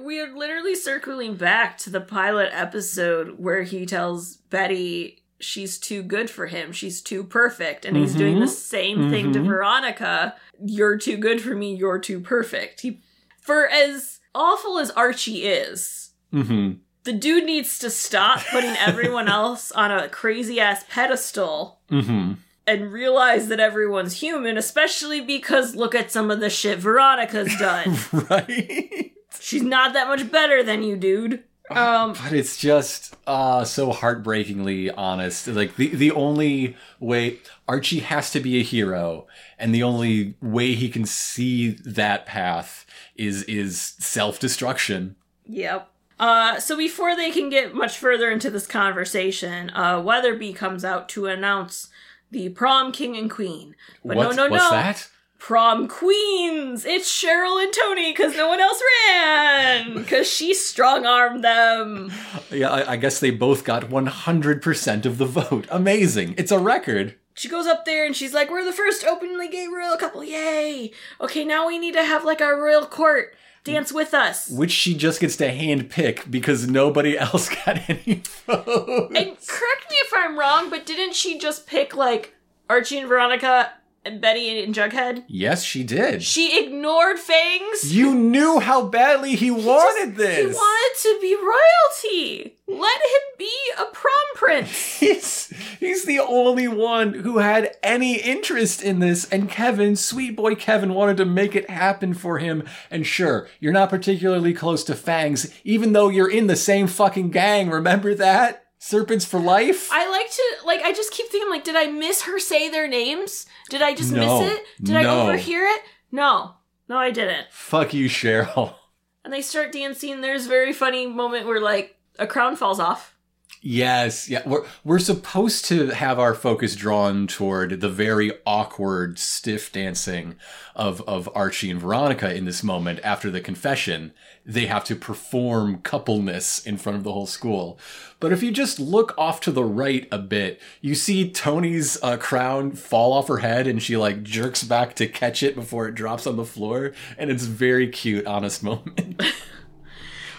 We 0.05 0.19
are 0.21 0.31
literally 0.37 0.75
circling 0.75 1.35
back 1.35 1.77
to 1.79 1.89
the 1.89 1.99
pilot 2.01 2.49
episode 2.53 3.39
where 3.39 3.63
he 3.63 3.85
tells 3.87 4.35
Betty 4.37 5.23
she's 5.39 5.77
too 5.77 6.03
good 6.03 6.29
for 6.29 6.45
him. 6.47 6.71
She's 6.71 7.01
too 7.01 7.23
perfect. 7.23 7.85
And 7.85 7.97
he's 7.97 8.15
doing 8.15 8.39
the 8.39 8.47
same 8.47 9.09
thing 9.09 9.33
to 9.33 9.39
Mhm. 9.39 9.45
Veronica. 9.47 10.35
You're 10.63 10.97
too 10.97 11.17
good 11.17 11.41
for 11.41 11.55
me. 11.55 11.75
You're 11.75 11.99
too 11.99 12.19
perfect. 12.19 12.81
He, 12.81 13.01
for 13.41 13.67
as 13.67 14.19
awful 14.33 14.77
as 14.79 14.91
Archie 14.91 15.45
is, 15.45 16.11
hmm 16.31 16.73
the 17.03 17.13
dude 17.13 17.45
needs 17.45 17.77
to 17.77 17.89
stop 17.91 18.39
putting 18.51 18.75
everyone 18.77 19.27
else 19.41 19.71
on 19.71 19.91
a 19.91 20.09
crazy 20.09 20.59
ass 20.59 20.83
pedestal 20.89 21.79
hmm 21.89 22.33
and 22.67 22.91
realize 22.91 23.47
that 23.49 23.59
everyone's 23.59 24.13
human, 24.21 24.57
especially 24.57 25.21
because 25.21 25.75
look 25.75 25.93
at 25.93 26.11
some 26.11 26.31
of 26.31 26.39
the 26.39 26.49
shit 26.49 26.79
Veronica's 26.79 27.55
done. 27.57 27.95
Right. 28.29 29.11
She's 29.41 29.63
not 29.63 29.93
that 29.93 30.07
much 30.07 30.31
better 30.31 30.63
than 30.63 30.83
you, 30.83 30.95
dude. 30.97 31.43
Um, 31.69 32.13
But 32.13 32.31
it's 32.33 32.57
just 32.57 33.15
uh 33.25 33.63
so 33.63 33.91
heartbreakingly 33.91 34.91
honest. 34.91 35.47
Like 35.47 35.75
the 35.77 35.87
the 35.87 36.11
only 36.11 36.77
way 36.99 37.39
Archie 37.67 37.99
has 37.99 38.29
to 38.31 38.39
be 38.39 38.59
a 38.59 38.63
hero, 38.63 39.25
and 39.57 39.73
the 39.73 39.81
only 39.81 40.35
way 40.41 40.75
he 40.75 40.89
can 40.89 41.05
see 41.05 41.69
that 41.83 42.25
path 42.27 42.85
is 43.15 43.41
is 43.43 43.81
self 43.99 44.39
destruction. 44.39 45.15
Yep. 45.47 45.89
Uh, 46.19 46.59
so 46.59 46.77
before 46.77 47.15
they 47.15 47.29
can 47.31 47.49
get 47.49 47.73
much 47.75 47.97
further 47.97 48.29
into 48.31 48.49
this 48.49 48.65
conversation, 48.67 49.69
uh, 49.73 49.99
Weatherbee 49.99 50.55
comes 50.55 50.85
out 50.85 51.09
to 51.09 51.25
announce 51.25 51.89
the 52.31 52.49
prom 52.49 52.91
king 52.91 53.17
and 53.17 53.29
queen. 53.29 53.75
But 54.03 54.17
What- 54.17 54.35
no, 54.35 54.45
no, 54.45 54.49
what's 54.51 54.63
no. 54.63 54.69
that? 54.69 55.09
Prom 55.37 55.87
queens! 55.87 56.85
It's 56.85 57.09
Cheryl 57.11 57.61
and 57.63 57.71
Toni 57.73 58.11
because 58.11 58.35
no 58.35 58.47
one 58.47 58.59
else 58.59 58.81
ran! 59.07 59.93
Because 59.95 60.27
she 60.27 60.53
strong 60.53 61.05
armed 61.05 61.43
them. 61.43 62.11
Yeah, 62.51 62.69
I, 62.69 62.93
I 62.93 62.95
guess 62.97 63.19
they 63.19 63.31
both 63.31 63.63
got 63.63 63.89
one 63.89 64.07
hundred 64.07 64.61
percent 64.61 65.05
of 65.05 65.17
the 65.17 65.25
vote. 65.25 65.67
Amazing! 65.69 66.35
It's 66.37 66.51
a 66.51 66.59
record. 66.59 67.15
She 67.33 67.49
goes 67.49 67.67
up 67.67 67.83
there 67.85 68.05
and 68.05 68.15
she's 68.15 68.33
like, 68.33 68.49
We're 68.49 68.63
the 68.63 68.71
first 68.71 69.05
openly 69.05 69.47
gay 69.49 69.67
royal 69.67 69.97
couple, 69.97 70.23
yay! 70.23 70.91
Okay, 71.19 71.43
now 71.43 71.67
we 71.67 71.77
need 71.77 71.93
to 71.93 72.03
have 72.03 72.23
like 72.23 72.41
our 72.41 72.59
royal 72.59 72.85
court 72.85 73.35
dance 73.65 73.91
with 73.91 74.13
us. 74.13 74.49
Which 74.49 74.71
she 74.71 74.95
just 74.95 75.19
gets 75.19 75.35
to 75.37 75.51
hand 75.51 75.89
pick 75.89 76.29
because 76.31 76.67
nobody 76.67 77.17
else 77.19 77.49
got 77.49 77.89
any 77.89 78.23
votes. 78.47 79.15
And 79.15 79.37
correct 79.47 79.89
me 79.89 79.97
if 79.97 80.13
I'm 80.15 80.39
wrong, 80.39 80.69
but 80.69 80.85
didn't 80.85 81.13
she 81.15 81.37
just 81.37 81.67
pick 81.67 81.95
like 81.95 82.35
Archie 82.69 82.99
and 82.99 83.09
Veronica 83.09 83.73
and 84.05 84.21
Betty 84.21 84.63
and 84.63 84.73
Jughead? 84.73 85.23
yes, 85.27 85.63
she 85.63 85.83
did. 85.83 86.23
She 86.23 86.63
ignored 86.63 87.19
Fangs. 87.19 87.93
You 87.93 88.13
knew 88.15 88.59
how 88.59 88.85
badly 88.87 89.35
he 89.35 89.51
wanted 89.51 90.11
He 90.11 90.17
this. 90.17 90.37
He 90.37 90.45
wanted 90.45 91.01
to 91.01 91.19
be 91.21 91.35
royalty. 91.35 92.55
Let 92.67 92.99
him 93.01 93.37
be 93.37 93.51
a 93.79 93.85
prom 93.85 94.13
prince. 94.35 94.69
He's 94.99 95.53
he's 95.79 96.05
the 96.05 96.19
only 96.19 96.67
one 96.67 97.13
who 97.13 97.37
had 97.37 97.75
any 97.83 98.19
interest 98.19 98.81
in 98.81 98.99
this, 98.99 99.29
and 99.29 99.49
Kevin, 99.49 99.95
sweet 99.95 100.35
boy 100.35 100.55
Kevin, 100.55 100.93
wanted 100.93 101.17
to 101.17 101.25
make 101.25 101.55
it 101.55 101.69
happen 101.69 102.13
for 102.13 102.39
him. 102.39 102.63
And 102.89 103.05
sure, 103.05 103.47
you're 103.59 103.71
not 103.73 103.89
particularly 103.91 104.53
close 104.53 104.83
to 104.85 104.95
Fangs, 104.95 105.53
even 105.63 105.93
though 105.93 106.09
you're 106.09 106.29
in 106.29 106.47
the 106.47 106.55
same 106.55 106.87
fucking 106.87 107.29
gang. 107.29 107.69
Remember 107.69 108.15
that? 108.15 108.64
Serpents 108.77 109.25
for 109.25 109.39
life. 109.39 109.89
I 109.91 110.09
like 110.09 110.29
to 110.29 110.43
like. 110.65 110.81
I 110.81 110.93
just 110.93 111.11
keep 111.11 111.27
thinking 111.27 111.49
like, 111.49 111.63
did 111.63 111.75
I 111.75 111.87
miss 111.87 112.23
her 112.23 112.39
say 112.39 112.69
their 112.69 112.87
names? 112.87 113.45
Did 113.69 113.81
I 113.81 113.95
just 113.95 114.11
No. 114.11 114.41
miss 114.41 114.51
it? 114.53 114.63
Did 114.83 114.95
I 114.95 115.03
No. 115.03 115.21
overhear 115.23 115.65
it? 115.65 115.81
No, 116.11 116.55
no, 116.87 116.97
I 116.97 117.11
didn't. 117.11 117.47
Fuck 117.51 117.93
you, 117.93 118.07
Cheryl. 118.09 118.75
And 119.23 119.33
they 119.33 119.41
start 119.41 119.71
dancing. 119.71 120.21
There's 120.21 120.45
a 120.45 120.49
very 120.49 120.71
funny 120.71 121.07
moment 121.07 121.47
where 121.47 121.59
like 121.59 121.97
a 122.19 122.27
crown 122.27 122.55
falls 122.55 122.79
off. 122.79 123.13
Yes, 123.61 124.29
yeah. 124.29 124.43
We're 124.47 124.63
we're 124.83 124.99
supposed 124.99 125.65
to 125.65 125.87
have 125.87 126.19
our 126.19 126.35
focus 126.35 126.75
drawn 126.75 127.25
toward 127.25 127.81
the 127.81 127.89
very 127.89 128.31
awkward, 128.45 129.17
stiff 129.17 129.71
dancing 129.71 130.35
of 130.75 131.01
of 131.07 131.27
Archie 131.33 131.71
and 131.71 131.81
Veronica 131.81 132.31
in 132.35 132.45
this 132.45 132.61
moment 132.61 132.99
after 133.03 133.31
the 133.31 133.41
confession. 133.41 134.13
They 134.45 134.67
have 134.67 134.83
to 134.85 134.95
perform 134.95 135.79
coupleness 135.79 136.65
in 136.65 136.77
front 136.77 136.97
of 136.97 137.03
the 137.03 137.11
whole 137.11 137.25
school. 137.25 137.79
But 138.19 138.31
if 138.31 138.43
you 138.43 138.51
just 138.51 138.79
look 138.79 139.15
off 139.17 139.41
to 139.41 139.51
the 139.51 139.63
right 139.63 140.07
a 140.11 140.19
bit, 140.19 140.61
you 140.81 140.93
see 140.93 141.31
Toni's 141.31 141.97
uh, 142.03 142.17
crown 142.17 142.73
fall 142.73 143.13
off 143.13 143.27
her 143.27 143.39
head, 143.39 143.65
and 143.65 143.81
she 143.81 143.97
like 143.97 144.23
jerks 144.23 144.63
back 144.63 144.95
to 144.95 145.07
catch 145.07 145.41
it 145.41 145.55
before 145.55 145.87
it 145.87 145.95
drops 145.95 146.27
on 146.27 146.35
the 146.35 146.45
floor, 146.45 146.93
and 147.17 147.31
it's 147.31 147.45
very 147.45 147.87
cute, 147.87 148.27
honest 148.27 148.63
moment. 148.63 149.21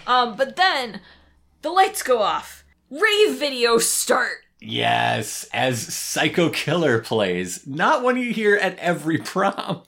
Um, 0.07 0.37
but 0.37 0.55
then 0.55 1.01
the 1.61 1.69
lights 1.69 2.01
go 2.01 2.21
off. 2.21 2.63
Rave 2.89 3.37
videos 3.37 3.81
start. 3.81 4.37
Yes, 4.59 5.47
as 5.53 5.93
Psycho 5.93 6.49
Killer 6.49 6.99
plays, 6.99 7.67
not 7.67 8.01
one 8.01 8.17
you 8.17 8.33
hear 8.33 8.55
at 8.55 8.79
every 8.79 9.17
prom. 9.23 9.83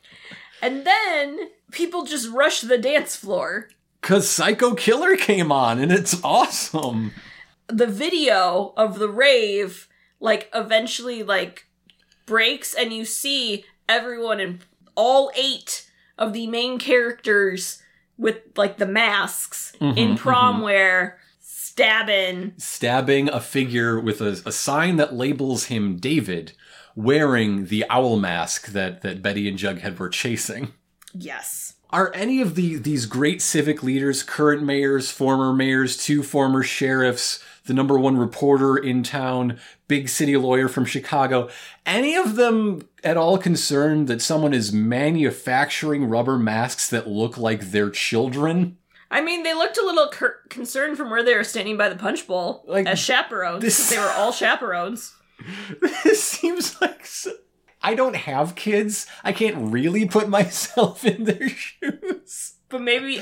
And 0.61 0.85
then 0.85 1.49
people 1.71 2.03
just 2.03 2.29
rush 2.29 2.61
the 2.61 2.77
dance 2.77 3.15
floor. 3.15 3.69
Cause 4.01 4.29
Psycho 4.29 4.73
Killer 4.75 5.15
came 5.15 5.51
on 5.51 5.79
and 5.79 5.91
it's 5.91 6.23
awesome. 6.23 7.11
The 7.67 7.87
video 7.87 8.73
of 8.75 8.97
the 8.97 9.09
rave, 9.09 9.87
like, 10.19 10.49
eventually, 10.53 11.21
like, 11.21 11.67
breaks, 12.25 12.73
and 12.73 12.91
you 12.91 13.05
see 13.05 13.65
everyone 13.87 14.39
in 14.39 14.61
all 14.95 15.31
eight 15.35 15.87
of 16.17 16.33
the 16.33 16.47
main 16.47 16.79
characters 16.79 17.81
with, 18.17 18.37
like, 18.55 18.77
the 18.77 18.87
masks 18.87 19.73
mm-hmm, 19.79 19.97
in 19.97 20.07
mm-hmm. 20.09 20.15
prom 20.15 20.61
wear 20.61 21.19
stabbing. 21.39 22.53
Stabbing 22.57 23.29
a 23.29 23.39
figure 23.39 23.99
with 23.99 24.19
a, 24.21 24.41
a 24.45 24.51
sign 24.51 24.95
that 24.95 25.13
labels 25.13 25.65
him 25.65 25.97
David, 25.97 26.53
wearing 26.95 27.65
the 27.65 27.85
owl 27.89 28.17
mask 28.17 28.67
that, 28.69 29.01
that 29.01 29.21
Betty 29.21 29.47
and 29.47 29.57
Jughead 29.57 29.99
were 29.99 30.09
chasing. 30.09 30.73
Yes. 31.13 31.75
Are 31.91 32.11
any 32.13 32.39
of 32.41 32.53
the 32.55 32.75
these 32.75 33.05
great 33.07 33.41
civic 33.41 33.81
leaders, 33.81 34.21
current 34.21 34.61
mayors, 34.63 35.09
former 35.09 35.51
mayors, 35.53 35.97
two 35.97 36.21
former 36.21 36.61
sheriffs, 36.61 37.43
the 37.65 37.73
number 37.73 37.97
one 37.97 38.15
reporter 38.17 38.77
in 38.77 39.01
town, 39.01 39.59
big 39.87 40.07
city 40.07 40.37
lawyer 40.37 40.67
from 40.67 40.85
Chicago, 40.85 41.49
any 41.87 42.15
of 42.15 42.35
them 42.35 42.87
at 43.03 43.17
all 43.17 43.39
concerned 43.39 44.07
that 44.07 44.21
someone 44.21 44.53
is 44.53 44.71
manufacturing 44.71 46.05
rubber 46.05 46.37
masks 46.37 46.87
that 46.89 47.07
look 47.07 47.37
like 47.37 47.71
their 47.71 47.89
children? 47.89 48.77
I 49.11 49.21
mean, 49.21 49.41
they 49.41 49.55
looked 49.55 49.79
a 49.79 49.83
little 49.83 50.09
cur- 50.09 50.37
concerned 50.49 50.95
from 50.95 51.09
where 51.09 51.23
they 51.23 51.33
were 51.33 51.43
standing 51.43 51.75
by 51.77 51.89
the 51.89 51.95
punch 51.95 52.27
bowl 52.27 52.63
Like, 52.67 52.85
as 52.85 52.99
chaperones. 52.99 53.63
this- 53.63 53.89
They 53.89 53.97
were 53.97 54.11
all 54.15 54.31
chaperones. 54.31 55.15
This 56.03 56.23
seems 56.23 56.79
like 56.79 57.03
so- 57.07 57.31
I 57.81 57.95
don't 57.95 58.15
have 58.15 58.55
kids. 58.55 59.07
I 59.23 59.31
can't 59.31 59.71
really 59.71 60.05
put 60.05 60.29
myself 60.39 61.05
in 61.05 61.23
their 61.23 61.49
shoes. 61.49 62.53
But 62.69 62.81
maybe. 62.81 63.19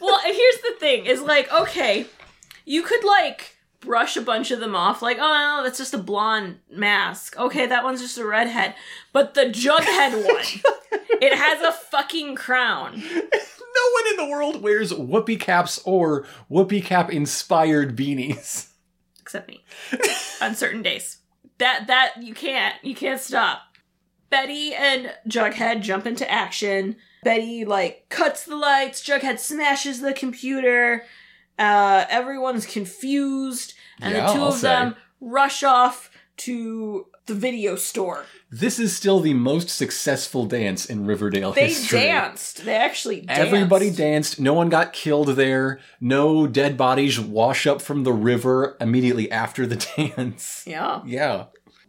well, 0.00 0.20
here's 0.24 0.58
the 0.62 0.74
thing: 0.78 1.06
is 1.06 1.22
like, 1.22 1.52
okay, 1.52 2.06
you 2.64 2.82
could 2.82 3.04
like 3.04 3.56
brush 3.80 4.16
a 4.16 4.22
bunch 4.22 4.50
of 4.50 4.60
them 4.60 4.74
off, 4.74 5.02
like, 5.02 5.18
oh 5.20 5.56
no, 5.58 5.62
that's 5.62 5.78
just 5.78 5.94
a 5.94 5.98
blonde 5.98 6.58
mask. 6.70 7.38
Okay, 7.38 7.66
that 7.66 7.84
one's 7.84 8.00
just 8.00 8.18
a 8.18 8.26
redhead. 8.26 8.74
But 9.12 9.34
the 9.34 9.42
Jughead 9.42 10.24
one, 10.24 11.00
it 11.20 11.34
has 11.34 11.60
a 11.60 11.72
fucking 11.72 12.36
crown. 12.36 13.02
No 13.02 13.90
one 13.92 14.10
in 14.10 14.16
the 14.16 14.28
world 14.30 14.62
wears 14.62 14.92
whoopee 14.92 15.36
caps 15.36 15.80
or 15.84 16.26
whoopee 16.48 16.80
cap 16.80 17.10
inspired 17.10 17.96
beanies. 17.96 18.68
except 19.20 19.48
me 19.48 19.64
on 20.40 20.54
certain 20.54 20.82
days 20.82 21.18
that 21.62 21.86
that 21.86 22.14
you 22.20 22.34
can't 22.34 22.74
you 22.82 22.94
can't 22.94 23.20
stop 23.20 23.60
betty 24.30 24.74
and 24.74 25.12
jughead 25.28 25.80
jump 25.82 26.06
into 26.06 26.28
action 26.30 26.96
betty 27.22 27.64
like 27.64 28.06
cuts 28.08 28.44
the 28.44 28.56
lights 28.56 29.06
jughead 29.06 29.38
smashes 29.38 30.00
the 30.00 30.12
computer 30.12 31.04
uh 31.58 32.04
everyone's 32.08 32.66
confused 32.66 33.74
and 34.00 34.14
Yeah, 34.14 34.26
the 34.26 34.32
2 34.32 34.40
I'll 34.40 34.48
of 34.48 34.54
say. 34.54 34.68
them 34.68 34.96
rush 35.20 35.62
off 35.62 36.10
to 36.38 37.06
the 37.26 37.34
video 37.34 37.76
store 37.76 38.24
This 38.50 38.78
is 38.78 38.94
still 38.96 39.20
the 39.20 39.34
most 39.34 39.68
successful 39.70 40.44
dance 40.46 40.86
in 40.86 41.06
Riverdale 41.06 41.52
they 41.52 41.68
history. 41.68 42.00
danced 42.00 42.64
they 42.64 42.74
actually 42.76 43.20
danced. 43.22 43.40
Everybody 43.40 43.90
danced. 43.90 44.40
No 44.40 44.54
one 44.54 44.68
got 44.68 44.92
killed 44.92 45.28
there. 45.28 45.80
No 46.00 46.46
dead 46.46 46.76
bodies 46.76 47.18
wash 47.20 47.66
up 47.66 47.80
from 47.80 48.04
the 48.04 48.12
river 48.12 48.76
immediately 48.80 49.30
after 49.30 49.66
the 49.66 49.76
dance. 50.16 50.64
yeah 50.66 51.02
Yeah. 51.06 51.44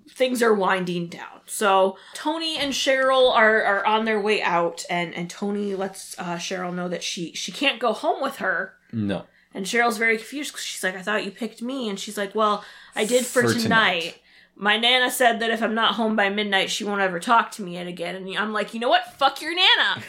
things 0.09 0.41
are 0.43 0.53
winding 0.53 1.07
down. 1.07 1.41
So 1.45 1.97
Toni 2.13 2.57
and 2.57 2.71
Cheryl 2.73 3.31
are, 3.33 3.61
are 3.63 3.85
on 3.85 4.05
their 4.05 4.21
way 4.21 4.41
out, 4.41 4.85
and, 4.89 5.13
and 5.13 5.29
Toni 5.29 5.75
lets 5.75 6.17
uh, 6.17 6.37
Cheryl 6.37 6.73
know 6.73 6.87
that 6.87 7.03
she 7.03 7.33
she 7.33 7.51
can't 7.51 7.79
go 7.81 7.91
home 7.93 8.21
with 8.21 8.37
her. 8.37 8.75
No. 8.93 9.25
And 9.53 9.65
Cheryl's 9.65 9.97
very 9.97 10.17
confused 10.17 10.51
because 10.53 10.63
she's 10.65 10.83
like, 10.83 10.95
"I 10.95 11.01
thought 11.01 11.25
you 11.25 11.31
picked 11.31 11.61
me," 11.61 11.89
and 11.89 11.99
she's 11.99 12.17
like, 12.17 12.33
"Well, 12.33 12.63
I 12.95 13.03
did 13.05 13.25
for, 13.25 13.41
For 13.43 13.49
tonight. 13.49 13.61
tonight. 13.61 14.19
My 14.55 14.77
nana 14.77 15.09
said 15.11 15.39
that 15.39 15.49
if 15.49 15.61
I'm 15.63 15.73
not 15.75 15.95
home 15.95 16.15
by 16.15 16.29
midnight, 16.29 16.69
she 16.69 16.83
won't 16.83 17.01
ever 17.01 17.19
talk 17.19 17.51
to 17.51 17.61
me 17.63 17.77
again." 17.77 18.15
And 18.15 18.37
I'm 18.37 18.53
like, 18.53 18.73
"You 18.73 18.79
know 18.79 18.89
what? 18.89 19.13
Fuck 19.17 19.41
your 19.41 19.53
nana. 19.55 20.03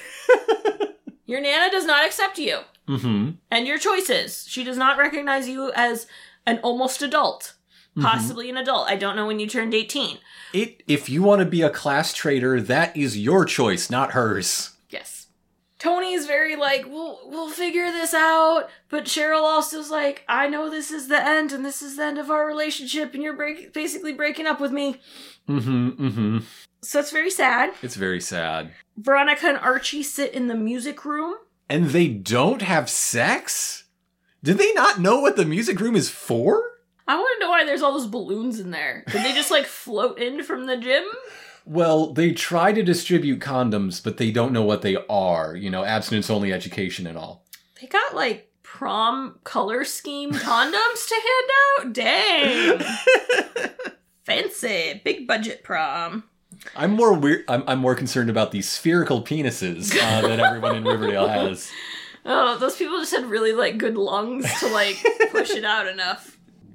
your 1.26 1.40
nana 1.40 1.70
does 1.70 1.84
not 1.86 2.04
accept 2.04 2.38
you 2.38 2.60
Mm-hmm. 2.88 3.30
and 3.50 3.66
your 3.66 3.78
choices. 3.78 4.44
She 4.48 4.62
does 4.62 4.76
not 4.76 4.98
recognize 4.98 5.48
you 5.48 5.72
as 5.74 6.06
an 6.46 6.58
almost 6.62 7.02
adult." 7.02 7.54
Possibly 8.00 8.50
an 8.50 8.56
adult. 8.56 8.88
I 8.88 8.96
don't 8.96 9.14
know 9.14 9.24
when 9.28 9.38
you 9.38 9.46
turned 9.46 9.72
18. 9.72 10.18
It 10.52 10.82
if 10.88 11.08
you 11.08 11.22
want 11.22 11.38
to 11.40 11.44
be 11.46 11.62
a 11.62 11.70
class 11.70 12.12
traitor, 12.12 12.60
that 12.60 12.96
is 12.96 13.16
your 13.16 13.44
choice, 13.44 13.88
not 13.88 14.12
hers. 14.12 14.72
Yes. 14.90 15.23
Toni's 15.84 16.26
very 16.26 16.56
like, 16.56 16.86
we'll 16.86 17.20
we'll 17.26 17.50
figure 17.50 17.92
this 17.92 18.14
out, 18.14 18.70
but 18.88 19.04
Cheryl 19.04 19.42
also's 19.42 19.90
like, 19.90 20.24
I 20.26 20.48
know 20.48 20.70
this 20.70 20.90
is 20.90 21.08
the 21.08 21.22
end, 21.22 21.52
and 21.52 21.62
this 21.62 21.82
is 21.82 21.96
the 21.96 22.04
end 22.04 22.16
of 22.16 22.30
our 22.30 22.46
relationship, 22.46 23.12
and 23.12 23.22
you're 23.22 23.36
break- 23.36 23.74
basically 23.74 24.14
breaking 24.14 24.46
up 24.46 24.60
with 24.62 24.72
me. 24.72 24.98
Mm-hmm. 25.46 25.88
Mm-hmm. 25.90 26.38
So 26.80 27.00
it's 27.00 27.10
very 27.10 27.30
sad. 27.30 27.74
It's 27.82 27.96
very 27.96 28.20
sad. 28.22 28.72
Veronica 28.96 29.46
and 29.46 29.58
Archie 29.58 30.02
sit 30.02 30.32
in 30.32 30.48
the 30.48 30.54
music 30.54 31.04
room. 31.04 31.34
And 31.68 31.90
they 31.90 32.08
don't 32.08 32.62
have 32.62 32.88
sex? 32.88 33.84
Did 34.42 34.56
they 34.56 34.72
not 34.72 35.00
know 35.00 35.20
what 35.20 35.36
the 35.36 35.44
music 35.44 35.80
room 35.80 35.96
is 35.96 36.08
for? 36.08 36.62
I 37.06 37.16
want 37.16 37.28
to 37.36 37.44
know 37.44 37.50
why 37.50 37.66
there's 37.66 37.82
all 37.82 37.92
those 37.92 38.06
balloons 38.06 38.58
in 38.58 38.70
there. 38.70 39.04
Did 39.10 39.22
they 39.22 39.34
just 39.34 39.50
like 39.50 39.66
float 39.66 40.18
in 40.18 40.42
from 40.44 40.64
the 40.64 40.78
gym? 40.78 41.04
Well, 41.64 42.12
they 42.12 42.32
try 42.32 42.72
to 42.72 42.82
distribute 42.82 43.40
condoms, 43.40 44.02
but 44.02 44.18
they 44.18 44.30
don't 44.30 44.52
know 44.52 44.64
what 44.64 44.82
they 44.82 44.96
are. 45.08 45.56
You 45.56 45.70
know, 45.70 45.84
abstinence 45.84 46.28
only 46.28 46.52
education 46.52 47.06
and 47.06 47.16
all. 47.16 47.44
They 47.80 47.86
got 47.86 48.14
like 48.14 48.50
prom 48.62 49.38
color 49.44 49.84
scheme 49.84 50.32
condoms 50.32 51.08
to 51.08 51.14
hand 51.14 51.50
out. 51.78 51.92
Dang, 51.92 53.70
fancy, 54.24 55.00
big 55.04 55.26
budget 55.26 55.62
prom. 55.62 56.24
I'm 56.76 56.92
more 56.92 57.12
weird. 57.12 57.44
I'm, 57.48 57.64
I'm 57.66 57.78
more 57.78 57.94
concerned 57.94 58.30
about 58.30 58.52
the 58.52 58.62
spherical 58.62 59.22
penises 59.22 59.94
uh, 59.96 60.26
that 60.26 60.40
everyone 60.40 60.76
in 60.76 60.84
Riverdale 60.84 61.28
has. 61.28 61.70
Oh, 62.26 62.56
those 62.56 62.76
people 62.76 62.98
just 63.00 63.14
had 63.14 63.26
really 63.26 63.52
like 63.52 63.76
good 63.76 63.98
lungs 63.98 64.46
to 64.60 64.68
like 64.68 64.96
push 65.30 65.50
it 65.50 65.62
out 65.62 65.86
enough. 65.86 66.33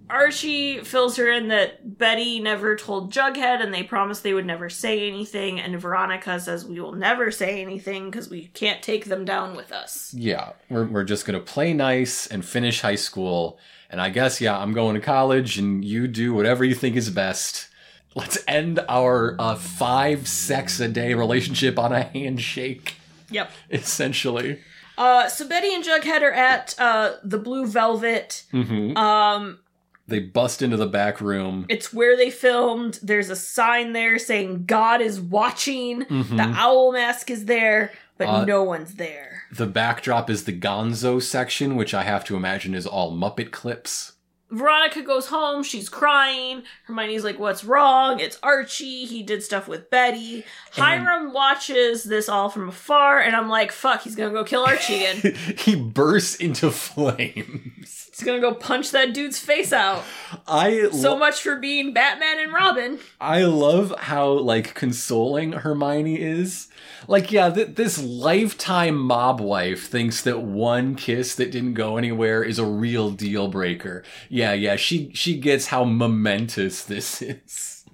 Archie 0.09 0.79
fills 0.83 1.17
her 1.17 1.29
in 1.29 1.49
that 1.49 1.97
Betty 1.97 2.39
never 2.39 2.75
told 2.75 3.13
Jughead 3.13 3.61
and 3.61 3.73
they 3.73 3.83
promised 3.83 4.23
they 4.23 4.33
would 4.33 4.45
never 4.45 4.69
say 4.69 5.07
anything. 5.07 5.59
And 5.59 5.79
Veronica 5.79 6.39
says, 6.39 6.65
We 6.65 6.79
will 6.79 6.93
never 6.93 7.31
say 7.31 7.61
anything 7.61 8.09
because 8.09 8.29
we 8.29 8.47
can't 8.47 8.81
take 8.81 9.05
them 9.05 9.25
down 9.25 9.55
with 9.55 9.71
us. 9.71 10.13
Yeah, 10.17 10.53
we're, 10.69 10.85
we're 10.85 11.03
just 11.03 11.25
gonna 11.25 11.39
play 11.39 11.73
nice 11.73 12.27
and 12.27 12.43
finish 12.43 12.81
high 12.81 12.95
school. 12.95 13.59
And 13.91 13.99
I 14.01 14.09
guess, 14.09 14.39
yeah, 14.39 14.57
I'm 14.57 14.73
going 14.73 14.93
to 14.95 15.01
college 15.01 15.57
and 15.57 15.83
you 15.83 16.07
do 16.07 16.33
whatever 16.33 16.63
you 16.63 16.75
think 16.75 16.95
is 16.95 17.09
best. 17.09 17.67
Let's 18.15 18.37
end 18.47 18.79
our 18.87 19.35
uh, 19.39 19.55
five 19.55 20.27
sex 20.27 20.79
a 20.79 20.87
day 20.87 21.13
relationship 21.15 21.79
on 21.79 21.91
a 21.91 22.03
handshake, 22.03 22.95
Yep. 23.31 23.51
essentially. 23.71 24.59
Uh, 24.97 25.27
so 25.29 25.47
Betty 25.47 25.73
and 25.73 25.83
Jughead 25.83 26.21
are 26.21 26.31
at 26.31 26.75
uh, 26.77 27.13
the 27.23 27.37
Blue 27.37 27.65
Velvet. 27.65 28.43
hmm 28.51 28.95
Um, 28.97 29.59
They 30.09 30.19
bust 30.19 30.61
into 30.61 30.77
the 30.77 30.87
back 30.87 31.21
room. 31.21 31.65
it's 31.69 31.93
where 31.93 32.17
they 32.17 32.29
filmed. 32.29 32.99
There's 33.01 33.29
a 33.29 33.35
sign 33.35 33.93
there 33.93 34.19
saying 34.19 34.65
God 34.65 35.01
is 35.01 35.19
watching. 35.21 36.01
Mhm. 36.05 36.37
The 36.37 36.43
owl 36.59 36.91
mask 36.91 37.29
is 37.31 37.45
there, 37.45 37.91
but 38.17 38.27
Uh, 38.27 38.45
no 38.45 38.63
one's 38.63 38.95
there. 38.95 39.43
The 39.51 39.65
backdrop 39.67 40.29
is 40.29 40.43
the 40.43 40.53
Gonzo 40.59 41.21
section, 41.21 41.75
which 41.75 41.93
I 41.93 42.03
have 42.03 42.23
to 42.25 42.35
imagine 42.35 42.75
is 42.75 42.85
all 42.85 43.11
Muppet 43.15 43.51
clips. 43.51 44.13
Veronica 44.51 45.03
goes 45.03 45.27
home. 45.27 45.61
She's 45.61 45.89
crying. 45.89 46.63
Hermione's 46.87 47.23
like, 47.23 47.37
"What's 47.37 47.63
wrong? 47.63 48.19
It's 48.19 48.39
Archie. 48.41 49.05
He 49.05 49.21
did 49.21 49.43
stuff 49.43 49.67
with 49.67 49.91
Betty." 49.91 50.43
Hiram 50.71 51.33
watches 51.33 52.03
this 52.03 52.27
all 52.27 52.49
from 52.49 52.69
afar, 52.69 53.19
and 53.19 53.35
I'm 53.35 53.47
like, 53.47 53.71
"Fuck, 53.71 54.01
he's 54.01 54.15
gonna 54.15 54.31
go 54.31 54.43
kill 54.43 54.63
Archie 54.65 55.05
again. 55.05 55.35
he 55.57 55.75
bursts 55.75 56.35
into 56.35 56.71
flames. 56.71 57.98
He's 58.19 58.25
gonna 58.25 58.39
go 58.39 58.53
punch 58.53 58.91
that 58.91 59.13
dude's 59.13 59.39
face 59.39 59.71
out." 59.73 60.03
I 60.47 60.89
So 60.91 61.17
much 61.17 61.41
for 61.41 61.55
being 61.55 61.93
Batman 61.93 62.39
and 62.39 62.53
Robin. 62.53 62.99
I 63.19 63.43
love 63.43 63.93
how 63.97 64.31
like 64.31 64.73
consoling 64.73 65.53
Hermione 65.53 66.19
is. 66.19 66.67
Like, 67.07 67.31
yeah, 67.31 67.49
th- 67.49 67.75
this 67.75 68.01
lifetime 68.03 68.97
mob 68.97 69.39
wife 69.39 69.87
thinks 69.87 70.21
that 70.23 70.41
one 70.41 70.95
kiss 70.95 71.33
that 71.35 71.51
didn't 71.51 71.73
go 71.73 71.97
anywhere 71.97 72.43
is 72.43 72.59
a 72.59 72.65
real 72.65 73.09
deal 73.11 73.47
breaker. 73.47 74.03
Yeah, 74.27 74.53
yeah, 74.53 74.75
she 74.75 75.11
she 75.13 75.37
gets 75.39 75.67
how 75.67 75.83
momentous 75.85 76.83
this 76.83 77.21
is. 77.21 77.85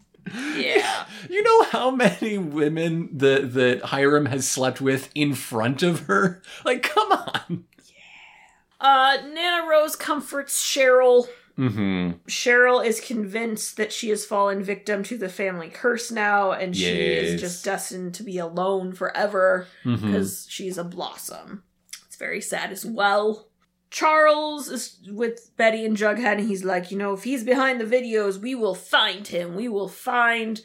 Yeah. 0.56 1.06
You 1.28 1.42
know 1.42 1.64
how 1.64 1.90
many 1.92 2.38
women 2.38 3.10
that 3.18 3.54
that 3.56 3.82
Hiram 3.86 4.28
has 4.28 4.48
slept 4.48 4.80
with 4.80 5.10
in 5.16 5.34
front 5.34 5.82
of 5.82 6.02
her? 6.02 6.42
Like, 6.64 6.84
come 6.84 7.12
on. 7.12 7.66
Uh, 8.86 9.18
Nana 9.34 9.68
Rose 9.68 9.96
comforts 9.96 10.64
Cheryl. 10.64 11.28
Mm-hmm. 11.58 12.12
Cheryl 12.28 12.86
is 12.86 13.00
convinced 13.00 13.78
that 13.78 13.94
she 13.94 14.10
has 14.10 14.26
fallen 14.26 14.62
victim 14.62 15.04
to 15.04 15.18
the 15.18 15.30
family 15.30 15.70
curse 15.70 16.12
now, 16.12 16.52
and 16.52 16.76
she 16.76 16.86
is 16.86 17.40
just 17.40 17.64
destined 17.66 18.14
to 18.16 18.24
be 18.24 18.38
alone 18.38 18.94
forever 18.94 19.68
Mm-hmm. 19.86 20.06
because 20.06 20.46
she's 20.50 20.78
a 20.78 20.84
blossom. 20.84 21.64
It's 22.06 22.18
very 22.18 22.42
sad 22.42 22.72
as 22.72 22.86
well. 22.86 23.48
Charles 23.90 24.68
is 24.70 24.98
with 25.10 25.52
Betty 25.56 25.86
and 25.86 25.96
Jughead, 25.96 26.40
and 26.40 26.48
he's 26.48 26.66
like, 26.66 26.92
you 26.92 26.98
know, 26.98 27.14
if 27.14 27.24
he's 27.24 27.44
behind 27.46 27.80
the 27.80 27.86
videos, 27.86 28.38
we 28.38 28.54
will 28.54 28.76
find 28.76 29.26
him. 29.28 29.56
We 29.56 29.70
will 29.70 29.88
find 29.88 30.60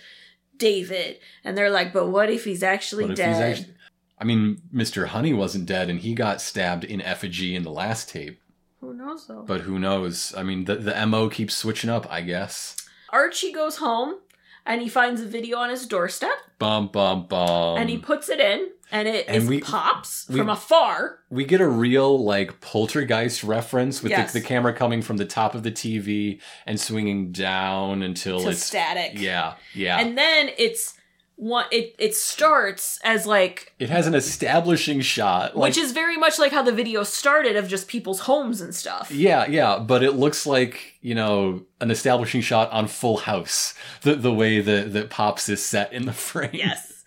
David. 0.56 1.18
And 1.44 1.56
they're 1.56 1.70
like, 1.70 1.92
but 1.92 2.08
what 2.08 2.28
if 2.30 2.44
he's 2.44 2.62
actually 2.64 3.06
What 3.06 3.16
dead? 3.16 3.28
he's 3.28 3.60
actually? 3.60 3.74
I 4.20 4.24
mean, 4.24 4.60
Mr. 4.74 5.06
Honey 5.08 5.32
wasn't 5.32 5.66
dead, 5.66 5.88
and 5.88 6.00
he 6.00 6.14
got 6.14 6.40
stabbed 6.42 6.84
in 6.84 7.00
effigy 7.00 7.56
in 7.56 7.62
the 7.62 7.70
last 7.70 8.08
tape. 8.10 8.40
Who 8.80 8.92
knows 8.94 9.26
though? 9.26 9.42
But 9.46 9.62
who 9.62 9.78
knows? 9.78 10.34
I 10.36 10.42
mean, 10.42 10.64
the 10.66 10.76
the 10.76 11.06
mo 11.06 11.28
keeps 11.28 11.54
switching 11.56 11.90
up. 11.90 12.10
I 12.10 12.20
guess. 12.20 12.76
Archie 13.10 13.52
goes 13.52 13.76
home 13.78 14.16
and 14.64 14.80
he 14.82 14.88
finds 14.88 15.20
a 15.20 15.26
video 15.26 15.58
on 15.58 15.68
his 15.70 15.84
doorstep 15.86 16.30
Bum 16.58 16.88
bum 16.88 17.26
bum. 17.26 17.76
and 17.78 17.90
he 17.90 17.98
puts 17.98 18.28
it 18.28 18.38
in 18.38 18.68
and 18.92 19.08
it 19.08 19.24
And 19.26 19.48
we- 19.48 19.60
pops 19.60 20.28
we- 20.28 20.38
from 20.38 20.48
afar. 20.48 21.18
We 21.28 21.44
get 21.44 21.60
a 21.60 21.66
real 21.66 22.22
like 22.22 22.60
poltergeist 22.60 23.42
reference 23.42 24.00
with 24.02 24.10
Yes. 24.10 24.32
the, 24.32 24.38
the 24.40 24.46
camera 24.46 24.72
coming 24.72 25.02
from 25.02 25.16
the 25.16 25.24
top 25.24 25.54
of 25.56 25.62
the 25.64 25.72
TV 25.72 26.40
and 26.66 26.78
swinging 26.80 27.32
down 27.32 28.02
until 28.02 28.40
To 28.42 28.50
it's 28.50 28.64
static. 28.64 29.18
Yeah, 29.18 29.54
yeah. 29.74 29.98
And 29.98 30.16
then 30.16 30.50
it's 30.56 30.94
one 31.40 31.64
it 31.72 31.94
it 31.98 32.14
starts 32.14 32.98
as 33.02 33.26
like 33.26 33.72
it 33.78 33.88
has 33.88 34.06
an 34.06 34.14
establishing 34.14 35.00
shot, 35.00 35.56
like, 35.56 35.70
which 35.70 35.78
is 35.78 35.92
very 35.92 36.18
much 36.18 36.38
like 36.38 36.52
how 36.52 36.62
the 36.62 36.70
video 36.72 37.02
started 37.02 37.56
of 37.56 37.66
just 37.66 37.88
people's 37.88 38.20
homes 38.20 38.60
and 38.60 38.74
stuff. 38.74 39.10
yeah, 39.10 39.46
yeah. 39.46 39.78
But 39.78 40.02
it 40.02 40.12
looks 40.12 40.44
like 40.46 40.96
you 41.00 41.14
know 41.14 41.62
an 41.80 41.90
establishing 41.90 42.42
shot 42.42 42.70
on 42.72 42.86
Full 42.88 43.16
House, 43.16 43.74
the 44.02 44.14
the 44.16 44.32
way 44.32 44.60
that 44.60 44.92
that 44.92 45.08
pops 45.08 45.48
is 45.48 45.64
set 45.64 45.92
in 45.94 46.04
the 46.04 46.12
frame. 46.28 46.50
Yes. 46.52 47.04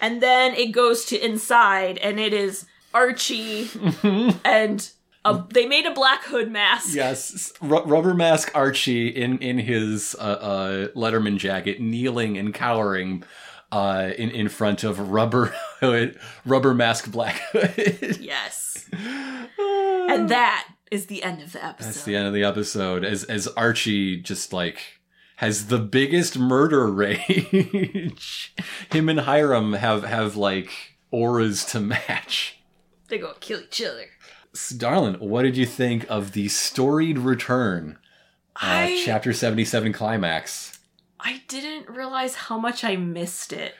And 0.00 0.22
then 0.22 0.54
it 0.54 0.70
goes 0.70 1.04
to 1.06 1.18
inside 1.24 1.98
and 1.98 2.20
it 2.20 2.32
is 2.32 2.66
Archie 2.92 3.68
and 4.44 4.88
a, 5.24 5.42
they 5.52 5.66
made 5.66 5.86
a 5.86 5.90
black 5.94 6.22
hood 6.24 6.50
mask. 6.50 6.94
Yes, 6.94 7.52
Ru- 7.62 7.82
rubber 7.84 8.14
mask 8.14 8.52
Archie 8.54 9.08
in 9.08 9.38
in 9.38 9.58
his 9.58 10.14
uh, 10.18 10.22
uh, 10.22 10.88
Letterman 10.88 11.38
jacket, 11.38 11.80
kneeling 11.80 12.36
and 12.38 12.52
cowering 12.54 13.24
uh, 13.74 14.12
in 14.16 14.30
in 14.30 14.48
front 14.48 14.84
of 14.84 15.10
rubber 15.10 15.46
hood, 15.80 16.18
rubber 16.46 16.72
mask 16.74 17.10
Black 17.10 17.40
Hood. 17.52 18.18
Yes. 18.20 18.88
And 20.06 20.28
that 20.28 20.68
is 20.90 21.06
the 21.06 21.22
end 21.22 21.42
of 21.42 21.52
the 21.52 21.64
episode. 21.64 21.86
That's 21.88 22.04
the 22.04 22.14
end 22.14 22.26
of 22.28 22.34
the 22.34 22.44
episode. 22.44 23.04
As 23.04 23.24
as 23.24 23.48
Archie 23.48 24.20
just 24.20 24.52
like 24.52 25.00
has 25.36 25.66
the 25.66 25.78
biggest 25.78 26.38
murder 26.38 26.86
rage. 26.92 28.54
Him 28.92 29.08
and 29.08 29.20
Hiram 29.20 29.72
have 29.72 30.04
have 30.04 30.36
like 30.36 30.70
auras 31.10 31.64
to 31.66 31.80
match. 31.80 32.58
They 33.08 33.18
go 33.18 33.32
kill 33.40 33.60
each 33.60 33.82
other. 33.82 34.06
S- 34.54 34.70
Darlin, 34.70 35.14
what 35.20 35.42
did 35.42 35.56
you 35.56 35.66
think 35.66 36.06
of 36.08 36.32
the 36.32 36.48
storied 36.48 37.18
return? 37.18 37.98
Uh, 38.56 38.86
I 38.86 39.02
chapter 39.04 39.32
77 39.32 39.92
climax. 39.92 40.73
I 41.20 41.42
didn't 41.48 41.88
realize 41.88 42.34
how 42.34 42.58
much 42.58 42.84
I 42.84 42.96
missed 42.96 43.52
it 43.52 43.74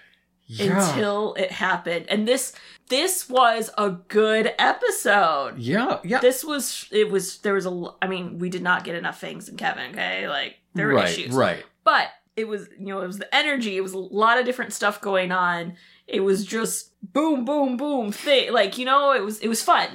Yeah. 0.47 0.89
until 0.91 1.35
it 1.35 1.51
happened. 1.53 2.07
And 2.09 2.27
this 2.29 2.53
this 2.89 3.29
was 3.29 3.71
a 3.79 3.91
good 3.91 4.53
episode. 4.59 5.59
yeah, 5.59 5.99
yeah. 6.05 6.21
This 6.21 6.45
was 6.45 6.87
it 6.91 7.11
was 7.11 7.39
there 7.39 7.55
was 7.55 7.67
a 7.67 7.85
I 8.03 8.07
mean, 8.09 8.39
we 8.39 8.51
did 8.51 8.63
not 8.63 8.85
get 8.85 8.95
enough 8.95 9.21
things 9.21 9.49
in 9.49 9.57
Kevin, 9.57 9.91
okay? 9.93 10.29
Like 10.29 10.57
there 10.75 10.89
were 10.89 10.95
right, 10.95 11.09
issues. 11.09 11.35
right. 11.35 11.65
But 11.85 12.09
it 12.37 12.49
was, 12.49 12.69
you 12.79 12.87
know, 12.87 13.01
it 13.01 13.07
was 13.07 13.19
the 13.19 13.33
energy, 13.35 13.77
it 13.77 13.81
was 13.83 13.93
a 13.93 13.99
lot 13.99 14.39
of 14.39 14.45
different 14.45 14.73
stuff 14.73 15.01
going 15.01 15.31
on. 15.33 15.77
It 16.07 16.21
was 16.21 16.45
just 16.45 16.91
boom 17.13 17.45
boom 17.45 17.77
boom 17.77 18.13
thing. 18.13 18.53
Like, 18.53 18.77
you 18.79 18.85
know, 18.85 19.13
it 19.13 19.23
was 19.25 19.39
it 19.41 19.49
was 19.49 19.63
fun. 19.63 19.89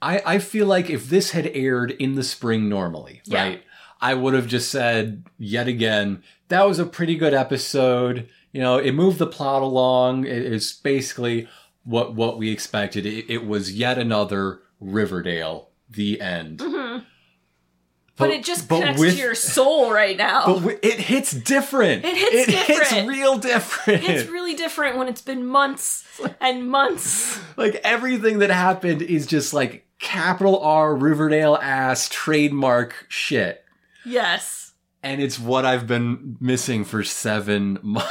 I, 0.00 0.20
I 0.26 0.38
feel 0.40 0.66
like 0.66 0.90
if 0.90 1.08
this 1.08 1.30
had 1.30 1.46
aired 1.46 1.92
in 1.92 2.16
the 2.16 2.24
spring 2.24 2.68
normally, 2.68 3.22
Yeah. 3.24 3.42
right, 3.42 3.62
I 4.02 4.14
would 4.14 4.34
have 4.34 4.48
just 4.48 4.70
said 4.70 5.22
yet 5.38 5.68
again, 5.68 6.22
that 6.48 6.66
was 6.66 6.78
a 6.78 6.84
pretty 6.84 7.14
good 7.16 7.32
episode. 7.32 8.28
You 8.52 8.60
know, 8.60 8.76
it 8.76 8.92
moved 8.92 9.18
the 9.18 9.26
plot 9.28 9.62
along. 9.62 10.26
It- 10.26 10.52
it's 10.52 10.72
basically 10.72 11.48
what 11.84 12.14
what 12.14 12.36
we 12.38 12.50
expected. 12.50 13.06
It, 13.06 13.30
it 13.32 13.46
was 13.46 13.72
yet 13.72 13.96
another 13.98 14.60
Riverdale. 14.80 15.68
The 15.88 16.20
end. 16.20 16.58
Mhm. 16.58 17.04
But, 18.16 18.30
it 18.30 18.44
just 18.44 18.68
connects 18.68 19.00
with- 19.00 19.14
to 19.14 19.20
your 19.20 19.34
soul 19.34 19.90
right 19.92 20.16
now. 20.16 20.46
But 20.46 20.54
wi- 20.54 20.78
it 20.82 20.98
hits 21.00 21.32
different. 21.32 22.04
It 22.04 22.16
hits 22.16 22.48
It 22.48 22.54
hits 22.54 22.92
real 23.08 23.38
different. 23.38 24.04
it's 24.04 24.28
really 24.30 24.54
different 24.54 24.96
when 24.98 25.08
it's 25.08 25.22
been 25.22 25.46
months 25.46 26.04
and 26.40 26.68
months. 26.68 27.38
like 27.56 27.80
everything 27.84 28.40
that 28.40 28.50
happened 28.50 29.02
is 29.02 29.26
just 29.26 29.54
like 29.54 29.86
capital 29.98 30.60
R 30.60 30.94
Riverdale 30.94 31.56
ass 31.60 32.08
trademark 32.10 33.06
shit. 33.08 33.61
Yes. 34.04 34.72
And 35.02 35.20
it's 35.20 35.38
what 35.38 35.64
I've 35.64 35.86
been 35.86 36.36
missing 36.40 36.84
for 36.84 37.02
seven 37.02 37.78
months. 37.82 38.08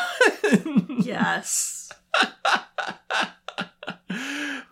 Yes. 1.03 1.89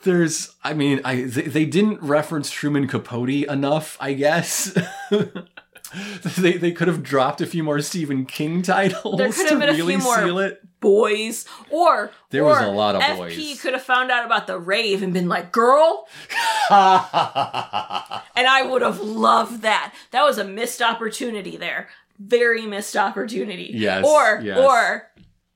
There's, 0.03 0.55
I 0.63 0.73
mean, 0.73 1.01
I 1.03 1.23
they, 1.23 1.41
they 1.43 1.65
didn't 1.65 2.01
reference 2.01 2.49
Truman 2.51 2.87
Capote 2.87 3.29
enough, 3.29 3.97
I 3.99 4.13
guess. 4.13 4.77
they 6.37 6.53
they 6.53 6.71
could 6.71 6.87
have 6.87 7.03
dropped 7.03 7.41
a 7.41 7.45
few 7.45 7.63
more 7.63 7.81
Stephen 7.81 8.25
King 8.25 8.61
titles 8.61 9.17
There 9.17 9.27
could 9.31 9.47
to 9.47 9.49
have 9.49 9.59
been 9.59 9.69
a 9.69 9.73
few 9.73 9.83
really 9.85 9.97
more- 9.97 10.15
seal 10.17 10.39
it. 10.39 10.61
Boys. 10.79 11.45
Or 11.69 12.11
There 12.29 12.43
or 12.43 12.49
was 12.49 12.61
a 12.61 12.67
lot 12.69 12.95
of 12.95 13.01
FP 13.01 13.17
boys. 13.17 13.61
could 13.61 13.73
have 13.73 13.83
found 13.83 14.11
out 14.11 14.25
about 14.25 14.47
the 14.47 14.57
rave 14.57 15.03
and 15.03 15.13
been 15.13 15.27
like, 15.27 15.51
girl, 15.51 16.07
and 16.69 18.47
I 18.47 18.65
would 18.69 18.81
have 18.81 18.99
loved 18.99 19.61
that. 19.63 19.93
That 20.11 20.23
was 20.23 20.37
a 20.37 20.43
missed 20.45 20.81
opportunity 20.81 21.57
there. 21.57 21.89
Very 22.17 22.65
missed 22.65 22.95
opportunity. 22.97 23.71
Yes, 23.73 24.05
Or 24.05 24.39
yes. 24.41 24.57
or 24.57 25.09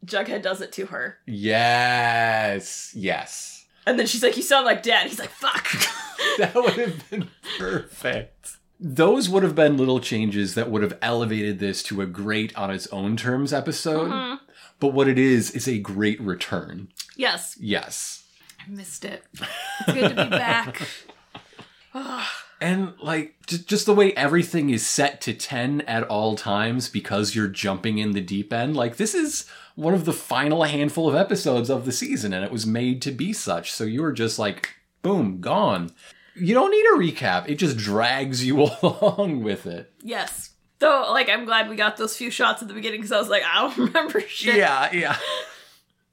Jughead 0.06 0.42
does 0.42 0.62
it 0.62 0.72
to 0.74 0.88
her. 0.88 1.18
yes, 1.26 2.92
yes. 2.96 3.66
And 3.86 4.00
then 4.00 4.08
she's 4.08 4.24
like, 4.24 4.38
You 4.38 4.44
sound 4.44 4.66
like 4.66 4.82
dad. 4.84 5.08
He's 5.08 5.20
like, 5.20 5.30
fuck. 5.32 5.68
That 6.38 6.56
would 6.56 6.74
have 6.76 7.10
been 7.10 7.30
perfect. 7.60 8.58
Those 8.80 9.28
would 9.30 9.44
have 9.44 9.56
been 9.56 9.78
little 9.78 10.00
changes 10.00 10.56
that 10.56 10.72
would 10.72 10.82
have 10.82 10.98
elevated 11.02 11.60
this 11.60 11.84
to 11.84 12.02
a 12.02 12.06
great 12.08 12.56
on 12.56 12.72
its 12.72 12.88
own 12.88 13.18
terms 13.18 13.52
episode. 13.54 14.10
Mhm. 14.10 14.40
But 14.84 14.92
what 14.92 15.08
it 15.08 15.18
is, 15.18 15.52
is 15.52 15.66
a 15.66 15.80
great 15.80 16.20
return. 16.20 16.90
Yes. 17.16 17.56
Yes. 17.58 18.26
I 18.60 18.70
missed 18.70 19.06
it. 19.06 19.24
It's 19.40 19.94
good 19.94 20.10
to 20.10 20.24
be 20.26 20.30
back. 20.30 20.82
And 22.60 22.94
like 23.02 23.36
just, 23.46 23.86
the 23.86 23.94
way 23.94 24.12
everything 24.14 24.70
is 24.72 24.86
set 24.86 25.22
to 25.22 25.34
10 25.34 25.82
at 25.82 26.04
all 26.04 26.36
times 26.36 26.90
because 26.90 27.34
you're 27.34 27.48
jumping 27.48 27.98
in 27.98 28.12
the 28.12 28.22
deep 28.22 28.52
end. 28.52 28.76
Like 28.76 28.98
this 28.98 29.14
is 29.14 29.50
one 29.76 29.94
of 29.94 30.04
the 30.04 30.14
final 30.14 30.64
handful 30.64 31.08
of 31.08 31.16
episodes 31.16 31.70
of 31.70 31.86
the 31.86 31.92
season 31.94 32.34
and 32.34 32.44
it 32.44 32.52
was 32.52 32.66
made 32.66 33.02
to 33.04 33.12
be 33.12 33.32
such. 33.32 33.72
So 33.72 33.86
you 33.86 34.02
were 34.02 34.14
just 34.14 34.38
like 34.38 34.76
boom, 35.02 35.40
gone. 35.40 35.92
You 36.36 36.54
don't 36.54 36.72
need 36.72 36.86
a 36.86 37.12
recap. 37.12 37.48
It 37.48 37.56
just 37.56 37.78
drags 37.78 38.46
you 38.46 38.70
along 38.82 39.44
with 39.44 39.66
it. 39.66 39.94
yes. 40.02 40.50
Though, 40.84 41.12
like, 41.12 41.30
I'm 41.30 41.46
glad 41.46 41.70
we 41.70 41.76
got 41.76 41.98
those 41.98 42.16
few 42.16 42.30
shots 42.30 42.62
at 42.62 42.68
the 42.68 42.74
beginning 42.74 43.00
because 43.00 43.12
I 43.12 43.20
was 43.20 43.30
like, 43.30 43.44
I 43.44 43.62
don't 43.62 43.78
remember 43.88 44.20
shit. 44.22 44.56
Yeah, 44.56 44.92
yeah. 44.94 45.18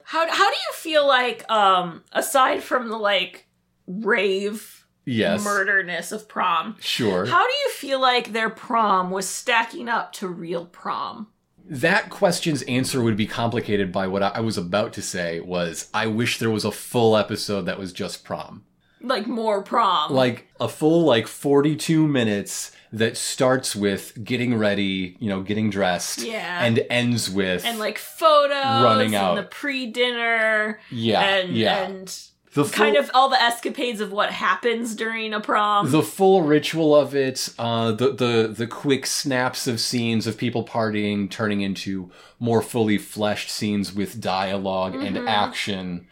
How 0.04 0.28
how 0.30 0.50
do 0.50 0.56
you 0.56 0.72
feel 0.74 1.06
like 1.06 1.48
um 1.50 2.02
aside 2.12 2.62
from 2.62 2.88
the 2.88 2.96
like 2.96 3.46
rave 3.86 4.86
Yes. 5.06 5.42
murderness 5.42 6.12
of 6.12 6.28
prom, 6.28 6.76
Sure. 6.80 7.26
how 7.26 7.44
do 7.46 7.52
you 7.64 7.70
feel 7.70 8.00
like 8.00 8.32
their 8.32 8.50
prom 8.50 9.10
was 9.10 9.26
stacking 9.28 9.88
up 9.88 10.12
to 10.14 10.28
real 10.28 10.66
prom? 10.66 11.28
that 11.72 12.10
question's 12.10 12.62
answer 12.62 13.00
would 13.00 13.16
be 13.16 13.26
complicated 13.28 13.92
by 13.92 14.06
what 14.06 14.22
I 14.24 14.28
I 14.34 14.40
was 14.40 14.58
about 14.58 14.92
to 14.94 15.02
say 15.02 15.38
was 15.40 15.88
I 15.94 16.06
wish 16.08 16.38
there 16.38 16.50
was 16.50 16.64
a 16.64 16.72
full 16.72 17.16
episode 17.16 17.62
that 17.62 17.78
was 17.78 17.92
just 17.92 18.24
prom. 18.24 18.64
Like 19.00 19.26
more 19.28 19.62
prom. 19.62 20.12
Like 20.12 20.48
a 20.60 20.68
full 20.68 21.04
like 21.04 21.26
42 21.28 22.06
minutes 22.08 22.72
that 22.92 23.16
starts 23.16 23.76
with 23.76 24.22
getting 24.24 24.56
ready, 24.56 25.16
you 25.20 25.28
know, 25.28 25.42
getting 25.42 25.70
dressed 25.70 26.18
Yeah. 26.22 26.64
and 26.64 26.84
ends 26.90 27.30
with 27.30 27.64
and 27.64 27.78
like 27.78 27.98
photos 27.98 28.82
Running 28.82 29.14
out. 29.14 29.38
and 29.38 29.46
the 29.46 29.48
pre-dinner 29.48 30.80
yeah, 30.90 31.20
and 31.20 31.56
yeah. 31.56 31.84
and 31.86 32.06
the 32.54 32.64
full, 32.64 32.72
kind 32.84 32.96
of 32.96 33.08
all 33.14 33.28
the 33.28 33.40
escapades 33.40 34.00
of 34.00 34.10
what 34.10 34.30
happens 34.32 34.96
during 34.96 35.32
a 35.32 35.40
prom. 35.40 35.90
the 35.92 36.02
full 36.02 36.42
ritual 36.42 36.96
of 36.96 37.14
it, 37.14 37.48
uh, 37.60 37.92
the 37.92 38.12
the 38.12 38.48
the 38.56 38.66
quick 38.66 39.06
snaps 39.06 39.68
of 39.68 39.78
scenes 39.80 40.26
of 40.26 40.36
people 40.36 40.64
partying 40.64 41.30
turning 41.30 41.60
into 41.60 42.10
more 42.40 42.60
fully 42.60 42.98
fleshed 42.98 43.50
scenes 43.50 43.94
with 43.94 44.20
dialog 44.20 44.96
and 44.96 45.16
action. 45.28 46.06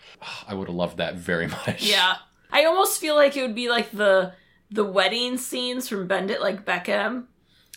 I 0.47 0.55
would 0.55 0.69
have 0.69 0.77
loved 0.77 0.99
that 0.99 1.17
very 1.17 1.47
much. 1.49 1.65
Mm-hmm. 1.67 1.87
yeah. 1.91 2.17
I 2.53 2.65
almost 2.65 3.01
feel 3.01 3.15
like 3.17 3.37
it 3.37 3.43
would 3.43 3.55
be 3.57 3.69
like 3.69 3.91
the 3.91 4.33
the 4.71 4.85
wedding 4.85 5.37
scenes 5.39 5.89
from 5.89 6.07
Bend 6.07 6.31
It 6.31 6.41
Like 6.41 6.65
Beckham. 6.65 7.25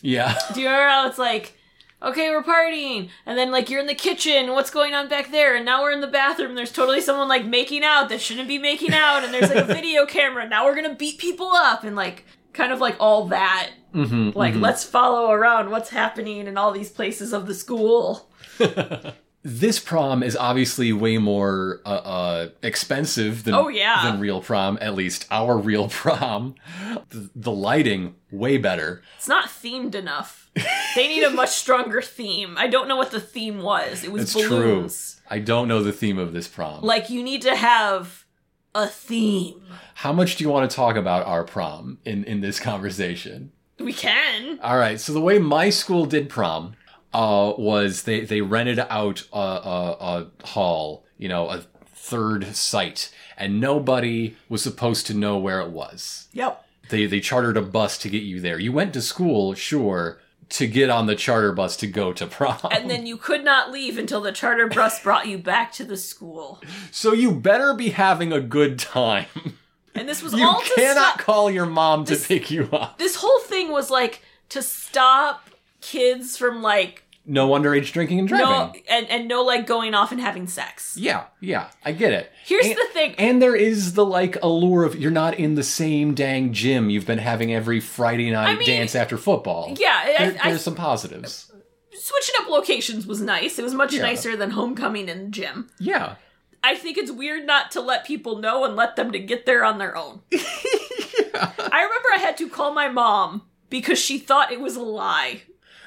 Yeah. 0.01 0.37
Do 0.53 0.61
you 0.61 0.67
remember 0.67 0.89
how 0.89 1.07
it's 1.07 1.17
like, 1.19 1.57
okay, 2.01 2.29
we're 2.31 2.43
partying, 2.43 3.09
and 3.25 3.37
then 3.37 3.51
like 3.51 3.69
you're 3.69 3.79
in 3.79 3.87
the 3.87 3.93
kitchen, 3.95 4.51
what's 4.51 4.71
going 4.71 4.93
on 4.93 5.07
back 5.07 5.31
there? 5.31 5.55
And 5.55 5.63
now 5.65 5.83
we're 5.83 5.91
in 5.91 6.01
the 6.01 6.07
bathroom. 6.07 6.55
There's 6.55 6.71
totally 6.71 7.01
someone 7.01 7.27
like 7.27 7.45
making 7.45 7.83
out 7.83 8.09
that 8.09 8.19
shouldn't 8.21 8.47
be 8.47 8.57
making 8.57 8.93
out, 8.93 9.23
and 9.23 9.33
there's 9.33 9.49
like 9.53 9.69
a 9.69 9.73
video 9.73 10.05
camera. 10.05 10.47
Now 10.47 10.65
we're 10.65 10.75
gonna 10.75 10.95
beat 10.95 11.19
people 11.19 11.51
up, 11.53 11.83
and 11.83 11.95
like 11.95 12.25
kind 12.53 12.73
of 12.73 12.79
like 12.79 12.95
all 12.99 13.27
that. 13.27 13.69
hmm 13.93 14.31
Like 14.33 14.55
let's 14.55 14.83
follow 14.83 15.31
around 15.31 15.69
what's 15.69 15.89
happening 15.89 16.47
in 16.47 16.57
all 16.57 16.71
these 16.71 16.89
places 16.89 17.31
of 17.33 17.45
the 17.47 17.53
school. 17.53 18.29
this 19.43 19.79
prom 19.79 20.21
is 20.23 20.35
obviously 20.37 20.93
way 20.93 21.17
more 21.17 21.81
uh, 21.85 21.89
uh, 21.89 22.49
expensive 22.61 23.43
than 23.43 23.53
Oh, 23.55 23.67
yeah. 23.69 24.01
than 24.03 24.19
real 24.19 24.41
prom. 24.41 24.77
At 24.81 24.93
least 24.95 25.25
our 25.31 25.57
real 25.57 25.87
prom. 25.89 26.55
The, 27.09 27.29
the 27.35 27.51
lighting 27.51 28.15
way 28.31 28.57
better. 28.57 29.01
It's 29.17 29.27
not 29.27 29.49
themed 29.49 29.95
enough. 29.95 30.49
They 30.95 31.07
need 31.07 31.23
a 31.23 31.29
much 31.29 31.49
stronger 31.51 32.01
theme. 32.01 32.55
I 32.57 32.67
don't 32.67 32.87
know 32.87 32.97
what 32.97 33.11
the 33.11 33.21
theme 33.21 33.61
was. 33.61 34.03
It 34.03 34.11
was 34.11 34.23
It's 34.23 34.33
balloons. 34.33 35.15
true. 35.15 35.35
I 35.35 35.39
don't 35.39 35.67
know 35.67 35.81
the 35.81 35.93
theme 35.93 36.17
of 36.19 36.33
this 36.33 36.47
prom. 36.47 36.81
Like 36.83 37.09
you 37.09 37.23
need 37.23 37.41
to 37.43 37.55
have 37.55 38.25
a 38.75 38.85
theme. 38.87 39.61
How 39.95 40.11
much 40.13 40.35
do 40.35 40.43
you 40.43 40.49
want 40.49 40.69
to 40.69 40.75
talk 40.75 40.95
about 40.97 41.25
our 41.25 41.43
prom 41.43 41.97
in, 42.05 42.23
in 42.25 42.41
this 42.41 42.59
conversation? 42.59 43.51
We 43.79 43.93
can. 43.93 44.59
All 44.61 44.77
right. 44.77 44.99
So 44.99 45.13
the 45.13 45.21
way 45.21 45.39
my 45.39 45.69
school 45.71 46.05
did 46.05 46.29
prom 46.29 46.75
uh, 47.13 47.53
was 47.57 48.03
they 48.03 48.21
they 48.21 48.41
rented 48.41 48.79
out 48.79 49.23
a, 49.33 49.37
a, 49.37 50.27
a 50.41 50.47
hall, 50.47 51.05
you 51.17 51.27
know, 51.29 51.49
a 51.49 51.63
third 51.93 52.55
site, 52.55 53.13
and 53.37 53.59
nobody 53.59 54.35
was 54.49 54.61
supposed 54.63 55.07
to 55.07 55.13
know 55.13 55.37
where 55.37 55.61
it 55.61 55.69
was. 55.69 56.27
Yep. 56.33 56.65
They 56.89 57.05
they 57.05 57.19
chartered 57.19 57.57
a 57.57 57.61
bus 57.61 57.97
to 57.99 58.09
get 58.09 58.23
you 58.23 58.39
there. 58.39 58.59
You 58.59 58.71
went 58.71 58.93
to 58.93 59.01
school, 59.01 59.53
sure, 59.53 60.19
to 60.49 60.67
get 60.67 60.89
on 60.89 61.05
the 61.05 61.15
charter 61.15 61.51
bus 61.53 61.77
to 61.77 61.87
go 61.87 62.11
to 62.13 62.25
prom. 62.37 62.57
And 62.71 62.89
then 62.89 63.05
you 63.05 63.17
could 63.17 63.43
not 63.43 63.71
leave 63.71 63.97
until 63.97 64.21
the 64.21 64.31
charter 64.31 64.67
bus 64.67 65.01
brought 65.01 65.27
you 65.27 65.37
back 65.37 65.71
to 65.73 65.83
the 65.85 65.97
school. 65.97 66.61
so 66.91 67.13
you 67.13 67.31
better 67.31 67.73
be 67.73 67.89
having 67.89 68.33
a 68.33 68.41
good 68.41 68.77
time. 68.79 69.27
And 69.95 70.07
this 70.07 70.23
was 70.23 70.33
You 70.33 70.45
all 70.45 70.61
cannot 70.77 71.15
stop. 71.15 71.19
call 71.19 71.51
your 71.51 71.65
mom 71.65 72.05
to 72.05 72.13
This- 72.13 72.25
pick 72.27 72.49
you 72.49 72.69
up. 72.71 72.97
this 72.97 73.15
whole 73.17 73.39
thing 73.41 73.71
was 73.71 73.89
like 73.89 74.21
to 74.49 74.61
stop 74.61 75.49
kids 75.81 76.37
from 76.37 76.61
like 76.61 77.03
No 77.25 77.49
underage 77.49 77.91
drinking 77.91 78.19
and 78.19 78.27
driving. 78.27 78.47
no 78.47 78.73
and 78.89 79.09
and 79.09 79.27
no 79.27 79.43
like 79.43 79.65
going 79.67 79.93
off 79.93 80.11
and 80.11 80.21
having 80.21 80.47
sex. 80.47 80.95
Yeah, 80.97 81.25
yeah, 81.39 81.69
I 81.83 81.91
get 81.91 82.13
it. 82.13 82.31
Here's 82.45 82.65
And- 82.67 82.75
the 82.77 82.87
thing. 82.93 83.15
And 83.17 83.41
there 83.41 83.55
is 83.55 83.93
the 83.93 84.05
like 84.05 84.37
allure 84.41 84.83
of 84.83 84.95
you're 84.95 85.11
not 85.11 85.35
in 85.39 85.55
the 85.55 85.63
same 85.63 86.13
dang 86.13 86.53
gym 86.53 86.89
you've 86.89 87.05
been 87.07 87.19
having 87.19 87.53
every 87.53 87.79
Friday 87.79 88.31
night 88.31 88.49
I 88.49 88.55
mean, 88.55 88.67
dance 88.67 88.95
after 88.95 89.17
football. 89.17 89.75
Yeah, 89.77 90.05
There- 90.17 90.37
I- 90.41 90.49
there's 90.49 90.61
some 90.63 90.75
positives. 90.75 91.51
Switching 91.93 92.35
up 92.39 92.49
locations 92.49 93.05
was 93.05 93.21
nice. 93.21 93.59
It 93.59 93.63
was 93.63 93.73
much 93.75 93.93
Yeah. 93.93 94.01
nicer 94.03 94.35
than 94.35 94.51
homecoming 94.51 95.07
in 95.09 95.25
the 95.25 95.29
gym. 95.29 95.69
Yeah. 95.79 96.15
I 96.63 96.75
think 96.75 96.97
it's 96.97 97.11
weird 97.11 97.45
not 97.45 97.71
to 97.71 97.81
let 97.81 98.05
people 98.05 98.37
know 98.39 98.63
and 98.65 98.75
let 98.75 98.95
them 98.95 99.11
to 99.11 99.19
get 99.19 99.45
there 99.45 99.63
on 99.65 99.77
their 99.77 99.95
own. 99.97 100.21
I 100.33 101.83
remember 101.83 102.09
I 102.13 102.19
had 102.19 102.37
to 102.37 102.49
call 102.49 102.73
my 102.73 102.87
mom 102.89 103.43
because 103.69 103.99
she 103.99 104.17
thought 104.17 104.51
it 104.51 104.59
was 104.61 104.75
a 104.75 104.81
lie. 104.81 105.41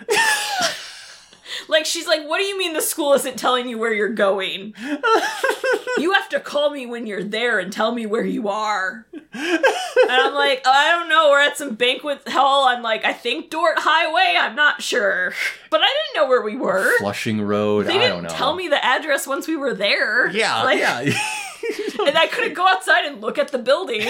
like 1.69 1.87
she's 1.87 2.07
like, 2.07 2.27
"What 2.29 2.39
do 2.39 2.45
you 2.45 2.59
mean 2.59 2.73
the 2.73 2.81
school 2.83 3.13
isn't 3.15 3.39
telling 3.39 3.69
you 3.69 3.79
where 3.79 3.93
you're 3.93 4.09
going? 4.09 4.75
you 5.99 6.13
have 6.13 6.29
to 6.31 6.41
call 6.41 6.71
me 6.71 6.87
when 6.87 7.07
you're 7.07 7.23
there 7.25 7.59
and 7.59 7.73
tell 7.73 7.93
me 7.93 8.07
where 8.07 8.25
you 8.25 8.49
are." 8.49 9.07
And 9.33 9.63
I'm 10.11 10.35
like, 10.35 10.63
"I 10.67 10.91
don't 10.93 11.09
know. 11.09 11.31
We're 11.31 11.41
at 11.41 11.57
some 11.57 11.75
banquet 11.75 12.23
hall. 12.29 12.67
I'm 12.69 12.83
like, 12.83 13.05
I 13.05 13.13
think 13.13 13.51
Dort 13.51 13.79
Highway. 13.79 14.37
I'm 14.39 14.55
not 14.55 14.83
sure, 14.83 15.33
but 15.71 15.81
I 15.83 15.87
didn't 15.87 16.23
know 16.23 16.29
where 16.29 16.43
we 16.43 16.57
were. 16.57 16.97
Flushing 16.99 17.41
Road, 17.43 17.87
They 17.87 17.95
I 17.95 17.99
didn't 17.99 18.11
don't 18.11 18.23
know. 18.25 18.29
tell 18.31 18.55
me 18.55 18.69
the 18.69 18.85
address 18.85 19.27
once 19.27 19.49
we 19.49 19.57
were 19.57 19.75
there. 19.75 20.29
Yeah, 20.31 20.63
like, 20.63 20.79
yeah. 20.79 21.01
and 22.07 22.19
I 22.19 22.27
couldn't 22.31 22.55
go 22.55 22.67
outside 22.67 23.07
and 23.07 23.21
look 23.21 23.39
at 23.39 23.49
the 23.49 23.59
building. 23.59 24.07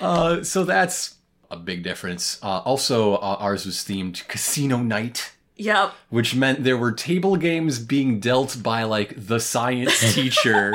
uh, 0.00 0.42
so 0.42 0.64
that's 0.64 1.15
a 1.50 1.56
big 1.56 1.82
difference. 1.82 2.38
Uh, 2.42 2.58
also, 2.60 3.14
uh, 3.16 3.36
ours 3.38 3.64
was 3.66 3.76
themed 3.76 4.26
Casino 4.28 4.78
Night. 4.78 5.32
yep. 5.56 5.92
which 6.10 6.34
meant 6.34 6.64
there 6.64 6.76
were 6.76 6.92
table 6.92 7.36
games 7.36 7.78
being 7.78 8.20
dealt 8.20 8.62
by 8.62 8.82
like 8.82 9.14
the 9.16 9.38
science 9.40 10.14
teacher 10.14 10.72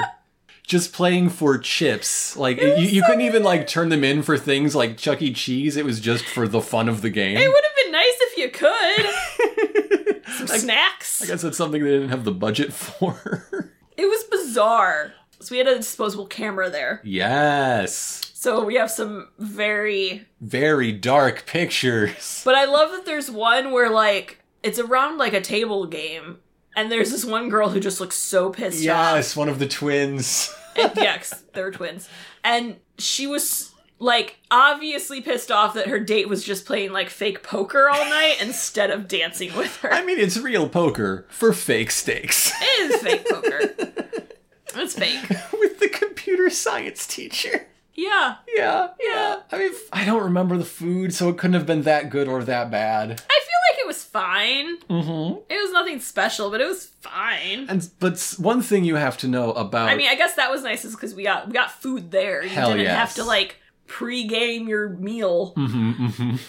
just 0.66 0.94
playing 0.94 1.28
for 1.30 1.58
chips 1.58 2.38
like 2.38 2.60
you, 2.62 2.74
you 2.78 3.04
couldn't 3.04 3.22
even 3.22 3.44
like 3.44 3.68
turn 3.68 3.90
them 3.90 4.04
in 4.04 4.22
for 4.24 4.38
things 4.38 4.74
like 4.74 4.96
chuck 4.98 5.22
e 5.22 5.34
cheese 5.34 5.76
it 5.76 5.84
was 5.86 6.00
just 6.00 6.24
for 6.26 6.48
the 6.48 6.62
fun 6.62 6.88
of 6.88 7.02
the 7.02 7.10
game 7.10 7.36
It 7.38 7.48
would 7.48 7.64
have 7.64 7.76
been 7.84 7.92
nice 7.92 8.18
if 8.22 8.38
you 8.38 8.50
could. 8.50 10.24
Some 10.48 10.48
snacks. 10.48 11.22
i 11.22 11.26
guess 11.28 11.42
that's 11.42 11.58
something 11.58 11.84
they 11.84 11.90
didn't 11.90 12.10
have 12.10 12.24
the 12.24 12.32
budget 12.32 12.72
for 12.86 13.70
It 13.98 14.06
was 14.06 14.24
bizarre. 14.32 15.14
So 15.42 15.54
we 15.54 15.58
had 15.58 15.68
a 15.68 15.76
disposable 15.76 16.26
camera 16.28 16.70
there. 16.70 17.02
yes 17.04 18.31
So 18.42 18.64
we 18.64 18.74
have 18.74 18.90
some 18.90 19.28
very. 19.38 20.26
very 20.42 20.92
dark 20.92 21.46
pictures 21.46 22.42
But 22.46 22.56
I 22.56 22.66
love 22.66 22.90
that 22.90 23.06
there's 23.06 23.30
one 23.30 23.72
where 23.72 23.90
like 23.92 24.40
it's 24.64 24.80
around 24.80 25.20
like 25.20 25.34
a 25.34 25.42
table 25.42 25.86
game, 25.86 26.40
and 26.76 26.92
there's 26.92 27.12
this 27.12 27.24
one 27.24 27.50
girl 27.50 27.70
who 27.70 27.80
just 27.80 28.00
looks 28.00 28.16
so 28.16 28.50
pissed 28.50 28.80
off. 28.80 28.84
yes 28.84 29.36
one 29.36 29.48
of 29.48 29.60
the 29.60 29.68
twins 29.68 30.54
And, 30.76 30.92
yeah, 30.96 31.18
'cause 31.18 31.44
they 31.54 31.62
were 31.62 31.70
twins, 31.72 32.10
and 32.44 32.78
she 32.98 33.28
was 33.28 33.72
like 34.00 34.40
obviously 34.50 35.22
pissed 35.22 35.52
off 35.52 35.76
that 35.76 35.86
her 35.88 36.00
date 36.00 36.28
was 36.28 36.44
just 36.44 36.66
playing 36.66 36.92
like 36.94 37.10
fake 37.12 37.44
poker 37.44 37.90
all 37.90 38.06
night 38.10 38.38
instead 38.42 38.90
of 38.90 39.08
dancing 39.08 39.56
with 39.56 39.76
her. 39.78 39.94
i 39.94 40.04
mean 40.04 40.18
it's 40.18 40.38
real 40.38 40.68
poker 40.68 41.28
for 41.30 41.54
fake 41.54 41.92
stakes 41.92 42.52
It 42.60 42.92
is 42.92 43.02
fake 43.04 43.28
poker. 43.30 43.62
It's 44.74 44.96
fake. 44.98 45.30
with 45.54 45.80
the 45.80 45.90
computer 45.90 46.50
science 46.50 47.06
teacher 47.06 47.68
Yeah. 48.02 48.36
Yeah, 48.56 48.88
yeah. 49.00 49.36
I 49.52 49.58
mean, 49.58 49.72
I 49.94 50.06
don't 50.06 50.24
remember 50.24 50.58
the 50.58 50.66
food, 50.66 51.14
so 51.14 51.30
it 51.30 51.38
couldn't 51.38 51.54
have 51.54 51.66
been 51.66 51.84
that 51.84 52.10
good 52.10 52.28
or 52.28 52.44
that 52.44 52.72
bad. 52.72 53.12
I 53.12 53.14
feel 53.16 53.60
like 53.72 53.80
it 53.80 53.88
was 53.88 54.04
fine. 54.04 54.78
Mm-hmm. 54.90 55.40
It 55.50 55.62
was 55.62 55.72
nothing 55.72 56.00
special, 56.00 56.50
but 56.52 56.62
it 56.62 56.68
was 56.68 56.88
fine. 57.02 57.68
And 57.70 57.88
but 58.00 58.20
one 58.38 58.62
thing 58.62 58.84
you 58.84 58.96
have 58.96 59.18
to 59.20 59.28
know 59.28 59.52
about 59.54 59.90
I 59.90 59.96
mean, 59.96 60.10
I 60.10 60.16
guess 60.16 60.36
that 60.36 60.50
was 60.52 60.64
nice 60.64 60.84
is 60.86 60.96
because 60.96 61.14
we 61.16 61.24
got 61.24 61.48
we 61.48 61.54
got 61.54 61.72
food 61.72 62.12
there. 62.12 62.44
You 62.44 62.50
Hell 62.50 62.70
didn't 62.72 62.84
yes. 62.86 62.98
have 62.98 63.14
to 63.16 63.24
like 63.24 63.58
pre-game 63.88 64.68
your 64.68 64.90
meal, 64.90 65.54
Mhm, 65.56 65.96
mhm. 65.96 66.40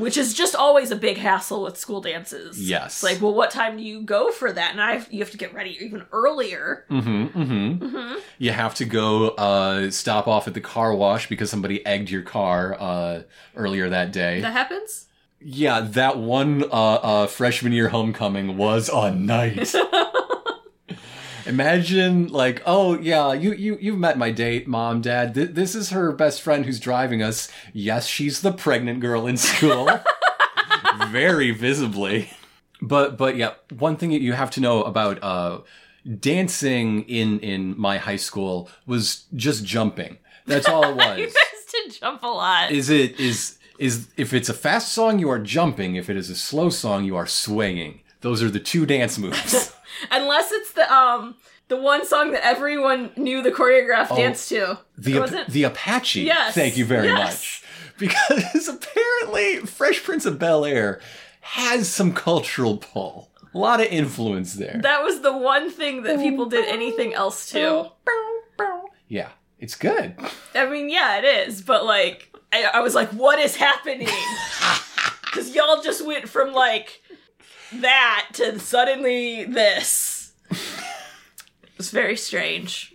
Which 0.00 0.16
is 0.16 0.34
just 0.34 0.54
always 0.56 0.90
a 0.90 0.96
big 0.96 1.16
hassle 1.18 1.62
with 1.62 1.76
school 1.76 2.00
dances. 2.00 2.60
Yes. 2.68 2.86
It's 2.94 3.02
like, 3.02 3.20
well, 3.22 3.34
what 3.34 3.50
time 3.50 3.76
do 3.76 3.82
you 3.82 4.02
go 4.02 4.30
for 4.30 4.50
that? 4.52 4.72
And 4.72 4.80
I 4.80 4.92
have, 4.94 5.12
you 5.12 5.20
have 5.20 5.30
to 5.30 5.36
get 5.38 5.54
ready 5.54 5.76
even 5.80 6.04
earlier. 6.12 6.84
Mhm, 6.90 7.32
mhm. 7.32 7.78
hmm 7.90 8.14
You 8.38 8.50
have 8.52 8.74
to 8.76 8.84
go 8.84 9.28
uh, 9.30 9.90
stop 9.90 10.26
off 10.26 10.48
at 10.48 10.54
the 10.54 10.60
car 10.60 10.94
wash 10.94 11.28
because 11.28 11.50
somebody 11.50 11.84
egged 11.86 12.10
your 12.10 12.22
car 12.22 12.76
uh, 12.80 13.22
earlier 13.54 13.88
that 13.90 14.12
day. 14.12 14.40
That 14.40 14.52
happens. 14.52 15.06
yeah, 15.40 15.80
that 15.80 16.18
one 16.18 16.64
uh, 16.64 16.66
uh, 16.72 17.26
freshman 17.26 17.72
year 17.72 17.88
homecoming 17.88 18.56
was 18.56 18.88
a 18.92 19.10
night. 19.10 19.74
Imagine 21.50 22.28
like, 22.28 22.62
oh 22.64 22.96
yeah, 23.00 23.32
you 23.32 23.52
you 23.52 23.76
you've 23.80 23.98
met 23.98 24.16
my 24.16 24.30
date, 24.30 24.68
mom, 24.68 25.00
dad. 25.00 25.34
Th- 25.34 25.50
this 25.50 25.74
is 25.74 25.90
her 25.90 26.12
best 26.12 26.40
friend 26.42 26.64
who's 26.64 26.78
driving 26.78 27.22
us. 27.22 27.50
Yes, 27.72 28.06
she's 28.06 28.40
the 28.40 28.52
pregnant 28.52 29.00
girl 29.00 29.26
in 29.26 29.36
school, 29.36 29.90
very 31.08 31.50
visibly. 31.50 32.30
But 32.80 33.18
but 33.18 33.36
yeah, 33.36 33.54
one 33.78 33.96
thing 33.96 34.10
that 34.10 34.20
you 34.20 34.32
have 34.32 34.50
to 34.52 34.60
know 34.60 34.82
about 34.84 35.22
uh, 35.22 35.60
dancing 36.18 37.02
in 37.02 37.40
in 37.40 37.78
my 37.78 37.98
high 37.98 38.16
school 38.16 38.70
was 38.86 39.24
just 39.34 39.64
jumping. 39.64 40.18
That's 40.46 40.68
all 40.68 40.84
it 40.84 40.96
was. 40.96 41.18
you 41.18 41.26
guys 41.26 41.64
did 41.72 42.00
jump 42.00 42.22
a 42.22 42.26
lot. 42.28 42.70
is 42.70 42.90
it 42.90 43.18
is 43.18 43.58
is 43.78 44.08
if 44.16 44.32
it's 44.32 44.48
a 44.48 44.54
fast 44.54 44.92
song 44.92 45.18
you 45.18 45.28
are 45.30 45.38
jumping 45.38 45.96
if 45.96 46.08
it 46.10 46.16
is 46.16 46.30
a 46.30 46.34
slow 46.36 46.68
song 46.70 47.04
you 47.04 47.16
are 47.16 47.26
swaying 47.26 48.00
those 48.20 48.42
are 48.42 48.50
the 48.50 48.60
two 48.60 48.84
dance 48.84 49.16
moves 49.18 49.72
Unless 50.10 50.52
it's 50.52 50.72
the 50.72 50.92
um 50.92 51.36
the 51.68 51.76
one 51.76 52.04
song 52.04 52.32
that 52.32 52.44
everyone 52.44 53.10
knew 53.16 53.42
the 53.42 53.52
choreographed 53.52 54.16
dance 54.16 54.48
to. 54.48 54.78
the 54.98 55.18
Ap- 55.18 55.46
the 55.48 55.64
apache 55.64 56.22
Yes, 56.22 56.54
thank 56.54 56.76
you 56.76 56.84
very 56.84 57.06
yes. 57.08 57.18
much 57.18 57.64
because 57.98 58.68
apparently 58.68 59.58
fresh 59.66 60.02
prince 60.02 60.26
of 60.26 60.38
bel 60.38 60.64
air 60.64 61.00
has 61.42 61.88
some 61.88 62.12
cultural 62.12 62.76
pull 62.78 63.30
a 63.54 63.58
lot 63.58 63.80
of 63.80 63.86
influence 63.86 64.54
there 64.54 64.78
That 64.82 65.02
was 65.02 65.20
the 65.20 65.36
one 65.36 65.70
thing 65.70 66.02
that 66.04 66.18
people 66.18 66.46
did 66.46 66.66
anything 66.68 67.14
else 67.14 67.50
to. 67.50 67.90
yeah 69.08 69.28
it's 69.58 69.74
good 69.76 70.14
I 70.54 70.66
mean, 70.68 70.88
yeah, 70.88 71.18
it 71.18 71.48
is, 71.48 71.62
but 71.62 71.84
like, 71.84 72.34
I, 72.52 72.64
I 72.74 72.80
was 72.80 72.94
like, 72.94 73.10
what 73.10 73.38
is 73.38 73.54
happening? 73.56 74.08
Because 75.22 75.54
y'all 75.54 75.80
just 75.80 76.04
went 76.04 76.28
from 76.28 76.52
like 76.52 76.99
that 77.74 78.28
to 78.34 78.58
suddenly 78.58 79.44
this. 79.44 80.32
It's 81.78 81.90
very 81.90 82.16
strange. 82.16 82.94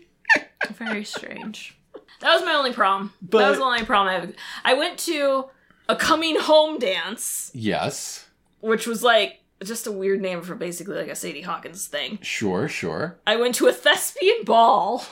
Very 0.74 1.04
strange. 1.04 1.78
That 2.22 2.34
was 2.34 2.44
my 2.44 2.54
only 2.54 2.72
prom. 2.74 3.14
But- 3.22 3.40
that 3.40 3.50
was 3.50 3.58
the 3.60 3.64
only 3.64 3.84
prom 3.84 4.08
I 4.08 4.14
have. 4.14 4.34
I 4.64 4.74
went 4.76 4.98
to 5.00 5.46
a 5.90 5.96
coming 5.96 6.40
home 6.40 6.80
dance, 6.80 7.52
yes 7.54 8.22
which 8.62 8.88
was 8.88 9.04
like 9.04 9.42
just 9.64 9.86
a 9.86 9.92
weird 9.92 10.20
name 10.20 10.42
for 10.42 10.56
basically 10.56 10.96
like 10.96 11.08
a 11.10 11.16
Sadie 11.16 11.42
Hawkins 11.42 11.86
thing. 11.86 12.18
sure 12.24 12.68
sure 12.68 13.20
I 13.28 13.36
went 13.36 13.54
to 13.56 13.68
a 13.68 13.72
thespian 13.72 14.44
ball. 14.44 15.06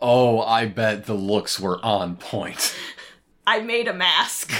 oh 0.00 0.40
i 0.40 0.64
bet 0.66 1.04
the 1.04 1.12
looks 1.14 1.60
were 1.60 1.78
on 1.84 2.16
point 2.16 2.74
I 3.46 3.60
made 3.60 3.88
a 3.88 3.94
mask. 3.94 4.52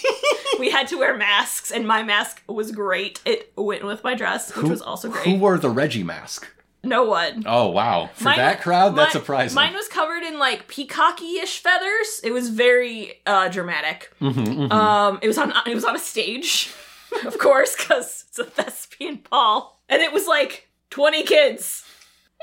we 0.58 0.70
had 0.70 0.88
to 0.88 0.98
wear 0.98 1.16
masks, 1.16 1.70
and 1.70 1.86
my 1.86 2.02
mask 2.02 2.42
was 2.46 2.70
great. 2.72 3.20
It 3.24 3.52
went 3.56 3.84
with 3.84 4.02
my 4.04 4.14
dress, 4.14 4.54
which 4.56 4.68
was 4.68 4.82
also 4.82 5.10
great. 5.10 5.24
who 5.24 5.36
wore 5.36 5.58
the 5.58 5.70
reggie 5.70 6.04
mask 6.04 6.48
no 6.84 7.04
one. 7.04 7.44
Oh 7.46 7.68
wow! 7.68 8.10
For 8.14 8.24
Mine- 8.24 8.38
that 8.38 8.60
crowd, 8.60 8.96
that's 8.96 9.14
mi- 9.14 9.20
surprising. 9.20 9.54
Mine 9.54 9.74
was 9.74 9.88
covered 9.88 10.22
in 10.22 10.38
like 10.38 10.66
peacocky-ish 10.68 11.60
feathers. 11.60 12.20
It 12.24 12.32
was 12.32 12.48
very 12.48 13.20
uh, 13.26 13.48
dramatic. 13.48 14.12
Mhm, 14.20 14.34
mhm. 14.34 14.72
Um, 14.72 15.18
it 15.22 15.28
was 15.28 15.38
on 15.38 15.52
it 15.66 15.74
was 15.74 15.84
on 15.84 15.94
a 15.94 16.00
stage, 16.00 16.70
of 17.26 17.38
course, 17.38 17.76
because 17.76 18.24
it's 18.28 18.38
a 18.38 18.44
thespian 18.44 19.20
ball, 19.30 19.80
and 19.88 20.02
it 20.02 20.12
was 20.12 20.26
like 20.26 20.68
twenty 20.90 21.22
kids. 21.22 21.84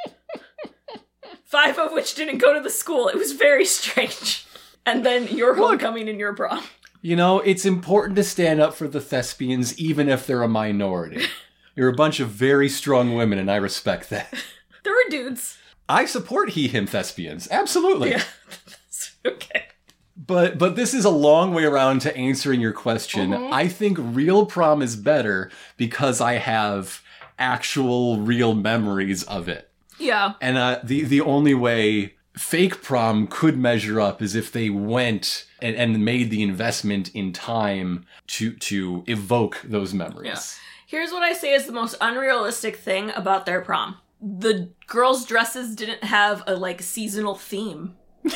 five 1.43 1.77
of 1.79 1.91
which 1.91 2.15
didn't 2.15 2.37
go 2.37 2.53
to 2.53 2.61
the 2.61 2.69
school. 2.69 3.07
It 3.07 3.15
was 3.17 3.33
very 3.33 3.65
strange. 3.65 4.45
And 4.89 5.05
then 5.05 5.27
your 5.27 5.55
homecoming 5.55 6.09
and 6.09 6.19
your 6.19 6.33
prom. 6.33 6.63
You 7.01 7.15
know, 7.15 7.39
it's 7.39 7.65
important 7.65 8.15
to 8.17 8.23
stand 8.23 8.59
up 8.59 8.73
for 8.73 8.87
the 8.87 8.99
thespians, 8.99 9.77
even 9.79 10.09
if 10.09 10.25
they're 10.25 10.43
a 10.43 10.49
minority. 10.49 11.25
You're 11.75 11.89
a 11.89 11.93
bunch 11.93 12.19
of 12.19 12.29
very 12.29 12.67
strong 12.67 13.13
women, 13.15 13.39
and 13.39 13.49
I 13.49 13.55
respect 13.57 14.09
that. 14.09 14.33
There 14.81 14.93
were 14.93 15.09
dudes. 15.09 15.57
I 15.89 16.05
support 16.05 16.51
he 16.51 16.69
him 16.69 16.87
thespians, 16.87 17.49
absolutely. 17.51 18.11
Yeah. 18.11 18.23
okay. 19.25 19.65
But 20.15 20.57
but 20.57 20.77
this 20.77 20.93
is 20.93 21.03
a 21.03 21.09
long 21.09 21.53
way 21.53 21.65
around 21.65 21.99
to 22.03 22.15
answering 22.15 22.61
your 22.61 22.71
question. 22.71 23.33
I 23.33 23.67
think 23.67 23.97
real 23.99 24.45
prom 24.45 24.81
is 24.81 24.95
better 24.95 25.51
because 25.75 26.21
I 26.21 26.35
have 26.35 27.01
actual 27.37 28.19
real 28.19 28.55
memories 28.55 29.23
of 29.23 29.49
it. 29.49 29.69
Yeah. 29.99 30.33
And 30.39 30.57
uh, 30.57 30.79
the 30.81 31.03
the 31.03 31.21
only 31.21 31.53
way 31.53 32.15
fake 32.39 32.81
prom 32.81 33.27
could 33.27 33.57
measure 33.57 33.99
up 33.99 34.21
is 34.21 34.33
if 34.33 34.51
they 34.51 34.69
went 34.69 35.45
and, 35.61 35.75
and 35.75 36.03
made 36.05 36.29
the 36.31 36.41
investment 36.41 37.13
in 37.13 37.33
time 37.33 38.05
to 38.27 38.53
to 38.53 39.03
evoke 39.07 39.61
those 39.63 39.93
memories. 39.93 40.57
Here's 40.87 41.11
what 41.11 41.21
I 41.21 41.33
say 41.33 41.53
is 41.53 41.65
the 41.65 41.71
most 41.73 41.95
unrealistic 42.01 42.77
thing 42.77 43.11
about 43.15 43.45
their 43.45 43.61
prom. 43.61 43.97
The 44.21 44.69
girls' 44.87 45.25
dresses 45.25 45.75
didn't 45.75 46.03
have 46.03 46.41
a 46.47 46.55
like 46.55 46.81
seasonal 46.81 47.35
theme. 47.35 47.95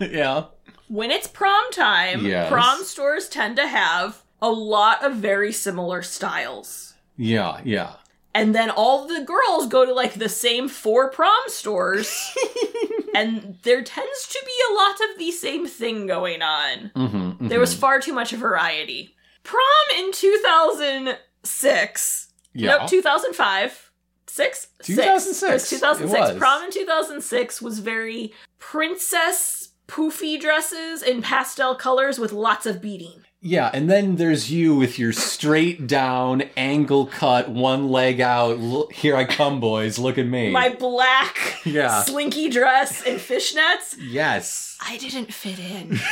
Yeah. 0.00 0.44
When 0.88 1.10
it's 1.10 1.26
prom 1.26 1.70
time, 1.72 2.24
Yes. 2.24 2.48
prom 2.50 2.82
stores 2.82 3.28
tend 3.28 3.56
to 3.56 3.66
have 3.68 4.22
a 4.40 4.50
lot 4.50 5.04
of 5.04 5.16
very 5.16 5.52
similar 5.52 6.00
styles. 6.02 6.94
Yeah. 7.16 7.60
Yeah. 7.64 7.94
And 8.34 8.54
then 8.54 8.70
all 8.70 9.06
the 9.08 9.22
girls 9.24 9.66
go 9.68 9.84
to 9.84 9.92
like 9.92 10.14
the 10.14 10.28
same 10.28 10.68
four 10.68 11.10
prom 11.10 11.32
stores. 11.48 12.32
and 13.14 13.58
there 13.62 13.82
tends 13.82 14.28
to 14.28 14.38
be 14.44 14.52
a 14.70 14.74
lot 14.74 14.94
of 15.10 15.18
the 15.18 15.32
same 15.32 15.66
thing 15.66 16.06
going 16.06 16.40
on. 16.42 16.92
Mm-hmm, 16.94 17.48
There 17.48 17.58
was 17.60 17.74
far 17.74 18.00
too 18.00 18.12
much 18.12 18.30
variety. 18.32 19.16
Prom 19.42 19.62
in 19.98 20.12
2006. 20.12 22.32
yeah. 22.54 22.76
Nope, 22.78 22.88
2005. 22.88 23.90
Six? 24.26 24.68
2006. 24.82 25.42
It 25.42 25.52
was 25.52 25.68
2006. 25.70 26.14
It 26.14 26.20
was. 26.34 26.38
Prom 26.38 26.62
in 26.64 26.70
2006 26.70 27.62
was 27.62 27.78
very 27.80 28.32
princess 28.58 29.70
poofy 29.88 30.38
dresses 30.40 31.02
in 31.02 31.22
pastel 31.22 31.74
colors 31.74 32.18
with 32.18 32.32
lots 32.32 32.66
of 32.66 32.80
beading. 32.82 33.22
Yeah, 33.40 33.70
and 33.72 33.88
then 33.88 34.16
there's 34.16 34.50
you 34.50 34.74
with 34.74 34.98
your 34.98 35.12
straight 35.12 35.86
down, 35.86 36.42
angle 36.56 37.06
cut, 37.06 37.48
one 37.48 37.88
leg 37.88 38.20
out. 38.20 38.58
Look, 38.58 38.92
here 38.92 39.14
I 39.14 39.24
come, 39.26 39.60
boys. 39.60 39.96
Look 39.98 40.18
at 40.18 40.26
me. 40.26 40.50
My 40.50 40.70
black 40.70 41.60
Yeah. 41.64 42.02
slinky 42.02 42.48
dress 42.50 43.02
and 43.06 43.18
fishnets. 43.20 43.94
yes. 44.00 44.76
I 44.84 44.96
didn't 44.96 45.32
fit 45.32 45.58
in. 45.58 46.00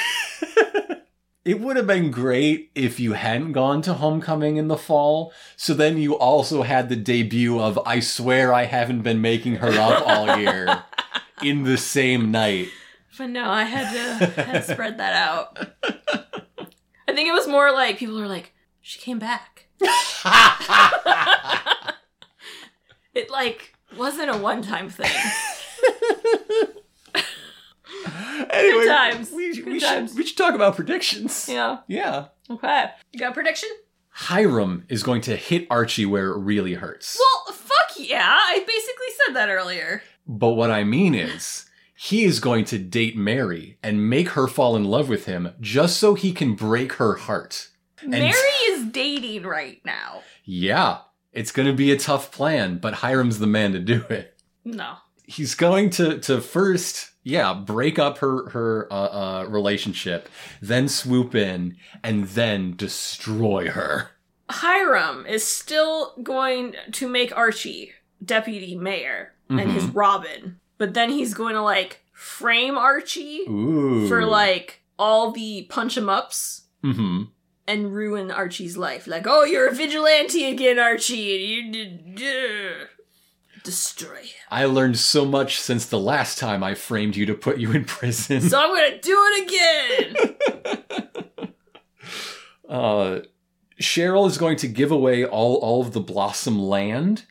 It 1.44 1.60
would 1.60 1.76
have 1.76 1.86
been 1.86 2.10
great 2.10 2.72
if 2.74 2.98
you 2.98 3.12
hadn't 3.12 3.52
gone 3.52 3.80
to 3.82 3.94
homecoming 3.94 4.56
in 4.56 4.66
the 4.66 4.76
fall. 4.76 5.32
So 5.56 5.74
then 5.74 5.96
you 5.96 6.18
also 6.18 6.62
had 6.62 6.88
the 6.88 6.96
debut 6.96 7.60
of 7.60 7.78
I 7.86 8.00
swear 8.00 8.52
I 8.52 8.64
haven't 8.64 9.02
been 9.02 9.20
making 9.20 9.54
her 9.58 9.70
up 9.70 10.02
all 10.04 10.40
year 10.40 10.82
in 11.44 11.62
the 11.62 11.76
same 11.76 12.32
night. 12.32 12.66
But 13.16 13.30
no, 13.30 13.48
I 13.48 13.62
had 13.62 13.92
to, 14.18 14.26
had 14.42 14.66
to 14.66 14.72
spread 14.72 14.98
that 14.98 15.14
out. 15.14 15.68
I 17.08 17.14
think 17.14 17.28
it 17.28 17.32
was 17.32 17.46
more 17.46 17.72
like 17.72 17.98
people 17.98 18.18
were 18.18 18.26
like, 18.26 18.52
she 18.80 19.00
came 19.00 19.18
back. 19.18 19.68
It 23.16 23.30
like 23.30 23.72
wasn't 23.96 24.28
a 24.28 24.36
one 24.36 24.60
time 24.60 24.90
thing. 24.90 25.10
Anyway, 28.50 28.86
times. 28.86 29.32
We, 29.32 29.54
Good 29.54 29.66
we, 29.66 29.80
times. 29.80 30.10
Should, 30.10 30.18
we 30.18 30.26
should 30.26 30.36
talk 30.36 30.54
about 30.54 30.76
predictions. 30.76 31.48
Yeah. 31.48 31.78
Yeah. 31.88 32.26
Okay. 32.50 32.90
You 33.12 33.18
got 33.18 33.32
a 33.32 33.34
prediction? 33.34 33.68
Hiram 34.10 34.84
is 34.88 35.02
going 35.02 35.22
to 35.22 35.36
hit 35.36 35.66
Archie 35.70 36.06
where 36.06 36.30
it 36.30 36.38
really 36.38 36.74
hurts. 36.74 37.18
Well, 37.18 37.54
fuck 37.54 37.96
yeah. 37.98 38.36
I 38.38 38.58
basically 38.60 39.06
said 39.24 39.36
that 39.36 39.48
earlier. 39.48 40.02
But 40.26 40.50
what 40.50 40.70
I 40.70 40.84
mean 40.84 41.14
is, 41.14 41.66
he 41.96 42.24
is 42.24 42.40
going 42.40 42.66
to 42.66 42.78
date 42.78 43.16
Mary 43.16 43.78
and 43.82 44.08
make 44.08 44.30
her 44.30 44.46
fall 44.46 44.76
in 44.76 44.84
love 44.84 45.08
with 45.08 45.24
him 45.24 45.54
just 45.60 45.96
so 45.96 46.14
he 46.14 46.32
can 46.32 46.54
break 46.54 46.94
her 46.94 47.14
heart. 47.14 47.70
Mary 48.04 48.32
is 48.68 48.86
dating 48.92 49.44
right 49.44 49.80
now. 49.84 50.22
Yeah, 50.44 50.98
it's 51.32 51.52
going 51.52 51.66
to 51.66 51.74
be 51.74 51.90
a 51.90 51.98
tough 51.98 52.30
plan, 52.30 52.78
but 52.78 52.94
Hiram's 52.94 53.38
the 53.38 53.46
man 53.46 53.72
to 53.72 53.78
do 53.78 54.04
it. 54.10 54.38
No. 54.64 54.96
He's 55.24 55.54
going 55.54 55.90
to 55.90 56.18
to 56.20 56.40
first, 56.40 57.10
yeah, 57.24 57.52
break 57.54 57.98
up 57.98 58.18
her 58.18 58.50
her 58.50 58.86
uh, 58.92 59.40
uh, 59.40 59.46
relationship, 59.48 60.28
then 60.60 60.88
swoop 60.88 61.34
in 61.34 61.76
and 62.04 62.24
then 62.28 62.76
destroy 62.76 63.70
her. 63.70 64.10
Hiram 64.50 65.26
is 65.26 65.44
still 65.44 66.14
going 66.22 66.76
to 66.92 67.08
make 67.08 67.36
Archie 67.36 67.92
deputy 68.24 68.76
mayor 68.76 69.32
and 69.48 69.72
his 69.72 69.84
Robin, 69.86 70.60
but 70.78 70.94
then 70.94 71.10
he's 71.10 71.34
going 71.34 71.54
to 71.54 71.62
like 71.62 72.02
frame 72.12 72.76
Archie 72.76 73.44
Ooh. 73.48 74.08
for 74.08 74.24
like 74.24 74.82
all 74.98 75.32
the 75.32 75.66
punch 75.68 75.96
'em 75.96 76.08
ups 76.08 76.62
hmm 76.82 77.24
and 77.68 77.92
ruin 77.92 78.30
Archie's 78.30 78.76
life. 78.76 79.06
Like, 79.06 79.26
oh, 79.26 79.44
you're 79.44 79.68
a 79.68 79.74
vigilante 79.74 80.44
again, 80.44 80.78
Archie, 80.78 81.58
and 81.58 81.74
you 81.74 81.84
did 82.14 82.22
uh, 82.22 82.86
destroy 83.64 84.18
him. 84.18 84.46
I 84.50 84.66
learned 84.66 84.98
so 84.98 85.24
much 85.24 85.60
since 85.60 85.86
the 85.86 85.98
last 85.98 86.38
time 86.38 86.62
I 86.62 86.74
framed 86.74 87.16
you 87.16 87.26
to 87.26 87.34
put 87.34 87.58
you 87.58 87.72
in 87.72 87.84
prison. 87.84 88.40
So 88.40 88.58
I'm 88.58 88.74
gonna 88.74 89.00
do 89.00 89.18
it 89.18 90.36
again. 91.36 91.52
uh, 92.68 93.20
Cheryl 93.80 94.26
is 94.26 94.38
going 94.38 94.56
to 94.58 94.68
give 94.68 94.90
away 94.90 95.24
all, 95.24 95.56
all 95.56 95.82
of 95.82 95.92
the 95.92 96.00
Blossom 96.00 96.58
land 96.58 97.24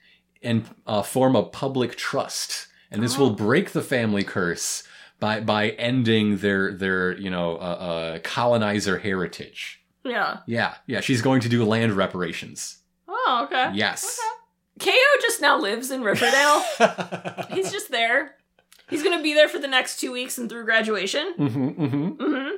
and 0.43 0.65
uh, 0.85 1.01
form 1.01 1.35
a 1.35 1.43
public 1.43 1.95
trust, 1.95 2.67
and 2.95 3.03
this 3.03 3.17
will 3.17 3.29
break 3.31 3.71
the 3.71 3.81
family 3.81 4.23
curse 4.23 4.83
by 5.19 5.39
by 5.41 5.69
ending 5.69 6.37
their 6.37 6.73
their 6.73 7.17
you 7.17 7.29
know 7.29 7.55
uh, 7.57 7.59
uh, 7.59 8.19
colonizer 8.23 8.97
heritage. 8.97 9.81
yeah. 10.03 10.39
Yeah, 10.47 10.75
yeah, 10.87 11.01
she's 11.01 11.21
going 11.21 11.41
to 11.41 11.49
do 11.49 11.63
land 11.65 11.93
reparations. 11.93 12.77
Oh, 13.07 13.41
okay. 13.45 13.71
Yes. 13.73 14.19
Ko 14.79 14.91
just 15.21 15.39
now 15.41 15.57
lives 15.59 15.89
in 15.91 16.01
Riverdale. 16.03 16.63
He's 17.51 17.71
just 17.71 17.89
there. 17.91 18.35
He's 18.89 19.01
gonna 19.03 19.23
be 19.23 19.33
there 19.33 19.47
for 19.47 19.57
the 19.57 19.67
next 19.67 19.99
two 19.99 20.11
weeks 20.11 20.37
and 20.37 20.49
through 20.49 20.65
graduation. 20.65 21.33
hmm 21.37 21.47
hmm 21.47 22.07
hmm 22.19 22.49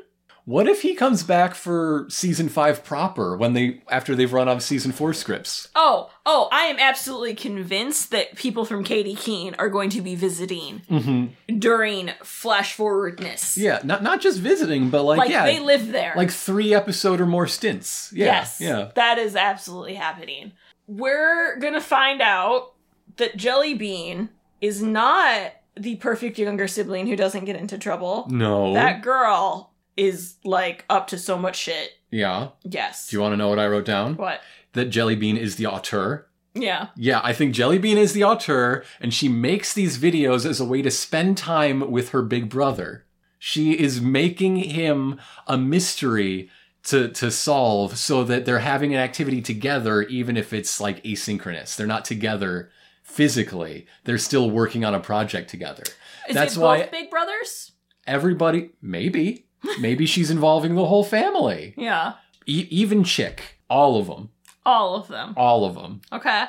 What 0.47 0.69
if 0.69 0.81
he 0.81 0.95
comes 0.95 1.23
back 1.23 1.55
for 1.55 2.05
season 2.07 2.47
five 2.47 2.81
proper 2.81 3.35
when 3.35 3.51
they 3.51 3.81
after 3.91 4.15
they've 4.15 4.31
run 4.31 4.47
off 4.47 4.61
season 4.61 4.93
four 4.93 5.13
scripts? 5.13 5.67
Oh, 5.75 6.09
oh, 6.25 6.47
I 6.53 6.67
am 6.67 6.79
absolutely 6.79 7.35
convinced 7.35 8.11
that 8.11 8.37
people 8.37 8.63
from 8.63 8.85
Katy 8.85 9.15
Keene 9.15 9.55
are 9.59 9.67
going 9.67 9.89
to 9.89 9.99
be 9.99 10.15
visiting 10.15 10.83
mm-hmm. 10.89 11.57
during 11.59 12.11
flash 12.23 12.75
forwardness. 12.75 13.57
Yeah, 13.57 13.81
not 13.83 14.03
not 14.03 14.21
just 14.21 14.39
visiting, 14.39 14.89
but 14.89 15.03
like, 15.03 15.17
Like 15.17 15.31
yeah, 15.31 15.45
they 15.45 15.59
live 15.59 15.91
there. 15.91 16.13
like 16.15 16.31
three 16.31 16.73
episode 16.73 17.19
or 17.19 17.25
more 17.25 17.47
stints. 17.47 18.13
Yeah, 18.15 18.27
yes. 18.27 18.61
yeah. 18.61 18.91
That 18.95 19.17
is 19.17 19.35
absolutely 19.35 19.95
happening. 19.95 20.53
We're 20.87 21.59
gonna 21.59 21.81
find 21.81 22.21
out 22.21 22.71
that 23.17 23.35
Jellybean 23.35 24.29
is 24.61 24.81
not 24.81 25.51
the 25.75 25.97
perfect 25.97 26.39
younger 26.39 26.69
sibling 26.69 27.07
who 27.07 27.17
doesn't 27.17 27.43
get 27.43 27.57
into 27.57 27.77
trouble. 27.77 28.27
No. 28.29 28.73
That 28.75 29.01
girl 29.01 29.73
is 29.97 30.35
like 30.43 30.85
up 30.89 31.07
to 31.07 31.17
so 31.17 31.37
much 31.37 31.55
shit. 31.57 31.91
yeah. 32.11 32.49
Yes. 32.63 33.07
Do 33.09 33.17
you 33.17 33.21
want 33.21 33.33
to 33.33 33.37
know 33.37 33.49
what 33.49 33.59
I 33.59 33.67
wrote 33.67 33.85
down? 33.85 34.15
what? 34.15 34.41
That 34.73 34.89
Jellybean 34.89 35.37
is 35.37 35.55
the 35.55 35.65
auteur. 35.65 36.27
Yeah. 36.53 36.87
Yeah, 36.95 37.19
I 37.23 37.33
think 37.33 37.53
Jellybean 37.55 37.97
is 37.97 38.13
the 38.13 38.23
auteur, 38.23 38.83
and 39.01 39.13
she 39.13 39.27
makes 39.29 39.73
these 39.73 39.97
videos 39.97 40.45
as 40.45 40.59
a 40.59 40.65
way 40.65 40.81
to 40.81 40.91
spend 40.91 41.37
time 41.37 41.91
with 41.91 42.09
her 42.09 42.21
big 42.21 42.49
brother. 42.49 43.05
She 43.39 43.73
is 43.79 44.01
making 44.01 44.57
him 44.57 45.19
a 45.47 45.57
mystery 45.57 46.49
to, 46.85 47.09
to 47.09 47.29
solve 47.31 47.97
so 47.97 48.23
that 48.23 48.45
they're 48.45 48.59
having 48.59 48.93
an 48.93 48.99
activity 48.99 49.41
together, 49.41 50.03
even 50.03 50.37
if 50.37 50.53
it's 50.53 50.79
like 50.79 51.03
asynchronous. 51.03 51.75
They're 51.75 51.85
not 51.87 52.05
together 52.05 52.71
physically, 53.03 53.87
they're 54.03 54.17
still 54.17 54.49
working 54.51 54.83
on 54.85 54.93
a 54.93 54.99
project 54.99 55.49
together. 55.49 55.83
Is 56.29 56.35
That's 56.35 56.55
it 56.55 56.59
why 56.59 56.81
both 56.81 56.91
Big 56.91 57.09
Brothers? 57.09 57.71
everybody, 58.05 58.71
maybe, 58.81 59.46
maybe 59.79 60.05
she's 60.05 60.29
involving 60.31 60.75
the 60.75 60.85
whole 60.85 61.03
family. 61.03 61.73
Yeah. 61.77 62.13
E- 62.45 62.67
even 62.69 63.03
Chick, 63.03 63.59
all 63.69 63.99
of 63.99 64.07
them, 64.07 64.29
All 64.65 64.95
of 64.95 65.07
them. 65.07 65.33
all 65.37 65.65
of 65.65 65.75
them. 65.75 66.01
Okay. 66.11 66.45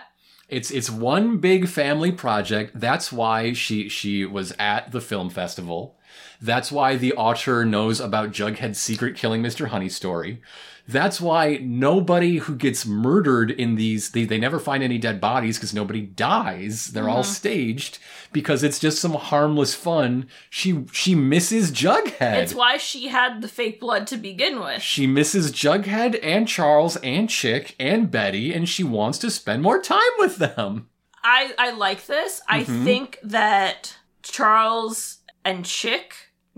It's 0.48 0.70
it's 0.70 0.88
one 0.88 1.38
big 1.38 1.68
family 1.68 2.10
project. 2.12 2.72
That's 2.80 3.12
why 3.12 3.52
she 3.52 3.88
she 3.90 4.24
was 4.24 4.54
at 4.58 4.92
the 4.92 5.00
film 5.00 5.28
festival. 5.30 5.97
That's 6.40 6.70
why 6.70 6.96
the 6.96 7.12
auteur 7.14 7.64
knows 7.64 7.98
about 8.00 8.30
Jughead's 8.32 8.78
secret 8.78 9.16
killing 9.16 9.42
Mr. 9.42 9.68
Honey 9.68 9.88
story. 9.88 10.40
That's 10.86 11.20
why 11.20 11.58
nobody 11.60 12.36
who 12.38 12.54
gets 12.56 12.86
murdered 12.86 13.50
in 13.50 13.74
these 13.74 14.12
they, 14.12 14.24
they 14.24 14.38
never 14.38 14.58
find 14.58 14.82
any 14.82 14.96
dead 14.96 15.20
bodies 15.20 15.58
because 15.58 15.74
nobody 15.74 16.00
dies. 16.00 16.86
They're 16.86 17.10
all 17.10 17.24
staged 17.24 17.98
because 18.32 18.62
it's 18.62 18.78
just 18.78 18.98
some 18.98 19.12
harmless 19.12 19.74
fun. 19.74 20.28
She 20.48 20.86
she 20.92 21.14
misses 21.14 21.70
Jughead. 21.72 22.36
It's 22.38 22.54
why 22.54 22.78
she 22.78 23.08
had 23.08 23.42
the 23.42 23.48
fake 23.48 23.80
blood 23.80 24.06
to 24.06 24.16
begin 24.16 24.60
with. 24.60 24.80
she 24.80 25.06
misses 25.06 25.52
Jughead 25.52 26.18
and 26.22 26.48
Charles 26.48 26.96
and 26.98 27.28
Chick 27.28 27.74
and 27.78 28.10
Betty, 28.10 28.54
and 28.54 28.66
she 28.66 28.82
wants 28.84 29.18
to 29.18 29.30
spend 29.30 29.62
more 29.62 29.82
time 29.82 30.00
with 30.18 30.36
them. 30.36 30.88
I 31.22 31.52
I 31.58 31.72
like 31.72 32.06
this. 32.06 32.40
I 32.48 32.60
Mm-hmm. 32.62 32.84
think 32.84 33.18
that 33.24 33.96
Charles 34.22 35.18
and 35.44 35.66
Chick 35.66 36.14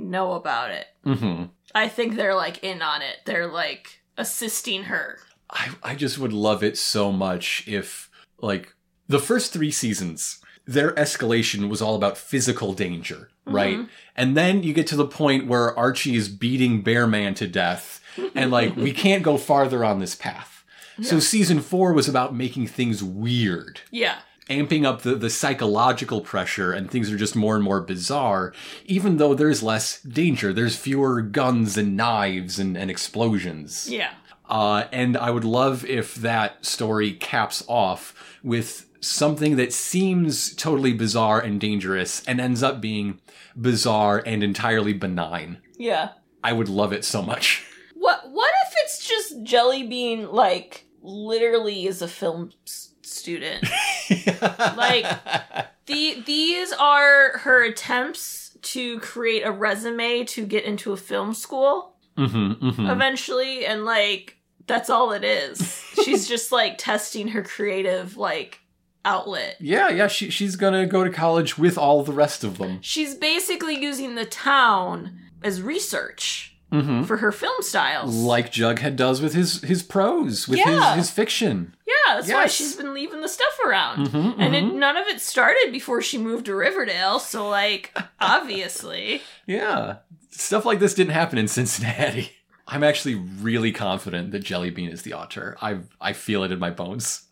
know 0.09 0.33
about 0.33 0.71
it. 0.71 0.87
hmm 1.05 1.45
I 1.75 1.89
think 1.89 2.17
they're 2.17 2.35
like 2.35 2.65
in 2.65 2.83
on 2.83 3.03
it. 3.03 3.19
They're 3.27 3.47
like 3.47 4.01
assisting 4.17 4.85
her. 4.85 5.19
I, 5.51 5.71
I 5.83 5.95
just 5.95 6.19
would 6.19 6.33
love 6.33 6.63
it 6.63 6.77
so 6.79 7.11
much 7.11 7.65
if, 7.67 8.09
like, 8.41 8.75
the 9.09 9.19
first 9.19 9.53
three 9.53 9.71
seasons, 9.73 10.41
their 10.65 10.93
escalation 10.93 11.69
was 11.69 11.83
all 11.83 11.97
about 11.97 12.17
physical 12.19 12.73
danger, 12.73 13.31
right? 13.45 13.81
And 14.15 14.37
then 14.37 14.63
you 14.63 14.73
get 14.73 14.87
to 14.89 14.97
the 14.97 15.07
point 15.09 15.49
where 15.49 15.77
Archie 15.77 16.15
is 16.15 16.29
beating 16.29 16.83
Bearman 16.85 17.35
to 17.35 17.49
death, 17.49 18.01
and, 18.37 18.53
like, 18.53 18.77
we 18.77 18.93
can't 19.05 19.25
go 19.25 19.37
farther 19.37 19.85
on 19.85 19.99
this 19.99 20.15
path. 20.15 20.65
So 21.03 21.19
season 21.19 21.61
four 21.61 21.93
was 21.95 22.09
about 22.09 22.35
making 22.35 22.67
things 22.69 23.03
weird, 23.03 23.81
Yeah. 23.91 24.19
Amping 24.51 24.85
up 24.85 25.03
the, 25.03 25.15
the 25.15 25.31
psychological 25.31 26.21
pressure, 26.21 26.73
and 26.73 26.91
things 26.91 27.11
are 27.11 27.17
just 27.17 27.37
more 27.37 27.55
and 27.55 27.65
more 27.65 27.81
bizarre, 27.81 28.53
even 28.85 29.17
though 29.17 29.33
there's 29.33 29.63
less 29.63 30.03
danger. 30.03 30.53
There's 30.53 30.77
fewer 30.77 31.23
guns 31.23 31.79
and 31.79 31.97
knives 31.97 32.59
and, 32.59 32.77
and 32.77 32.91
explosions. 32.91 33.89
Yeah. 33.89 34.13
Uh, 34.49 34.85
and 34.91 35.17
I 35.17 35.31
would 35.31 35.45
love 35.45 35.85
if 35.85 36.17
that 36.17 36.67
story 36.67 37.13
caps 37.13 37.65
off 37.69 38.37
with 38.43 38.87
something 39.01 39.57
that 39.57 39.73
seems 39.73 40.55
totally 40.55 40.93
bizarre 40.93 41.41
and 41.41 41.61
dangerous 41.61 42.23
and 42.27 42.41
ends 42.41 42.63
up 42.63 42.81
being 42.81 43.21
bizarre 43.59 44.23
and 44.27 44.43
entirely 44.43 44.93
benign. 44.93 45.59
Yeah. 45.79 46.11
I 46.43 46.53
would 46.53 46.69
love 46.69 46.93
it 46.93 47.05
so 47.05 47.23
much. 47.23 47.67
What 48.01 48.31
what 48.31 48.51
if 48.67 48.75
it's 48.79 49.07
just 49.07 49.45
Jellybean 49.45 50.33
like 50.33 50.87
literally 51.03 51.87
is 51.87 52.01
a 52.01 52.09
film 52.09 52.51
student? 53.21 53.69
like 54.77 55.07
the 55.87 56.23
these 56.27 56.73
are 56.73 57.39
her 57.39 57.63
attempts 57.63 58.57
to 58.63 58.99
create 59.01 59.43
a 59.43 59.51
resume 59.51 60.25
to 60.25 60.45
get 60.45 60.65
into 60.65 60.93
a 60.93 60.97
film 60.97 61.33
school 61.33 61.97
hmm 62.17 62.53
hmm 62.53 62.91
eventually 62.91 63.65
and 63.65 63.85
like 63.85 64.37
that's 64.67 64.89
all 64.89 65.13
it 65.13 65.25
is. 65.25 65.61
She's 66.05 66.29
just 66.29 66.53
like 66.53 66.79
testing 66.79 67.29
her 67.29 67.43
creative 67.43 68.17
like 68.17 68.61
outlet. 69.05 69.57
Yeah, 69.59 69.89
yeah, 69.89 70.07
she, 70.07 70.31
she's 70.31 70.57
gonna 70.57 70.87
go 70.87 71.03
to 71.03 71.11
college 71.11 71.59
with 71.59 71.77
all 71.77 72.05
the 72.05 72.13
rest 72.13 72.45
of 72.45 72.59
them. 72.59 72.79
She's 72.81 73.15
basically 73.15 73.81
using 73.81 74.15
the 74.15 74.27
town 74.27 75.19
as 75.43 75.61
research 75.61 76.57
hmm 76.71 77.03
for 77.05 77.17
her 77.19 77.33
film 77.33 77.61
styles. 77.63 78.15
Like 78.15 78.53
Jughead 78.53 78.97
does 78.97 79.21
with 79.21 79.35
his, 79.35 79.61
his 79.63 79.83
prose, 79.83 80.47
with 80.49 80.59
Yeah. 80.59 80.95
his, 80.95 81.07
his 81.07 81.11
fiction. 81.11 81.75
Yeah, 81.87 82.15
that's 82.17 82.33
why 82.33 82.47
she's 82.47 82.77
been 82.77 82.95
leaving 82.95 83.21
the 83.21 83.29
stuff 83.29 83.59
around. 83.67 84.09
Mhm, 84.09 84.35
And 84.39 84.55
it, 84.55 84.63
none 84.63 84.97
of 84.97 85.07
it 85.09 85.21
started 85.21 85.71
before 85.73 86.01
she 86.03 86.19
moved 86.19 86.47
to 86.47 86.55
Riverdale, 86.55 87.19
so 87.19 87.49
like 87.49 87.97
obviously. 88.21 89.23
Yeah. 89.47 89.97
Stuff 90.31 90.65
like 90.65 90.79
this 90.79 90.95
didn't 90.95 91.13
happen 91.13 91.39
in 91.39 91.49
Cincinnati. 91.49 92.31
I'm 92.69 92.85
actually 92.85 93.17
really 93.17 93.73
confident 93.73 94.31
that 94.31 94.45
Jellybean 94.45 94.93
is 94.93 95.03
the 95.03 95.15
author. 95.15 95.57
I 95.61 95.81
I 96.01 96.13
feel 96.13 96.45
it 96.45 96.53
in 96.53 96.59
my 96.61 96.71
bones. 96.71 97.23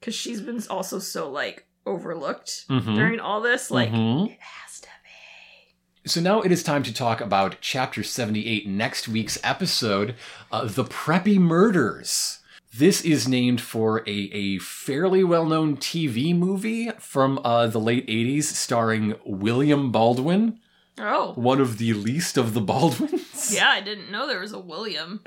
Cuz 0.00 0.14
she's 0.14 0.40
been 0.40 0.62
also 0.70 0.98
so 0.98 1.30
like 1.30 1.66
overlooked 1.84 2.66
Mhm. 2.68 2.94
during 2.96 3.20
all 3.20 3.40
this 3.42 3.70
like 3.70 3.90
Mhm. 3.90 4.30
it 4.30 4.38
has 4.40 4.80
to 4.80 4.88
be. 5.04 5.76
So 6.06 6.20
now 6.20 6.40
it 6.42 6.52
is 6.52 6.62
time 6.62 6.84
to 6.84 6.94
talk 6.94 7.20
about 7.20 7.56
Chapter 7.60 8.04
78, 8.04 8.66
next 8.68 9.08
week's 9.08 9.38
episode, 9.42 10.14
uh, 10.52 10.64
The 10.66 10.84
Preppy 10.84 11.36
Murders. 11.36 12.38
This 12.72 13.00
is 13.00 13.26
named 13.26 13.60
for 13.60 14.00
a, 14.06 14.10
a 14.32 14.58
fairly 14.58 15.24
well 15.24 15.46
known 15.46 15.76
TV 15.76 16.36
movie 16.36 16.90
from 17.00 17.40
uh, 17.42 17.66
the 17.66 17.80
late 17.80 18.06
80s 18.06 18.44
starring 18.44 19.14
William 19.24 19.90
Baldwin, 19.90 20.60
Oh. 20.98 21.32
one 21.34 21.60
of 21.60 21.76
the 21.78 21.92
least 21.92 22.36
of 22.38 22.54
the 22.54 22.60
Baldwins. 22.60 23.22
Yeah, 23.52 23.68
I 23.68 23.80
didn't 23.80 24.10
know 24.10 24.26
there 24.26 24.40
was 24.40 24.52
a 24.52 24.58
William. 24.58 25.20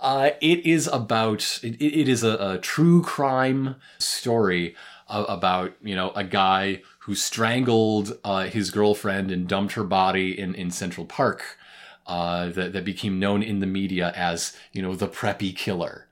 Uh, 0.00 0.30
it 0.40 0.64
is 0.66 0.86
about 0.88 1.58
it, 1.64 1.74
it 1.82 2.08
is 2.08 2.22
a, 2.22 2.36
a 2.54 2.58
true 2.58 3.02
crime 3.02 3.76
story 3.98 4.76
uh, 5.08 5.24
about 5.28 5.74
you 5.82 5.94
know 5.94 6.10
a 6.10 6.24
guy 6.24 6.82
who 7.00 7.14
strangled 7.14 8.18
uh, 8.24 8.44
his 8.44 8.70
girlfriend 8.70 9.30
and 9.30 9.48
dumped 9.48 9.74
her 9.74 9.84
body 9.84 10.38
in 10.38 10.54
in 10.54 10.70
Central 10.70 11.06
Park. 11.06 11.58
Uh, 12.06 12.50
that 12.50 12.72
that 12.72 12.84
became 12.84 13.18
known 13.18 13.42
in 13.42 13.58
the 13.58 13.66
media 13.66 14.12
as 14.14 14.56
you 14.72 14.80
know 14.80 14.94
the 14.94 15.08
preppy 15.08 15.54
killer. 15.54 16.06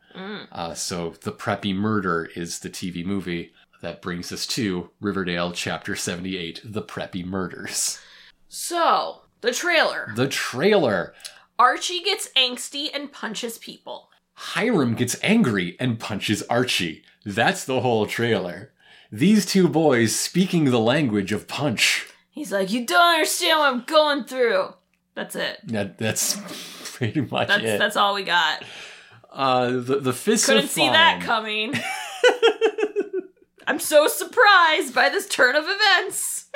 Uh, 0.52 0.74
so 0.74 1.14
the 1.22 1.32
preppy 1.32 1.74
murder 1.74 2.30
is 2.36 2.60
the 2.60 2.70
TV 2.70 3.04
movie 3.04 3.52
that 3.80 4.00
brings 4.00 4.30
us 4.32 4.46
to 4.46 4.90
Riverdale 5.00 5.52
chapter 5.52 5.94
seventy 5.94 6.36
eight, 6.36 6.60
the 6.64 6.82
preppy 6.82 7.24
murders. 7.24 8.00
So, 8.48 9.22
the 9.40 9.52
trailer. 9.52 10.12
The 10.14 10.28
trailer. 10.28 11.14
Archie 11.58 12.02
gets 12.02 12.28
angsty 12.36 12.88
and 12.92 13.12
punches 13.12 13.58
people. 13.58 14.10
Hiram 14.34 14.94
gets 14.94 15.16
angry 15.22 15.76
and 15.78 15.98
punches 15.98 16.42
Archie. 16.44 17.04
That's 17.24 17.64
the 17.64 17.80
whole 17.80 18.06
trailer. 18.06 18.72
These 19.14 19.46
two 19.46 19.68
boys 19.68 20.12
speaking 20.16 20.64
the 20.64 20.80
language 20.80 21.30
of 21.30 21.46
punch. 21.46 22.08
He's 22.30 22.50
like, 22.50 22.72
"You 22.72 22.84
don't 22.84 23.14
understand 23.14 23.60
what 23.60 23.72
I'm 23.72 23.84
going 23.84 24.24
through." 24.24 24.74
That's 25.14 25.36
it. 25.36 25.60
That 25.68 25.98
that's 25.98 26.36
pretty 26.96 27.20
much 27.20 27.46
That's 27.46 27.62
it. 27.62 27.78
that's 27.78 27.96
all 27.96 28.16
we 28.16 28.24
got. 28.24 28.64
uh, 29.30 29.70
the 29.70 30.00
the 30.00 30.12
fists 30.12 30.46
Couldn't 30.46 30.66
see 30.66 30.88
that 30.88 31.20
coming. 31.22 31.74
I'm 33.68 33.78
so 33.78 34.08
surprised 34.08 34.92
by 34.92 35.10
this 35.10 35.28
turn 35.28 35.54
of 35.54 35.64
events. 35.64 36.50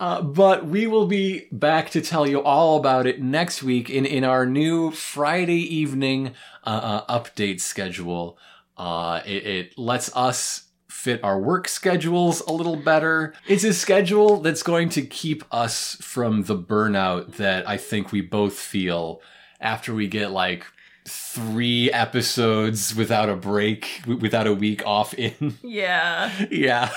Uh, 0.00 0.22
but 0.22 0.66
we 0.66 0.88
will 0.88 1.06
be 1.06 1.46
back 1.52 1.90
to 1.90 2.00
tell 2.00 2.26
you 2.26 2.42
all 2.42 2.78
about 2.78 3.06
it 3.06 3.22
next 3.22 3.62
week 3.62 3.88
in, 3.88 4.04
in 4.04 4.24
our 4.24 4.44
new 4.44 4.90
Friday 4.90 5.60
evening 5.76 6.34
uh, 6.64 7.02
uh, 7.06 7.20
update 7.20 7.60
schedule. 7.60 8.36
Uh, 8.76 9.20
it, 9.24 9.46
it 9.46 9.78
lets 9.78 10.14
us 10.16 10.69
fit 11.00 11.24
our 11.24 11.38
work 11.38 11.66
schedules 11.66 12.40
a 12.42 12.52
little 12.52 12.76
better. 12.76 13.32
It's 13.48 13.64
a 13.64 13.72
schedule 13.72 14.40
that's 14.40 14.62
going 14.62 14.90
to 14.90 15.02
keep 15.02 15.42
us 15.50 15.96
from 16.02 16.42
the 16.44 16.56
burnout 16.56 17.36
that 17.36 17.66
I 17.66 17.78
think 17.78 18.12
we 18.12 18.20
both 18.20 18.52
feel 18.54 19.22
after 19.60 19.94
we 19.94 20.08
get 20.08 20.30
like 20.30 20.66
three 21.08 21.90
episodes 21.90 22.94
without 22.94 23.30
a 23.30 23.34
break, 23.36 24.00
w- 24.02 24.18
without 24.20 24.46
a 24.46 24.52
week 24.54 24.86
off 24.86 25.14
in. 25.14 25.56
Yeah. 25.62 26.30
yeah. 26.50 26.90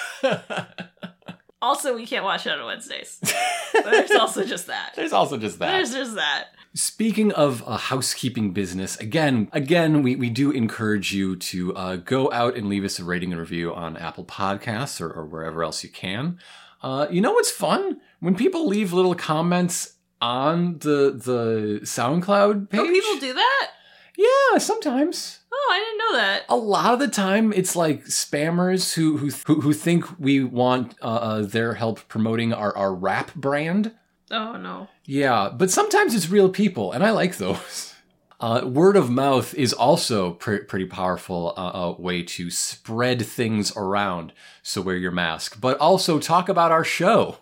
Also, 1.62 1.96
we 1.96 2.06
can't 2.06 2.26
watch 2.26 2.46
it 2.46 2.52
on 2.52 2.66
Wednesdays. 2.66 3.22
There's 3.74 4.12
also 4.12 4.44
just 4.44 4.68
that. 4.68 4.92
There's 4.98 5.14
also 5.14 5.38
just 5.38 5.60
that. 5.60 5.72
There's 5.72 5.94
just 5.94 6.16
that. 6.16 6.48
Speaking 6.76 7.32
of 7.34 7.64
uh, 7.68 7.78
housekeeping 7.78 8.52
business, 8.52 8.98
again, 8.98 9.48
again, 9.52 10.02
we, 10.02 10.16
we 10.16 10.30
do 10.32 10.50
encourage 10.50 11.14
you 11.14 11.36
to 11.36 11.76
uh, 11.76 11.96
go 11.98 12.32
out 12.32 12.56
and 12.56 12.68
leave 12.68 12.84
us 12.84 12.98
a 12.98 13.04
rating 13.04 13.32
and 13.32 13.40
review 13.40 13.74
on 13.74 13.96
Apple 13.98 14.26
Podcasts 14.26 15.00
or, 15.00 15.12
or 15.12 15.26
wherever 15.26 15.64
else 15.64 15.84
you 15.84 15.90
can. 15.90 16.40
Uh, 16.82 17.08
you 17.12 17.22
know 17.22 17.32
what's 17.32 17.52
fun? 17.52 18.02
When 18.22 18.36
people 18.36 18.68
leave 18.68 18.92
little 18.92 19.14
comments 19.14 19.94
on 20.20 20.80
the 20.80 21.12
the 21.14 21.82
SoundCloud 21.84 22.70
page. 22.70 22.80
Oh, 22.80 22.88
people 22.88 23.20
do 23.20 23.34
that? 23.34 23.72
Yeah, 24.18 24.58
sometimes. 24.58 25.40
Oh, 25.52 25.70
I 25.72 25.80
didn't 25.80 25.98
know 25.98 26.18
that. 26.18 26.44
A 26.50 26.56
lot 26.56 26.94
of 26.94 27.00
the 27.00 27.08
time, 27.08 27.54
it's 27.54 27.76
like 27.76 28.06
spammers 28.06 28.94
who 28.94 29.18
who 29.18 29.30
who, 29.46 29.62
who 29.62 29.74
think 29.74 30.06
we 30.20 30.44
want 30.44 30.96
uh, 31.02 31.06
uh, 31.06 31.42
their 31.42 31.76
help 31.76 32.08
promoting 32.08 32.54
our 32.54 32.76
our 32.76 32.94
rap 32.96 33.34
brand. 33.36 33.94
Oh 34.34 34.58
no. 34.58 34.90
Yeah, 35.06 35.50
but 35.56 35.70
sometimes 35.70 36.16
it's 36.16 36.30
real 36.30 36.50
people, 36.50 36.92
and 36.92 37.04
I 37.04 37.12
like 37.12 37.38
those. 37.38 37.90
Uh, 38.42 38.60
word 38.66 38.98
of 38.98 39.10
mouth 39.10 39.54
is 39.54 39.72
also 39.72 40.32
pre- 40.34 40.60
pretty 40.66 40.84
powerful 40.84 41.54
uh, 41.56 41.62
uh, 41.92 41.96
way 41.98 42.22
to 42.22 42.52
spread 42.52 43.26
things 43.26 43.72
around. 43.78 44.34
So 44.62 44.82
wear 44.82 44.98
your 44.98 45.14
mask, 45.14 45.62
but 45.62 45.78
also 45.78 46.20
talk 46.20 46.50
about 46.50 46.70
our 46.70 46.84
show. 46.84 47.38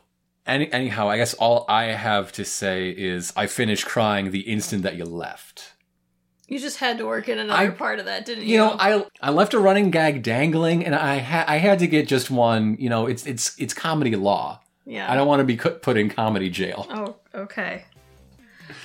Any- 0.46 0.72
anyhow, 0.72 1.10
I 1.10 1.18
guess 1.18 1.34
all 1.34 1.66
I 1.68 1.86
have 1.86 2.32
to 2.34 2.46
say 2.46 2.92
is 2.92 3.34
I 3.36 3.48
finished 3.48 3.88
crying 3.88 4.30
the 4.30 4.42
instant 4.42 4.84
that 4.84 4.96
you 4.96 5.06
left. 5.06 5.74
You 6.48 6.60
just 6.60 6.78
had 6.78 7.00
to 7.00 7.08
work 7.08 7.28
in 7.28 7.40
another 7.40 7.60
I- 7.60 7.70
part 7.72 7.98
of 7.98 8.06
that, 8.06 8.26
didn't 8.26 8.44
you? 8.44 8.52
You 8.52 8.58
know, 8.60 8.76
I 8.78 9.04
I 9.22 9.32
left 9.32 9.56
a 9.56 9.60
running 9.60 9.90
gag 9.90 10.22
dangling, 10.22 10.86
and 10.86 10.94
I 10.94 11.18
ha- 11.18 11.46
I 11.48 11.58
had 11.58 11.80
to 11.80 11.88
get 11.88 12.08
just 12.08 12.30
one. 12.30 12.78
You 12.80 12.90
know, 12.90 13.08
it's 13.08 13.26
it's 13.26 13.58
it's 13.58 13.74
comedy 13.74 14.16
law. 14.16 14.60
Yeah. 14.92 15.12
I 15.12 15.16
don't 15.16 15.28
want 15.28 15.40
to 15.40 15.46
be 15.46 15.56
put 15.56 15.96
in 15.96 16.10
comedy 16.10 16.50
jail. 16.50 16.86
Oh, 16.90 17.16
okay. 17.34 17.86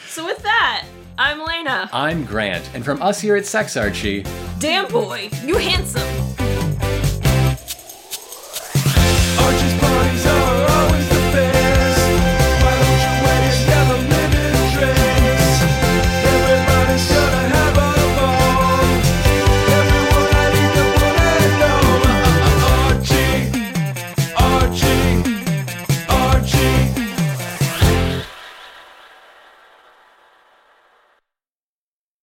So 0.06 0.24
with 0.24 0.38
that, 0.44 0.86
I'm 1.18 1.44
Lena. 1.44 1.90
I'm 1.92 2.24
Grant, 2.24 2.70
and 2.74 2.84
from 2.84 3.02
us 3.02 3.20
here 3.20 3.36
at 3.36 3.44
Sex 3.44 3.76
Archie, 3.76 4.24
Damn 4.60 4.88
boy, 4.88 5.28
you 5.44 5.58
handsome. 5.58 6.02
Archie's 9.38 9.80
parties 9.80 10.26
are 10.26 10.70
always 10.70 10.95